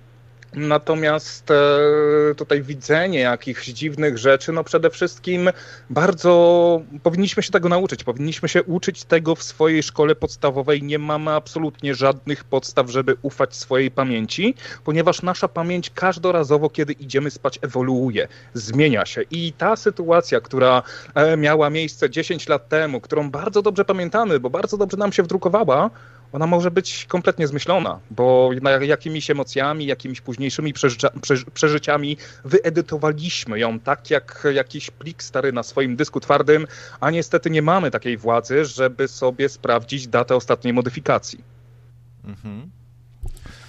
Natomiast 0.54 1.50
e, 1.50 2.34
tutaj 2.36 2.62
widzenie 2.62 3.18
jakichś 3.18 3.66
dziwnych 3.68 4.18
rzeczy, 4.18 4.52
no 4.52 4.64
przede 4.64 4.90
wszystkim 4.90 5.50
bardzo 5.90 6.82
powinniśmy 7.02 7.42
się 7.42 7.50
tego 7.50 7.68
nauczyć. 7.68 8.04
Powinniśmy 8.04 8.48
się 8.48 8.62
uczyć 8.62 9.04
tego 9.04 9.34
w 9.34 9.42
swojej 9.42 9.82
szkole 9.82 10.14
podstawowej. 10.14 10.82
Nie 10.82 10.98
mamy 10.98 11.30
absolutnie 11.30 11.94
żadnych 11.94 12.44
podstaw, 12.44 12.90
żeby 12.90 13.16
ufać 13.22 13.56
swojej 13.56 13.90
pamięci, 13.90 14.54
ponieważ 14.84 15.22
nasza 15.22 15.48
pamięć 15.48 15.90
każdorazowo, 15.90 16.70
kiedy 16.70 16.92
idziemy 16.92 17.30
spać, 17.30 17.58
ewoluuje, 17.62 18.28
zmienia 18.54 19.06
się. 19.06 19.22
I 19.30 19.52
ta 19.52 19.76
sytuacja, 19.76 20.40
która 20.40 20.82
e, 21.14 21.36
miała 21.36 21.70
miejsce 21.70 22.10
10 22.10 22.48
lat 22.48 22.68
temu, 22.68 23.00
którą 23.00 23.30
bardzo 23.30 23.62
dobrze 23.62 23.84
pamiętamy, 23.84 24.40
bo 24.40 24.50
bardzo 24.50 24.76
dobrze 24.76 24.96
nam 24.96 25.12
się 25.12 25.22
wdrukowała, 25.22 25.90
ona 26.32 26.46
może 26.46 26.70
być 26.70 27.06
kompletnie 27.08 27.46
zmyślona, 27.46 28.00
bo 28.10 28.50
jakimiś 28.80 29.30
emocjami, 29.30 29.86
jakimiś 29.86 30.20
późniejszymi 30.20 30.72
przeżycia, 30.72 31.08
przeżyciami 31.54 32.16
wyedytowaliśmy 32.44 33.58
ją 33.58 33.78
tak 33.78 34.10
jak 34.10 34.46
jakiś 34.54 34.90
plik 34.90 35.22
stary 35.22 35.52
na 35.52 35.62
swoim 35.62 35.96
dysku 35.96 36.20
twardym, 36.20 36.66
a 37.00 37.10
niestety 37.10 37.50
nie 37.50 37.62
mamy 37.62 37.90
takiej 37.90 38.16
władzy, 38.16 38.64
żeby 38.64 39.08
sobie 39.08 39.48
sprawdzić 39.48 40.08
datę 40.08 40.36
ostatniej 40.36 40.74
modyfikacji. 40.74 41.44
Mhm. 42.24 42.70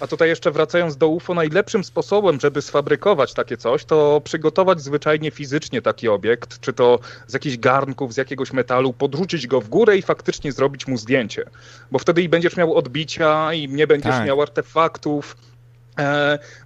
A 0.04 0.06
tutaj 0.06 0.28
jeszcze 0.28 0.50
wracając 0.50 0.96
do 0.96 1.08
UFO, 1.08 1.34
najlepszym 1.34 1.84
sposobem, 1.84 2.40
żeby 2.40 2.62
sfabrykować 2.62 3.34
takie 3.34 3.56
coś, 3.56 3.84
to 3.84 4.20
przygotować 4.24 4.80
zwyczajnie 4.80 5.30
fizycznie 5.30 5.82
taki 5.82 6.08
obiekt, 6.08 6.60
czy 6.60 6.72
to 6.72 6.98
z 7.26 7.34
jakichś 7.34 7.56
garnków, 7.56 8.14
z 8.14 8.16
jakiegoś 8.16 8.52
metalu, 8.52 8.92
podrzucić 8.92 9.46
go 9.46 9.60
w 9.60 9.68
górę 9.68 9.96
i 9.96 10.02
faktycznie 10.02 10.52
zrobić 10.52 10.86
mu 10.86 10.96
zdjęcie. 10.96 11.44
Bo 11.90 11.98
wtedy 11.98 12.22
i 12.22 12.28
będziesz 12.28 12.56
miał 12.56 12.74
odbicia, 12.74 13.52
i 13.52 13.68
nie 13.68 13.86
będziesz 13.86 14.12
tak. 14.12 14.26
miał 14.26 14.42
artefaktów, 14.42 15.36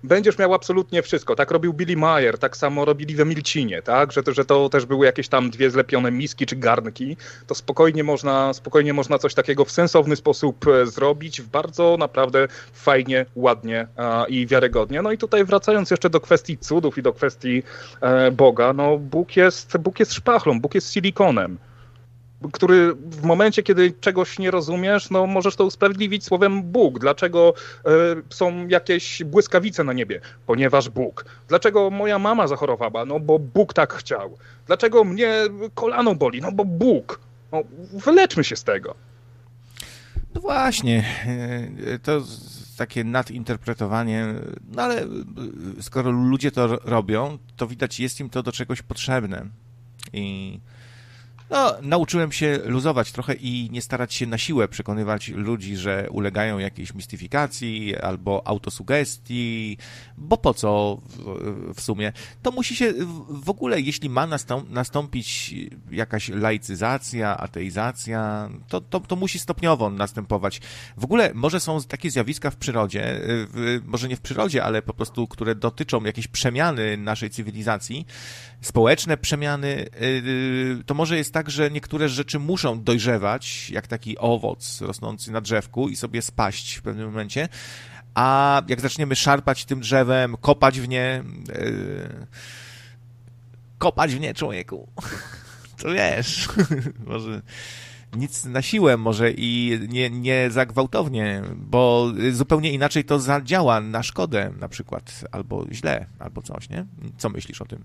będziesz 0.05 0.39
miał 0.39 0.55
absolutnie 0.55 1.03
wszystko. 1.03 1.35
Tak 1.35 1.51
robił 1.51 1.73
Billy 1.73 1.97
Mayer, 1.97 2.39
tak 2.39 2.57
samo 2.57 2.85
robili 2.85 3.15
w 3.15 3.21
Emilcinie, 3.21 3.83
tak? 3.83 4.13
Że, 4.13 4.23
to, 4.23 4.33
że 4.33 4.45
to 4.45 4.69
też 4.69 4.87
były 4.87 5.07
jakieś 5.07 5.29
tam 5.29 5.51
dwie 5.51 5.71
zlepione 5.71 6.11
miski 6.11 6.47
czy 6.47 6.57
garnki. 6.57 7.17
To 7.47 7.55
spokojnie 7.55 8.05
można, 8.05 8.53
spokojnie 8.53 8.93
można 8.93 9.19
coś 9.19 9.35
takiego 9.35 9.65
w 9.65 9.71
sensowny 9.71 10.17
sposób 10.17 10.67
e, 10.67 10.87
zrobić, 10.87 11.43
w 11.43 11.49
bardzo 11.49 11.97
naprawdę 11.99 12.49
fajnie, 12.73 13.27
ładnie 13.35 13.87
i 14.29 14.47
wiarygodnie. 14.47 15.03
No 15.03 15.13
i 15.13 15.19
tutaj 15.19 15.45
wracając 15.45 15.91
jeszcze 15.91 16.11
do 16.11 16.21
kwestii 16.21 16.59
cudów 16.59 16.99
i 16.99 17.03
do 17.03 17.13
kwestii 17.13 17.63
e, 18.01 18.31
Boga, 18.31 18.73
no 18.73 18.99
Bóg 18.99 19.37
jest, 19.37 19.77
Bóg 19.79 20.01
jest 20.01 20.15
szpachlą, 20.15 20.61
Bóg 20.61 20.75
jest 20.75 20.93
silikonem 20.93 21.59
który 22.53 22.95
w 22.95 23.25
momencie, 23.25 23.63
kiedy 23.63 23.93
czegoś 24.01 24.39
nie 24.39 24.51
rozumiesz, 24.51 25.11
no 25.11 25.27
możesz 25.27 25.57
to 25.57 25.65
usprawiedliwić 25.65 26.25
słowem 26.25 26.63
Bóg. 26.63 26.99
Dlaczego 26.99 27.55
y, 27.55 27.91
są 28.35 28.69
jakieś 28.69 29.23
błyskawice 29.25 29.85
na 29.85 29.93
niebie? 29.93 30.21
Ponieważ 30.47 30.89
Bóg. 30.89 31.25
Dlaczego 31.49 31.91
moja 31.91 32.19
mama 32.19 32.49
zachorowała? 32.49 33.05
No 33.05 33.21
bo 33.21 33.39
Bóg 33.39 33.75
tak 33.75 33.95
chciał. 33.95 34.39
Dlaczego 34.67 35.05
mnie 35.05 35.35
kolano 35.75 36.15
boli? 36.15 36.41
No 36.41 36.53
bo 36.53 36.65
Bóg. 36.65 37.21
No, 37.53 37.63
wyleczmy 37.93 38.45
się 38.45 38.57
z 38.57 38.65
tego. 38.65 38.95
No 40.35 40.41
właśnie, 40.41 41.05
e, 41.87 41.99
to 41.99 42.23
takie 42.77 43.05
nadinterpretowanie, 43.05 44.35
no 44.73 44.83
ale 44.83 45.07
skoro 45.81 46.11
ludzie 46.11 46.51
to 46.51 46.67
robią, 46.67 47.39
to 47.57 47.67
widać 47.67 48.01
jest 48.01 48.21
im 48.21 48.31
to 48.31 48.43
do 48.43 48.53
czegoś 48.53 48.83
potrzebne. 48.83 49.47
I 50.13 50.61
no, 51.51 51.75
nauczyłem 51.83 52.33
się 52.33 52.61
luzować 52.65 53.13
trochę 53.13 53.35
i 53.35 53.69
nie 53.73 53.83
starać 53.83 54.15
się 54.15 54.27
na 54.27 54.39
siłę 54.39 54.69
przekonywać 54.69 55.29
ludzi, 55.29 55.77
że 55.77 56.07
ulegają 56.11 56.59
jakiejś 56.59 56.95
mistyfikacji 56.95 57.97
albo 57.97 58.47
autosugestii, 58.47 59.77
bo 60.17 60.37
po 60.37 60.55
co 60.55 61.01
w, 61.75 61.81
sumie? 61.81 62.13
To 62.43 62.51
musi 62.51 62.77
się 62.77 62.95
w 63.29 63.51
ogóle, 63.51 63.81
jeśli 63.81 64.11
ma 64.11 64.29
nastąpić 64.69 65.55
jakaś 65.91 66.29
laicyzacja, 66.29 67.37
ateizacja, 67.37 68.49
to, 68.69 68.81
to, 68.81 69.01
to 69.01 69.17
musi 69.17 69.39
stopniowo 69.39 69.91
następować. 69.91 70.61
W 70.97 71.05
ogóle 71.05 71.31
może 71.35 71.61
są 71.61 71.83
takie 71.83 72.11
zjawiska 72.11 72.51
w 72.51 72.57
przyrodzie, 72.57 73.21
w, 73.21 73.81
może 73.87 74.09
nie 74.09 74.17
w 74.17 74.21
przyrodzie, 74.21 74.65
ale 74.65 74.83
po 74.83 74.95
prostu, 74.95 75.27
które 75.27 75.55
dotyczą 75.55 76.05
jakiejś 76.05 76.29
przemiany 76.29 76.97
naszej 76.97 77.31
cywilizacji, 77.31 78.07
społeczne 78.61 79.17
przemiany, 79.17 79.69
y, 79.69 80.05
y, 80.81 80.85
to 80.87 80.95
może 80.95 81.17
jest 81.17 81.33
tak, 81.33 81.38
że 81.47 81.71
niektóre 81.71 82.09
rzeczy 82.09 82.39
muszą 82.39 82.83
dojrzewać, 82.83 83.71
jak 83.71 83.87
taki 83.87 84.19
owoc 84.19 84.81
rosnący 84.81 85.33
na 85.33 85.41
drzewku 85.41 85.89
i 85.89 85.97
sobie 85.97 86.23
spaść 86.23 86.75
w 86.75 86.83
pewnym 86.83 87.07
momencie, 87.07 87.49
a 88.15 88.63
jak 88.69 88.81
zaczniemy 88.81 89.17
szarpać 89.17 89.65
tym 89.65 89.81
drzewem, 89.81 90.37
kopać 90.37 90.81
w 90.81 90.89
nie, 90.89 91.23
y, 91.51 92.27
kopać 93.79 94.15
w 94.15 94.21
nie 94.21 94.35
człowieku, 94.35 94.89
to 95.83 95.93
wiesz, 95.93 96.49
może 97.07 97.43
nic 98.17 98.45
na 98.45 98.63
siłę 98.63 98.97
może 98.97 99.31
i 99.31 99.81
nie, 99.89 100.11
nie 100.11 100.51
za 100.51 100.67
gwałtownie, 100.67 101.43
bo 101.57 102.13
zupełnie 102.33 102.73
inaczej 102.73 103.05
to 103.05 103.21
zadziała 103.21 103.81
na 103.81 104.03
szkodę 104.03 104.53
na 104.61 104.69
przykład, 104.69 105.25
albo 105.33 105.67
źle, 105.73 106.07
albo 106.19 106.43
coś, 106.43 106.69
nie? 106.71 106.87
Co 107.19 107.29
myślisz 107.29 107.63
o 107.63 107.67
tym? 107.67 107.85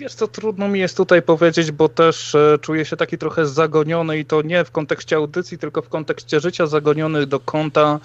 Wiesz 0.00 0.14
co, 0.14 0.28
trudno 0.28 0.68
mi 0.68 0.80
jest 0.80 0.96
tutaj 0.96 1.22
powiedzieć, 1.22 1.72
bo 1.72 1.88
też 1.88 2.34
e, 2.34 2.58
czuję 2.60 2.84
się 2.84 2.96
taki 2.96 3.18
trochę 3.18 3.46
zagoniony 3.46 4.18
i 4.18 4.24
to 4.24 4.42
nie 4.42 4.64
w 4.64 4.70
kontekście 4.70 5.16
audycji, 5.16 5.58
tylko 5.58 5.82
w 5.82 5.88
kontekście 5.88 6.40
życia 6.40 6.66
zagoniony 6.66 7.26
do 7.26 7.40
kąta 7.40 8.00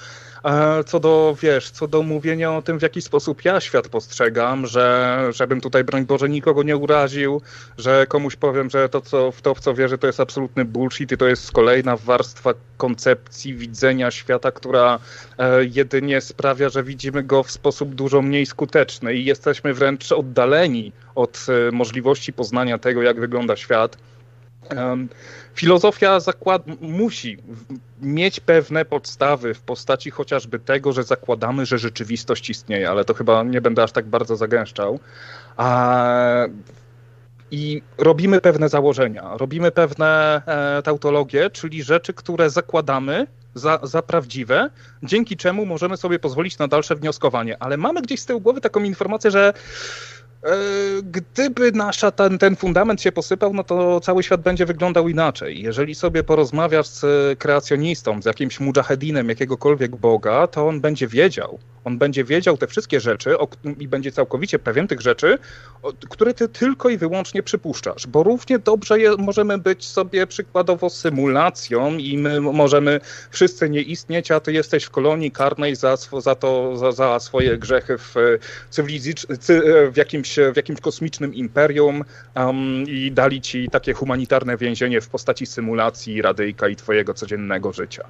co 0.86 1.00
do, 1.00 1.36
wiesz, 1.42 1.70
co 1.70 1.88
do 1.88 2.02
mówienia 2.02 2.54
o 2.54 2.62
tym, 2.62 2.80
w 2.80 2.82
jaki 2.82 3.02
sposób 3.02 3.46
ja 3.46 3.62
świat 3.62 3.88
postrzegam, 3.88 4.68
że 4.68 5.18
żebym 5.30 5.62
tutaj, 5.62 5.84
broń 5.84 6.06
Boże, 6.06 6.30
nikogo 6.30 6.64
nie 6.64 6.78
uraził, 6.78 7.42
że 7.78 8.08
komuś 8.08 8.36
powiem, 8.36 8.70
że 8.70 8.90
to, 8.90 9.02
co, 9.02 9.32
w 9.32 9.42
to, 9.42 9.56
w 9.56 9.60
co 9.60 9.74
wierzę, 9.74 9.98
to 9.98 10.08
jest 10.08 10.20
absolutny 10.20 10.66
bullshit 10.66 11.12
i 11.12 11.18
to 11.18 11.28
jest 11.28 11.52
kolejna 11.52 11.98
warstwa 11.98 12.54
koncepcji 12.78 13.54
widzenia 13.54 14.12
świata, 14.12 14.52
która 14.52 15.00
e, 15.38 15.66
jedynie 15.66 16.22
sprawia, 16.22 16.70
że 16.70 16.84
widzimy 16.84 17.24
go 17.24 17.44
w 17.44 17.52
sposób 17.52 17.96
dużo 17.96 18.22
mniej 18.22 18.46
skuteczny 18.46 19.14
i 19.14 19.26
jesteśmy 19.26 19.74
wręcz 19.74 20.12
oddaleni 20.12 20.92
od 21.16 21.46
e, 21.68 21.72
możliwości 21.72 22.34
poznania 22.34 22.78
tego, 22.78 23.02
jak 23.02 23.20
wygląda 23.20 23.56
świat. 23.56 23.98
Filozofia 25.56 26.20
zakład 26.20 26.64
musi 26.82 27.38
mieć 28.02 28.40
pewne 28.40 28.86
podstawy 28.86 29.54
w 29.54 29.62
postaci 29.62 30.12
chociażby 30.12 30.60
tego, 30.60 30.94
że 30.94 31.04
zakładamy, 31.04 31.66
że 31.66 31.78
rzeczywistość 31.78 32.50
istnieje, 32.50 32.90
ale 32.90 33.06
to 33.06 33.14
chyba 33.14 33.44
nie 33.44 33.62
będę 33.62 33.84
aż 33.84 33.92
tak 33.92 34.06
bardzo 34.06 34.36
zagęszczał. 34.36 35.00
A... 35.58 36.46
I 37.52 37.82
robimy 37.98 38.42
pewne 38.42 38.70
założenia, 38.70 39.38
robimy 39.38 39.72
pewne 39.72 40.42
e, 40.46 40.82
tautologie, 40.82 41.50
czyli 41.50 41.84
rzeczy, 41.84 42.14
które 42.14 42.50
zakładamy 42.50 43.28
za, 43.56 43.80
za 43.84 44.02
prawdziwe, 44.02 44.70
dzięki 45.04 45.38
czemu 45.38 45.66
możemy 45.66 45.98
sobie 45.98 46.20
pozwolić 46.20 46.58
na 46.58 46.68
dalsze 46.68 46.96
wnioskowanie. 46.96 47.58
Ale 47.60 47.78
mamy 47.78 48.02
gdzieś 48.02 48.20
z 48.20 48.26
tyłu 48.26 48.42
głowy 48.42 48.62
taką 48.62 48.84
informację, 48.84 49.32
że 49.32 49.54
gdyby 51.04 51.72
nasza 51.72 52.12
ten, 52.12 52.38
ten 52.38 52.56
fundament 52.56 53.02
się 53.02 53.12
posypał, 53.12 53.54
no 53.54 53.64
to 53.64 54.00
cały 54.00 54.24
świat 54.24 54.42
będzie 54.42 54.66
wyglądał 54.66 55.10
inaczej. 55.10 55.62
Jeżeli 55.62 55.96
sobie 55.96 56.24
porozmawiasz 56.24 56.88
z 56.88 57.40
kreacjonistą, 57.40 58.22
z 58.22 58.26
jakimś 58.26 58.60
mujahedinem, 58.60 59.30
jakiegokolwiek 59.30 59.96
Boga, 59.96 60.48
to 60.48 60.68
on 60.68 60.82
będzie 60.82 61.08
wiedział, 61.08 61.60
on 61.86 61.98
będzie 61.98 62.24
wiedział 62.24 62.58
te 62.58 62.68
wszystkie 62.68 63.00
rzeczy 63.00 63.40
o, 63.40 63.48
i 63.80 63.88
będzie 63.88 64.12
całkowicie 64.12 64.60
pewien 64.60 64.88
tych 64.88 65.02
rzeczy, 65.02 65.38
o, 65.84 65.94
które 66.10 66.34
ty 66.34 66.50
tylko 66.50 66.90
i 66.90 66.98
wyłącznie 66.98 67.44
przypuszczasz, 67.44 68.08
bo 68.08 68.24
równie 68.24 68.60
dobrze 68.60 69.00
je, 69.00 69.16
możemy 69.18 69.58
być 69.58 69.86
sobie 69.88 70.28
przykładowo 70.28 70.90
symulacją 70.90 71.98
i 71.98 72.18
my 72.18 72.42
możemy 72.42 73.00
wszyscy 73.30 73.70
nie 73.70 73.82
istnieć, 73.82 74.32
a 74.32 74.40
ty 74.40 74.54
jesteś 74.54 74.84
w 74.84 74.90
kolonii 74.90 75.32
karnej 75.32 75.76
za, 75.76 75.98
za 76.20 76.36
to, 76.36 76.78
za, 76.78 76.92
za 76.92 77.20
swoje 77.20 77.58
grzechy 77.58 77.98
w, 77.98 78.14
w, 79.92 79.98
jakimś, 79.98 80.36
w 80.54 80.56
jakimś 80.56 80.82
kosmicznym 80.82 81.34
imperium 81.34 82.04
um, 82.36 82.84
i 82.88 83.12
dali 83.12 83.42
ci 83.42 83.70
takie 83.70 83.94
humanitarne 83.94 84.58
więzienie 84.58 85.02
w 85.02 85.10
postaci 85.10 85.46
symulacji 85.46 86.22
radyjka 86.22 86.68
i 86.68 86.76
twojego 86.76 87.14
codziennego 87.14 87.74
życia 87.74 88.06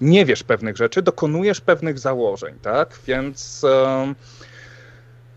nie 0.00 0.24
wiesz 0.24 0.42
pewnych 0.42 0.76
rzeczy, 0.76 1.02
dokonujesz 1.02 1.60
pewnych 1.60 1.98
założeń, 1.98 2.54
tak? 2.62 2.98
Więc 3.06 3.66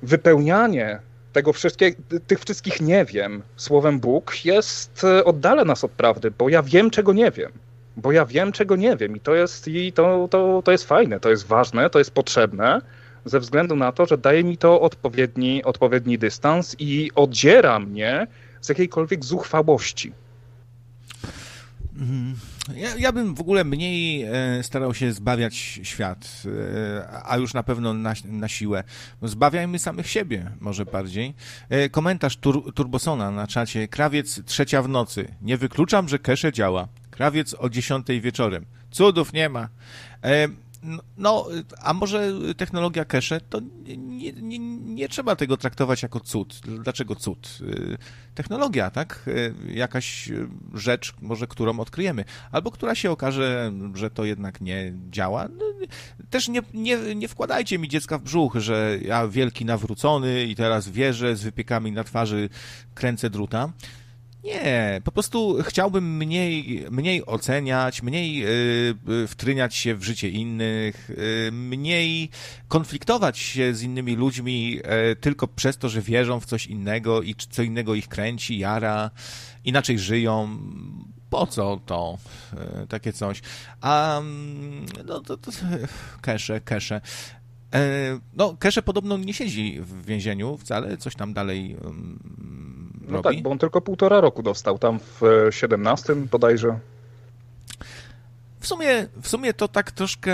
wypełnianie 0.02 0.99
tego 1.34 1.53
wszystkiego, 1.53 1.98
tych 2.27 2.40
wszystkich 2.40 2.81
nie 2.81 3.06
wiem 3.06 3.41
słowem 3.56 3.99
Bóg 3.99 4.45
jest, 4.45 5.03
e, 5.03 5.26
oddala 5.26 5.65
nas 5.65 5.84
od 5.84 5.91
prawdy, 5.91 6.31
bo 6.31 6.49
ja 6.49 6.64
wiem, 6.64 6.90
czego 6.90 7.14
nie 7.14 7.31
wiem. 7.31 7.52
Bo 7.98 8.11
ja 8.11 8.26
wiem, 8.26 8.52
czego 8.52 8.76
nie 8.76 8.98
wiem 8.98 9.15
i 9.15 9.19
to 9.19 9.36
jest, 9.36 9.68
i 9.68 9.94
to, 9.94 10.27
to, 10.31 10.61
to 10.65 10.72
jest 10.72 10.84
fajne, 10.84 11.19
to 11.19 11.30
jest 11.30 11.48
ważne, 11.48 11.90
to 11.90 11.99
jest 11.99 12.11
potrzebne, 12.11 12.81
ze 13.26 13.40
względu 13.40 13.76
na 13.76 13.91
to, 13.91 14.06
że 14.06 14.18
daje 14.18 14.44
mi 14.44 14.57
to 14.57 14.81
odpowiedni, 14.81 15.64
odpowiedni 15.64 16.18
dystans 16.18 16.76
i 16.80 17.11
odziera 17.15 17.80
mnie 17.80 18.27
z 18.61 18.69
jakiejkolwiek 18.69 19.26
zuchwałości. 19.26 20.14
Mhm. 21.99 22.35
Ja, 22.76 22.95
ja 22.97 23.11
bym 23.11 23.35
w 23.35 23.41
ogóle 23.41 23.63
mniej 23.63 24.23
e, 24.23 24.63
starał 24.63 24.93
się 24.93 25.13
zbawiać 25.13 25.55
świat, 25.84 26.43
e, 26.45 27.26
a 27.26 27.38
już 27.38 27.53
na 27.53 27.63
pewno 27.63 27.93
na, 27.93 28.13
na 28.26 28.47
siłę. 28.47 28.84
Zbawiajmy 29.21 29.80
samych 29.80 30.07
siebie, 30.07 30.51
może 30.59 30.85
bardziej. 30.85 31.34
E, 31.69 31.89
komentarz 31.89 32.38
Tur, 32.38 32.73
Turbosona 32.73 33.31
na 33.31 33.47
czacie. 33.47 33.88
Krawiec 33.88 34.43
trzecia 34.45 34.81
w 34.81 34.89
nocy. 34.89 35.35
Nie 35.41 35.57
wykluczam, 35.57 36.09
że 36.09 36.19
kesze 36.19 36.51
działa. 36.51 36.88
Krawiec 37.11 37.55
o 37.59 37.69
dziesiątej 37.69 38.21
wieczorem. 38.21 38.65
Cudów 38.91 39.34
nie 39.34 39.49
ma. 39.49 39.69
No, 40.84 41.03
no, 41.18 41.45
a 41.81 41.93
może 41.93 42.31
technologia 42.57 43.06
cache, 43.06 43.41
to 43.41 43.61
nie, 43.97 44.31
nie, 44.34 44.60
nie, 44.60 45.10
trzeba 45.10 45.35
tego 45.35 45.57
traktować 45.57 46.03
jako 46.03 46.19
cud. 46.19 46.61
Dlaczego 46.84 47.15
cud? 47.15 47.60
Y, 47.61 47.97
technologia, 48.35 48.91
tak? 48.91 49.26
Y, 49.27 49.53
jakaś 49.73 50.31
rzecz, 50.73 51.14
może 51.22 51.47
którą 51.47 51.80
odkryjemy, 51.80 52.26
albo 52.51 52.72
która 52.72 52.95
się 52.95 53.11
okaże, 53.11 53.72
że 53.93 54.10
to 54.10 54.26
jednak 54.26 54.61
nie 54.61 54.93
działa. 55.10 55.47
No, 55.47 55.65
też 56.30 56.47
nie, 56.47 56.61
nie, 56.73 57.15
nie 57.15 57.27
wkładajcie 57.27 57.80
mi 57.80 57.89
dziecka 57.89 58.18
w 58.18 58.22
brzuch, 58.22 58.56
że 58.56 58.97
ja 59.01 59.27
wielki 59.27 59.65
nawrócony 59.65 60.43
i 60.43 60.56
teraz 60.56 60.89
wierzę 60.89 61.35
z 61.35 61.43
wypiekami 61.43 61.91
na 61.91 62.03
twarzy 62.03 62.49
kręcę 62.93 63.30
druta 63.30 63.69
Nie, 64.43 65.01
po 65.03 65.11
prostu 65.11 65.57
chciałbym 65.63 66.17
mniej, 66.17 66.85
mniej 66.91 67.25
oceniać, 67.25 68.03
mniej 68.03 68.45
y, 68.47 69.27
wtryniać 69.27 69.75
się 69.75 69.95
w 69.95 70.03
życie 70.03 70.29
innych, 70.29 71.09
y, 71.09 71.51
mniej 71.51 72.29
konfliktować 72.67 73.37
się 73.37 73.73
z 73.73 73.81
innymi 73.81 74.15
ludźmi 74.15 74.79
y, 75.11 75.15
tylko 75.15 75.47
przez 75.47 75.77
to, 75.77 75.89
że 75.89 76.01
wierzą 76.01 76.39
w 76.39 76.45
coś 76.45 76.67
innego 76.67 77.21
i 77.21 77.35
co 77.49 77.61
innego 77.61 77.95
ich 77.95 78.07
kręci, 78.07 78.59
jara, 78.59 79.11
inaczej 79.65 79.99
żyją. 79.99 80.57
Po 81.29 81.47
co 81.47 81.79
to? 81.85 82.17
Takie 82.89 83.13
coś. 83.13 83.41
A 83.81 84.21
no 85.05 85.19
to, 85.19 85.37
to 85.37 85.51
kesze, 86.21 86.61
kesze. 86.61 87.01
No, 88.35 88.57
Kesze 88.59 88.81
podobno 88.81 89.17
nie 89.17 89.33
siedzi 89.33 89.79
w 89.81 90.05
więzieniu 90.05 90.57
wcale, 90.57 90.97
coś 90.97 91.15
tam 91.15 91.33
dalej 91.33 91.77
no 93.11 93.22
robi. 93.22 93.36
tak, 93.36 93.44
bo 93.44 93.49
on 93.49 93.57
tylko 93.57 93.81
półtora 93.81 94.22
roku 94.22 94.44
dostał, 94.44 94.77
tam 94.77 94.99
w 94.99 95.48
17 95.52 96.15
bodajże. 96.15 96.80
W 98.60 98.68
sumie, 98.68 99.07
w 99.22 99.27
sumie 99.27 99.53
to 99.53 99.68
tak 99.68 99.91
troszkę 99.91 100.34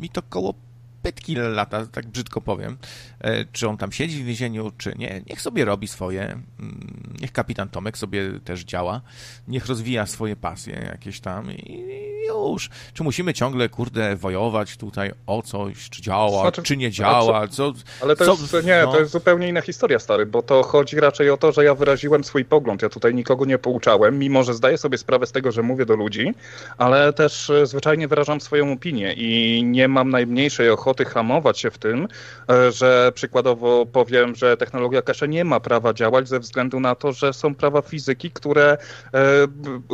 mi 0.00 0.10
to 0.10 0.22
koło 0.22 0.54
pytki 1.02 1.34
lata, 1.36 1.86
tak 1.86 2.06
brzydko 2.06 2.40
powiem, 2.40 2.72
e, 2.72 3.13
czy 3.52 3.68
on 3.68 3.76
tam 3.76 3.92
siedzi 3.92 4.22
w 4.22 4.26
więzieniu, 4.26 4.72
czy 4.78 4.94
nie. 4.98 5.22
Niech 5.30 5.40
sobie 5.40 5.64
robi 5.64 5.88
swoje, 5.88 6.22
mm, 6.22 7.14
niech 7.20 7.32
kapitan 7.32 7.68
Tomek 7.68 7.98
sobie 7.98 8.40
też 8.44 8.64
działa, 8.64 9.00
niech 9.48 9.66
rozwija 9.66 10.06
swoje 10.06 10.36
pasje 10.36 10.88
jakieś 10.92 11.20
tam 11.20 11.52
i 11.52 11.84
już. 12.28 12.70
Czy 12.94 13.02
musimy 13.02 13.34
ciągle, 13.34 13.68
kurde, 13.68 14.16
wojować 14.16 14.76
tutaj 14.76 15.12
o 15.26 15.42
coś, 15.42 15.90
czy 15.90 16.02
działa, 16.02 16.42
znaczy, 16.42 16.62
czy 16.62 16.76
nie 16.76 16.90
działa, 16.90 17.48
co... 17.48 17.72
Ale 18.02 18.16
to 18.16 18.24
co, 18.24 18.42
jest, 18.42 18.66
nie, 18.66 18.82
no. 18.84 18.92
to 18.92 19.00
jest 19.00 19.12
zupełnie 19.12 19.48
inna 19.48 19.60
historia, 19.60 19.98
stary, 19.98 20.26
bo 20.26 20.42
to 20.42 20.62
chodzi 20.62 21.00
raczej 21.00 21.30
o 21.30 21.36
to, 21.36 21.52
że 21.52 21.64
ja 21.64 21.74
wyraziłem 21.74 22.24
swój 22.24 22.44
pogląd, 22.44 22.82
ja 22.82 22.88
tutaj 22.88 23.14
nikogo 23.14 23.44
nie 23.44 23.58
pouczałem, 23.58 24.18
mimo 24.18 24.42
że 24.42 24.54
zdaję 24.54 24.78
sobie 24.78 24.98
sprawę 24.98 25.26
z 25.26 25.32
tego, 25.32 25.52
że 25.52 25.62
mówię 25.62 25.86
do 25.86 25.96
ludzi, 25.96 26.34
ale 26.78 27.12
też 27.12 27.50
e, 27.50 27.66
zwyczajnie 27.66 28.08
wyrażam 28.08 28.40
swoją 28.40 28.72
opinię 28.72 29.14
i 29.16 29.62
nie 29.64 29.88
mam 29.88 30.10
najmniejszej 30.10 30.70
ochoty 30.70 30.84
ochoty 30.84 31.04
hamować 31.04 31.60
się 31.60 31.70
w 31.70 31.78
tym, 31.78 32.08
e, 32.50 32.72
że 32.72 33.12
przykładowo 33.14 33.86
powiem, 33.86 34.34
że 34.34 34.56
technologia 34.56 35.02
cache 35.02 35.28
nie 35.28 35.44
ma 35.44 35.60
prawa 35.60 35.94
działać 35.94 36.28
ze 36.28 36.40
względu 36.40 36.80
na 36.80 36.94
to, 36.94 37.12
że 37.12 37.32
są 37.32 37.54
prawa 37.54 37.82
fizyki, 37.82 38.30
które, 38.30 38.78
e, 39.14 39.18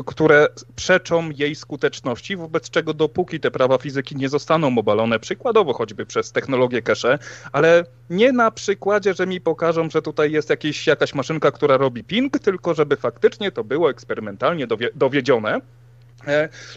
które 0.07 0.49
przeczą 0.77 1.31
jej 1.31 1.55
skuteczności, 1.55 2.37
wobec 2.37 2.71
czego 2.71 2.95
dopóki 2.95 3.41
te 3.41 3.51
prawa 3.51 3.79
fizyki 3.79 4.17
nie 4.17 4.29
zostaną 4.29 4.79
obalone, 4.79 5.19
przykładowo 5.19 5.73
choćby 5.73 6.07
przez 6.07 6.33
technologię 6.33 6.83
cache, 6.83 7.19
ale 7.53 7.85
nie 8.11 8.33
na 8.33 8.51
przykładzie, 8.51 9.15
że 9.15 9.27
mi 9.27 9.41
pokażą, 9.41 9.91
że 9.91 10.03
tutaj 10.03 10.33
jest 10.33 10.51
jakieś, 10.51 10.87
jakaś 10.87 11.15
maszynka, 11.15 11.51
która 11.51 11.77
robi 11.77 12.05
ping, 12.05 12.39
tylko 12.39 12.75
żeby 12.75 12.97
faktycznie 12.97 13.53
to 13.53 13.65
było 13.65 13.91
eksperymentalnie 13.91 14.67
dowie, 14.67 14.89
dowiedzione, 14.95 15.61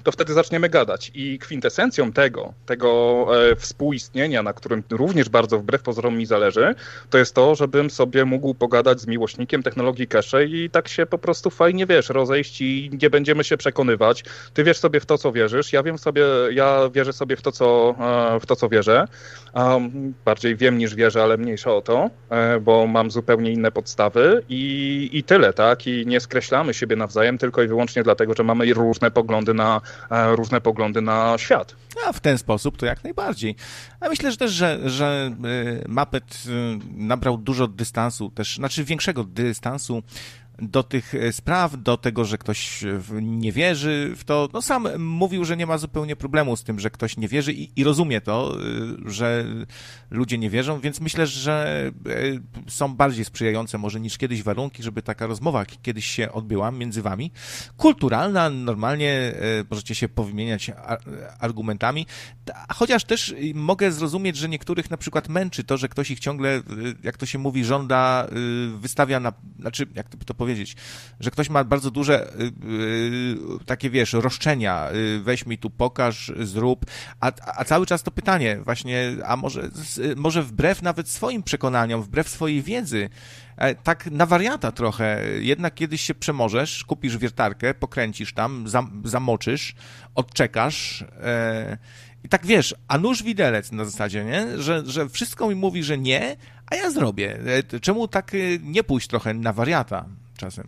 to 0.04 0.12
wtedy 0.12 0.34
zaczniemy 0.34 0.70
gadać. 0.70 1.12
I 1.14 1.40
kwintesencją 1.40 2.12
tego, 2.12 2.54
tego 2.66 3.28
e, 3.52 3.56
współistnienia, 3.56 4.44
na 4.44 4.54
którym 4.54 4.84
również 4.90 5.30
bardzo 5.30 5.60
wbrew 5.60 5.82
pozorom 5.82 6.18
mi 6.18 6.26
zależy, 6.26 6.76
to 7.10 7.18
jest 7.18 7.36
to, 7.36 7.56
żebym 7.56 7.90
sobie 7.90 8.26
mógł 8.26 8.54
pogadać 8.54 9.02
z 9.02 9.08
miłośnikiem 9.08 9.64
technologii 9.64 10.08
cache 10.08 10.46
i 10.46 10.70
tak 10.70 10.88
się 10.88 11.06
po 11.06 11.18
prostu 11.18 11.50
fajnie, 11.50 11.86
wiesz, 11.86 12.10
rozejść 12.10 12.62
i 12.62 12.90
nie 13.02 13.10
będziemy 13.10 13.44
się 13.44 13.58
przekonywać. 13.58 14.24
Ty 14.54 14.64
wiesz 14.64 14.78
sobie 14.78 15.00
w 15.00 15.06
to, 15.06 15.18
co 15.18 15.32
wierzysz, 15.32 15.74
ja 15.74 15.84
wiem 15.84 15.98
sobie, 15.98 16.24
ja 16.52 16.90
wierzę 16.94 17.14
sobie 17.14 17.36
w 17.36 17.42
to, 17.42 17.52
co, 17.52 17.96
e, 18.36 18.40
w 18.40 18.46
to, 18.46 18.56
co 18.56 18.70
wierzę. 18.70 19.08
Bardziej 20.26 20.56
wiem 20.56 20.78
niż 20.78 20.96
wierzę, 20.96 21.24
ale 21.24 21.38
mniejsza 21.38 21.76
o 21.76 21.82
to, 21.82 22.10
bo 22.62 22.88
mam 22.88 23.12
zupełnie 23.12 23.52
inne 23.52 23.72
podstawy 23.72 24.44
i, 24.50 25.10
i 25.14 25.24
tyle, 25.24 25.54
tak? 25.54 25.88
I 25.88 26.06
nie 26.06 26.20
skreślamy 26.20 26.74
siebie 26.74 26.96
nawzajem 26.96 27.38
tylko 27.38 27.64
i 27.64 27.68
wyłącznie 27.68 28.04
dlatego, 28.04 28.34
że 28.34 28.44
mamy 28.44 28.74
różne 28.74 29.12
poglądy 29.12 29.33
poglądy 29.34 29.54
na, 29.54 29.82
e, 30.12 30.36
różne 30.36 30.62
poglądy 30.62 31.02
na 31.02 31.38
świat. 31.38 31.76
A 32.08 32.14
w 32.14 32.20
ten 32.20 32.38
sposób 32.38 32.78
to 32.78 32.86
jak 32.86 33.04
najbardziej. 33.04 33.56
A 34.00 34.10
myślę 34.10 34.32
że 34.32 34.38
też, 34.38 34.52
że, 34.52 34.90
że 34.90 35.36
Muppet 35.88 36.44
e, 36.48 36.50
nabrał 36.96 37.38
dużo 37.38 37.68
dystansu, 37.68 38.30
też, 38.30 38.56
znaczy 38.56 38.84
większego 38.84 39.24
dystansu 39.24 40.04
do 40.62 40.84
tych 40.84 41.16
e, 41.16 41.32
spraw, 41.32 41.84
do 41.84 41.98
tego, 41.98 42.26
że 42.26 42.38
ktoś 42.38 42.84
nie 43.22 43.52
wierzy 43.52 44.14
w 44.16 44.24
to. 44.24 44.50
No 44.54 44.62
sam 44.62 44.88
mówił, 44.98 45.46
że 45.46 45.58
nie 45.58 45.66
ma 45.66 45.78
zupełnie 45.78 46.16
problemu 46.16 46.56
z 46.56 46.64
tym, 46.64 46.80
że 46.80 46.90
ktoś 46.90 47.18
nie 47.18 47.28
wierzy 47.28 47.54
i, 47.54 47.80
i 47.80 47.84
rozumie 47.84 48.22
to, 48.22 48.58
e, 48.58 49.12
że 49.12 49.46
ludzie 50.12 50.38
nie 50.38 50.50
wierzą, 50.50 50.80
więc 50.80 51.02
myślę, 51.02 51.28
że 51.28 51.92
e, 52.66 52.72
są 52.72 52.96
bardziej 52.96 53.26
sprzyjające 53.26 53.78
może 53.78 54.00
niż 54.00 54.18
kiedyś 54.18 54.44
warunki, 54.44 54.84
żeby 54.84 55.02
taka 55.02 55.28
rozmowa 55.28 55.66
kiedyś 55.66 56.06
się 56.06 56.32
odbyła 56.32 56.72
między 56.72 57.02
wami. 57.02 57.32
Kulturalna, 57.78 58.50
normalnie 58.50 59.34
możecie 59.70 59.96
się 59.96 60.10
powymieniać 60.10 60.72
argumentami, 61.40 62.06
chociaż 62.70 63.04
też 63.04 63.36
mogę 63.54 63.92
zrozumieć, 63.92 64.38
że 64.38 64.50
niektórych 64.50 64.92
na 64.92 64.98
przykład 64.98 65.30
męczy 65.30 65.64
to, 65.64 65.78
że 65.78 65.90
ktoś 65.90 66.12
ich 66.12 66.20
ciągle, 66.20 66.62
jak 67.04 67.18
to 67.18 67.26
się 67.26 67.40
mówi, 67.40 67.66
żąda, 67.66 68.28
wystawia 68.80 69.20
na, 69.20 69.34
znaczy, 69.60 69.88
jak 69.96 70.10
to 70.10 70.34
powiedzieć, 70.44 70.76
że 71.20 71.32
ktoś 71.32 71.50
ma 71.50 71.64
bardzo 71.64 71.92
duże 71.92 72.34
y, 72.34 72.44
y, 72.44 73.66
takie, 73.66 73.90
wiesz, 73.90 74.14
roszczenia, 74.14 74.90
y, 74.92 75.20
weź 75.24 75.46
mi 75.46 75.58
tu 75.58 75.70
pokaż, 75.70 76.32
zrób, 76.40 76.86
a, 77.20 77.32
a 77.56 77.64
cały 77.66 77.86
czas 77.86 78.04
to 78.04 78.12
pytanie 78.12 78.60
właśnie, 78.64 79.12
a 79.26 79.36
może, 79.36 79.70
może 80.16 80.44
wbrew 80.44 80.82
nawet 80.82 81.10
swoim 81.10 81.44
przekonaniom, 81.44 82.02
wbrew 82.02 82.30
swojej 82.30 82.62
wiedzy, 82.62 83.10
e, 83.58 83.76
tak 83.76 84.12
na 84.12 84.26
wariata 84.26 84.72
trochę. 84.72 85.22
Jednak 85.40 85.74
kiedyś 85.74 86.02
się 86.02 86.16
przemożesz, 86.16 86.84
kupisz 86.84 87.18
wiertarkę, 87.18 87.74
pokręcisz 87.74 88.34
tam, 88.34 88.68
zam, 88.68 89.02
zamoczysz, 89.06 89.76
odczekasz 90.16 91.06
e, 91.22 91.78
i 92.24 92.30
tak 92.30 92.46
wiesz, 92.46 92.76
a 92.88 92.98
nóż 92.98 93.24
widelec 93.24 93.72
na 93.72 93.86
zasadzie, 93.86 94.26
nie? 94.26 94.62
Że, 94.62 94.84
że 94.86 95.10
wszystko 95.10 95.50
mi 95.50 95.56
mówi, 95.56 95.84
że 95.84 95.98
nie, 95.98 96.36
a 96.72 96.76
ja 96.76 96.92
zrobię. 96.92 97.40
E, 97.74 97.80
czemu 97.80 98.08
tak 98.08 98.32
nie 98.62 98.84
pójść 98.84 99.08
trochę 99.08 99.34
na 99.34 99.54
wariata? 99.54 100.06
Czasem. 100.38 100.68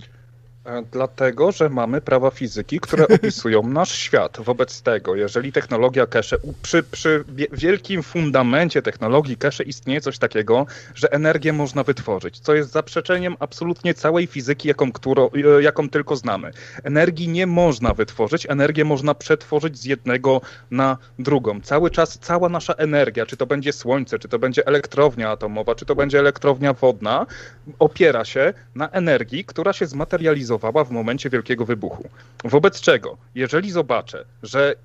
E, 0.66 0.84
dlatego, 0.92 1.52
że 1.52 1.70
mamy 1.70 2.02
prawa 2.02 2.32
fizyki, 2.32 2.80
które 2.80 3.08
opisują 3.16 3.64
nasz 3.64 3.92
świat. 3.92 4.38
Wobec 4.40 4.82
tego, 4.82 5.16
jeżeli 5.16 5.52
technologia 5.52 6.06
cache, 6.08 6.38
przy, 6.62 6.84
przy 6.84 7.24
wielkim 7.52 8.04
fundamencie 8.04 8.82
technologii 8.82 9.38
cache 9.38 9.64
istnieje 9.64 10.02
coś 10.02 10.18
takiego, 10.18 10.66
że 10.96 11.14
energię 11.14 11.54
można 11.54 11.84
wytworzyć, 11.84 12.40
co 12.40 12.56
jest 12.56 12.72
zaprzeczeniem 12.72 13.36
absolutnie 13.40 13.94
całej 13.94 14.28
fizyki, 14.28 14.68
jaką, 14.68 14.92
którą, 14.92 15.30
e, 15.30 15.62
jaką 15.62 15.90
tylko 15.90 16.16
znamy. 16.16 16.52
Energii 16.84 17.28
nie 17.28 17.48
można 17.48 17.94
wytworzyć, 17.94 18.46
energię 18.50 18.86
można 18.86 19.16
przetworzyć 19.16 19.78
z 19.78 19.86
jednego 19.86 20.42
na 20.72 20.98
drugą. 21.20 21.62
Cały 21.62 21.92
czas 21.92 22.20
cała 22.20 22.50
nasza 22.50 22.74
energia, 22.74 23.26
czy 23.26 23.38
to 23.38 23.46
będzie 23.46 23.74
słońce, 23.74 24.20
czy 24.20 24.28
to 24.28 24.40
będzie 24.40 24.68
elektrownia 24.68 25.30
atomowa, 25.30 25.76
czy 25.76 25.86
to 25.86 25.96
będzie 25.96 26.20
elektrownia 26.20 26.74
wodna, 26.74 27.26
opiera 27.80 28.26
się 28.26 28.54
na 28.76 28.90
energii, 28.90 29.46
która 29.46 29.74
się 29.74 29.88
w 30.60 30.92
momencie 30.92 31.30
wielkiego 31.30 31.66
wybuchu. 31.66 32.10
Wobec 32.44 32.82
czego, 32.82 33.18
jeżeli 33.36 33.72
zobaczę, 33.72 34.26
że 34.44 34.76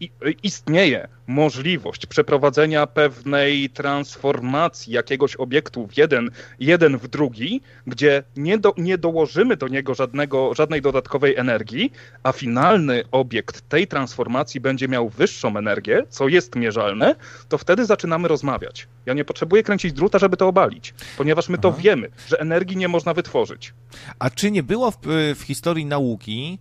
istnieje 0.42 1.08
możliwość 1.26 2.06
przeprowadzenia 2.06 2.86
pewnej 2.86 3.70
transformacji 3.70 4.92
jakiegoś 4.92 5.36
obiektu 5.36 5.86
w 5.86 5.96
jeden, 5.96 6.30
jeden 6.60 6.98
w 6.98 7.08
drugi, 7.08 7.60
gdzie 7.86 8.22
nie, 8.36 8.58
do, 8.58 8.74
nie 8.78 8.98
dołożymy 8.98 9.56
do 9.56 9.68
niego 9.68 9.94
żadnego, 9.94 10.54
żadnej 10.54 10.82
dodatkowej 10.82 11.36
energii, 11.36 11.92
a 12.22 12.32
finalny 12.32 13.02
obiekt 13.10 13.68
tej 13.68 13.86
transformacji 13.86 14.60
będzie 14.60 14.88
miał 14.88 15.08
wyższą 15.08 15.56
energię, 15.56 16.02
co 16.08 16.28
jest 16.28 16.56
mierzalne, 16.56 17.14
to 17.48 17.58
wtedy 17.58 17.86
zaczynamy 17.86 18.28
rozmawiać. 18.28 18.88
Ja 19.06 19.14
nie 19.14 19.24
potrzebuję 19.24 19.62
kręcić 19.62 19.92
druta, 19.92 20.18
żeby 20.18 20.36
to 20.36 20.48
obalić, 20.48 20.94
ponieważ 21.18 21.48
my 21.48 21.54
Aha. 21.54 21.62
to 21.62 21.72
wiemy, 21.72 22.08
że 22.28 22.40
energii 22.40 22.76
nie 22.76 22.88
można 22.88 23.14
wytworzyć. 23.14 23.72
A 24.18 24.30
czy 24.30 24.50
nie 24.50 24.62
było 24.62 24.90
w, 24.90 24.96
w 25.36 25.42
historii 25.42 25.59
nauki 25.86 26.58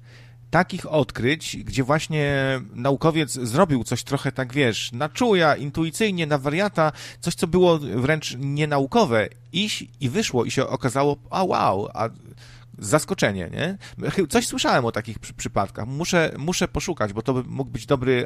takich 0.49 0.91
odkryć, 0.91 1.57
gdzie 1.57 1.84
właśnie 1.84 2.35
naukowiec 2.73 3.31
zrobił 3.31 3.84
coś 3.84 4.03
trochę 4.03 4.31
tak, 4.31 4.53
wiesz, 4.53 4.91
na 4.91 5.09
czuja, 5.09 5.55
intuicyjnie, 5.55 6.27
na 6.27 6.38
wariata, 6.38 6.91
coś, 7.19 7.35
co 7.35 7.47
było 7.47 7.80
wręcz 7.80 8.35
nienaukowe, 8.39 9.27
iść 9.53 9.85
i 9.99 10.09
wyszło 10.09 10.45
i 10.45 10.51
się 10.51 10.67
okazało, 10.67 11.17
a 11.30 11.43
wow, 11.43 11.89
a 11.93 12.09
zaskoczenie, 12.80 13.49
nie? 13.53 13.77
Coś 14.30 14.47
słyszałem 14.47 14.85
o 14.85 14.91
takich 14.91 15.19
przy, 15.19 15.34
przypadkach. 15.34 15.88
Muszę, 15.88 16.31
muszę 16.38 16.68
poszukać, 16.68 17.14
bo 17.14 17.22
to 17.22 17.34
by 17.34 17.43
mógł 17.43 17.72
być 17.72 17.85
dobry 17.85 18.26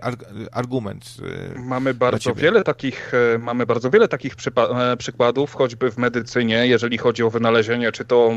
argument. 0.52 1.18
Y, 1.56 1.60
mamy 1.60 1.94
bardzo 1.94 2.36
wiele 2.36 2.64
takich, 2.64 3.12
e, 3.14 3.38
mamy 3.38 3.66
bardzo 3.66 3.90
wiele 3.90 4.08
takich 4.08 4.36
e, 4.56 4.98
przykładów, 4.98 5.54
choćby 5.54 5.92
w 5.92 5.98
medycynie, 5.98 6.68
jeżeli 6.68 6.98
chodzi 6.98 7.24
o 7.24 7.30
wynalezienie 7.30 7.92
czy 7.92 8.06
to 8.06 8.32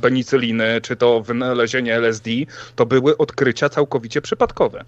penicyliny, 0.00 0.80
czy 0.80 0.96
to 0.96 1.20
wynalezienie 1.20 1.94
LSD, 1.94 2.30
to 2.74 2.86
były 2.86 3.16
odkrycia 3.16 3.68
całkowicie 3.68 4.22
przypadkowe 4.22 4.84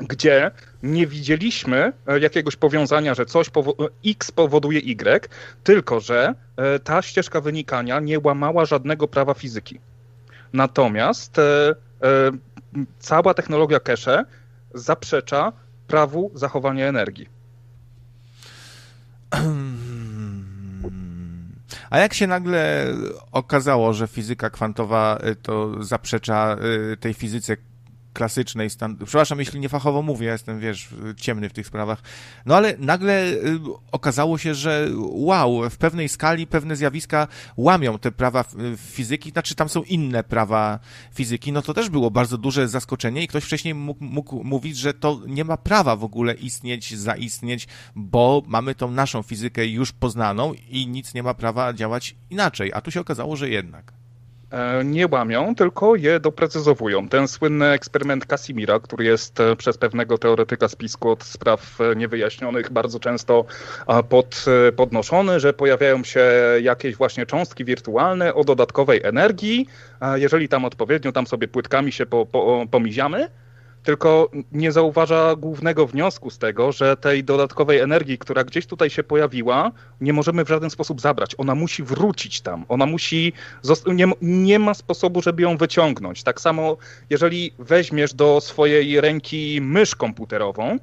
gdzie 0.00 0.50
nie 0.82 1.06
widzieliśmy 1.06 1.92
e, 2.06 2.20
jakiegoś 2.20 2.56
powiązania, 2.56 3.14
że 3.14 3.26
coś 3.26 3.50
powo 3.50 3.74
X 4.06 4.30
powoduje 4.30 4.80
Y, 4.80 5.28
tylko 5.64 6.00
że 6.00 6.34
ta 6.84 7.02
ścieżka 7.02 7.40
wynikania 7.40 8.00
nie 8.00 8.18
łamała 8.20 8.64
żadnego 8.64 9.08
prawa 9.08 9.34
fizyki. 9.34 9.80
Natomiast 10.52 11.38
e, 11.38 11.42
e, 12.02 12.30
cała 12.98 13.34
technologia 13.34 13.80
cache 13.80 14.24
zaprzecza 14.74 15.52
prawu 15.86 16.30
zachowania 16.34 16.86
energii. 16.86 17.28
A 21.90 21.98
jak 21.98 22.14
się 22.14 22.26
nagle 22.26 22.86
okazało, 23.32 23.92
że 23.92 24.06
fizyka 24.06 24.50
kwantowa 24.50 25.18
to 25.42 25.84
zaprzecza 25.84 26.56
tej 27.00 27.14
fizyce 27.14 27.56
klasycznej, 28.12 28.70
stan... 28.70 28.96
przepraszam, 28.96 29.38
jeśli 29.38 29.60
niefachowo 29.60 30.02
mówię, 30.02 30.26
ja 30.26 30.32
jestem, 30.32 30.60
wiesz, 30.60 30.88
ciemny 31.16 31.48
w 31.48 31.52
tych 31.52 31.66
sprawach, 31.66 32.02
no 32.46 32.56
ale 32.56 32.74
nagle 32.78 33.26
y, 33.26 33.58
okazało 33.92 34.38
się, 34.38 34.54
że 34.54 34.88
wow, 34.98 35.70
w 35.70 35.76
pewnej 35.76 36.08
skali 36.08 36.46
pewne 36.46 36.76
zjawiska 36.76 37.28
łamią 37.56 37.98
te 37.98 38.12
prawa 38.12 38.44
fizyki, 38.76 39.30
znaczy 39.30 39.54
tam 39.54 39.68
są 39.68 39.82
inne 39.82 40.24
prawa 40.24 40.78
fizyki, 41.14 41.52
no 41.52 41.62
to 41.62 41.74
też 41.74 41.90
było 41.90 42.10
bardzo 42.10 42.38
duże 42.38 42.68
zaskoczenie 42.68 43.22
i 43.22 43.28
ktoś 43.28 43.44
wcześniej 43.44 43.74
mógł, 43.74 44.04
mógł 44.04 44.44
mówić, 44.44 44.76
że 44.76 44.94
to 44.94 45.20
nie 45.26 45.44
ma 45.44 45.56
prawa 45.56 45.96
w 45.96 46.04
ogóle 46.04 46.34
istnieć, 46.34 46.96
zaistnieć, 46.96 47.68
bo 47.94 48.42
mamy 48.46 48.74
tą 48.74 48.90
naszą 48.90 49.22
fizykę 49.22 49.66
już 49.66 49.92
poznaną 49.92 50.52
i 50.68 50.86
nic 50.86 51.14
nie 51.14 51.22
ma 51.22 51.34
prawa 51.34 51.72
działać 51.72 52.16
inaczej, 52.30 52.72
a 52.74 52.80
tu 52.80 52.90
się 52.90 53.00
okazało, 53.00 53.36
że 53.36 53.48
jednak. 53.48 54.01
E, 54.52 54.84
nie 54.84 55.06
łamią, 55.06 55.54
tylko 55.54 55.96
je 55.96 56.20
doprecyzowują. 56.20 57.08
Ten 57.08 57.28
słynny 57.28 57.66
eksperyment 57.66 58.26
Casimira, 58.26 58.80
który 58.80 59.04
jest 59.04 59.40
e, 59.40 59.56
przez 59.56 59.78
pewnego 59.78 60.18
teoretyka 60.18 60.68
spisku 60.68 61.10
od 61.10 61.24
spraw 61.24 61.80
e, 61.80 61.96
niewyjaśnionych 61.96 62.72
bardzo 62.72 63.00
często 63.00 63.44
pod, 64.08 64.44
podnoszony, 64.76 65.40
że 65.40 65.52
pojawiają 65.52 66.04
się 66.04 66.20
jakieś 66.62 66.96
właśnie 66.96 67.26
cząstki 67.26 67.64
wirtualne 67.64 68.34
o 68.34 68.44
dodatkowej 68.44 69.00
energii. 69.04 69.68
Jeżeli 70.14 70.48
tam 70.48 70.64
odpowiednio 70.64 71.12
tam 71.12 71.26
sobie 71.26 71.48
płytkami 71.48 71.92
się 71.92 72.06
po, 72.06 72.26
po, 72.26 72.66
pomiziamy, 72.70 73.28
tylko 73.82 74.30
nie 74.52 74.72
zauważa 74.72 75.36
głównego 75.36 75.86
wniosku 75.86 76.30
z 76.30 76.38
tego, 76.38 76.72
że 76.72 76.96
tej 76.96 77.24
dodatkowej 77.24 77.78
energii, 77.78 78.18
która 78.18 78.44
gdzieś 78.44 78.66
tutaj 78.66 78.90
się 78.90 79.02
pojawiła, 79.02 79.72
nie 80.00 80.12
możemy 80.12 80.44
w 80.44 80.48
żaden 80.48 80.70
sposób 80.70 81.00
zabrać. 81.00 81.34
Ona 81.38 81.54
musi 81.54 81.82
wrócić 81.82 82.40
tam. 82.40 82.64
Ona 82.68 82.86
musi. 82.86 83.32
Nie, 83.86 84.06
nie 84.22 84.58
ma 84.58 84.74
sposobu, 84.74 85.22
żeby 85.22 85.42
ją 85.42 85.56
wyciągnąć. 85.56 86.22
Tak 86.22 86.40
samo, 86.40 86.76
jeżeli 87.10 87.52
weźmiesz 87.58 88.14
do 88.14 88.40
swojej 88.40 89.00
ręki 89.00 89.60
mysz 89.62 89.94
komputerową, 89.94 90.78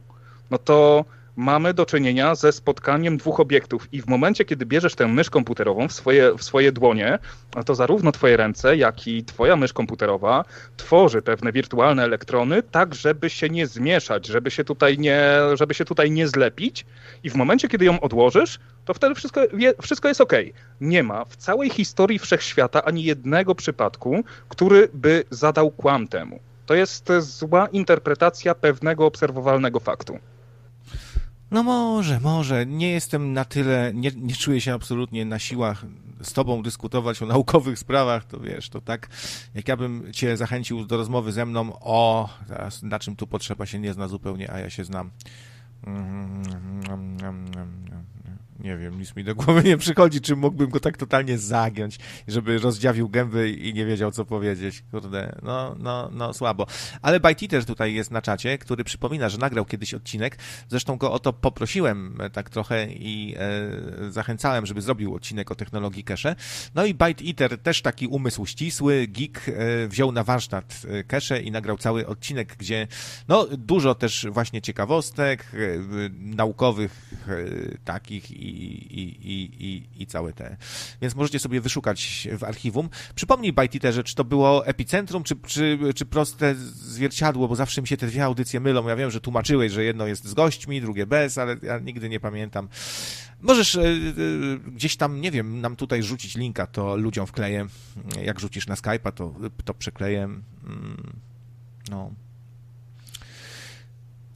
no 0.51 0.57
to 0.57 1.05
mamy 1.39 1.73
do 1.73 1.85
czynienia 1.85 2.35
ze 2.35 2.51
spotkaniem 2.51 3.17
dwóch 3.17 3.39
obiektów 3.39 3.87
i 3.91 4.01
w 4.01 4.07
momencie, 4.07 4.45
kiedy 4.45 4.65
bierzesz 4.65 4.95
tę 4.95 5.07
mysz 5.07 5.29
komputerową 5.29 5.87
w 5.87 5.93
swoje, 5.93 6.37
w 6.37 6.43
swoje 6.43 6.71
dłonie, 6.71 7.19
to 7.65 7.75
zarówno 7.75 8.11
twoje 8.11 8.37
ręce, 8.37 8.77
jak 8.77 9.07
i 9.07 9.23
twoja 9.23 9.55
mysz 9.55 9.73
komputerowa 9.73 10.45
tworzy 10.77 11.21
pewne 11.21 11.51
wirtualne 11.51 12.03
elektrony, 12.03 12.63
tak 12.63 12.95
żeby 12.95 13.29
się 13.29 13.49
nie 13.49 13.67
zmieszać, 13.67 14.27
żeby 14.27 14.51
się 14.51 14.63
tutaj 14.63 14.97
nie, 14.97 15.21
żeby 15.53 15.73
się 15.73 15.85
tutaj 15.85 16.11
nie 16.11 16.27
zlepić 16.27 16.85
i 17.23 17.29
w 17.29 17.35
momencie, 17.35 17.67
kiedy 17.67 17.85
ją 17.85 17.99
odłożysz, 17.99 18.59
to 18.85 18.93
wtedy 18.93 19.15
wszystko, 19.15 19.41
wszystko 19.81 20.07
jest 20.07 20.21
ok. 20.21 20.33
Nie 20.81 21.03
ma 21.03 21.25
w 21.25 21.35
całej 21.35 21.69
historii 21.69 22.19
wszechświata 22.19 22.83
ani 22.85 23.03
jednego 23.03 23.55
przypadku, 23.55 24.23
który 24.49 24.89
by 24.93 25.23
zadał 25.29 25.71
kłam 25.71 26.07
temu. 26.07 26.39
To 26.65 26.73
jest 26.75 27.11
zła 27.19 27.67
interpretacja 27.67 28.55
pewnego 28.55 29.05
obserwowalnego 29.05 29.79
faktu. 29.79 30.19
No 31.51 31.63
może, 31.63 32.19
może. 32.19 32.65
Nie 32.65 32.91
jestem 32.91 33.33
na 33.33 33.45
tyle, 33.45 33.91
nie, 33.95 34.11
nie 34.15 34.35
czuję 34.35 34.61
się 34.61 34.73
absolutnie 34.73 35.25
na 35.25 35.39
siłach 35.39 35.85
z 36.21 36.33
tobą 36.33 36.63
dyskutować 36.63 37.21
o 37.21 37.25
naukowych 37.25 37.79
sprawach, 37.79 38.25
to 38.25 38.39
wiesz, 38.39 38.69
to 38.69 38.81
tak, 38.81 39.09
jak 39.55 39.67
ja 39.67 39.77
bym 39.77 40.13
cię 40.13 40.37
zachęcił 40.37 40.85
do 40.85 40.97
rozmowy 40.97 41.31
ze 41.31 41.45
mną 41.45 41.79
o, 41.81 42.29
na 42.83 42.99
czym 42.99 43.15
tu 43.15 43.27
potrzeba 43.27 43.65
się 43.65 43.79
nie 43.79 43.93
zna 43.93 44.07
zupełnie, 44.07 44.51
a 44.51 44.59
ja 44.59 44.69
się 44.69 44.83
znam. 44.83 45.09
Nie 48.59 48.77
wiem, 48.77 48.99
nic 48.99 49.15
mi 49.15 49.23
do 49.23 49.35
głowy 49.35 49.63
nie 49.63 49.77
przychodzi, 49.77 50.21
czy 50.21 50.35
mógłbym 50.35 50.69
go 50.69 50.79
tak 50.79 50.97
totalnie 50.97 51.37
zagiąć, 51.37 51.99
żeby 52.27 52.57
rozdziawił 52.57 53.09
gęby 53.09 53.49
i 53.49 53.73
nie 53.73 53.85
wiedział, 53.85 54.11
co 54.11 54.25
powiedzieć. 54.25 54.83
Kurde, 54.91 55.39
no, 55.43 55.75
no, 55.79 56.09
no, 56.13 56.33
słabo. 56.33 56.67
Ale 57.01 57.19
Bajti 57.19 57.47
też 57.47 57.65
tutaj 57.65 57.93
jest 57.93 58.11
na 58.11 58.21
czacie, 58.21 58.57
który 58.57 58.83
przypomina, 58.83 59.29
że 59.29 59.37
nagrał 59.37 59.65
kiedyś 59.65 59.93
odcinek. 59.93 60.37
Zresztą 60.69 60.97
go 60.97 61.11
o 61.11 61.19
to 61.19 61.33
poprosiłem 61.33 62.21
e, 62.21 62.29
tak 62.29 62.49
trochę 62.49 62.87
i 62.91 63.35
e, 63.37 64.11
zachęcałem, 64.11 64.65
żeby 64.65 64.81
zrobił 64.81 65.15
odcinek 65.15 65.51
o 65.51 65.55
technologii 65.55 66.03
cache. 66.03 66.35
No 66.75 66.85
i 66.85 66.93
Byte 66.93 67.23
Eater, 67.25 67.57
też 67.57 67.81
taki 67.81 68.07
umysł 68.07 68.45
ścisły, 68.45 69.07
geek, 69.07 69.45
e, 69.49 69.87
wziął 69.87 70.11
na 70.11 70.23
warsztat 70.23 70.81
cache 71.07 71.41
i 71.41 71.51
nagrał 71.51 71.77
cały 71.77 72.07
odcinek, 72.07 72.55
gdzie 72.57 72.87
no, 73.27 73.47
dużo 73.57 73.95
też 73.95 74.27
właśnie 74.31 74.61
ciekawostek, 74.61 75.45
e, 75.53 75.57
naukowych 76.19 77.11
e, 77.27 77.77
takich 77.85 78.31
i 78.31 78.48
i, 78.49 78.99
i, 79.01 79.65
i, 79.65 80.01
i 80.01 80.07
całe 80.07 80.33
te. 80.33 80.57
Więc 81.01 81.15
możecie 81.15 81.39
sobie 81.39 81.61
wyszukać 81.61 82.27
w 82.37 82.43
archiwum. 82.43 82.89
Przypomnij 83.15 83.53
Bajtiterze, 83.53 84.03
czy 84.03 84.15
to 84.15 84.23
było 84.23 84.65
epicentrum, 84.65 85.23
czy, 85.23 85.35
czy, 85.47 85.79
czy 85.95 86.05
proste 86.05 86.55
zwierciadło, 86.55 87.47
bo 87.47 87.55
zawsze 87.55 87.81
mi 87.81 87.87
się 87.87 87.97
te 87.97 88.07
dwie 88.07 88.23
audycje 88.23 88.59
mylą. 88.59 88.87
Ja 88.87 88.95
wiem, 88.95 89.11
że 89.11 89.21
tłumaczyłeś, 89.21 89.71
że 89.71 89.83
jedno 89.83 90.07
jest 90.07 90.25
z 90.25 90.33
gośćmi, 90.33 90.81
drugie 90.81 91.05
bez, 91.05 91.37
ale 91.37 91.57
ja 91.63 91.79
nigdy 91.79 92.09
nie 92.09 92.19
pamiętam. 92.19 92.69
Możesz 93.41 93.75
e, 93.75 93.81
e, 93.81 93.91
gdzieś 94.67 94.97
tam, 94.97 95.21
nie 95.21 95.31
wiem, 95.31 95.61
nam 95.61 95.75
tutaj 95.75 96.03
rzucić 96.03 96.35
linka, 96.35 96.67
to 96.67 96.95
ludziom 96.95 97.27
wkleję. 97.27 97.67
Jak 98.21 98.39
rzucisz 98.39 98.67
na 98.67 98.75
Skype'a, 98.75 99.11
to, 99.11 99.35
to 99.65 99.73
przekleję. 99.73 100.23
Mm, 100.23 101.19
no. 101.89 102.11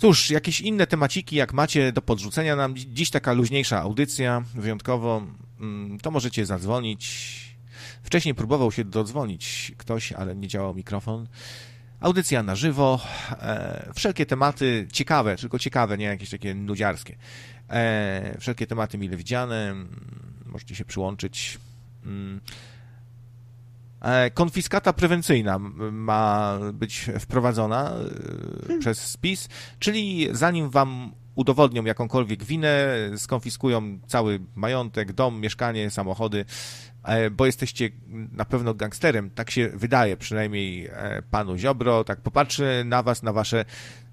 Cóż, 0.04 0.30
jakieś 0.30 0.62
inne 0.62 0.88
temaciki, 0.88 1.36
jak 1.36 1.54
macie 1.54 1.92
do 1.92 2.02
podrzucenia 2.02 2.56
nam, 2.56 2.76
dziś 2.76 3.10
taka 3.10 3.34
luźniejsza 3.34 3.82
audycja, 3.82 4.44
wyjątkowo, 4.56 5.28
mm, 5.60 6.00
to 6.00 6.12
możecie 6.12 6.46
zadzwonić. 6.46 7.34
Wcześniej 8.04 8.36
próbował 8.36 8.72
się 8.72 8.84
dodzwonić 8.84 9.72
ktoś, 9.78 10.12
ale 10.12 10.36
nie 10.36 10.48
działał 10.48 10.76
mikrofon. 10.76 11.28
Audycja 12.00 12.44
na 12.44 12.56
żywo, 12.56 13.00
e, 13.32 13.92
wszelkie 13.96 14.26
tematy 14.26 14.88
ciekawe, 14.92 15.36
tylko 15.36 15.60
ciekawe, 15.60 15.98
nie 15.98 16.06
jakieś 16.06 16.30
takie 16.30 16.56
nudziarskie. 16.56 17.16
E, 17.70 18.38
wszelkie 18.40 18.68
tematy 18.68 18.98
mile 18.98 19.18
widziane, 19.18 19.76
możecie 20.46 20.76
się 20.76 20.86
przyłączyć. 20.86 21.60
E, 24.04 24.32
konfiskata 24.32 24.94
prewencyjna 24.94 25.60
ma 25.92 26.60
być 26.74 27.10
wprowadzona 27.20 27.92
e, 27.92 28.66
hmm. 28.68 28.80
przez 28.80 29.00
spis, 29.00 29.50
czyli 29.80 30.28
zanim 30.32 30.70
wam 30.70 31.12
udowodnią 31.36 31.84
jakąkolwiek 31.86 32.44
winę, 32.44 32.88
skonfiskują 33.18 34.00
cały 34.08 34.40
majątek, 34.56 35.14
dom, 35.14 35.42
mieszkanie, 35.42 35.92
samochody, 35.92 36.46
bo 37.32 37.46
jesteście 37.46 37.90
na 38.32 38.46
pewno 38.46 38.74
gangsterem, 38.74 39.30
tak 39.30 39.52
się 39.52 39.70
wydaje, 39.74 40.18
przynajmniej 40.18 40.90
panu 41.32 41.58
Ziobro, 41.58 42.04
tak 42.04 42.22
popatrzy 42.22 42.84
na 42.86 43.04
was, 43.04 43.24
na 43.24 43.34
wasze 43.34 43.66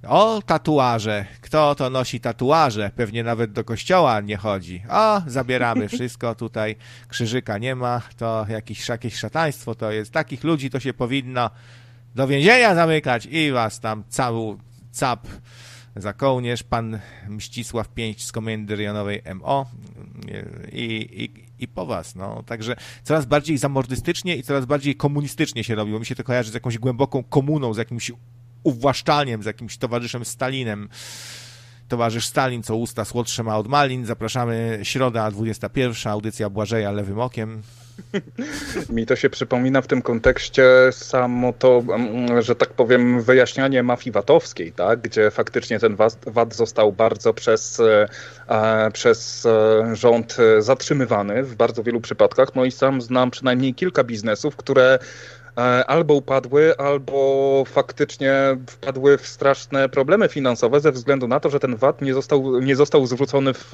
o, 0.08 0.42
tatuaże. 0.46 1.24
Kto 1.40 1.74
to 1.74 1.90
nosi 1.90 2.20
tatuaże? 2.20 2.90
Pewnie 2.96 3.24
nawet 3.24 3.52
do 3.52 3.64
kościoła 3.64 4.20
nie 4.20 4.36
chodzi. 4.36 4.82
O, 4.88 5.22
zabieramy 5.26 5.88
wszystko 5.98 6.34
tutaj. 6.34 6.76
Krzyżyka 7.08 7.58
nie 7.58 7.74
ma. 7.74 8.02
To 8.16 8.46
jakieś, 8.48 8.88
jakieś 8.88 9.14
szataństwo 9.14 9.74
to 9.74 9.90
jest. 9.92 10.12
Takich 10.12 10.44
ludzi 10.44 10.70
to 10.70 10.80
się 10.80 10.92
powinno 10.92 11.50
do 12.14 12.26
więzienia 12.26 12.74
zamykać 12.74 13.26
i 13.26 13.52
was 13.52 13.80
tam 13.80 14.04
cały 14.08 14.56
cap 14.90 15.28
za 15.96 16.12
kołnierz, 16.12 16.62
pan 16.62 16.98
Mścisław 17.28 17.88
Pięć 17.88 18.24
z 18.26 18.32
Komendy 18.32 18.76
Rejonowej 18.76 19.22
MO 19.34 19.66
i, 20.72 21.08
i, 21.12 21.49
i 21.60 21.68
po 21.68 21.86
was, 21.86 22.14
no. 22.14 22.42
Także 22.42 22.76
coraz 23.02 23.26
bardziej 23.26 23.58
zamordystycznie 23.58 24.36
i 24.36 24.42
coraz 24.42 24.64
bardziej 24.64 24.96
komunistycznie 24.96 25.64
się 25.64 25.74
robi, 25.74 25.92
bo 25.92 25.98
mi 25.98 26.06
się 26.06 26.14
to 26.14 26.24
kojarzy 26.24 26.50
z 26.50 26.54
jakąś 26.54 26.78
głęboką 26.78 27.24
komuną, 27.24 27.74
z 27.74 27.76
jakimś 27.76 28.12
uwłaszczaniem 28.62 29.42
z 29.42 29.46
jakimś 29.46 29.76
towarzyszem 29.76 30.24
Stalinem. 30.24 30.88
Towarzysz 31.88 32.26
Stalin, 32.26 32.62
co 32.62 32.76
usta 32.76 33.04
słodsze 33.04 33.42
ma 33.42 33.58
od 33.58 33.68
malin. 33.68 34.06
Zapraszamy 34.06 34.80
środa 34.82 35.30
21, 35.30 36.12
audycja 36.12 36.50
Błażeja 36.50 36.90
Lewym 36.90 37.18
Okiem. 37.18 37.62
Mi 38.90 39.06
to 39.06 39.16
się 39.16 39.30
przypomina 39.30 39.82
w 39.82 39.86
tym 39.86 40.02
kontekście 40.02 40.64
samo 40.90 41.52
to, 41.52 41.82
mm, 41.94 42.42
że 42.42 42.54
tak 42.54 42.68
powiem, 42.68 43.22
wyjaśnianie 43.22 43.82
mafii 43.82 44.12
VAT-owskiej, 44.12 44.72
tak? 44.72 45.00
gdzie 45.00 45.30
faktycznie 45.30 45.78
ten 45.78 45.96
VAT 46.26 46.54
został 46.54 46.92
bardzo 46.92 47.34
przez, 47.34 47.80
e, 48.48 48.90
przez 48.92 49.46
e, 49.46 49.96
rząd 49.96 50.36
zatrzymywany 50.58 51.42
w 51.42 51.54
bardzo 51.54 51.82
wielu 51.82 52.00
przypadkach. 52.00 52.54
No 52.54 52.64
i 52.64 52.70
sam 52.70 53.02
znam 53.02 53.30
przynajmniej 53.30 53.74
kilka 53.74 54.04
biznesów, 54.04 54.56
które 54.56 54.98
E, 54.98 55.39
albo 55.86 56.14
upadły, 56.14 56.76
albo 56.76 57.64
faktycznie 57.66 58.32
wpadły 58.66 59.18
w 59.18 59.26
straszne 59.26 59.88
problemy 59.88 60.28
finansowe 60.28 60.80
ze 60.80 60.92
względu 60.92 61.28
na 61.28 61.40
to, 61.40 61.50
że 61.50 61.60
ten 61.60 61.76
VAT 61.76 62.02
nie 62.02 62.14
został, 62.14 62.60
nie 62.60 62.76
został 62.76 63.06
zwrócony 63.06 63.54
w, 63.54 63.72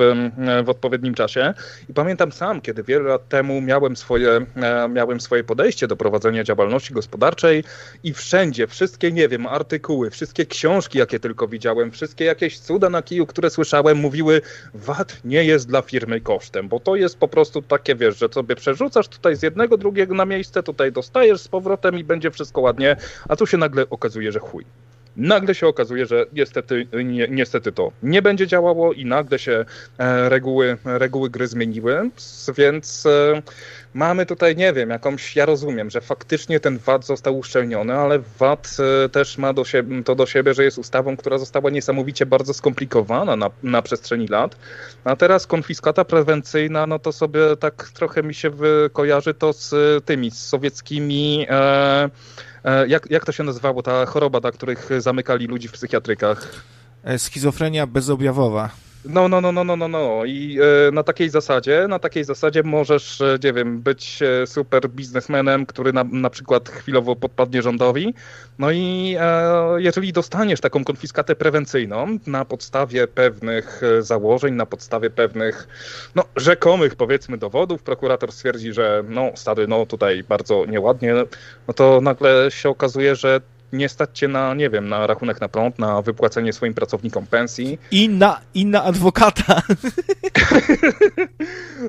w 0.64 0.68
odpowiednim 0.68 1.14
czasie. 1.14 1.54
I 1.88 1.94
pamiętam 1.94 2.32
sam, 2.32 2.60
kiedy 2.60 2.82
wiele 2.82 3.08
lat 3.08 3.28
temu 3.28 3.60
miałem 3.60 3.96
swoje, 3.96 4.46
e, 4.56 4.88
miałem 4.88 5.20
swoje 5.20 5.44
podejście 5.44 5.88
do 5.88 5.96
prowadzenia 5.96 6.44
działalności 6.44 6.94
gospodarczej 6.94 7.64
i 8.04 8.12
wszędzie, 8.12 8.66
wszystkie, 8.66 9.12
nie 9.12 9.28
wiem, 9.28 9.46
artykuły, 9.46 10.10
wszystkie 10.10 10.46
książki, 10.46 10.98
jakie 10.98 11.20
tylko 11.20 11.48
widziałem, 11.48 11.90
wszystkie 11.90 12.24
jakieś 12.24 12.58
cuda 12.58 12.90
na 12.90 13.02
kiju, 13.02 13.26
które 13.26 13.50
słyszałem, 13.50 13.98
mówiły 13.98 14.40
VAT 14.74 15.16
nie 15.24 15.44
jest 15.44 15.68
dla 15.68 15.82
firmy 15.82 16.20
kosztem, 16.20 16.68
bo 16.68 16.80
to 16.80 16.96
jest 16.96 17.18
po 17.18 17.28
prostu 17.28 17.62
takie, 17.62 17.94
wiesz, 17.94 18.18
że 18.18 18.28
sobie 18.28 18.56
przerzucasz 18.56 19.08
tutaj 19.08 19.36
z 19.36 19.42
jednego, 19.42 19.76
drugiego 19.76 20.14
na 20.14 20.24
miejsce, 20.24 20.62
tutaj 20.62 20.92
dostajesz 20.92 21.40
z 21.40 21.48
powrotem 21.48 21.75
powrotem 21.76 22.00
i 22.00 22.04
będzie 22.04 22.30
wszystko 22.30 22.60
ładnie, 22.60 22.96
a 23.28 23.36
tu 23.36 23.46
się 23.46 23.56
nagle 23.58 23.90
okazuje, 23.90 24.32
że 24.32 24.38
chuj. 24.38 24.64
Nagle 25.16 25.54
się 25.54 25.66
okazuje, 25.66 26.06
że 26.06 26.26
niestety, 26.32 26.86
ni 27.04 27.20
niestety 27.30 27.72
to 27.72 27.92
nie 28.02 28.22
będzie 28.22 28.46
działało 28.46 28.92
i 28.92 29.04
nagle 29.04 29.38
się 29.38 29.64
e, 29.98 30.28
reguły, 30.28 30.76
reguły 30.84 31.30
gry 31.30 31.46
zmieniły, 31.46 32.10
więc 32.56 33.06
e, 33.06 33.42
mamy 33.94 34.26
tutaj, 34.26 34.56
nie 34.56 34.72
wiem, 34.72 34.90
jakąś, 34.90 35.36
ja 35.36 35.46
rozumiem, 35.46 35.90
że 35.90 36.00
faktycznie 36.00 36.60
ten 36.60 36.78
VAT 36.78 37.06
został 37.06 37.38
uszczelniony, 37.38 37.94
ale 37.94 38.18
VAT 38.38 38.76
e, 39.04 39.08
też 39.08 39.38
ma 39.38 39.52
do 39.52 39.64
siebie, 39.64 40.02
to 40.02 40.14
do 40.14 40.26
siebie, 40.26 40.54
że 40.54 40.64
jest 40.64 40.78
ustawą, 40.78 41.16
która 41.16 41.38
została 41.38 41.70
niesamowicie 41.70 42.26
bardzo 42.26 42.54
skomplikowana 42.54 43.36
na, 43.36 43.50
na 43.62 43.82
przestrzeni 43.82 44.28
lat, 44.28 44.56
a 45.04 45.16
teraz 45.16 45.46
konfiskata 45.46 46.04
prewencyjna, 46.04 46.86
no 46.86 46.98
to 46.98 47.12
sobie 47.12 47.40
tak 47.60 47.90
trochę 47.94 48.22
mi 48.22 48.34
się 48.34 48.50
kojarzy 48.92 49.34
to 49.34 49.52
z 49.52 49.74
tymi, 50.04 50.30
z 50.30 50.46
sowieckimi 50.46 51.46
E, 51.50 52.10
jak, 52.88 53.10
jak 53.10 53.24
to 53.24 53.32
się 53.32 53.44
nazywało, 53.44 53.82
ta 53.82 54.06
choroba, 54.06 54.40
dla 54.40 54.52
których 54.52 54.88
zamykali 54.98 55.46
ludzi 55.46 55.68
w 55.68 55.72
psychiatrykach? 55.72 56.52
E, 57.04 57.18
schizofrenia 57.18 57.86
bezobjawowa. 57.86 58.70
No, 59.08 59.28
no, 59.28 59.40
no, 59.40 59.52
no, 59.52 59.64
no, 59.64 59.76
no, 59.76 59.88
no. 59.88 60.24
I 60.24 60.58
e, 60.88 60.90
na 60.90 61.02
takiej 61.02 61.30
zasadzie, 61.30 61.86
na 61.88 61.98
takiej 61.98 62.24
zasadzie 62.24 62.62
możesz, 62.62 63.20
e, 63.20 63.38
nie 63.44 63.52
wiem, 63.52 63.80
być 63.80 64.22
e, 64.22 64.46
super 64.46 64.88
biznesmenem, 64.88 65.66
który 65.66 65.92
na, 65.92 66.04
na 66.04 66.30
przykład 66.30 66.68
chwilowo 66.68 67.16
podpadnie 67.16 67.62
rządowi. 67.62 68.14
No 68.58 68.70
i 68.70 69.16
e, 69.20 69.82
jeżeli 69.82 70.12
dostaniesz 70.12 70.60
taką 70.60 70.84
konfiskatę 70.84 71.36
prewencyjną 71.36 72.18
na 72.26 72.44
podstawie 72.44 73.06
pewnych 73.08 73.80
założeń, 74.00 74.54
na 74.54 74.66
podstawie 74.66 75.10
pewnych, 75.10 75.68
no, 76.14 76.24
rzekomych, 76.36 76.96
powiedzmy, 76.96 77.38
dowodów, 77.38 77.82
prokurator 77.82 78.32
stwierdzi, 78.32 78.72
że 78.72 79.04
no, 79.08 79.30
stary, 79.34 79.68
no, 79.68 79.86
tutaj 79.86 80.24
bardzo 80.28 80.66
nieładnie, 80.66 81.14
no 81.68 81.74
to 81.74 82.00
nagle 82.00 82.50
się 82.50 82.68
okazuje, 82.68 83.16
że 83.16 83.40
nie 83.76 83.88
stać 83.88 84.18
cię 84.18 84.28
na, 84.28 84.54
nie 84.54 84.70
wiem, 84.70 84.88
na 84.88 85.06
rachunek 85.06 85.40
na 85.40 85.48
prąd, 85.48 85.78
na 85.78 86.02
wypłacenie 86.02 86.52
swoim 86.52 86.74
pracownikom 86.74 87.26
pensji. 87.26 87.78
I 87.90 88.08
na, 88.08 88.40
i 88.54 88.66
na 88.66 88.82
adwokata. 88.82 89.62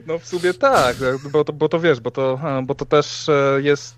no 0.08 0.20
w 0.20 0.28
sumie 0.28 0.54
tak, 0.54 0.96
bo 1.32 1.44
to, 1.44 1.54
bo 1.54 1.70
to 1.70 1.80
wiesz, 1.80 2.00
bo 2.00 2.12
to, 2.12 2.40
bo 2.64 2.76
to 2.76 2.86
też 2.86 3.30
e, 3.30 3.62
jest... 3.62 3.98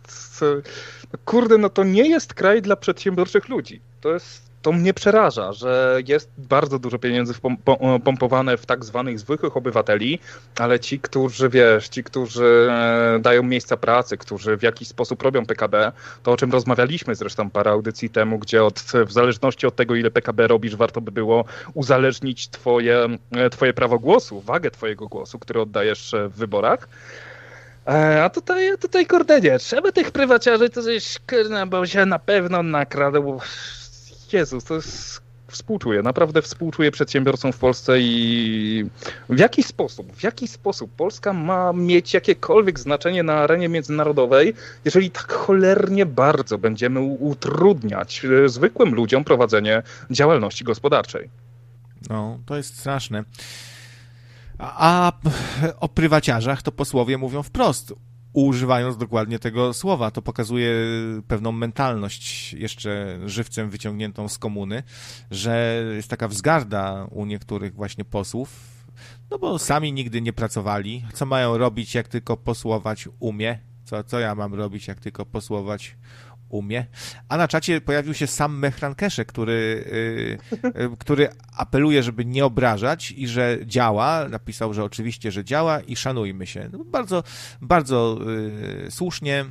Kurde, 1.26 1.58
no 1.58 1.70
to 1.70 1.84
nie 1.84 2.10
jest 2.10 2.34
kraj 2.34 2.62
dla 2.62 2.76
przedsiębiorczych 2.76 3.50
ludzi. 3.50 3.82
To 4.02 4.14
jest 4.14 4.49
to 4.62 4.72
mnie 4.72 4.94
przeraża, 4.94 5.54
że 5.54 6.02
jest 6.08 6.30
bardzo 6.38 6.80
dużo 6.80 7.00
pieniędzy 7.00 7.34
pompowane 8.04 8.58
w 8.58 8.66
tak 8.66 8.86
zwanych 8.86 9.20
zwykłych 9.20 9.58
obywateli, 9.58 10.20
ale 10.60 10.80
ci, 10.80 11.00
którzy, 11.00 11.50
wiesz, 11.50 11.90
ci, 11.90 12.04
którzy 12.04 12.68
e, 12.72 13.20
dają 13.20 13.44
miejsca 13.44 13.78
pracy, 13.78 14.18
którzy 14.18 14.58
w 14.58 14.64
jakiś 14.64 14.88
sposób 14.88 15.22
robią 15.22 15.46
PKB, 15.46 15.92
to 16.24 16.32
o 16.32 16.38
czym 16.38 16.52
rozmawialiśmy 16.52 17.16
zresztą 17.16 17.50
parę 17.50 17.72
audycji 17.72 18.10
temu, 18.10 18.40
gdzie 18.40 18.64
od, 18.64 18.80
w 18.80 19.12
zależności 19.12 19.68
od 19.68 19.76
tego, 19.76 19.96
ile 19.96 20.12
PKB 20.12 20.48
robisz, 20.48 20.76
warto 20.76 21.02
by 21.02 21.12
było 21.12 21.46
uzależnić 21.74 22.50
twoje, 22.50 23.08
e, 23.32 23.50
twoje 23.50 23.74
prawo 23.74 24.00
głosu, 24.00 24.42
wagę 24.42 24.72
twojego 24.72 25.08
głosu, 25.08 25.40
który 25.40 25.62
oddajesz 25.62 26.16
w 26.30 26.38
wyborach. 26.38 26.88
E, 27.88 28.24
a 28.24 28.30
tutaj, 28.30 28.78
tutaj 28.82 29.08
kurde 29.08 29.42
nie, 29.42 29.60
trzeba 29.60 29.92
tych 29.92 30.12
prywaciarzy, 30.12 30.70
to 30.70 30.84
coś, 30.84 31.18
bo 31.68 31.86
się 31.86 32.06
na 32.06 32.20
pewno 32.20 32.64
nakradł 32.64 33.40
Jezus, 34.34 34.64
to 34.64 34.76
jest 34.76 35.22
współczuję, 35.52 36.02
naprawdę 36.02 36.42
współczuję 36.42 36.92
przedsiębiorcom 36.92 37.54
w 37.54 37.58
Polsce 37.58 38.00
i 38.00 38.86
w 39.30 39.40
jaki 39.40 39.64
sposób, 39.64 40.14
w 40.16 40.24
jaki 40.24 40.48
sposób 40.48 40.92
Polska 40.96 41.34
ma 41.34 41.74
mieć 41.74 42.14
jakiekolwiek 42.14 42.80
znaczenie 42.80 43.24
na 43.24 43.34
arenie 43.34 43.70
międzynarodowej, 43.70 44.54
jeżeli 44.86 45.12
tak 45.12 45.32
cholernie 45.32 46.06
bardzo 46.06 46.58
będziemy 46.58 47.00
utrudniać 47.00 48.26
e, 48.26 48.50
zwykłym 48.50 48.96
ludziom 48.96 49.24
prowadzenie 49.24 49.84
działalności 50.12 50.64
gospodarczej. 50.64 51.30
No, 52.10 52.40
to 52.46 52.58
jest 52.58 52.80
straszne. 52.80 53.24
A, 54.60 55.12
o 55.80 55.90
prywaciarzach 55.90 56.62
to 56.62 56.72
posłowie 56.72 57.18
mówią 57.18 57.44
wprost 57.44 57.94
używając 58.46 58.98
dokładnie 58.98 59.40
tego 59.40 59.74
słowa. 59.74 60.12
To 60.12 60.22
pokazuje 60.22 60.74
pewną 61.28 61.52
mentalność 61.52 62.54
jeszcze 62.54 63.20
żywcem 63.26 63.70
wyciągniętą 63.70 64.28
z 64.28 64.38
komuny, 64.38 64.84
że 65.32 65.84
jest 65.96 66.10
taka 66.10 66.28
wzgarda 66.28 67.08
u 67.12 67.26
niektórych 67.26 67.76
właśnie 67.76 68.06
posłów, 68.06 68.80
no 69.32 69.40
bo 69.40 69.60
sami 69.60 69.94
nigdy 69.94 70.22
nie 70.22 70.34
pracowali. 70.34 71.06
Co 71.14 71.26
mają 71.26 71.58
robić, 71.58 71.96
jak 71.96 72.08
tylko 72.08 72.38
posłować 72.38 73.10
umie? 73.20 73.60
Co, 73.84 74.04
co 74.04 74.20
ja 74.20 74.36
mam 74.36 74.54
robić, 74.54 74.88
jak 74.88 75.00
tylko 75.00 75.26
posłować 75.26 75.98
umie. 76.50 76.86
A 77.30 77.38
na 77.38 77.48
czacie 77.48 77.82
pojawił 77.82 78.14
się 78.14 78.28
sam 78.28 78.60
Mehran 78.60 78.96
Kesze, 78.96 79.26
który, 79.26 79.86
yy, 80.52 80.98
który 81.00 81.30
apeluje, 81.60 82.04
żeby 82.04 82.26
nie 82.26 82.46
obrażać 82.46 83.12
i 83.12 83.28
że 83.28 83.58
działa. 83.66 84.30
Napisał, 84.30 84.74
że 84.74 84.84
oczywiście, 84.84 85.32
że 85.32 85.44
działa 85.44 85.80
i 85.80 85.96
szanujmy 85.96 86.48
się. 86.48 86.70
No, 86.74 86.80
bardzo, 86.86 87.24
bardzo 87.62 88.20
yy, 88.84 88.92
słusznie. 88.92 89.46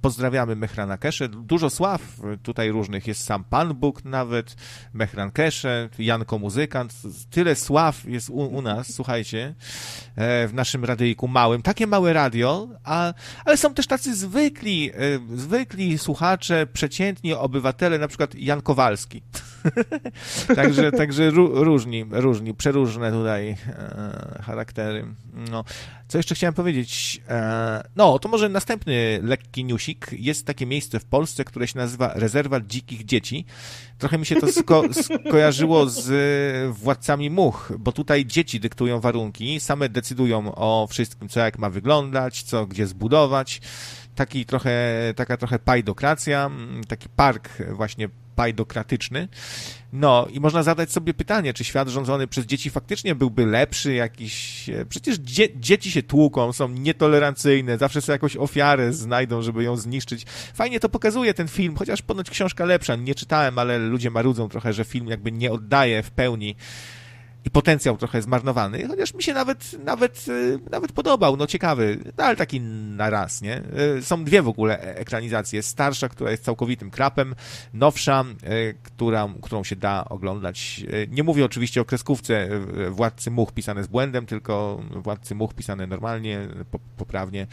Pozdrawiamy 0.00 0.56
Mehrana 0.56 0.98
Kesze. 0.98 1.28
Dużo 1.28 1.70
sław 1.70 2.02
tutaj 2.42 2.70
różnych. 2.70 3.06
Jest 3.06 3.24
sam 3.24 3.44
Pan 3.44 3.74
Bóg 3.74 4.04
nawet, 4.04 4.56
Mehran 4.92 5.30
Kesze, 5.30 5.88
Janko 5.98 6.38
Muzykant. 6.38 6.94
Tyle 7.30 7.54
sław 7.54 8.04
jest 8.04 8.30
u, 8.30 8.38
u 8.38 8.62
nas, 8.62 8.94
słuchajcie, 8.94 9.54
e, 10.16 10.48
w 10.48 10.54
naszym 10.54 10.84
radyjku 10.84 11.28
małym. 11.28 11.62
Takie 11.62 11.86
małe 11.86 12.12
radio, 12.12 12.68
a, 12.84 13.14
ale 13.44 13.56
są 13.56 13.74
też 13.74 13.86
tacy 13.86 14.16
zwykli, 14.16 14.90
e, 14.90 14.96
zwykli 15.36 15.98
słuchacze, 15.98 16.66
przeciętni 16.66 17.32
obywatele, 17.32 17.98
na 17.98 18.08
przykład 18.08 18.34
Jan 18.34 18.62
Kowalski. 18.62 19.22
także 20.56 20.92
także 20.92 21.30
różni, 21.30 22.04
różni, 22.10 22.54
przeróżne 22.54 23.12
tutaj 23.12 23.48
e, 23.50 24.42
charaktery. 24.42 25.06
No. 25.50 25.64
Co 26.08 26.18
jeszcze 26.18 26.34
chciałem 26.34 26.54
powiedzieć? 26.54 27.20
E, 27.28 27.88
no, 27.96 28.18
to 28.18 28.28
może 28.28 28.48
następny 28.48 29.20
lekki 29.22 29.64
newsik. 29.64 30.06
Jest 30.12 30.46
takie 30.46 30.66
miejsce 30.66 31.00
w 31.00 31.04
Polsce, 31.04 31.44
które 31.44 31.68
się 31.68 31.78
nazywa 31.78 32.12
Rezerwat 32.14 32.66
Dzikich 32.66 33.04
Dzieci. 33.04 33.44
Trochę 33.98 34.18
mi 34.18 34.26
się 34.26 34.36
to 34.36 34.52
sko 34.52 34.82
skojarzyło 35.02 35.86
z 35.86 36.76
Władcami 36.76 37.30
Much, 37.30 37.72
bo 37.78 37.92
tutaj 37.92 38.26
dzieci 38.26 38.60
dyktują 38.60 39.00
warunki, 39.00 39.60
same 39.60 39.88
decydują 39.88 40.54
o 40.54 40.86
wszystkim, 40.90 41.28
co 41.28 41.40
jak 41.40 41.58
ma 41.58 41.70
wyglądać, 41.70 42.42
co 42.42 42.66
gdzie 42.66 42.86
zbudować 42.86 43.60
taki 44.14 44.46
trochę, 44.46 44.72
taka 45.16 45.36
trochę 45.36 45.58
pajdokracja, 45.58 46.50
taki 46.88 47.08
park 47.08 47.48
właśnie 47.72 48.08
pajdokratyczny. 48.34 49.28
No 49.92 50.26
i 50.30 50.40
można 50.40 50.62
zadać 50.62 50.92
sobie 50.92 51.14
pytanie, 51.14 51.54
czy 51.54 51.64
świat 51.64 51.88
rządzony 51.88 52.26
przez 52.26 52.46
dzieci 52.46 52.70
faktycznie 52.70 53.14
byłby 53.14 53.46
lepszy, 53.46 53.94
jakiś... 53.94 54.68
E, 54.68 54.86
przecież 54.86 55.18
dzie 55.18 55.48
dzieci 55.56 55.90
się 55.90 56.02
tłuką, 56.02 56.52
są 56.52 56.68
nietolerancyjne, 56.68 57.78
zawsze 57.78 58.00
sobie 58.00 58.14
jakąś 58.14 58.36
ofiarę 58.36 58.92
znajdą, 58.92 59.42
żeby 59.42 59.64
ją 59.64 59.76
zniszczyć. 59.76 60.24
Fajnie 60.54 60.80
to 60.80 60.88
pokazuje 60.88 61.34
ten 61.34 61.48
film, 61.48 61.76
chociaż 61.76 62.02
ponoć 62.02 62.30
książka 62.30 62.64
lepsza, 62.64 62.96
nie 62.96 63.14
czytałem, 63.14 63.58
ale 63.58 63.78
ludzie 63.78 64.10
marudzą 64.10 64.48
trochę, 64.48 64.72
że 64.72 64.84
film 64.84 65.06
jakby 65.06 65.32
nie 65.32 65.52
oddaje 65.52 66.02
w 66.02 66.10
pełni 66.10 66.56
i 67.44 67.50
potencjał 67.50 67.96
trochę 67.96 68.22
zmarnowany, 68.22 68.88
chociaż 68.88 69.14
mi 69.14 69.22
się 69.22 69.34
nawet, 69.34 69.84
nawet, 69.84 70.28
y, 70.28 70.58
nawet 70.70 70.92
podobał, 70.92 71.36
no 71.36 71.46
ciekawy, 71.46 71.98
no, 72.18 72.24
ale 72.24 72.36
taki 72.36 72.60
na 72.60 73.10
raz, 73.10 73.42
nie? 73.42 73.62
Y, 73.98 74.02
są 74.02 74.24
dwie 74.24 74.42
w 74.42 74.48
ogóle 74.48 74.80
e, 74.80 74.96
ekranizacje. 74.96 75.62
Starsza, 75.62 76.08
która 76.08 76.30
jest 76.30 76.44
całkowitym 76.44 76.90
krapem, 76.90 77.34
nowsza, 77.74 78.24
y, 78.44 78.74
która, 78.82 79.28
którą 79.42 79.64
się 79.64 79.76
da 79.76 80.04
oglądać. 80.04 80.84
Nie 81.08 81.22
mówię 81.22 81.44
oczywiście 81.44 81.80
o 81.80 81.84
kreskówce 81.84 82.48
Władcy 82.90 83.30
Much 83.30 83.52
pisane 83.52 83.84
z 83.84 83.86
błędem, 83.86 84.26
tylko 84.26 84.80
Władcy 84.90 85.34
Much 85.34 85.54
pisane 85.54 85.86
normalnie, 85.86 86.48
poprawnie. 86.96 87.46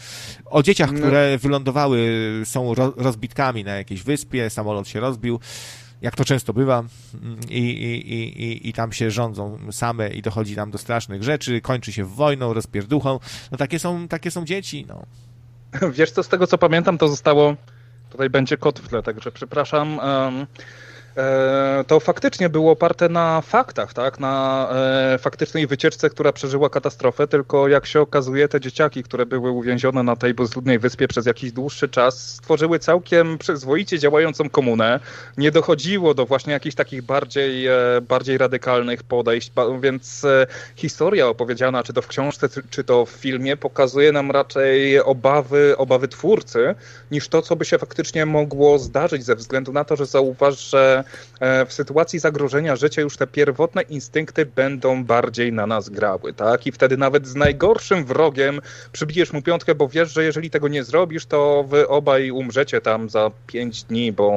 O 0.45 0.63
dzieciach, 0.63 0.91
no. 0.91 0.99
które 0.99 1.37
wylądowały, 1.37 2.19
są 2.45 2.73
rozbitkami 2.75 3.63
na 3.63 3.75
jakiejś 3.75 4.03
wyspie, 4.03 4.49
samolot 4.49 4.87
się 4.87 4.99
rozbił 4.99 5.39
jak 6.01 6.15
to 6.15 6.25
często 6.25 6.53
bywa, 6.53 6.83
i, 7.49 7.57
i, 7.57 8.13
i, 8.43 8.69
i 8.69 8.73
tam 8.73 8.91
się 8.91 9.11
rządzą 9.11 9.59
same 9.71 10.09
i 10.09 10.21
dochodzi 10.21 10.55
tam 10.55 10.71
do 10.71 10.77
strasznych 10.77 11.23
rzeczy, 11.23 11.61
kończy 11.61 11.93
się 11.93 12.05
wojną, 12.05 12.53
rozpierduchą. 12.53 13.19
No 13.51 13.57
takie 13.57 13.79
są, 13.79 14.07
takie 14.07 14.31
są 14.31 14.45
dzieci, 14.45 14.85
no. 14.87 15.03
Wiesz 15.97 16.11
co, 16.11 16.23
z 16.23 16.27
tego 16.27 16.47
co 16.47 16.57
pamiętam, 16.57 16.97
to 16.97 17.07
zostało 17.07 17.55
Tutaj 18.09 18.29
będzie 18.29 18.57
kot 18.57 18.79
w 18.79 18.87
tle, 18.87 19.03
także 19.03 19.31
przepraszam. 19.31 19.97
Um, 19.97 20.47
to 21.87 21.99
faktycznie 21.99 22.49
było 22.49 22.71
oparte 22.71 23.09
na 23.09 23.41
faktach, 23.41 23.93
tak? 23.93 24.19
na 24.19 24.67
e, 25.13 25.17
faktycznej 25.17 25.67
wycieczce, 25.67 26.09
która 26.09 26.33
przeżyła 26.33 26.69
katastrofę, 26.69 27.27
tylko 27.27 27.67
jak 27.67 27.85
się 27.85 28.01
okazuje, 28.01 28.47
te 28.47 28.61
dzieciaki, 28.61 29.03
które 29.03 29.25
były 29.25 29.51
uwięzione 29.51 30.03
na 30.03 30.15
tej 30.15 30.33
bezludnej 30.33 30.79
wyspie 30.79 31.07
przez 31.07 31.25
jakiś 31.25 31.51
dłuższy 31.51 31.89
czas, 31.89 32.33
stworzyły 32.33 32.79
całkiem 32.79 33.37
przyzwoicie 33.37 33.99
działającą 33.99 34.49
komunę. 34.49 34.99
Nie 35.37 35.51
dochodziło 35.51 36.13
do 36.13 36.25
właśnie 36.25 36.53
jakichś 36.53 36.75
takich 36.75 37.01
bardziej, 37.01 37.67
e, 37.67 37.75
bardziej 38.01 38.37
radykalnych 38.37 39.03
podejść, 39.03 39.51
więc 39.81 40.25
historia 40.75 41.27
opowiedziana, 41.27 41.83
czy 41.83 41.93
to 41.93 42.01
w 42.01 42.07
książce, 42.07 42.49
czy 42.69 42.83
to 42.83 43.05
w 43.05 43.09
filmie, 43.09 43.57
pokazuje 43.57 44.11
nam 44.11 44.31
raczej 44.31 44.99
obawy, 44.99 45.77
obawy 45.77 46.07
twórcy, 46.07 46.75
niż 47.11 47.27
to, 47.27 47.41
co 47.41 47.55
by 47.55 47.65
się 47.65 47.77
faktycznie 47.77 48.25
mogło 48.25 48.79
zdarzyć, 48.79 49.23
ze 49.23 49.35
względu 49.35 49.73
na 49.73 49.83
to, 49.83 49.95
że 49.95 50.05
zauważ, 50.05 50.69
że 50.69 50.98
E, 51.39 51.65
w 51.65 51.73
sytuacji 51.73 52.19
zagrożenia 52.19 52.75
życia 52.75 53.01
już 53.01 53.17
te 53.17 53.27
pierwotne 53.27 53.81
instynkty 53.81 54.45
będą 54.45 55.03
bardziej 55.03 55.53
na 55.53 55.67
nas 55.67 55.89
grały, 55.89 56.33
tak? 56.33 56.67
I 56.67 56.71
wtedy 56.71 56.97
nawet 56.97 57.27
z 57.27 57.35
najgorszym 57.35 58.05
wrogiem 58.05 58.61
przybijesz 58.91 59.33
mu 59.33 59.41
piątkę, 59.41 59.75
bo 59.75 59.87
wiesz, 59.87 60.13
że 60.13 60.23
jeżeli 60.23 60.49
tego 60.49 60.67
nie 60.67 60.83
zrobisz, 60.83 61.25
to 61.25 61.63
wy 61.63 61.87
obaj 61.87 62.31
umrzecie 62.31 62.81
tam 62.81 63.09
za 63.09 63.31
pięć 63.47 63.83
dni, 63.83 64.11
bo 64.11 64.31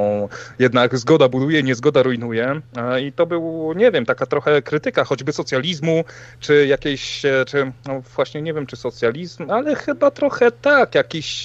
jednak 0.58 0.98
zgoda 0.98 1.28
buduje, 1.28 1.62
niezgoda 1.62 2.02
rujnuje. 2.02 2.60
E, 2.76 3.00
I 3.02 3.12
to 3.12 3.26
był, 3.26 3.72
nie 3.76 3.90
wiem, 3.90 4.06
taka 4.06 4.26
trochę 4.26 4.62
krytyka 4.62 5.04
choćby 5.04 5.32
socjalizmu, 5.32 6.04
czy 6.40 6.66
jakiejś, 6.66 7.24
e, 7.24 7.44
czy 7.46 7.72
no 7.86 8.02
właśnie 8.16 8.42
nie 8.42 8.54
wiem, 8.54 8.66
czy 8.66 8.76
socjalizm, 8.76 9.50
ale 9.50 9.74
chyba 9.74 10.10
trochę 10.10 10.50
tak, 10.52 10.94
jakiś 10.94 11.44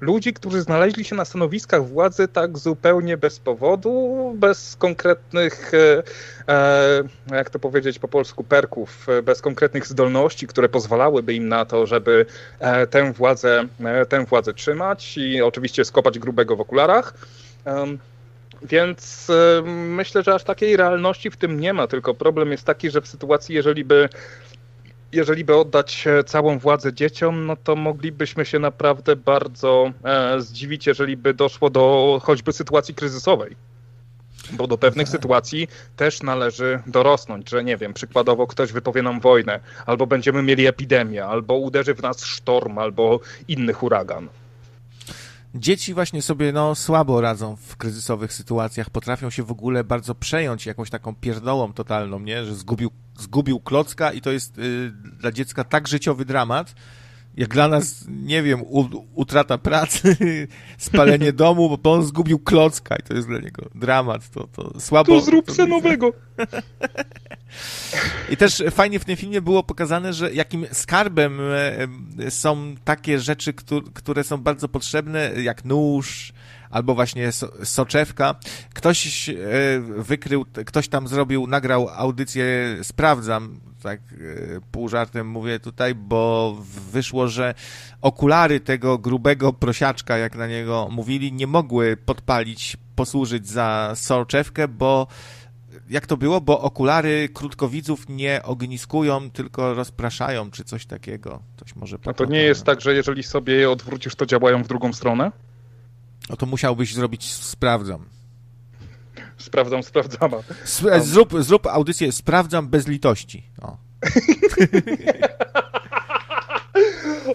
ludzi, 0.00 0.32
którzy 0.32 0.62
znaleźli 0.62 1.04
się 1.04 1.16
na 1.16 1.24
stanowiskach 1.24 1.86
władzy 1.86 2.28
tak 2.28 2.58
zupełnie 2.58 3.16
bez 3.16 3.38
powodu, 3.38 4.34
bez 4.38 4.53
bez 4.54 4.76
konkretnych, 4.76 5.72
e, 5.74 6.02
e, 6.48 7.36
jak 7.36 7.50
to 7.50 7.58
powiedzieć 7.58 7.98
po 7.98 8.08
polsku, 8.08 8.44
perków, 8.44 9.08
e, 9.08 9.22
bez 9.22 9.40
konkretnych 9.40 9.86
zdolności, 9.86 10.46
które 10.46 10.68
pozwalałyby 10.68 11.34
im 11.34 11.48
na 11.48 11.64
to, 11.64 11.86
żeby 11.86 12.26
tę 12.90 13.12
władzę, 13.12 13.64
tę 14.08 14.24
władzę 14.24 14.54
trzymać 14.54 15.18
i 15.18 15.42
oczywiście 15.42 15.84
skopać 15.84 16.18
grubego 16.18 16.56
w 16.56 16.60
okularach. 16.60 17.14
Więc 18.62 19.30
myślę, 19.66 20.22
że 20.22 20.34
aż 20.34 20.44
takiej 20.44 20.76
realności 20.76 21.30
w 21.30 21.36
tym 21.36 21.60
nie 21.60 21.72
ma, 21.72 21.86
tylko 21.86 22.14
problem 22.14 22.50
jest 22.50 22.64
taki, 22.64 22.90
że 22.90 23.00
w 23.00 23.08
sytuacji, 23.08 23.54
jeżeli 23.54 23.84
by 23.84 24.08
jeżeli 25.12 25.44
by 25.44 25.56
oddać 25.56 26.04
całą 26.26 26.58
władzę 26.58 26.92
dzieciom, 26.92 27.46
no 27.46 27.56
to 27.56 27.76
moglibyśmy 27.76 28.44
się 28.44 28.58
naprawdę 28.58 29.16
bardzo 29.16 29.92
zdziwić, 30.38 30.86
jeżeli 30.86 31.16
by 31.16 31.34
doszło 31.34 31.70
do 31.70 32.20
choćby 32.24 32.52
sytuacji 32.52 32.94
kryzysowej. 32.94 33.56
Bo 34.52 34.66
do 34.66 34.78
pewnych 34.78 35.08
sytuacji 35.08 35.68
też 35.96 36.22
należy 36.22 36.82
dorosnąć, 36.86 37.50
że 37.50 37.64
nie 37.64 37.76
wiem, 37.76 37.94
przykładowo 37.94 38.46
ktoś 38.46 38.72
wypowie 38.72 39.02
nam 39.02 39.20
wojnę, 39.20 39.60
albo 39.86 40.06
będziemy 40.06 40.42
mieli 40.42 40.66
epidemię, 40.66 41.24
albo 41.24 41.54
uderzy 41.54 41.94
w 41.94 42.02
nas 42.02 42.24
sztorm, 42.24 42.78
albo 42.78 43.20
inny 43.48 43.72
huragan. 43.72 44.28
Dzieci 45.54 45.94
właśnie 45.94 46.22
sobie 46.22 46.52
no, 46.52 46.74
słabo 46.74 47.20
radzą 47.20 47.56
w 47.56 47.76
kryzysowych 47.76 48.32
sytuacjach, 48.32 48.90
potrafią 48.90 49.30
się 49.30 49.42
w 49.42 49.50
ogóle 49.50 49.84
bardzo 49.84 50.14
przejąć 50.14 50.66
jakąś 50.66 50.90
taką 50.90 51.14
pierdołą 51.14 51.72
totalną, 51.72 52.20
nie? 52.20 52.44
że 52.44 52.54
zgubił, 52.54 52.90
zgubił 53.18 53.60
klocka 53.60 54.12
i 54.12 54.20
to 54.20 54.30
jest 54.30 54.58
y, 54.58 54.92
dla 55.20 55.32
dziecka 55.32 55.64
tak 55.64 55.88
życiowy 55.88 56.24
dramat, 56.24 56.74
jak 57.36 57.54
dla 57.54 57.68
nas, 57.68 58.04
nie 58.08 58.42
wiem, 58.42 58.62
utrata 59.14 59.58
pracy, 59.58 60.16
spalenie 60.78 61.32
domu, 61.32 61.78
bo 61.78 61.92
on 61.92 62.04
zgubił 62.04 62.38
klocka 62.38 62.96
i 62.96 63.02
to 63.02 63.14
jest 63.14 63.28
dla 63.28 63.38
niego 63.38 63.70
dramat, 63.74 64.30
to, 64.30 64.46
to 64.46 64.80
słabo. 64.80 65.12
To 65.12 65.20
zrób 65.20 65.50
se 65.50 65.66
nowego. 65.66 66.12
I 68.30 68.36
też 68.36 68.62
fajnie 68.70 68.98
w 68.98 69.04
tym 69.04 69.16
filmie 69.16 69.42
było 69.42 69.62
pokazane, 69.62 70.12
że 70.12 70.32
jakim 70.32 70.66
skarbem 70.72 71.40
e, 72.20 72.30
są 72.30 72.74
takie 72.84 73.18
rzeczy, 73.18 73.54
które 73.94 74.24
są 74.24 74.38
bardzo 74.38 74.68
potrzebne, 74.68 75.30
jak 75.42 75.64
nóż, 75.64 76.32
albo 76.74 76.94
właśnie 76.94 77.32
so, 77.32 77.48
soczewka. 77.64 78.34
Ktoś 78.74 79.28
e, 79.28 79.34
wykrył, 79.96 80.44
ktoś 80.66 80.88
tam 80.88 81.08
zrobił, 81.08 81.46
nagrał 81.46 81.88
audycję, 81.88 82.76
sprawdzam, 82.82 83.60
tak 83.82 84.00
e, 84.00 84.60
pół 84.72 84.88
żartem 84.88 85.28
mówię 85.28 85.60
tutaj, 85.60 85.94
bo 85.94 86.56
wyszło, 86.92 87.28
że 87.28 87.54
okulary 88.02 88.60
tego 88.60 88.98
grubego 88.98 89.52
prosiaczka, 89.52 90.16
jak 90.18 90.36
na 90.36 90.46
niego 90.46 90.88
mówili, 90.90 91.32
nie 91.32 91.46
mogły 91.46 91.96
podpalić, 91.96 92.76
posłużyć 92.96 93.48
za 93.48 93.92
soczewkę, 93.94 94.68
bo 94.68 95.06
jak 95.90 96.06
to 96.06 96.16
było? 96.16 96.40
Bo 96.40 96.60
okulary 96.60 97.28
krótkowidzów 97.28 98.08
nie 98.08 98.42
ogniskują, 98.42 99.30
tylko 99.30 99.74
rozpraszają, 99.74 100.50
czy 100.50 100.64
coś 100.64 100.86
takiego. 100.86 101.42
Coś 101.56 101.76
może 101.76 101.98
A 102.06 102.12
to 102.12 102.24
nie 102.24 102.42
jest 102.42 102.64
tak, 102.64 102.80
że 102.80 102.94
jeżeli 102.94 103.22
sobie 103.22 103.54
je 103.54 103.70
odwrócisz, 103.70 104.14
to 104.14 104.26
działają 104.26 104.62
w 104.62 104.68
drugą 104.68 104.92
stronę? 104.92 105.32
No 106.30 106.36
to 106.36 106.46
musiałbyś 106.46 106.94
zrobić 106.94 107.32
sprawdzam. 107.32 108.04
Sprawdzam, 109.38 109.82
sprawdzam. 109.82 110.30
Zrób, 111.00 111.42
zrób 111.42 111.66
audycję 111.66 112.12
sprawdzam 112.12 112.68
bez 112.68 112.88
litości. 112.88 113.42
O. 113.62 113.76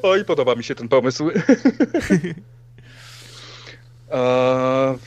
Oj, 0.03 0.25
podoba 0.25 0.55
mi 0.55 0.63
się 0.63 0.75
ten 0.75 0.87
pomysł. 0.87 1.29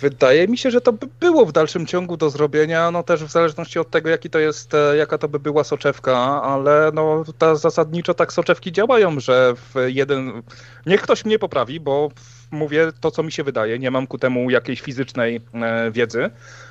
Wydaje 0.01 0.49
mi 0.49 0.59
się, 0.59 0.71
że 0.71 0.81
to 0.81 0.93
by 0.93 1.07
było 1.21 1.47
w 1.47 1.53
dalszym 1.53 1.87
ciągu 1.87 2.17
do 2.17 2.31
zrobienia, 2.31 2.91
no 2.91 3.03
też 3.03 3.25
w 3.25 3.31
zależności 3.31 3.79
od 3.79 3.91
tego, 3.91 4.11
jaki 4.11 4.31
to 4.31 4.39
jest, 4.39 4.75
e, 4.75 4.97
jaka 4.97 5.19
to 5.19 5.29
by 5.29 5.41
była 5.41 5.65
soczewka, 5.65 6.43
ale 6.43 6.91
no 6.95 7.25
ta 7.39 7.57
zasadniczo 7.57 8.15
tak 8.15 8.33
soczewki 8.33 8.73
działają, 8.73 9.21
że 9.21 9.55
w 9.57 9.75
jeden... 9.87 10.43
Niech 10.87 11.03
ktoś 11.03 11.25
mnie 11.25 11.39
poprawi, 11.39 11.81
bo 11.81 12.11
mówię 12.53 12.93
to, 13.01 13.11
co 13.11 13.23
mi 13.23 13.33
się 13.33 13.45
wydaje, 13.45 13.79
nie 13.79 13.91
mam 13.91 14.07
ku 14.07 14.19
temu 14.19 14.51
jakiejś 14.51 14.81
fizycznej 14.81 15.41
e, 15.55 15.91
wiedzy, 15.91 16.31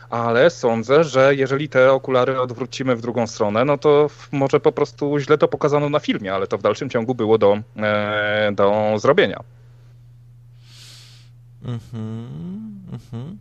ale 0.10 0.50
sądzę, 0.50 1.04
że 1.04 1.36
jeżeli 1.36 1.70
te 1.70 1.92
okulary 1.92 2.40
odwrócimy 2.42 2.96
w 2.96 3.02
drugą 3.02 3.28
stronę, 3.28 3.66
no 3.66 3.78
to 3.78 4.10
może 4.32 4.60
po 4.60 4.72
prostu 4.72 5.20
źle 5.20 5.38
to 5.38 5.48
pokazano 5.48 5.90
na 5.90 6.00
filmie, 6.00 6.34
ale 6.34 6.48
to 6.48 6.58
w 6.58 6.62
dalszym 6.62 6.90
ciągu 6.90 7.16
było 7.16 7.38
do, 7.38 7.58
e, 7.78 8.52
do 8.56 8.94
zrobienia. 9.00 9.44
Mhm, 11.66 12.82
mhm. 12.92 13.38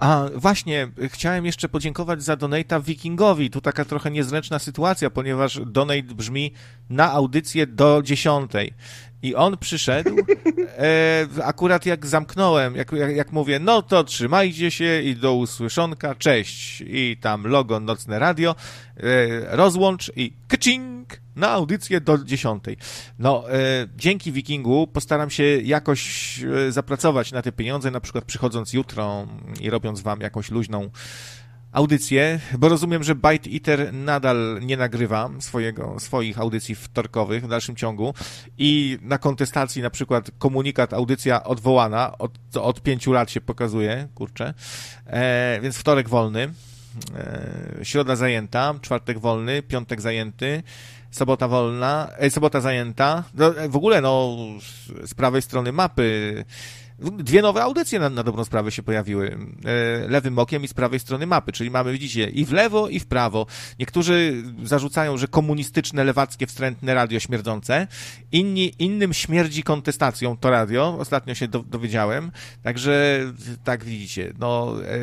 A 0.00 0.26
właśnie, 0.34 0.88
chciałem 1.08 1.46
jeszcze 1.46 1.68
podziękować 1.68 2.22
za 2.22 2.36
donata 2.36 2.80
Wikingowi. 2.80 3.50
Tu 3.50 3.60
taka 3.60 3.84
trochę 3.84 4.10
niezręczna 4.10 4.58
sytuacja, 4.58 5.10
ponieważ 5.10 5.60
donate 5.66 6.02
brzmi 6.02 6.52
na 6.90 7.12
audycję 7.12 7.66
do 7.66 8.02
dziesiątej. 8.02 8.74
I 9.22 9.34
on 9.34 9.58
przyszedł, 9.58 10.16
e, 10.78 11.26
akurat 11.44 11.86
jak 11.86 12.06
zamknąłem, 12.06 12.76
jak, 12.76 12.92
jak, 12.92 13.16
jak, 13.16 13.32
mówię, 13.32 13.58
no 13.58 13.82
to 13.82 14.04
trzymajcie 14.04 14.70
się 14.70 15.02
i 15.02 15.16
do 15.16 15.34
usłyszonka, 15.34 16.14
cześć. 16.14 16.82
I 16.86 17.16
tam 17.20 17.46
logo 17.46 17.80
Nocne 17.80 18.18
Radio, 18.18 18.54
e, 18.96 19.56
rozłącz 19.56 20.12
i 20.16 20.32
kcing 20.48 21.20
na 21.40 21.50
audycję 21.50 22.00
do 22.00 22.18
dziesiątej. 22.18 22.76
No, 23.18 23.52
e, 23.52 23.56
dzięki 23.96 24.32
Wikingu 24.32 24.86
postaram 24.86 25.30
się 25.30 25.44
jakoś 25.44 26.00
e, 26.42 26.72
zapracować 26.72 27.32
na 27.32 27.42
te 27.42 27.52
pieniądze, 27.52 27.90
na 27.90 28.00
przykład 28.00 28.24
przychodząc 28.24 28.72
jutro 28.72 29.26
i 29.60 29.70
robiąc 29.70 30.00
wam 30.00 30.20
jakąś 30.20 30.50
luźną 30.50 30.90
audycję, 31.72 32.40
bo 32.58 32.68
rozumiem, 32.68 33.04
że 33.04 33.14
Byte 33.14 33.50
Eater 33.50 33.94
nadal 33.94 34.60
nie 34.62 34.76
nagrywa 34.76 35.30
swojego, 35.38 36.00
swoich 36.00 36.38
audycji 36.38 36.74
wtorkowych 36.74 37.44
w 37.44 37.48
dalszym 37.48 37.76
ciągu 37.76 38.14
i 38.58 38.98
na 39.02 39.18
kontestacji 39.18 39.82
na 39.82 39.90
przykład 39.90 40.30
komunikat, 40.38 40.92
audycja 40.92 41.44
odwołana, 41.44 42.18
od, 42.18 42.38
od 42.56 42.82
pięciu 42.82 43.12
lat 43.12 43.30
się 43.30 43.40
pokazuje, 43.40 44.08
kurczę, 44.14 44.54
e, 45.06 45.60
więc 45.62 45.76
wtorek 45.76 46.08
wolny, 46.08 46.52
e, 47.16 47.84
środa 47.84 48.16
zajęta, 48.16 48.74
czwartek 48.82 49.18
wolny, 49.18 49.62
piątek 49.62 50.00
zajęty, 50.00 50.62
sobota 51.10 51.48
wolna, 51.48 52.08
e, 52.18 52.30
sobota 52.30 52.60
zajęta, 52.60 53.24
no, 53.34 53.52
w 53.68 53.76
ogóle 53.76 54.00
no 54.00 54.36
z 55.04 55.14
prawej 55.14 55.42
strony 55.42 55.72
mapy 55.72 56.44
Dwie 57.00 57.42
nowe 57.42 57.62
audycje 57.62 57.98
na, 57.98 58.10
na 58.10 58.22
dobrą 58.22 58.44
sprawę 58.44 58.70
się 58.70 58.82
pojawiły. 58.82 59.38
E, 59.64 60.08
lewym 60.08 60.38
okiem 60.38 60.64
i 60.64 60.68
z 60.68 60.74
prawej 60.74 61.00
strony 61.00 61.26
mapy, 61.26 61.52
czyli 61.52 61.70
mamy, 61.70 61.92
widzicie, 61.92 62.28
i 62.28 62.44
w 62.44 62.52
lewo, 62.52 62.88
i 62.88 63.00
w 63.00 63.06
prawo. 63.06 63.46
Niektórzy 63.78 64.42
zarzucają, 64.62 65.18
że 65.18 65.28
komunistyczne, 65.28 66.04
lewackie, 66.04 66.46
wstrętne 66.46 66.94
radio 66.94 67.20
śmierdzące. 67.20 67.86
Inni, 68.32 68.72
innym 68.78 69.14
śmierdzi 69.14 69.62
kontestacją 69.62 70.36
to 70.36 70.50
radio. 70.50 70.96
Ostatnio 70.98 71.34
się 71.34 71.48
do, 71.48 71.58
dowiedziałem. 71.58 72.32
Także, 72.62 73.24
tak 73.64 73.84
widzicie, 73.84 74.32
no, 74.38 74.76
e, 74.82 74.96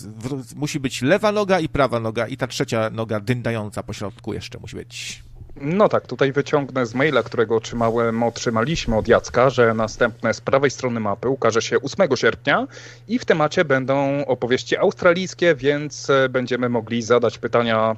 w, 0.00 0.54
musi 0.56 0.80
być 0.80 1.02
lewa 1.02 1.32
noga 1.32 1.60
i 1.60 1.68
prawa 1.68 2.00
noga 2.00 2.26
i 2.26 2.36
ta 2.36 2.46
trzecia 2.46 2.90
noga 2.90 3.20
dyndająca 3.20 3.82
po 3.82 3.92
środku 3.92 4.34
jeszcze 4.34 4.58
musi 4.58 4.76
być. 4.76 5.27
No 5.56 5.88
tak, 5.88 6.06
tutaj 6.06 6.32
wyciągnę 6.32 6.86
z 6.86 6.94
maila, 6.94 7.22
którego 7.22 7.56
otrzymałem, 7.56 8.22
otrzymaliśmy 8.22 8.96
od 8.96 9.08
Jacka, 9.08 9.50
że 9.50 9.74
następne 9.74 10.34
z 10.34 10.40
prawej 10.40 10.70
strony 10.70 11.00
mapy 11.00 11.28
ukaże 11.28 11.62
się 11.62 11.76
8 11.82 12.16
sierpnia 12.16 12.66
i 13.08 13.18
w 13.18 13.24
temacie 13.24 13.64
będą 13.64 14.26
opowieści 14.26 14.76
australijskie, 14.76 15.54
więc 15.54 16.10
e, 16.10 16.28
będziemy 16.28 16.68
mogli 16.68 17.02
zadać 17.02 17.38
pytania, 17.38 17.96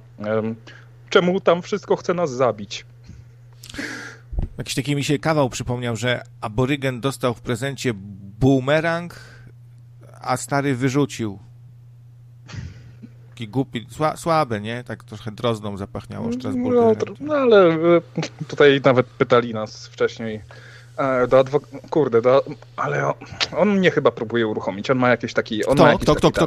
czemu 1.11 1.41
tam 1.41 1.63
wszystko 1.63 1.97
chce 1.97 2.15
nas 2.15 2.31
zabić. 2.31 2.85
Jakiś 4.59 4.75
taki 4.75 4.97
mi 4.97 5.05
się 5.05 5.19
kawał 5.19 5.51
przypomniał, 5.51 5.97
że 5.97 6.23
aborygen 6.41 7.01
dostał 7.01 7.35
w 7.35 7.41
prezencie 7.41 7.93
boomerang, 8.41 9.21
a 10.21 10.37
stary 10.37 10.75
wyrzucił 10.75 11.39
taki 13.41 13.49
głupi, 13.49 13.87
sła, 13.91 14.17
słaby, 14.17 14.61
nie? 14.61 14.85
Tak 14.85 15.05
trochę 15.05 15.33
drozdą 15.33 15.77
zapachniało 15.77 16.33
Strasburgu. 16.33 16.71
No, 16.71 16.95
no, 17.21 17.35
ale 17.35 17.69
e, 17.69 18.01
tutaj 18.49 18.81
nawet 18.85 19.07
pytali 19.07 19.55
nas 19.55 19.87
wcześniej 19.87 20.41
do 21.29 21.41
adwok- 21.41 21.89
kurde, 21.91 22.23
do, 22.23 22.45
ale 22.77 23.13
on 23.57 23.69
mnie 23.69 23.91
chyba 23.91 24.11
próbuje 24.11 24.47
uruchomić. 24.47 24.91
On 24.91 24.99
ma 24.99 25.09
jakieś 25.11 25.33
taki. 25.33 25.65
On 25.65 25.75
kto, 25.75 25.85
ma 25.85 25.93
jakiś 25.93 26.03
kto, 26.03 26.15
kto, 26.15 26.31
kto, 26.31 26.47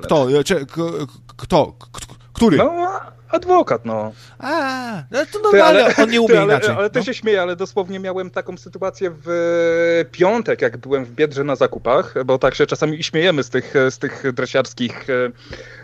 kto, 1.38 1.74
kto, 1.92 2.16
który? 2.34 2.58
No, 2.58 3.00
adwokat, 3.30 3.86
no. 3.86 4.12
A, 4.40 5.04
no 5.12 5.20
to 5.32 5.40
normalnie, 5.40 5.86
ale, 5.86 5.96
on 5.96 6.10
nie 6.10 6.22
umie 6.22 6.34
ty, 6.34 6.40
ale, 6.40 6.54
inaczej. 6.54 6.76
Ale 6.76 6.90
ty 6.90 7.00
no. 7.00 7.06
się 7.06 7.14
śmieję, 7.14 7.42
ale 7.42 7.56
dosłownie 7.56 8.00
miałem 8.00 8.30
taką 8.30 8.58
sytuację 8.58 9.12
w 9.26 10.06
piątek, 10.12 10.62
jak 10.62 10.78
byłem 10.78 11.06
w 11.06 11.12
Biedrze 11.12 11.44
na 11.44 11.56
zakupach, 11.56 12.14
bo 12.26 12.38
tak 12.38 12.56
się 12.56 12.66
czasami 12.66 13.04
śmiejemy 13.04 13.44
z 13.44 13.50
tych, 13.50 13.74
z 13.90 13.98
tych 13.98 14.34
dresiarskich 14.34 15.08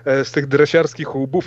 e, 0.06 0.26
z 0.26 0.32
tych 0.32 0.48
dresiarskich 0.48 1.16
łbów. 1.16 1.46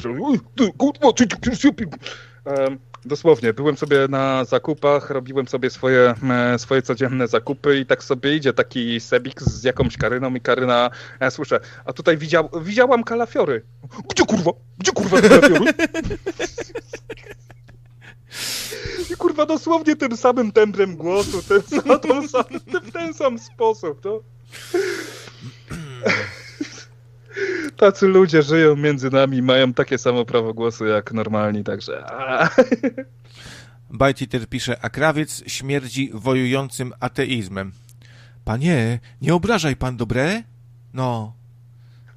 Dosłownie, 3.05 3.53
byłem 3.53 3.77
sobie 3.77 4.09
na 4.09 4.45
zakupach, 4.45 5.11
robiłem 5.11 5.49
sobie 5.49 5.71
swoje, 5.71 6.15
e, 6.31 6.59
swoje 6.59 6.83
codzienne 6.83 7.29
zakupy 7.29 7.79
i 7.79 7.87
tak 7.87 8.05
sobie 8.05 8.37
idzie 8.37 8.53
taki 8.53 9.01
Sebik 9.01 9.43
z 9.43 9.65
jakąś 9.65 9.97
Karyną 9.97 10.35
i 10.35 10.41
Karyna, 10.41 10.91
ja 11.21 11.31
słyszę, 11.31 11.61
a 11.85 11.93
tutaj 11.93 12.19
widział, 12.19 12.51
widziałam 12.63 13.05
kalafiory. 13.05 13.63
Gdzie 14.11 14.25
kurwa? 14.25 14.51
Gdzie 14.79 14.93
kurwa 14.93 15.21
kalafiory? 15.21 15.73
I 19.13 19.17
kurwa 19.17 19.47
dosłownie 19.47 19.97
tym 19.97 20.17
samym 20.17 20.53
tembrem 20.53 20.97
głosu, 20.97 21.43
ten, 21.43 21.63
ten 22.01 22.29
sam, 22.29 22.45
w 22.85 22.93
ten 22.93 23.15
sam 23.15 23.39
sposób, 23.39 24.05
no. 24.05 24.21
Tacy 27.77 28.09
ludzie 28.09 28.43
żyją 28.43 28.77
między 28.77 29.11
nami, 29.11 29.43
mają 29.43 29.75
takie 29.75 29.99
samo 29.99 30.25
prawo 30.25 30.55
głosu 30.55 30.87
jak 30.87 31.13
normalni, 31.13 31.65
także... 31.65 32.05
Bajtiter 33.91 34.49
pisze, 34.49 34.77
a 34.83 34.91
krawiec 34.91 35.43
śmierdzi 35.47 36.11
wojującym 36.15 36.93
ateizmem. 37.01 37.73
Panie, 38.45 39.01
nie 39.23 39.35
obrażaj 39.35 39.77
pan 39.77 39.97
dobre? 39.97 40.43
No. 40.95 41.35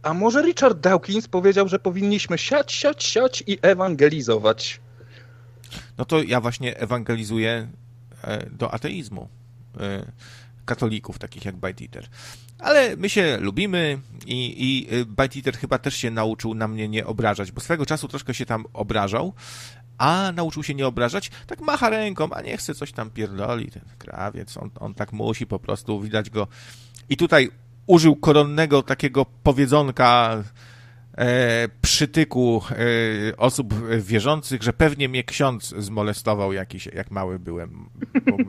A 0.03 0.13
może 0.13 0.41
Richard 0.41 0.79
Dawkins 0.79 1.27
powiedział, 1.27 1.67
że 1.67 1.79
powinniśmy 1.79 2.37
siać, 2.37 2.71
siać, 2.71 3.03
siać 3.03 3.43
i 3.47 3.57
ewangelizować? 3.61 4.79
No 5.97 6.05
to 6.05 6.23
ja 6.23 6.41
właśnie 6.41 6.77
ewangelizuję 6.77 7.67
e, 8.23 8.49
do 8.49 8.73
ateizmu 8.73 9.29
e, 9.79 10.11
katolików, 10.65 11.19
takich 11.19 11.45
jak 11.45 11.55
Bajtiter. 11.55 12.07
Ale 12.59 12.95
my 12.95 13.09
się 13.09 13.37
lubimy 13.41 13.99
i, 14.25 14.55
i 14.57 15.05
Bajtiter 15.05 15.57
chyba 15.57 15.77
też 15.77 15.95
się 15.95 16.11
nauczył 16.11 16.53
na 16.53 16.67
mnie 16.67 16.87
nie 16.87 17.05
obrażać, 17.05 17.51
bo 17.51 17.61
swego 17.61 17.85
czasu 17.85 18.07
troszkę 18.07 18.33
się 18.33 18.45
tam 18.45 18.65
obrażał, 18.73 19.33
a 19.97 20.31
nauczył 20.35 20.63
się 20.63 20.75
nie 20.75 20.87
obrażać, 20.87 21.31
tak 21.47 21.61
macha 21.61 21.89
ręką, 21.89 22.29
a 22.31 22.41
nie 22.41 22.57
chce 22.57 22.75
coś 22.75 22.91
tam 22.91 23.09
pierdoli, 23.09 23.71
ten 23.71 23.83
krawiec, 23.97 24.57
on, 24.57 24.69
on 24.79 24.93
tak 24.93 25.13
musi 25.13 25.47
po 25.47 25.59
prostu, 25.59 26.01
widać 26.01 26.29
go. 26.29 26.47
I 27.09 27.17
tutaj 27.17 27.49
użył 27.87 28.15
koronnego 28.15 28.83
takiego 28.83 29.25
powiedzonka 29.43 30.43
e, 31.17 31.67
przytyku 31.95 32.61
e, 32.71 33.37
osób 33.37 33.73
wierzących, 33.99 34.63
że 34.63 34.73
pewnie 34.73 35.09
mnie 35.09 35.23
ksiądz 35.23 35.75
zmolestował 35.77 36.53
jakiś, 36.53 36.85
jak 36.85 37.11
mały 37.11 37.39
byłem. 37.39 37.89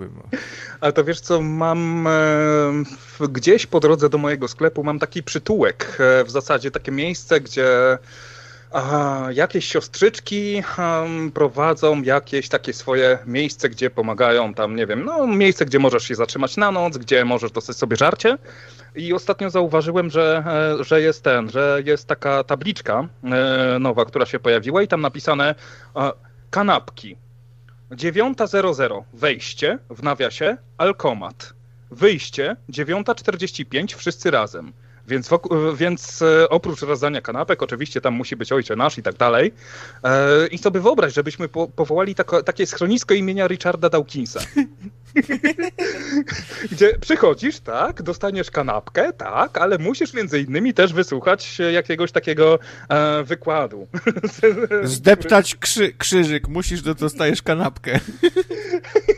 Ale 0.81 0.93
to 0.93 1.05
wiesz 1.05 1.21
co, 1.21 1.43
mam 1.43 2.07
e, 2.07 3.29
gdzieś 3.29 3.67
po 3.67 3.81
drodze 3.81 4.09
do 4.09 4.19
mojego 4.19 4.49
sklepu 4.49 4.85
mam 4.85 4.99
taki 4.99 5.23
przytułek, 5.23 5.99
e, 6.01 6.25
w 6.25 6.31
zasadzie 6.31 6.71
takie 6.71 6.93
miejsce, 6.93 7.41
gdzie 7.41 7.99
jakieś 9.31 9.65
siostrzyczki 9.65 10.63
prowadzą 11.35 12.03
jakieś 12.03 12.49
takie 12.49 12.73
swoje 12.73 13.19
miejsce, 13.27 13.69
gdzie 13.69 13.91
pomagają 13.91 14.55
tam, 14.55 14.77
nie 14.77 14.87
wiem, 14.87 15.05
no 15.05 15.27
miejsce, 15.27 15.67
gdzie 15.67 15.79
możesz 15.79 16.05
się 16.05 16.15
zatrzymać 16.15 16.57
na 16.57 16.71
noc, 16.71 16.99
gdzie 16.99 17.25
możesz 17.25 17.53
dostać 17.53 17.77
sobie 17.77 17.97
żarcie. 17.97 18.39
I 18.97 19.13
ostatnio 19.13 19.51
zauważyłem, 19.51 20.11
że, 20.11 20.45
e, 20.81 20.85
że 20.85 21.01
jest 21.01 21.23
ten, 21.23 21.51
że 21.51 21.83
jest 21.85 22.09
taka 22.09 22.45
tabliczka 22.45 23.09
e, 23.25 23.79
nowa, 23.79 24.05
która 24.05 24.27
się 24.27 24.39
pojawiła 24.39 24.83
i 24.83 24.89
tam 24.89 25.01
napisane 25.01 25.55
e, 25.97 26.13
kanapki. 26.51 27.17
9.00 27.91 29.03
wejście 29.13 29.79
w 29.91 30.03
nawiasie 30.03 30.57
alkomat. 30.79 31.53
Wyjście 31.91 32.57
9.45 32.71 33.97
wszyscy 33.97 34.31
razem. 34.31 34.73
Więc, 35.09 35.29
wokół, 35.29 35.77
więc 35.77 36.25
oprócz 36.51 36.83
rozdania 36.83 37.21
kanapek, 37.21 37.63
oczywiście 37.63 38.01
tam 38.01 38.15
musi 38.15 38.37
być 38.37 38.53
ojcze 38.53 38.77
nasz 38.77 38.99
i 38.99 39.03
tak 39.03 39.15
dalej. 39.15 39.53
E, 40.05 40.47
I 40.47 40.59
sobie 40.59 40.81
wyobraź, 40.81 41.15
żebyśmy 41.15 41.49
po, 41.49 41.69
powołali 41.69 42.15
tako, 42.15 42.43
takie 42.43 42.67
schronisko 42.67 43.15
imienia 43.15 43.47
Richarda 43.47 43.89
Dawkinsa. 43.89 44.41
Gdzie 46.73 46.99
przychodzisz, 46.99 47.61
tak, 47.61 48.03
dostaniesz 48.03 48.51
kanapkę, 48.51 49.13
tak, 49.13 49.59
ale 49.59 49.79
musisz 49.79 50.15
między 50.15 50.41
innymi 50.41 50.75
też 50.75 50.93
wysłuchać 50.93 51.59
jakiegoś 51.73 52.13
takiego 52.13 52.59
e, 52.89 53.25
wykładu. 53.25 53.87
Zdeptać 54.83 55.55
krzy, 55.55 55.93
krzyżyk, 55.93 56.49
musisz, 56.49 56.83
to 56.83 56.95
dostajesz 56.95 57.43
kanapkę. 57.43 58.01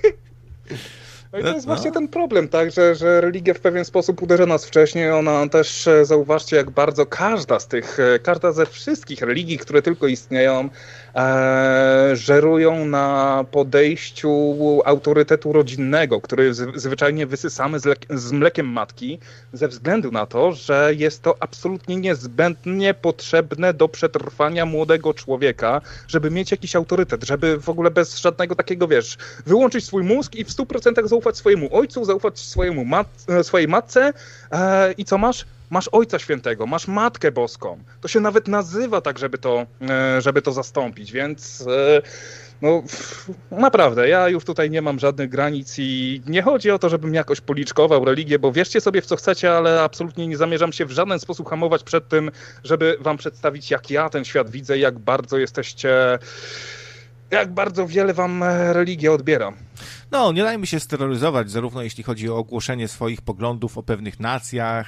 No 1.32 1.38
i 1.38 1.42
to 1.42 1.48
jest 1.48 1.66
no. 1.66 1.74
właśnie 1.74 1.92
ten 1.92 2.08
problem, 2.08 2.48
tak, 2.48 2.70
że, 2.70 2.94
że 2.94 3.20
religia 3.20 3.54
w 3.54 3.60
pewien 3.60 3.84
sposób 3.84 4.22
uderza 4.22 4.46
nas 4.46 4.66
wcześniej. 4.66 5.10
Ona 5.10 5.48
też, 5.48 5.88
zauważcie, 6.02 6.56
jak 6.56 6.70
bardzo 6.70 7.06
każda 7.06 7.60
z 7.60 7.66
tych, 7.66 7.98
każda 8.22 8.52
ze 8.52 8.66
wszystkich 8.66 9.22
religii, 9.22 9.58
które 9.58 9.82
tylko 9.82 10.06
istnieją, 10.06 10.68
e, 11.14 12.10
żerują 12.16 12.84
na 12.84 13.44
podejściu 13.50 14.56
autorytetu 14.84 15.52
rodzinnego, 15.52 16.20
który 16.20 16.54
z, 16.54 16.80
zwyczajnie 16.80 17.26
wysysamy 17.26 17.80
z, 17.80 18.06
z 18.10 18.32
mlekiem 18.32 18.66
matki, 18.66 19.18
ze 19.52 19.68
względu 19.68 20.12
na 20.12 20.26
to, 20.26 20.52
że 20.52 20.90
jest 20.96 21.22
to 21.22 21.36
absolutnie 21.40 21.96
niezbędnie 21.96 22.94
potrzebne 22.94 23.74
do 23.74 23.88
przetrwania 23.88 24.66
młodego 24.66 25.14
człowieka, 25.14 25.80
żeby 26.08 26.30
mieć 26.30 26.50
jakiś 26.50 26.76
autorytet, 26.76 27.24
żeby 27.24 27.58
w 27.58 27.68
ogóle 27.68 27.90
bez 27.90 28.18
żadnego 28.18 28.54
takiego, 28.54 28.88
wiesz, 28.88 29.16
wyłączyć 29.46 29.84
swój 29.84 30.02
mózg 30.02 30.34
i 30.34 30.44
w 30.44 30.48
100% 30.48 31.08
zaufać 31.08 31.36
swojemu 31.36 31.76
ojcu, 31.76 32.04
zaufać 32.04 32.38
swojemu 32.38 32.84
mat, 32.84 33.08
swojej 33.42 33.68
matce 33.68 34.12
e, 34.52 34.92
i 34.92 35.04
co 35.04 35.18
masz? 35.18 35.44
Masz 35.70 35.88
Ojca 35.92 36.18
Świętego, 36.18 36.66
masz 36.66 36.88
Matkę 36.88 37.32
Boską. 37.32 37.78
To 38.00 38.08
się 38.08 38.20
nawet 38.20 38.48
nazywa 38.48 39.00
tak, 39.00 39.18
żeby 39.18 39.38
to, 39.38 39.66
e, 39.90 40.20
żeby 40.20 40.42
to 40.42 40.52
zastąpić, 40.52 41.12
więc 41.12 41.64
e, 41.66 42.02
no 42.62 42.82
naprawdę, 43.50 44.08
ja 44.08 44.28
już 44.28 44.44
tutaj 44.44 44.70
nie 44.70 44.82
mam 44.82 44.98
żadnych 44.98 45.28
granic 45.28 45.74
i 45.78 46.22
nie 46.26 46.42
chodzi 46.42 46.70
o 46.70 46.78
to, 46.78 46.88
żebym 46.88 47.14
jakoś 47.14 47.40
policzkował 47.40 48.04
religię, 48.04 48.38
bo 48.38 48.52
wierzcie 48.52 48.80
sobie 48.80 49.02
w 49.02 49.06
co 49.06 49.16
chcecie, 49.16 49.52
ale 49.52 49.82
absolutnie 49.82 50.26
nie 50.26 50.36
zamierzam 50.36 50.72
się 50.72 50.84
w 50.84 50.90
żaden 50.90 51.18
sposób 51.18 51.48
hamować 51.48 51.82
przed 51.82 52.08
tym, 52.08 52.30
żeby 52.64 52.96
wam 53.00 53.16
przedstawić, 53.16 53.70
jak 53.70 53.90
ja 53.90 54.10
ten 54.10 54.24
świat 54.24 54.50
widzę, 54.50 54.78
jak 54.78 54.98
bardzo 54.98 55.38
jesteście 55.38 56.18
jak 57.30 57.54
bardzo 57.54 57.86
wiele 57.86 58.14
wam 58.14 58.42
e, 58.42 58.72
religia 58.72 59.12
odbiera. 59.12 59.52
No, 60.10 60.32
nie 60.32 60.42
dajmy 60.42 60.66
się 60.66 60.80
steroryzować, 60.80 61.50
zarówno 61.50 61.82
jeśli 61.82 62.04
chodzi 62.04 62.30
o 62.30 62.36
ogłoszenie 62.36 62.88
swoich 62.88 63.22
poglądów 63.22 63.78
o 63.78 63.82
pewnych 63.82 64.20
nacjach, 64.20 64.86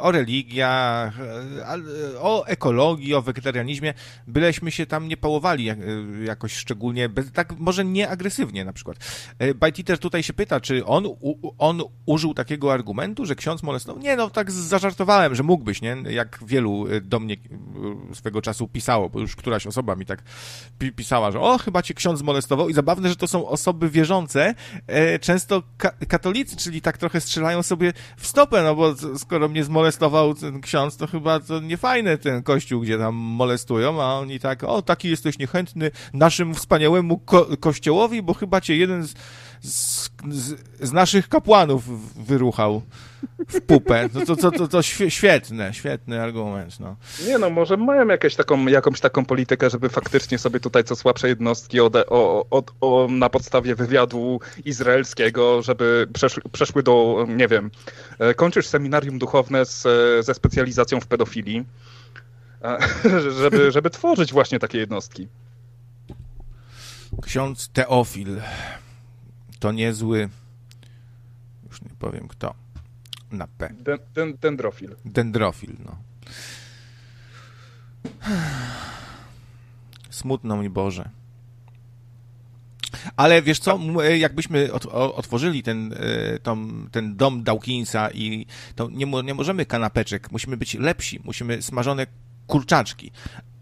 o 0.00 0.12
religiach, 0.12 1.20
e, 1.20 2.20
o 2.20 2.46
ekologii, 2.46 3.14
o 3.14 3.22
wegetarianizmie, 3.22 3.94
byleśmy 4.26 4.70
się 4.70 4.86
tam 4.86 5.08
nie 5.08 5.16
pałowali 5.16 5.68
e, 5.68 5.76
jakoś 6.24 6.52
szczególnie, 6.52 7.08
tak 7.34 7.58
może 7.58 7.84
nie 7.84 8.08
agresywnie 8.08 8.64
na 8.64 8.72
przykład. 8.72 8.96
E, 9.38 9.54
Bajtiter 9.54 9.98
tutaj 9.98 10.22
się 10.22 10.32
pyta, 10.32 10.60
czy 10.60 10.86
on, 10.86 11.06
on 11.58 11.82
użył 12.06 12.34
takiego 12.34 12.72
argumentu, 12.72 13.26
że 13.26 13.34
ksiądz 13.34 13.62
molestował? 13.62 14.02
Nie, 14.02 14.16
no 14.16 14.30
tak 14.30 14.50
zażartowałem, 14.50 15.34
że 15.34 15.42
mógłbyś, 15.42 15.82
nie? 15.82 15.96
Jak 16.08 16.38
wielu 16.46 16.86
do 17.02 17.20
mnie 17.20 17.36
swego 18.14 18.42
czasu 18.42 18.68
pisało, 18.68 19.08
bo 19.08 19.20
już 19.20 19.36
któraś 19.36 19.66
osoba 19.66 19.96
mi 19.96 20.06
tak 20.06 20.22
pisała, 20.96 21.30
że 21.30 21.40
o, 21.40 21.58
chyba 21.58 21.82
cię 21.82 21.94
ksiądz 21.94 22.22
molestował 22.22 22.68
i 22.68 22.74
zabawne, 22.74 23.08
że 23.08 23.16
to 23.16 23.28
są 23.28 23.48
osoby 23.48 23.90
wierzące, 23.90 24.54
często 25.20 25.62
ka 25.78 25.90
katolicy, 26.08 26.56
czyli 26.56 26.80
tak 26.80 26.98
trochę 26.98 27.20
strzelają 27.20 27.62
sobie 27.62 27.92
w 28.16 28.26
stopę, 28.26 28.62
no 28.62 28.74
bo 28.74 28.94
skoro 29.16 29.48
mnie 29.48 29.64
zmolestował 29.64 30.34
ten 30.34 30.60
ksiądz, 30.60 30.96
to 30.96 31.06
chyba 31.06 31.40
to 31.40 31.60
niefajne 31.60 32.18
ten 32.18 32.42
kościół, 32.42 32.80
gdzie 32.80 32.98
tam 32.98 33.14
molestują, 33.14 34.02
a 34.02 34.14
oni 34.14 34.40
tak, 34.40 34.64
o, 34.64 34.82
taki 34.82 35.10
jesteś 35.10 35.38
niechętny 35.38 35.90
naszym 36.12 36.54
wspaniałemu 36.54 37.18
ko 37.18 37.46
kościołowi, 37.60 38.22
bo 38.22 38.34
chyba 38.34 38.60
cię 38.60 38.76
jeden 38.76 39.06
z, 39.06 39.14
z, 39.62 40.10
z 40.80 40.92
naszych 40.92 41.28
kapłanów 41.28 41.84
wyruchał 42.26 42.82
w 43.48 43.60
pupę. 43.60 44.08
To, 44.12 44.26
to, 44.26 44.36
to, 44.36 44.50
to, 44.50 44.68
to 44.68 44.82
świetne, 45.08 45.74
świetny 45.74 46.22
argument. 46.22 46.80
No. 46.80 46.96
Nie 47.26 47.38
no, 47.38 47.50
może 47.50 47.76
mają 47.76 48.08
jakieś 48.08 48.36
taką, 48.36 48.66
jakąś 48.66 49.00
taką 49.00 49.24
politykę, 49.24 49.70
żeby 49.70 49.88
faktycznie 49.88 50.38
sobie 50.38 50.60
tutaj 50.60 50.84
co 50.84 50.96
słabsze 50.96 51.28
jednostki 51.28 51.80
ode, 51.80 52.06
o, 52.06 52.46
o, 52.50 52.62
o, 52.80 53.08
na 53.10 53.30
podstawie 53.30 53.74
wywiadu 53.74 54.40
izraelskiego, 54.64 55.62
żeby 55.62 56.06
przeszły, 56.12 56.42
przeszły 56.52 56.82
do, 56.82 57.26
nie 57.28 57.48
wiem, 57.48 57.70
e, 58.18 58.34
kończysz 58.34 58.66
seminarium 58.66 59.18
duchowne 59.18 59.64
z, 59.64 59.82
ze 60.26 60.34
specjalizacją 60.34 61.00
w 61.00 61.06
pedofilii, 61.06 61.64
żeby, 63.40 63.72
żeby 63.72 63.90
tworzyć 63.90 64.32
właśnie 64.32 64.58
takie 64.58 64.78
jednostki. 64.78 65.28
Ksiądz 67.22 67.68
Teofil 67.68 68.40
to 69.60 69.72
niezły, 69.72 70.28
już 71.68 71.82
nie 71.82 71.90
powiem 71.98 72.28
kto, 72.28 72.54
na 73.32 73.46
P. 73.46 73.74
Den, 73.80 73.98
den, 74.14 74.36
dendrofil. 74.40 74.96
Dendrofil, 75.04 75.76
no. 75.84 75.96
Smutno 80.10 80.56
mi 80.56 80.70
Boże. 80.70 81.10
Ale 83.16 83.42
wiesz 83.42 83.58
co, 83.58 83.78
jakbyśmy 84.18 84.72
otworzyli 84.92 85.62
ten, 85.62 85.92
e, 85.92 86.38
ten 86.90 87.16
dom 87.16 87.42
Dawkinsa 87.42 88.10
i 88.10 88.46
to 88.74 88.88
nie, 88.90 89.06
nie 89.06 89.34
możemy 89.34 89.66
kanapeczek, 89.66 90.32
musimy 90.32 90.56
być 90.56 90.74
lepsi, 90.74 91.20
musimy 91.24 91.62
smażone 91.62 92.06
kurczaczki 92.46 93.12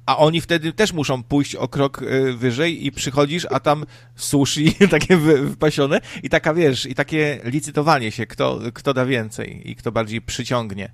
a 0.09 0.17
oni 0.17 0.41
wtedy 0.41 0.73
też 0.73 0.93
muszą 0.93 1.23
pójść 1.23 1.55
o 1.55 1.69
krok 1.69 2.03
y, 2.03 2.33
wyżej 2.33 2.87
i 2.87 2.93
przychodzisz, 2.93 3.47
a 3.51 3.61
tam 3.61 3.85
sushi 4.17 4.75
takie 4.91 5.17
wypasione 5.17 6.01
i 6.23 6.29
taka, 6.29 6.55
wiesz, 6.55 6.87
i 6.87 6.95
takie 6.95 7.41
licytowanie 7.45 8.11
się, 8.11 8.27
kto, 8.27 8.61
kto 8.75 8.95
da 8.95 9.07
więcej 9.07 9.71
i 9.71 9.77
kto 9.77 9.93
bardziej 9.93 10.21
przyciągnie 10.21 10.91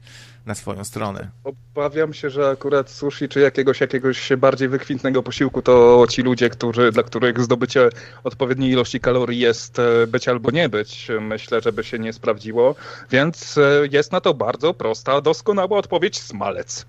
na 0.47 0.55
swoją 0.55 0.85
stronę. 0.85 1.31
Obawiam 1.45 2.15
się, 2.15 2.31
że 2.31 2.49
akurat 2.49 2.91
sushi 2.91 3.28
czy 3.28 3.41
jakiegoś 3.41 3.81
jakiegoś 3.81 4.32
bardziej 4.39 4.69
wykwintnego 4.69 5.23
posiłku 5.23 5.62
to 5.62 6.07
ci 6.11 6.23
ludzie, 6.23 6.51
którzy, 6.51 6.93
dla 6.93 7.03
których 7.03 7.41
zdobycie 7.41 7.89
odpowiedniej 8.24 8.70
ilości 8.70 9.01
kalorii 9.01 9.41
jest 9.41 9.78
e, 9.78 10.07
być 10.07 10.28
albo 10.28 10.51
nie 10.51 10.69
być. 10.69 11.09
Myślę, 11.20 11.61
żeby 11.61 11.85
się 11.85 11.99
nie 11.99 12.12
sprawdziło, 12.12 12.74
więc 13.11 13.59
e, 13.59 13.89
jest 13.93 14.12
na 14.12 14.20
to 14.20 14.35
bardzo 14.35 14.74
prosta, 14.74 15.20
doskonała 15.20 15.78
odpowiedź 15.78 16.20
smalec. 16.20 16.86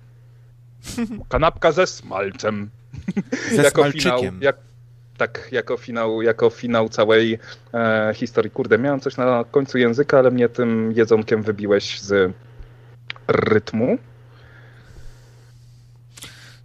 Kanapka 1.28 1.72
ze 1.72 1.86
smalcem. 1.86 2.70
Ze 3.50 3.62
jako 3.62 3.92
finał, 3.92 4.22
jak, 4.40 4.56
tak, 5.16 5.48
jako 5.52 5.76
finał, 5.76 6.22
jako 6.22 6.50
finał 6.50 6.88
całej 6.88 7.38
e, 7.74 8.12
historii. 8.14 8.50
Kurde, 8.50 8.78
miałem 8.78 9.00
coś 9.00 9.16
na 9.16 9.44
końcu 9.50 9.78
języka, 9.78 10.18
ale 10.18 10.30
mnie 10.30 10.48
tym 10.48 10.92
jedzonkiem 10.92 11.42
wybiłeś 11.42 12.00
z 12.00 12.32
rytmu. 13.28 13.98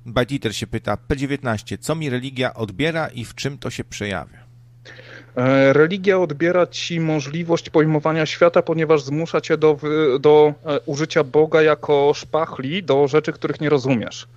Bajtiter 0.05 0.55
się 0.55 0.67
pyta, 0.67 0.97
P19, 1.09 1.77
co 1.79 1.95
mi 1.95 2.09
religia 2.09 2.53
odbiera 2.53 3.07
i 3.07 3.25
w 3.25 3.35
czym 3.35 3.57
to 3.57 3.69
się 3.69 3.83
przejawia? 3.83 4.40
E, 5.35 5.73
religia 5.73 6.19
odbiera 6.19 6.67
ci 6.67 6.99
możliwość 6.99 7.69
pojmowania 7.69 8.25
świata, 8.25 8.61
ponieważ 8.61 9.03
zmusza 9.03 9.41
cię 9.41 9.57
do, 9.57 9.77
do 10.19 10.53
e, 10.65 10.79
użycia 10.85 11.23
Boga 11.23 11.61
jako 11.61 12.11
szpachli 12.15 12.83
do 12.83 13.07
rzeczy, 13.07 13.31
których 13.31 13.61
nie 13.61 13.69
rozumiesz. 13.69 14.27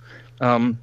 Um, 0.41 0.75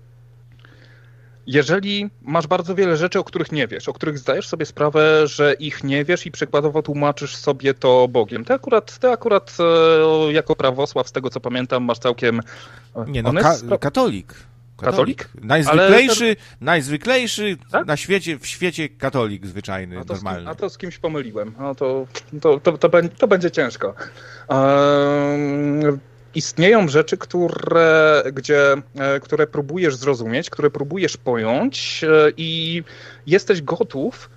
jeżeli 1.47 2.10
masz 2.22 2.47
bardzo 2.47 2.74
wiele 2.74 2.97
rzeczy, 2.97 3.18
o 3.18 3.24
których 3.24 3.52
nie 3.52 3.66
wiesz, 3.66 3.89
o 3.89 3.93
których 3.93 4.18
zdajesz 4.18 4.48
sobie 4.48 4.66
sprawę, 4.66 5.26
że 5.26 5.55
ich 5.55 5.84
nie 5.84 6.05
wiesz 6.05 6.26
i 6.26 6.30
przykładowo 6.30 6.82
tłumaczysz 6.82 7.36
sobie 7.36 7.74
to 7.74 8.09
Bogiem. 8.09 8.44
Ty 8.44 8.55
akurat, 8.55 8.98
ty 8.98 9.10
akurat 9.10 9.56
e, 9.60 10.32
jako 10.32 10.56
prawosław, 10.56 11.09
z 11.09 11.12
tego 11.12 11.30
co 11.30 11.40
pamiętam, 11.40 11.84
masz 11.84 11.98
całkiem... 11.98 12.40
Nie 13.06 13.22
no, 13.22 13.32
ka 13.32 13.78
katolik. 13.78 14.34
Katolik? 14.83 15.29
Najzwyklejszy, 15.43 16.25
Ale... 16.25 16.37
najzwyklejszy 16.61 17.57
tak? 17.71 17.87
na 17.87 17.97
świecie, 17.97 18.39
w 18.39 18.47
świecie 18.47 18.89
katolik 18.89 19.47
zwyczajny, 19.47 19.99
a 20.01 20.05
normalny. 20.05 20.51
a 20.51 20.55
to 20.55 20.71
z 20.71 20.79
kimś 20.79 20.99
pomyliłem. 20.99 21.55
No 21.59 21.75
to, 21.75 22.07
to, 22.41 22.61
to, 22.61 22.79
to, 22.79 22.91
to 23.19 23.29
będzie 23.29 23.51
ciężko. 23.51 23.95
Um, 24.49 26.01
istnieją 26.35 26.89
rzeczy, 26.89 27.17
które, 27.17 28.23
gdzie, 28.33 28.73
e, 28.99 29.21
które 29.21 29.47
próbujesz 29.47 29.97
zrozumieć, 29.97 30.51
które 30.51 30.71
próbujesz 30.71 31.17
pojąć 31.17 32.05
e, 32.05 32.09
i 32.37 32.83
jesteś 33.27 33.63
gotów 33.63 34.31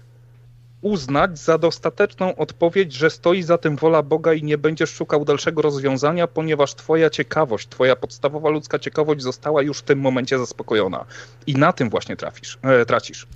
uznać 0.81 1.39
za 1.39 1.57
dostateczną 1.57 2.35
odpowiedź, 2.35 2.93
że 2.93 3.09
stoi 3.09 3.43
za 3.43 3.57
tym 3.57 3.75
wola 3.75 4.03
Boga 4.03 4.33
i 4.33 4.43
nie 4.43 4.57
będziesz 4.57 4.89
szukał 4.89 5.25
dalszego 5.25 5.61
rozwiązania, 5.61 6.27
ponieważ 6.27 6.75
twoja 6.75 7.09
ciekawość, 7.09 7.67
twoja 7.67 7.95
podstawowa 7.95 8.49
ludzka 8.49 8.79
ciekawość 8.79 9.21
została 9.21 9.61
już 9.61 9.77
w 9.77 9.81
tym 9.81 9.99
momencie 9.99 10.39
zaspokojona. 10.39 11.05
I 11.47 11.53
na 11.53 11.73
tym 11.73 11.89
właśnie 11.89 12.15
trafisz, 12.15 12.57
e, 12.61 12.85
tracisz. 12.85 13.27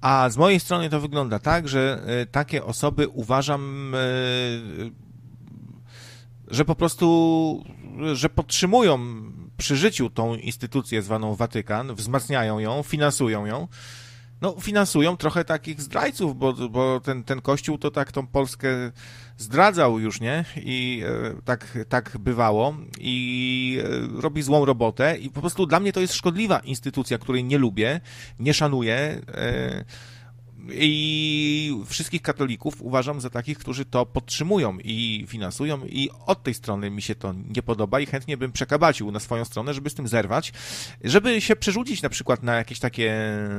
A 0.00 0.30
z 0.30 0.36
mojej 0.36 0.60
strony 0.60 0.90
to 0.90 1.00
wygląda 1.00 1.38
tak, 1.38 1.68
że 1.68 2.02
e, 2.06 2.26
takie 2.26 2.64
osoby 2.64 3.08
uważam, 3.08 3.94
e, 3.94 3.98
że 6.48 6.64
po 6.64 6.74
prostu, 6.74 7.64
że 8.12 8.28
podtrzymują 8.28 8.98
przy 9.56 9.76
życiu 9.76 10.10
tą 10.10 10.34
instytucję 10.34 11.02
zwaną 11.02 11.34
Watykan, 11.34 11.94
wzmacniają 11.94 12.58
ją, 12.58 12.82
finansują 12.82 13.46
ją, 13.46 13.68
no, 14.44 14.60
finansują 14.60 15.16
trochę 15.16 15.44
takich 15.44 15.80
zdrajców, 15.80 16.38
bo, 16.38 16.52
bo 16.52 17.00
ten, 17.00 17.24
ten 17.24 17.40
kościół 17.40 17.78
to 17.78 17.90
tak 17.90 18.12
tą 18.12 18.26
Polskę 18.26 18.68
zdradzał 19.38 19.98
już, 19.98 20.20
nie? 20.20 20.44
I 20.56 21.02
e, 21.06 21.42
tak, 21.44 21.78
tak 21.88 22.18
bywało 22.18 22.76
i 22.98 23.78
e, 23.84 24.20
robi 24.20 24.42
złą 24.42 24.64
robotę 24.64 25.16
i 25.18 25.30
po 25.30 25.40
prostu 25.40 25.66
dla 25.66 25.80
mnie 25.80 25.92
to 25.92 26.00
jest 26.00 26.14
szkodliwa 26.14 26.58
instytucja, 26.58 27.18
której 27.18 27.44
nie 27.44 27.58
lubię, 27.58 28.00
nie 28.38 28.54
szanuję. 28.54 29.20
E, 29.28 29.84
i 30.70 31.82
wszystkich 31.86 32.22
katolików 32.22 32.82
uważam 32.82 33.20
za 33.20 33.30
takich, 33.30 33.58
którzy 33.58 33.84
to 33.84 34.06
podtrzymują 34.06 34.78
i 34.84 35.24
finansują. 35.28 35.80
I 35.86 36.10
od 36.26 36.42
tej 36.42 36.54
strony 36.54 36.90
mi 36.90 37.02
się 37.02 37.14
to 37.14 37.34
nie 37.56 37.62
podoba 37.62 38.00
i 38.00 38.06
chętnie 38.06 38.36
bym 38.36 38.52
przekabacił 38.52 39.10
na 39.10 39.20
swoją 39.20 39.44
stronę, 39.44 39.74
żeby 39.74 39.90
z 39.90 39.94
tym 39.94 40.08
zerwać, 40.08 40.52
żeby 41.04 41.40
się 41.40 41.56
przerzucić 41.56 42.02
na 42.02 42.08
przykład 42.08 42.42
na 42.42 42.54
jakieś 42.54 42.78
takie 42.78 43.14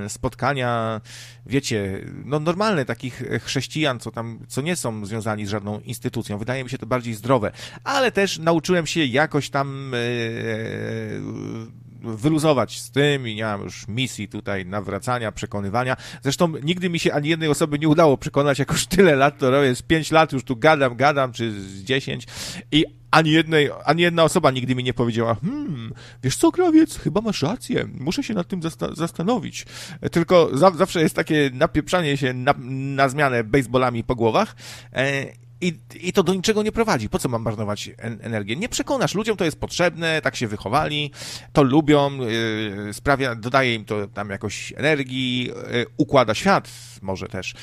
spotkania, 0.07 1.01
wiecie, 1.45 2.05
no 2.25 2.39
normalne 2.39 2.85
takich 2.85 3.23
chrześcijan, 3.41 3.99
co 3.99 4.11
tam, 4.11 4.39
co 4.47 4.61
nie 4.61 4.75
są 4.75 5.05
związani 5.05 5.45
z 5.45 5.49
żadną 5.49 5.79
instytucją. 5.79 6.37
Wydaje 6.37 6.63
mi 6.63 6.69
się 6.69 6.77
to 6.77 6.85
bardziej 6.85 7.13
zdrowe, 7.13 7.51
ale 7.83 8.11
też 8.11 8.39
nauczyłem 8.39 8.87
się 8.87 9.05
jakoś 9.05 9.49
tam 9.49 9.91
yy, 9.93 11.84
wyluzować 12.01 12.79
z 12.79 12.91
tym 12.91 13.27
i 13.27 13.35
nie 13.35 13.43
mam 13.43 13.61
już 13.61 13.87
misji 13.87 14.27
tutaj 14.27 14.65
nawracania, 14.65 15.31
przekonywania. 15.31 15.97
Zresztą 16.23 16.53
nigdy 16.63 16.89
mi 16.89 16.99
się 16.99 17.13
ani 17.13 17.29
jednej 17.29 17.49
osoby 17.49 17.79
nie 17.79 17.89
udało 17.89 18.17
przekonać, 18.17 18.59
jak 18.59 18.71
już 18.71 18.85
tyle 18.85 19.15
lat 19.15 19.37
to 19.37 19.51
robię, 19.51 19.75
z 19.75 19.81
pięć 19.81 20.11
lat 20.11 20.31
już 20.31 20.43
tu 20.43 20.55
gadam, 20.55 20.95
gadam, 20.95 21.31
czy 21.31 21.51
z 21.51 21.83
dziesięć 21.83 22.25
i 22.71 22.85
ani, 23.11 23.31
jednej, 23.31 23.69
ani 23.85 24.01
jedna 24.01 24.23
osoba 24.23 24.51
nigdy 24.51 24.75
mi 24.75 24.83
nie 24.83 24.93
powiedziała, 24.93 25.35
hmm, 25.35 25.93
wiesz 26.23 26.37
co, 26.37 26.51
krawiec, 26.51 26.97
chyba 26.97 27.21
masz 27.21 27.41
rację, 27.41 27.87
muszę 27.99 28.23
się 28.23 28.33
nad 28.33 28.47
tym 28.47 28.61
zasta 28.61 28.95
zastanowić. 28.95 29.65
Tylko 30.11 30.49
za 30.53 30.71
zawsze 30.71 31.01
jest 31.01 31.15
takie 31.15 31.49
napieprzanie 31.53 32.17
się 32.17 32.33
na, 32.33 32.53
na 32.95 33.09
zmianę 33.09 33.43
baseballami 33.43 34.03
po 34.03 34.15
głowach 34.15 34.55
e, 34.93 35.25
i, 35.61 35.79
I 36.01 36.13
to 36.13 36.23
do 36.23 36.33
niczego 36.33 36.63
nie 36.63 36.71
prowadzi. 36.71 37.09
Po 37.09 37.19
co 37.19 37.29
mam 37.29 37.41
marnować 37.41 37.89
en 37.97 38.17
energię? 38.21 38.55
Nie 38.55 38.69
przekonasz. 38.69 39.15
Ludziom 39.15 39.37
to 39.37 39.45
jest 39.45 39.59
potrzebne, 39.59 40.21
tak 40.21 40.35
się 40.35 40.47
wychowali, 40.47 41.11
to 41.53 41.63
lubią, 41.63 42.17
yy, 42.17 42.93
sprawia, 42.93 43.35
dodaje 43.35 43.75
im 43.75 43.85
to 43.85 44.07
tam 44.07 44.29
jakoś 44.29 44.73
energii, 44.77 45.43
yy, 45.43 45.85
układa 45.97 46.33
świat 46.33 46.71
może 47.01 47.27
też 47.27 47.53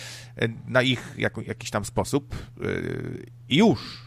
yy, 0.41 0.53
na 0.67 0.83
ich 0.83 1.15
jak, 1.19 1.37
jakiś 1.47 1.71
tam 1.71 1.85
sposób 1.85 2.37
yy, 2.61 3.27
i 3.49 3.57
już. 3.57 4.03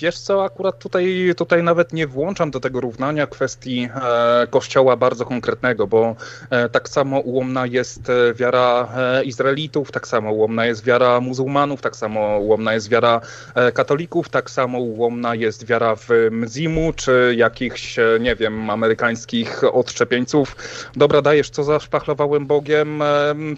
Wiesz 0.00 0.18
co, 0.18 0.44
akurat 0.44 0.78
tutaj, 0.78 1.34
tutaj 1.36 1.62
nawet 1.62 1.92
nie 1.92 2.06
włączam 2.06 2.50
do 2.50 2.60
tego 2.60 2.80
równania 2.80 3.26
kwestii 3.26 3.88
e, 3.94 4.46
kościoła 4.46 4.96
bardzo 4.96 5.24
konkretnego, 5.24 5.86
bo 5.86 6.16
e, 6.50 6.68
tak 6.68 6.88
samo 6.88 7.20
ułomna 7.20 7.66
jest 7.66 8.10
e, 8.10 8.34
wiara 8.34 8.88
e, 8.96 9.24
Izraelitów, 9.24 9.92
tak 9.92 10.08
samo 10.08 10.32
ułomna 10.32 10.66
jest 10.66 10.84
wiara 10.84 11.20
muzułmanów, 11.20 11.80
tak 11.80 11.96
samo 11.96 12.38
ułomna 12.38 12.74
jest 12.74 12.88
wiara 12.88 13.20
e, 13.54 13.72
katolików, 13.72 14.28
tak 14.28 14.50
samo 14.50 14.78
ułomna 14.78 15.34
jest 15.34 15.66
wiara 15.66 15.96
w 15.96 16.08
Mzimu, 16.30 16.92
czy 16.96 17.34
jakichś, 17.36 17.98
e, 17.98 18.18
nie 18.20 18.36
wiem, 18.36 18.70
amerykańskich 18.70 19.64
odszczepieńców. 19.74 20.56
Dobra, 20.96 21.22
dajesz, 21.22 21.50
co 21.50 21.64
zaszpachlowałem 21.64 22.46
Bogiem, 22.46 23.02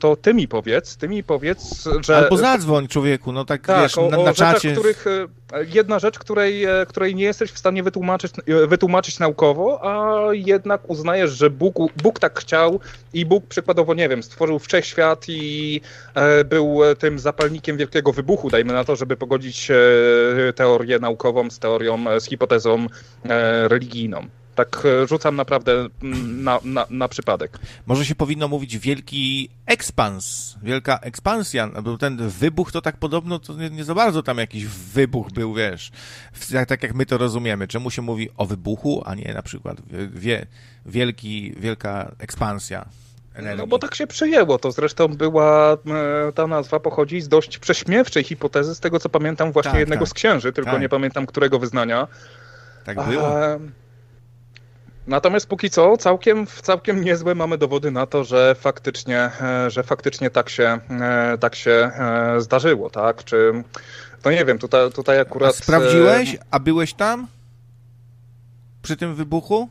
to 0.00 0.16
ty 0.16 0.34
mi 0.34 0.48
powiedz, 0.48 0.96
ty 0.96 1.08
mi 1.08 1.24
powiedz, 1.24 1.88
że... 2.00 2.16
Albo 2.16 2.36
zadzwoń 2.36 2.88
człowieku, 2.88 3.32
no 3.32 3.44
tak, 3.44 3.66
tak 3.66 3.82
wiesz, 3.82 3.98
o, 3.98 4.10
na, 4.10 4.16
na 4.16 4.22
o. 4.22 4.26
Rzeczach, 4.26 4.58
których 4.72 5.04
jedna 5.84 5.98
rzecz, 5.98 6.18
której, 6.18 6.64
e, 6.64 6.86
której 6.88 7.14
nie 7.14 7.24
jesteś 7.24 7.50
w 7.50 7.58
stanie 7.58 7.82
wytłumaczyć, 7.82 8.32
e, 8.46 8.66
wytłumaczyć 8.66 9.18
naukowo, 9.18 9.80
a 9.82 10.18
jednak 10.32 10.90
uznajesz, 10.90 11.30
że 11.30 11.50
Bóg, 11.50 11.74
Bóg 12.02 12.18
tak 12.18 12.40
chciał 12.40 12.80
i 13.14 13.26
Bóg 13.26 13.46
przykładowo, 13.46 13.94
nie 13.94 14.08
wiem, 14.08 14.22
stworzył 14.22 14.58
wszechświat 14.58 15.24
i 15.28 15.80
e, 16.14 16.44
był 16.44 16.80
tym 16.98 17.18
zapalnikiem 17.18 17.76
wielkiego 17.76 18.12
wybuchu, 18.12 18.50
dajmy 18.50 18.72
na 18.72 18.84
to, 18.84 18.96
żeby 18.96 19.16
pogodzić 19.16 19.68
teorię 20.54 20.98
naukową 20.98 21.50
z 21.50 21.58
teorią, 21.58 22.20
z 22.20 22.24
hipotezą 22.24 22.86
religijną. 23.68 24.26
Tak 24.54 24.82
e, 24.84 25.06
rzucam 25.06 25.36
naprawdę 25.36 25.88
na, 26.02 26.60
na, 26.64 26.86
na, 26.90 27.08
przypadek. 27.08 27.58
Może 27.86 28.04
się 28.04 28.14
powinno 28.14 28.48
mówić 28.48 28.78
wielki 28.78 29.48
ekspans, 29.66 30.56
wielka 30.62 30.98
ekspansja, 30.98 31.68
bo 31.82 31.98
ten 31.98 32.28
wybuch 32.28 32.72
to 32.72 32.80
tak 32.80 32.96
podobno, 32.96 33.38
to 33.38 33.52
nie, 33.52 33.70
nie 33.70 33.84
za 33.84 33.94
bardzo 33.94 34.22
tam 34.22 34.38
jakiś 34.38 34.66
wybuch 34.66 35.30
był, 35.30 35.54
wiesz, 35.54 35.90
tak 36.68 36.82
jak 36.82 36.94
my 36.94 37.06
to 37.06 37.18
rozumiemy. 37.18 37.68
Czemu 37.68 37.90
się 37.90 38.02
mówi 38.02 38.28
o 38.36 38.46
wybuchu, 38.46 39.02
a 39.06 39.14
nie 39.14 39.34
na 39.34 39.42
przykład 39.42 39.76
wie, 40.14 40.46
wielki, 40.86 41.54
wielka 41.56 42.12
ekspansja? 42.18 42.86
Energii. 43.34 43.58
No 43.58 43.66
bo 43.66 43.78
tak 43.78 43.94
się 43.94 44.06
przyjęło. 44.06 44.58
To 44.58 44.72
zresztą 44.72 45.08
była, 45.08 45.72
e, 45.72 46.32
ta 46.32 46.46
nazwa 46.46 46.80
pochodzi 46.80 47.20
z 47.20 47.28
dość 47.28 47.58
prześmiewczej 47.58 48.24
hipotezy, 48.24 48.74
z 48.74 48.80
tego 48.80 49.00
co 49.00 49.08
pamiętam 49.08 49.52
właśnie 49.52 49.70
tak, 49.70 49.80
jednego 49.80 50.04
tak. 50.04 50.08
z 50.08 50.14
księży, 50.14 50.52
tylko 50.52 50.70
tak. 50.70 50.80
nie 50.80 50.88
pamiętam 50.88 51.26
którego 51.26 51.58
wyznania. 51.58 52.08
Tak 52.84 53.08
było. 53.08 53.28
A, 53.28 53.58
Natomiast 55.06 55.46
póki 55.46 55.70
co 55.70 55.96
całkiem, 55.96 56.46
całkiem 56.46 57.04
niezłe 57.04 57.34
mamy 57.34 57.58
dowody 57.58 57.90
na 57.90 58.06
to, 58.06 58.24
że 58.24 58.54
faktycznie, 58.54 59.30
e, 59.40 59.70
że 59.70 59.82
faktycznie 59.82 60.30
tak 60.30 60.48
się, 60.48 60.78
e, 60.90 61.38
tak 61.38 61.54
się 61.54 61.70
e, 61.70 62.40
zdarzyło, 62.40 62.90
tak? 62.90 63.24
Czy, 63.24 63.64
no 64.24 64.30
nie 64.30 64.44
wiem, 64.44 64.58
tutaj, 64.58 64.92
tutaj 64.92 65.20
akurat... 65.20 65.50
A 65.50 65.52
sprawdziłeś? 65.52 66.36
A 66.50 66.58
byłeś 66.58 66.94
tam? 66.94 67.26
Przy 68.82 68.96
tym 68.96 69.14
wybuchu? 69.14 69.68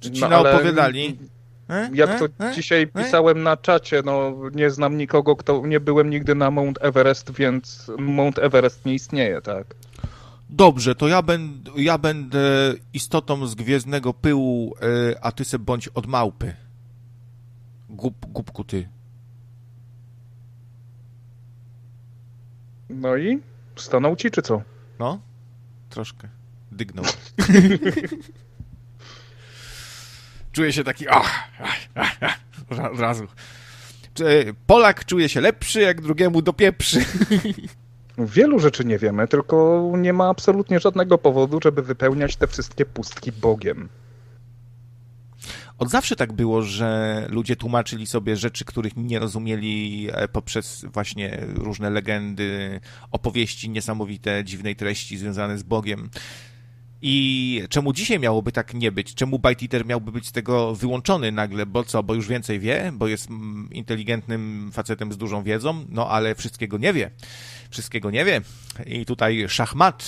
Czy 0.00 0.10
ci 0.10 0.20
no, 0.20 0.40
opowiadali? 0.40 1.18
Jak 1.92 2.18
to 2.18 2.26
dzisiaj 2.54 2.86
pisałem 2.86 3.42
na 3.42 3.56
czacie, 3.56 4.02
no 4.04 4.34
nie 4.54 4.70
znam 4.70 4.96
nikogo, 4.96 5.36
kto 5.36 5.66
nie 5.66 5.80
byłem 5.80 6.10
nigdy 6.10 6.34
na 6.34 6.50
Mount 6.50 6.78
Everest, 6.80 7.30
więc 7.30 7.90
Mount 7.98 8.38
Everest 8.38 8.84
nie 8.84 8.94
istnieje, 8.94 9.40
tak? 9.40 9.66
Dobrze, 10.52 10.94
to 10.94 11.08
ja, 11.08 11.22
będę, 11.22 11.70
ja 11.76 11.98
będę 11.98 12.74
istotą 12.92 13.46
z 13.46 13.54
gwiezdnego 13.54 14.14
pyłu, 14.14 14.74
e, 14.82 15.24
a 15.24 15.32
ty 15.32 15.44
se 15.44 15.58
bądź 15.58 15.88
od 15.88 16.06
małpy. 16.06 16.56
Gub, 17.88 18.26
gubku 18.26 18.64
ty. 18.64 18.88
No 22.88 23.16
i? 23.16 23.38
Stanął 23.76 24.16
ci, 24.16 24.30
czy 24.30 24.42
co? 24.42 24.62
No, 24.98 25.20
troszkę. 25.90 26.28
Dygnął. 26.72 27.04
Czuję 30.52 30.72
się 30.72 30.84
taki... 30.84 31.08
Ach, 31.08 31.48
ach, 31.94 32.16
ach, 32.20 32.40
od 32.92 33.00
razu. 33.00 33.26
Polak 34.66 35.04
czuje 35.04 35.28
się 35.28 35.40
lepszy, 35.40 35.80
jak 35.80 36.00
drugiemu 36.00 36.42
dopieprzy. 36.42 37.04
Wielu 38.26 38.58
rzeczy 38.58 38.84
nie 38.84 38.98
wiemy, 38.98 39.28
tylko 39.28 39.92
nie 39.96 40.12
ma 40.12 40.28
absolutnie 40.28 40.80
żadnego 40.80 41.18
powodu, 41.18 41.58
żeby 41.62 41.82
wypełniać 41.82 42.36
te 42.36 42.46
wszystkie 42.46 42.86
pustki 42.86 43.32
Bogiem. 43.32 43.88
Od 45.78 45.90
zawsze 45.90 46.16
tak 46.16 46.32
było, 46.32 46.62
że 46.62 47.26
ludzie 47.30 47.56
tłumaczyli 47.56 48.06
sobie 48.06 48.36
rzeczy, 48.36 48.64
których 48.64 48.96
nie 48.96 49.18
rozumieli 49.18 50.08
e, 50.12 50.28
poprzez 50.28 50.84
właśnie 50.92 51.46
różne 51.54 51.90
legendy, 51.90 52.80
opowieści 53.10 53.70
niesamowite, 53.70 54.44
dziwnej 54.44 54.76
treści 54.76 55.18
związane 55.18 55.58
z 55.58 55.62
Bogiem. 55.62 56.10
I 57.02 57.62
czemu 57.68 57.92
dzisiaj 57.92 58.18
miałoby 58.18 58.52
tak 58.52 58.74
nie 58.74 58.92
być? 58.92 59.14
Czemu 59.14 59.38
Byte 59.38 59.64
Eater 59.64 59.86
miałby 59.86 60.12
być 60.12 60.26
z 60.26 60.32
tego 60.32 60.74
wyłączony 60.74 61.32
nagle? 61.32 61.66
Bo 61.66 61.84
co? 61.84 62.02
Bo 62.02 62.14
już 62.14 62.28
więcej 62.28 62.60
wie? 62.60 62.92
Bo 62.94 63.08
jest 63.08 63.30
mm, 63.30 63.68
inteligentnym 63.72 64.70
facetem 64.72 65.12
z 65.12 65.16
dużą 65.16 65.42
wiedzą? 65.42 65.84
No 65.88 66.08
ale 66.08 66.34
wszystkiego 66.34 66.78
nie 66.78 66.92
wie 66.92 67.10
wszystkiego 67.70 68.10
nie 68.10 68.24
wie. 68.24 68.40
I 68.86 69.06
tutaj 69.06 69.44
szachmat, 69.48 70.04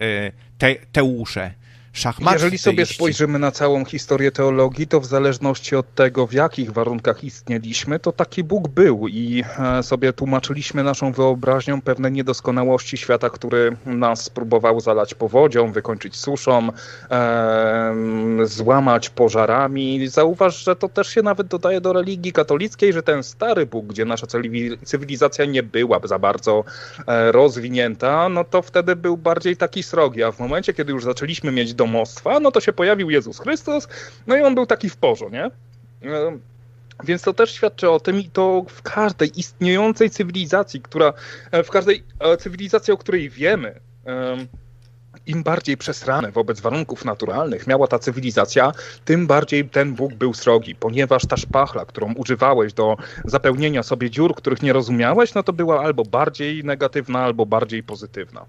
e, 0.00 0.32
te, 0.58 0.74
Teusze, 0.92 1.54
szachmat. 1.92 2.32
Jeżeli 2.34 2.58
sobie 2.58 2.86
spojrzymy 2.86 3.38
na 3.38 3.50
całą 3.50 3.84
historię 3.84 4.32
teologii, 4.32 4.86
to 4.86 5.00
w 5.00 5.06
zależności 5.06 5.76
od 5.76 5.94
tego, 5.94 6.26
w 6.26 6.32
jakich 6.32 6.72
warunkach 6.72 7.24
istnieliśmy, 7.24 7.98
to 7.98 8.12
taki 8.12 8.44
Bóg 8.44 8.68
był 8.68 9.08
i 9.08 9.44
e, 9.58 9.82
sobie 9.82 10.12
tłumaczyliśmy 10.12 10.82
naszą 10.82 11.12
wyobraźnią 11.12 11.80
pewne 11.80 12.10
niedoskonałości 12.10 12.96
świata, 12.96 13.30
który 13.30 13.76
nas 13.86 14.30
próbował 14.30 14.80
zalać 14.80 15.14
powodzią, 15.14 15.72
wykończyć 15.72 16.16
suszą, 16.16 16.68
e, 17.10 17.94
złamać 18.42 19.10
pożarami. 19.10 20.08
Zauważ, 20.08 20.64
że 20.64 20.76
to 20.76 20.88
też 20.88 21.08
się 21.08 21.22
nawet 21.22 21.46
dodaje 21.46 21.80
do 21.80 21.92
religii 21.92 22.32
katolickiej, 22.32 22.92
że 22.92 23.02
ten 23.02 23.22
stary 23.22 23.66
Bóg, 23.66 23.86
gdzie 23.86 24.04
nasza 24.04 24.26
cywilizacja 24.84 25.44
nie 25.44 25.62
była 25.62 26.00
za 26.04 26.18
bardzo 26.18 26.64
e, 27.06 27.32
rozwinięta, 27.32 28.28
no 28.28 28.44
to 28.44 28.62
wtedy 28.62 28.96
był 28.96 29.16
bardziej 29.16 29.56
taki 29.56 29.82
srogi, 29.82 30.22
a 30.22 30.32
w 30.32 30.38
momencie, 30.38 30.74
kiedy 30.74 30.92
już 30.92 31.04
zaczęliśmy 31.04 31.52
mieć 31.52 31.74
domostwa, 31.82 32.40
no 32.40 32.50
to 32.50 32.60
się 32.60 32.72
pojawił 32.72 33.10
Jezus 33.10 33.38
Chrystus, 33.38 33.88
no 34.26 34.36
i 34.36 34.42
on 34.42 34.54
był 34.54 34.66
taki 34.66 34.88
w 34.88 34.96
porze, 34.96 35.26
nie? 35.30 35.50
Więc 37.04 37.22
to 37.22 37.32
też 37.32 37.52
świadczy 37.52 37.90
o 37.90 38.00
tym 38.00 38.20
i 38.20 38.30
to 38.30 38.64
w 38.68 38.82
każdej 38.82 39.40
istniejącej 39.40 40.10
cywilizacji, 40.10 40.80
która, 40.80 41.12
e, 41.50 41.62
w 41.62 41.70
każdej 41.70 42.04
e, 42.20 42.36
cywilizacji, 42.36 42.92
o 42.92 42.96
której 42.96 43.30
wiemy, 43.30 43.80
im 45.26 45.42
bardziej 45.42 45.76
przesrane 45.76 46.32
wobec 46.32 46.60
warunków 46.60 47.04
naturalnych 47.04 47.66
miała 47.66 47.86
ta 47.86 47.98
cywilizacja, 47.98 48.72
tym 49.04 49.26
bardziej 49.26 49.68
ten 49.68 49.94
Bóg 49.94 50.14
był 50.14 50.34
srogi, 50.34 50.74
ponieważ 50.74 51.26
ta 51.26 51.36
szpachla, 51.36 51.84
którą 51.84 52.14
używałeś 52.14 52.72
do 52.72 52.96
zapełnienia 53.24 53.82
sobie 53.82 54.10
dziur, 54.10 54.34
których 54.34 54.62
nie 54.62 54.72
rozumiałeś, 54.72 55.34
no 55.34 55.42
to 55.42 55.52
była 55.52 55.80
albo 55.80 56.02
bardziej 56.04 56.64
negatywna, 56.64 57.20
albo 57.20 57.46
bardziej 57.46 57.82
pozytywna. 57.82 58.46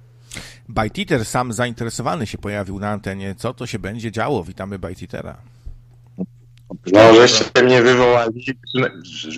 Byteater 0.70 1.26
sam 1.26 1.54
zainteresowany 1.54 2.28
się 2.28 2.38
pojawił 2.38 2.80
na 2.80 2.90
antenie. 2.90 3.36
Co 3.38 3.54
to 3.54 3.68
się 3.68 3.80
będzie 3.80 4.12
działo? 4.12 4.44
Witamy 4.44 4.80
Byteatera. 4.80 5.38
No, 6.94 7.16
żeście 7.16 7.64
mnie 7.64 7.82
wywołali. 7.82 8.46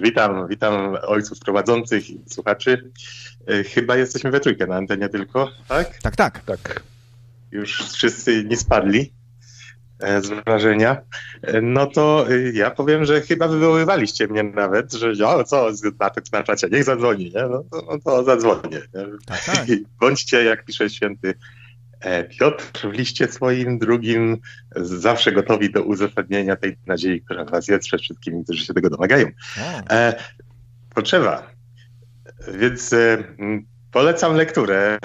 Witam, 0.01 0.47
witam 0.47 0.97
ojców 1.07 1.39
prowadzących 1.39 2.09
i 2.09 2.19
słuchaczy. 2.29 2.91
E, 3.47 3.63
chyba 3.63 3.97
jesteśmy 3.97 4.31
we 4.31 4.39
trójkę 4.39 4.67
na 4.67 4.75
antenie 4.75 5.09
tylko, 5.09 5.51
tak? 5.67 5.97
Tak, 5.97 6.15
tak. 6.15 6.39
tak. 6.39 6.83
Już 7.51 7.83
wszyscy 7.91 8.43
nie 8.43 8.57
spadli. 8.57 9.11
E, 9.99 10.21
z 10.21 10.27
wrażenia, 10.27 11.01
e, 11.41 11.61
no 11.61 11.85
to 11.85 12.31
y, 12.31 12.51
ja 12.55 12.71
powiem, 12.71 13.05
że 13.05 13.21
chyba 13.21 13.47
wywoływaliście 13.47 14.27
mnie 14.27 14.43
nawet, 14.43 14.93
że 14.93 15.27
o 15.27 15.43
co 15.43 15.69
na, 15.99 16.11
na 16.31 16.43
czacie, 16.43 16.67
niech 16.71 16.83
zadzwoni, 16.83 17.31
nie? 17.35 17.41
No, 17.41 17.63
to, 17.71 17.87
no 17.91 17.99
to 18.05 18.23
zadzwonię. 18.23 18.81
Tak, 19.25 19.45
tak. 19.45 19.65
Bądźcie, 19.99 20.43
jak 20.43 20.65
pisze 20.65 20.89
święty 20.89 21.33
e, 21.99 22.23
Piotr 22.23 22.65
w 22.89 22.93
liście 22.93 23.27
swoim 23.27 23.79
drugim, 23.79 24.37
zawsze 24.75 25.31
gotowi 25.31 25.71
do 25.71 25.83
uzasadnienia 25.83 26.55
tej 26.55 26.77
nadziei, 26.85 27.21
która 27.21 27.45
was 27.45 27.67
jest 27.67 27.87
przed 27.87 28.01
wszystkimi, 28.01 28.43
którzy 28.43 28.65
się 28.65 28.73
tego 28.73 28.89
domagają. 28.89 29.27
E, 29.89 30.15
potrzeba. 30.95 31.51
Więc 32.53 32.95
polecam 33.91 34.35
lekturę 34.35 34.97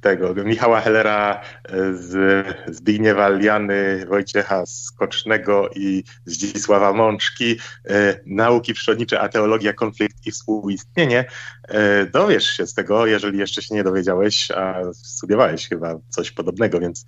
tego 0.00 0.34
Michała 0.34 0.80
Hellera 0.80 1.40
e, 1.64 1.94
z 1.94 2.46
Zbigniewa 2.66 3.28
Liany, 3.28 4.06
Wojciecha 4.06 4.66
Skocznego 4.66 5.70
i 5.74 6.04
Zdzisława 6.24 6.92
Mączki, 6.92 7.58
e, 7.88 8.20
Nauki 8.26 8.74
przyrodnicze, 8.74 9.20
a 9.20 9.28
teologia, 9.28 9.72
konflikt 9.72 10.26
i 10.26 10.30
współistnienie. 10.30 11.24
E, 11.68 12.06
dowiesz 12.06 12.44
się 12.44 12.66
z 12.66 12.74
tego, 12.74 13.06
jeżeli 13.06 13.38
jeszcze 13.38 13.62
się 13.62 13.74
nie 13.74 13.84
dowiedziałeś, 13.84 14.50
a 14.50 14.80
studiowałeś 14.92 15.68
chyba 15.68 15.94
coś 16.08 16.30
podobnego, 16.30 16.80
więc 16.80 17.04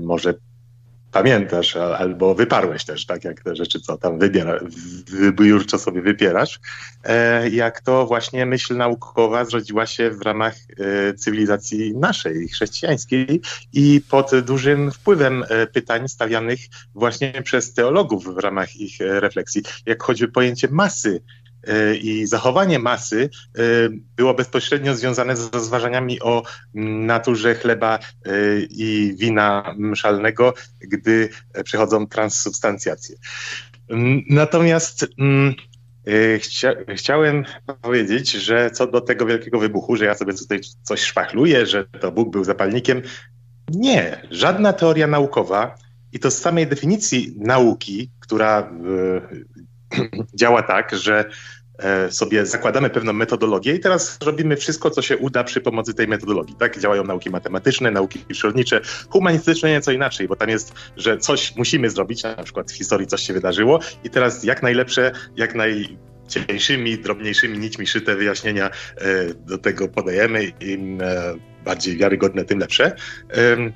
może 0.00 0.34
pamiętasz, 1.12 1.76
albo 1.76 2.34
wyparłeś 2.34 2.84
też, 2.84 3.06
tak 3.06 3.24
jak 3.24 3.42
te 3.42 3.56
rzeczy, 3.56 3.80
co 3.80 3.98
tam 3.98 4.18
wybiera, 4.18 4.58
wybiórczo 5.06 5.78
sobie 5.78 6.02
wypierasz, 6.02 6.60
e, 7.04 7.48
jak 7.48 7.80
to 7.80 8.06
właśnie 8.06 8.46
myśl 8.46 8.76
naukowa 8.76 9.44
zrodziła 9.44 9.86
się 9.86 10.10
w 10.10 10.22
ramach 10.22 10.54
e, 10.54 11.14
cywilizacji 11.14 11.96
naszej, 11.96 12.48
chrześcijańskiej 12.48 13.40
i 13.72 14.00
pod 14.10 14.40
dużym 14.40 14.90
wpływem 14.90 15.44
e, 15.48 15.66
pytań 15.66 16.08
stawianych 16.08 16.60
właśnie 16.94 17.42
przez 17.42 17.74
teologów 17.74 18.34
w 18.34 18.38
ramach 18.38 18.76
ich 18.76 18.96
refleksji, 19.00 19.62
jak 19.86 20.02
choćby 20.02 20.28
pojęcie 20.28 20.68
masy 20.70 21.22
i 22.02 22.26
zachowanie 22.26 22.78
masy 22.78 23.30
e, 23.58 23.62
było 24.16 24.34
bezpośrednio 24.34 24.94
związane 24.94 25.36
z 25.36 25.54
rozważaniami 25.54 26.20
o 26.20 26.42
naturze 26.74 27.54
chleba 27.54 27.98
e, 27.98 28.30
i 28.70 29.14
wina 29.18 29.74
mszalnego, 29.78 30.54
gdy 30.80 31.28
przychodzą 31.64 32.06
transsubstancjacje. 32.06 33.16
Natomiast 34.30 35.06
Y, 36.08 36.38
chcia, 36.38 36.74
chciałem 36.96 37.44
powiedzieć, 37.82 38.30
że 38.30 38.70
co 38.70 38.86
do 38.86 39.00
tego 39.00 39.26
wielkiego 39.26 39.58
wybuchu, 39.58 39.96
że 39.96 40.04
ja 40.04 40.14
sobie 40.14 40.34
tutaj 40.34 40.60
coś 40.82 41.00
szpachluję, 41.00 41.66
że 41.66 41.84
to 41.84 42.12
Bóg 42.12 42.30
był 42.30 42.44
zapalnikiem. 42.44 43.02
Nie, 43.68 44.22
żadna 44.30 44.72
teoria 44.72 45.06
naukowa 45.06 45.74
i 46.12 46.18
to 46.18 46.30
z 46.30 46.38
samej 46.38 46.66
definicji 46.66 47.34
nauki, 47.36 48.10
która 48.20 48.72
działa 50.40 50.62
tak, 50.62 50.96
że 50.96 51.24
E, 51.78 52.12
sobie 52.12 52.46
zakładamy 52.46 52.90
pewną 52.90 53.12
metodologię 53.12 53.74
i 53.74 53.80
teraz 53.80 54.18
robimy 54.24 54.56
wszystko, 54.56 54.90
co 54.90 55.02
się 55.02 55.16
uda 55.16 55.44
przy 55.44 55.60
pomocy 55.60 55.94
tej 55.94 56.08
metodologii. 56.08 56.54
Tak 56.54 56.78
działają 56.78 57.04
nauki 57.04 57.30
matematyczne, 57.30 57.90
nauki 57.90 58.18
przyrodnicze, 58.18 58.80
humanistyczne 59.08 59.70
nieco 59.70 59.92
inaczej, 59.92 60.28
bo 60.28 60.36
tam 60.36 60.48
jest, 60.48 60.74
że 60.96 61.18
coś 61.18 61.56
musimy 61.56 61.90
zrobić, 61.90 62.22
na 62.22 62.42
przykład 62.44 62.72
w 62.72 62.74
historii 62.74 63.06
coś 63.06 63.22
się 63.22 63.32
wydarzyło 63.32 63.80
i 64.04 64.10
teraz 64.10 64.44
jak 64.44 64.62
najlepsze, 64.62 65.12
jak 65.36 65.54
naj 65.54 65.98
cieńszymi, 66.28 66.98
drobniejszymi 66.98 67.58
nićmi 67.58 67.86
szyte 67.86 68.16
wyjaśnienia 68.16 68.66
e, 68.66 69.34
do 69.34 69.58
tego 69.58 69.88
podajemy. 69.88 70.44
Im 70.60 71.00
e, 71.00 71.34
bardziej 71.64 71.96
wiarygodne, 71.96 72.44
tym 72.44 72.58
lepsze. 72.58 72.96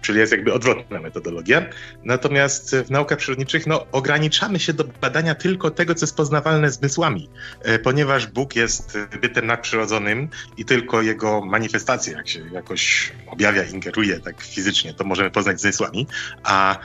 Czyli 0.01 0.19
jest 0.19 0.33
jakby 0.33 0.53
odwrotna 0.53 1.01
metodologia. 1.01 1.67
Natomiast 2.05 2.77
w 2.77 2.91
naukach 2.91 3.19
przyrodniczych 3.19 3.67
no, 3.67 3.87
ograniczamy 3.93 4.59
się 4.59 4.73
do 4.73 4.85
badania 4.85 5.35
tylko 5.35 5.71
tego, 5.71 5.95
co 5.95 6.07
jest 6.07 6.17
poznawalne 6.17 6.71
zmysłami, 6.71 7.31
e, 7.63 7.79
ponieważ 7.79 8.27
Bóg 8.27 8.57
jest 8.57 8.99
bytem 9.21 9.47
nadprzyrodzonym 9.47 10.29
i 10.57 10.65
tylko 10.65 11.03
jego 11.03 11.45
manifestacje, 11.45 12.13
jak 12.13 12.29
się 12.29 12.41
jakoś 12.53 13.13
objawia, 13.27 13.63
ingeruje 13.63 14.21
tak 14.21 14.43
fizycznie, 14.43 14.95
to 14.95 15.05
możemy 15.05 15.31
poznać 15.31 15.61
zmysłami, 15.61 16.07
a 16.43 16.79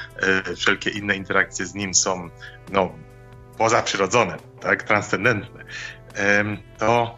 wszelkie 0.56 0.90
inne 0.90 1.16
interakcje 1.16 1.66
z 1.66 1.76
nim 1.76 1.94
są 1.94 2.30
no, 2.72 2.96
pozaprzyrodzone, 3.58 4.38
tak, 4.62 4.84
transcendentne, 4.84 5.64
to 6.78 7.18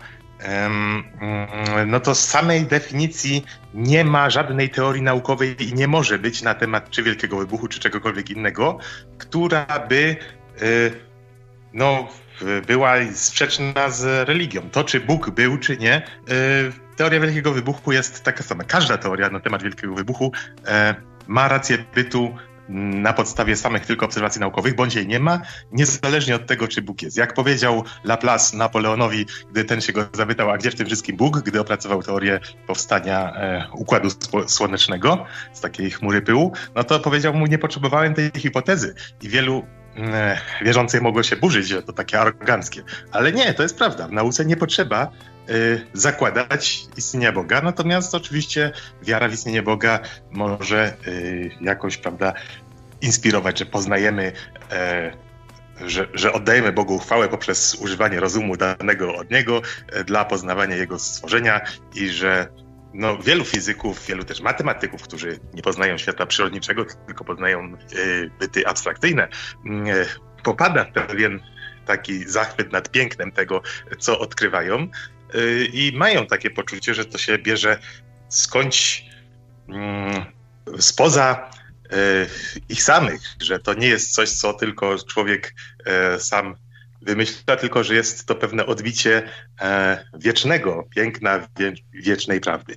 no 1.88 2.00
to 2.00 2.16
z 2.16 2.26
samej 2.26 2.66
definicji 2.66 3.46
nie 3.74 4.06
ma 4.06 4.30
żadnej 4.30 4.70
teorii 4.70 5.02
naukowej 5.02 5.64
i 5.64 5.74
nie 5.74 5.88
może 5.88 6.20
być 6.20 6.42
na 6.42 6.54
temat 6.54 6.90
czy 6.90 7.04
wielkiego 7.04 7.38
wybuchu, 7.38 7.68
czy 7.68 7.80
czegokolwiek 7.80 8.30
innego, 8.30 8.78
która 9.18 9.66
by 9.90 10.16
y, 10.62 10.92
no, 11.74 12.08
była 12.68 12.96
sprzeczna 13.14 13.90
z 13.90 14.28
religią. 14.28 14.70
To, 14.70 14.84
czy 14.84 15.00
Bóg 15.00 15.30
był, 15.30 15.58
czy 15.58 15.78
nie, 15.78 16.02
y, 16.30 16.84
teoria 16.96 17.20
wielkiego 17.20 17.52
wybuchu 17.52 17.92
jest 17.92 18.24
taka 18.24 18.44
sama. 18.44 18.64
Każda 18.64 18.98
teoria 18.98 19.30
na 19.30 19.40
temat 19.40 19.64
wielkiego 19.64 19.94
wybuchu 19.94 20.32
e, 20.68 20.96
ma 21.28 21.48
rację 21.48 21.78
bytu 21.96 22.36
na 22.70 23.14
podstawie 23.14 23.56
samych 23.56 23.86
tylko 23.86 24.06
obserwacji 24.06 24.42
naukowych, 24.42 24.76
bądź 24.76 24.96
jej 24.96 25.08
nie 25.08 25.20
ma, 25.20 25.42
niezależnie 25.72 26.36
od 26.36 26.48
tego, 26.48 26.68
czy 26.68 26.82
Bóg 26.82 27.02
jest. 27.02 27.18
Jak 27.18 27.34
powiedział 27.34 27.84
Laplace 28.04 28.58
Napoleonowi, 28.58 29.26
gdy 29.52 29.66
ten 29.66 29.82
się 29.82 29.94
go 29.94 30.06
zapytał, 30.14 30.50
a 30.50 30.58
gdzie 30.58 30.72
w 30.72 30.76
tym 30.76 30.86
wszystkim 30.86 31.18
Bóg, 31.18 31.40
gdy 31.40 31.60
opracował 31.60 32.04
teorię 32.04 32.40
powstania 32.68 33.34
e, 33.36 33.68
Układu 33.74 34.10
Słonecznego 34.48 35.26
z 35.54 35.62
takiej 35.62 35.92
chmury 35.92 36.22
pyłu, 36.22 36.54
no 36.76 36.84
to 36.84 37.00
powiedział 37.00 37.34
mu, 37.34 37.46
nie 37.46 37.58
potrzebowałem 37.58 38.14
tej 38.14 38.32
hipotezy. 38.38 38.96
I 39.22 39.30
wielu 39.30 39.66
e, 39.98 40.38
wierzących 40.62 41.02
mogło 41.02 41.24
się 41.24 41.36
burzyć, 41.36 41.68
że 41.68 41.84
to 41.84 41.94
takie 41.94 42.20
aroganckie. 42.20 42.84
Ale 43.12 43.32
nie, 43.32 43.54
to 43.54 43.64
jest 43.64 43.78
prawda. 43.78 44.08
W 44.08 44.12
nauce 44.12 44.46
nie 44.46 44.58
potrzeba 44.58 45.12
zakładać 45.94 46.86
istnienia 46.98 47.32
Boga, 47.32 47.62
natomiast 47.62 48.16
oczywiście 48.16 48.72
wiara 49.02 49.30
w 49.30 49.34
istnienie 49.34 49.64
Boga 49.64 50.00
może 50.32 50.94
y, 51.08 51.52
jakoś, 51.62 51.98
prawda, 51.98 52.34
inspirować, 53.04 53.60
że 53.60 53.66
poznajemy, 53.66 54.32
e, 54.72 55.12
że, 55.82 56.08
że 56.14 56.34
oddajemy 56.34 56.72
Bogu 56.72 57.00
chwałę 57.00 57.30
poprzez 57.30 57.76
używanie 57.76 58.20
rozumu 58.20 58.58
danego 58.58 59.16
od 59.16 59.32
Niego 59.32 59.62
e, 59.92 60.04
dla 60.04 60.26
poznawania 60.26 60.76
Jego 60.76 61.00
stworzenia 61.00 61.62
i 61.96 62.10
że 62.10 62.48
no, 62.94 63.18
wielu 63.18 63.46
fizyków, 63.46 64.06
wielu 64.06 64.24
też 64.24 64.42
matematyków, 64.42 65.04
którzy 65.04 65.40
nie 65.54 65.62
poznają 65.62 65.98
świata 65.98 66.26
przyrodniczego, 66.26 66.86
tylko 67.08 67.24
poznają 67.24 67.60
e, 67.60 67.76
byty 68.40 68.68
abstrakcyjne, 68.68 69.28
popada 70.44 70.86
w 70.86 70.92
pewien 70.92 71.40
taki 71.86 72.30
zachwyt 72.30 72.72
nad 72.72 72.92
pięknem 72.92 73.32
tego, 73.32 73.62
co 74.00 74.20
odkrywają. 74.20 74.88
I 75.74 75.92
mają 75.96 76.26
takie 76.26 76.50
poczucie, 76.50 76.94
że 76.94 77.06
to 77.06 77.18
się 77.18 77.38
bierze 77.38 77.80
skądś 78.30 79.06
mm, 79.70 80.26
spoza 80.80 81.52
y, 81.94 82.28
ich 82.70 82.84
samych, 82.84 83.22
że 83.42 83.60
to 83.60 83.74
nie 83.74 83.88
jest 83.88 84.14
coś, 84.14 84.30
co 84.30 84.54
tylko 84.54 84.98
człowiek 84.98 85.54
y, 86.16 86.20
sam 86.20 86.56
wymyśla, 87.02 87.56
tylko 87.56 87.84
że 87.84 87.96
jest 87.96 88.26
to 88.26 88.36
pewne 88.36 88.66
odbicie 88.66 89.30
wiecznego 90.14 90.84
piękna, 90.96 91.48
wiecznej 91.94 92.40
prawdy. 92.40 92.76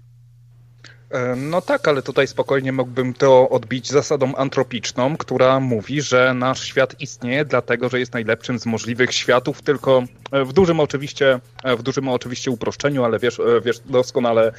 E, 1.10 1.36
no 1.36 1.60
tak, 1.60 1.88
ale 1.88 2.02
tutaj 2.02 2.26
spokojnie 2.26 2.72
mógłbym 2.72 3.14
to 3.14 3.48
odbić 3.48 3.90
zasadą 3.90 4.34
antropiczną, 4.34 5.16
która 5.16 5.60
mówi, 5.60 6.02
że 6.02 6.34
nasz 6.34 6.64
świat 6.64 7.00
istnieje 7.00 7.44
dlatego, 7.44 7.88
że 7.88 7.98
jest 7.98 8.12
najlepszym 8.12 8.58
z 8.58 8.66
możliwych 8.66 9.14
światów, 9.14 9.62
tylko 9.62 10.02
e, 10.32 10.44
w 10.44 10.52
dużym 10.52 10.80
oczywiście, 10.80 11.40
e, 11.64 11.76
w 11.76 11.82
dużym 11.82 12.08
oczywiście 12.08 12.50
uproszczeniu, 12.50 13.04
ale 13.04 13.18
wiesz, 13.18 13.40
wiesz 13.64 13.78
doskonale 13.78 14.52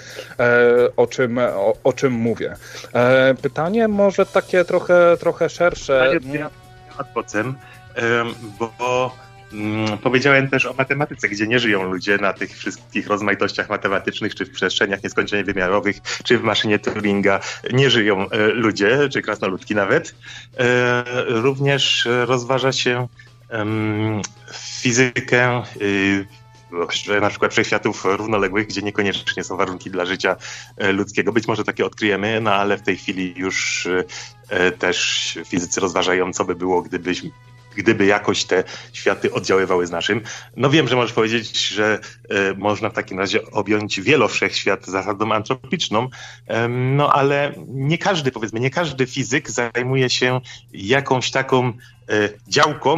o 0.97 1.07
czym, 1.07 1.37
o, 1.37 1.73
o 1.83 1.93
czym 1.93 2.13
mówię. 2.13 2.55
Pytanie 3.41 3.87
może 3.87 4.25
takie 4.25 4.65
trochę, 4.65 5.17
trochę 5.19 5.49
szersze. 5.49 6.09
Pytanie 6.13 6.49
bo 8.59 8.71
Mm, 8.77 9.26
powiedziałem 10.03 10.49
też 10.49 10.65
o 10.65 10.73
matematyce, 10.73 11.29
gdzie 11.29 11.47
nie 11.47 11.59
żyją 11.59 11.83
ludzie 11.83 12.17
na 12.17 12.33
tych 12.33 12.57
wszystkich 12.57 13.07
rozmaitościach 13.07 13.69
matematycznych, 13.69 14.35
czy 14.35 14.45
w 14.45 14.51
przestrzeniach 14.51 15.03
nieskończenie 15.03 15.43
wymiarowych, 15.43 15.97
czy 16.23 16.37
w 16.37 16.43
maszynie 16.43 16.79
Turinga. 16.79 17.39
Nie 17.73 17.89
żyją 17.89 18.29
e, 18.29 18.47
ludzie, 18.47 19.09
czy 19.09 19.21
krasnoludki 19.21 19.75
nawet. 19.75 20.15
E, 20.57 21.03
również 21.27 22.07
rozważa 22.25 22.71
się 22.71 23.07
fizykę 24.53 25.63
y, 25.81 26.25
na 27.21 27.29
przykład 27.29 27.51
wszechświatów 27.51 28.05
równoległych, 28.05 28.67
gdzie 28.67 28.81
niekoniecznie 28.81 29.43
są 29.43 29.57
warunki 29.57 29.91
dla 29.91 30.05
życia 30.05 30.35
e, 30.77 30.91
ludzkiego. 30.91 31.33
Być 31.33 31.47
może 31.47 31.63
takie 31.63 31.85
odkryjemy, 31.85 32.41
no 32.41 32.53
ale 32.53 32.77
w 32.77 32.81
tej 32.81 32.97
chwili 32.97 33.33
już 33.37 33.87
też 34.79 35.39
fizycy 35.45 35.81
rozważają, 35.81 36.33
co 36.33 36.45
by 36.45 36.55
było, 36.55 36.81
gdybyśmy 36.81 37.29
gdyby 37.77 38.05
jakoś 38.05 38.45
te 38.45 38.63
światy 38.93 39.33
oddziaływały 39.33 39.87
z 39.87 39.91
naszym. 39.91 40.21
No 40.55 40.69
wiem, 40.69 40.87
że 40.87 40.95
możesz 40.95 41.13
powiedzieć, 41.13 41.67
że 41.67 41.99
e, 42.29 42.53
można 42.53 42.89
w 42.89 42.93
takim 42.93 43.19
razie 43.19 43.51
objąć 43.51 44.01
wielowszechświat 44.01 44.85
zasadą 44.85 45.31
antropiczną, 45.31 46.09
no 46.69 47.13
ale 47.13 47.53
nie 47.67 47.97
każdy, 47.97 48.31
powiedzmy, 48.31 48.59
nie 48.59 48.69
każdy 48.69 49.05
fizyk 49.05 49.51
zajmuje 49.51 50.09
się 50.09 50.41
jakąś 50.73 51.31
taką 51.31 51.67
e, 51.67 51.73
działką, 52.47 52.95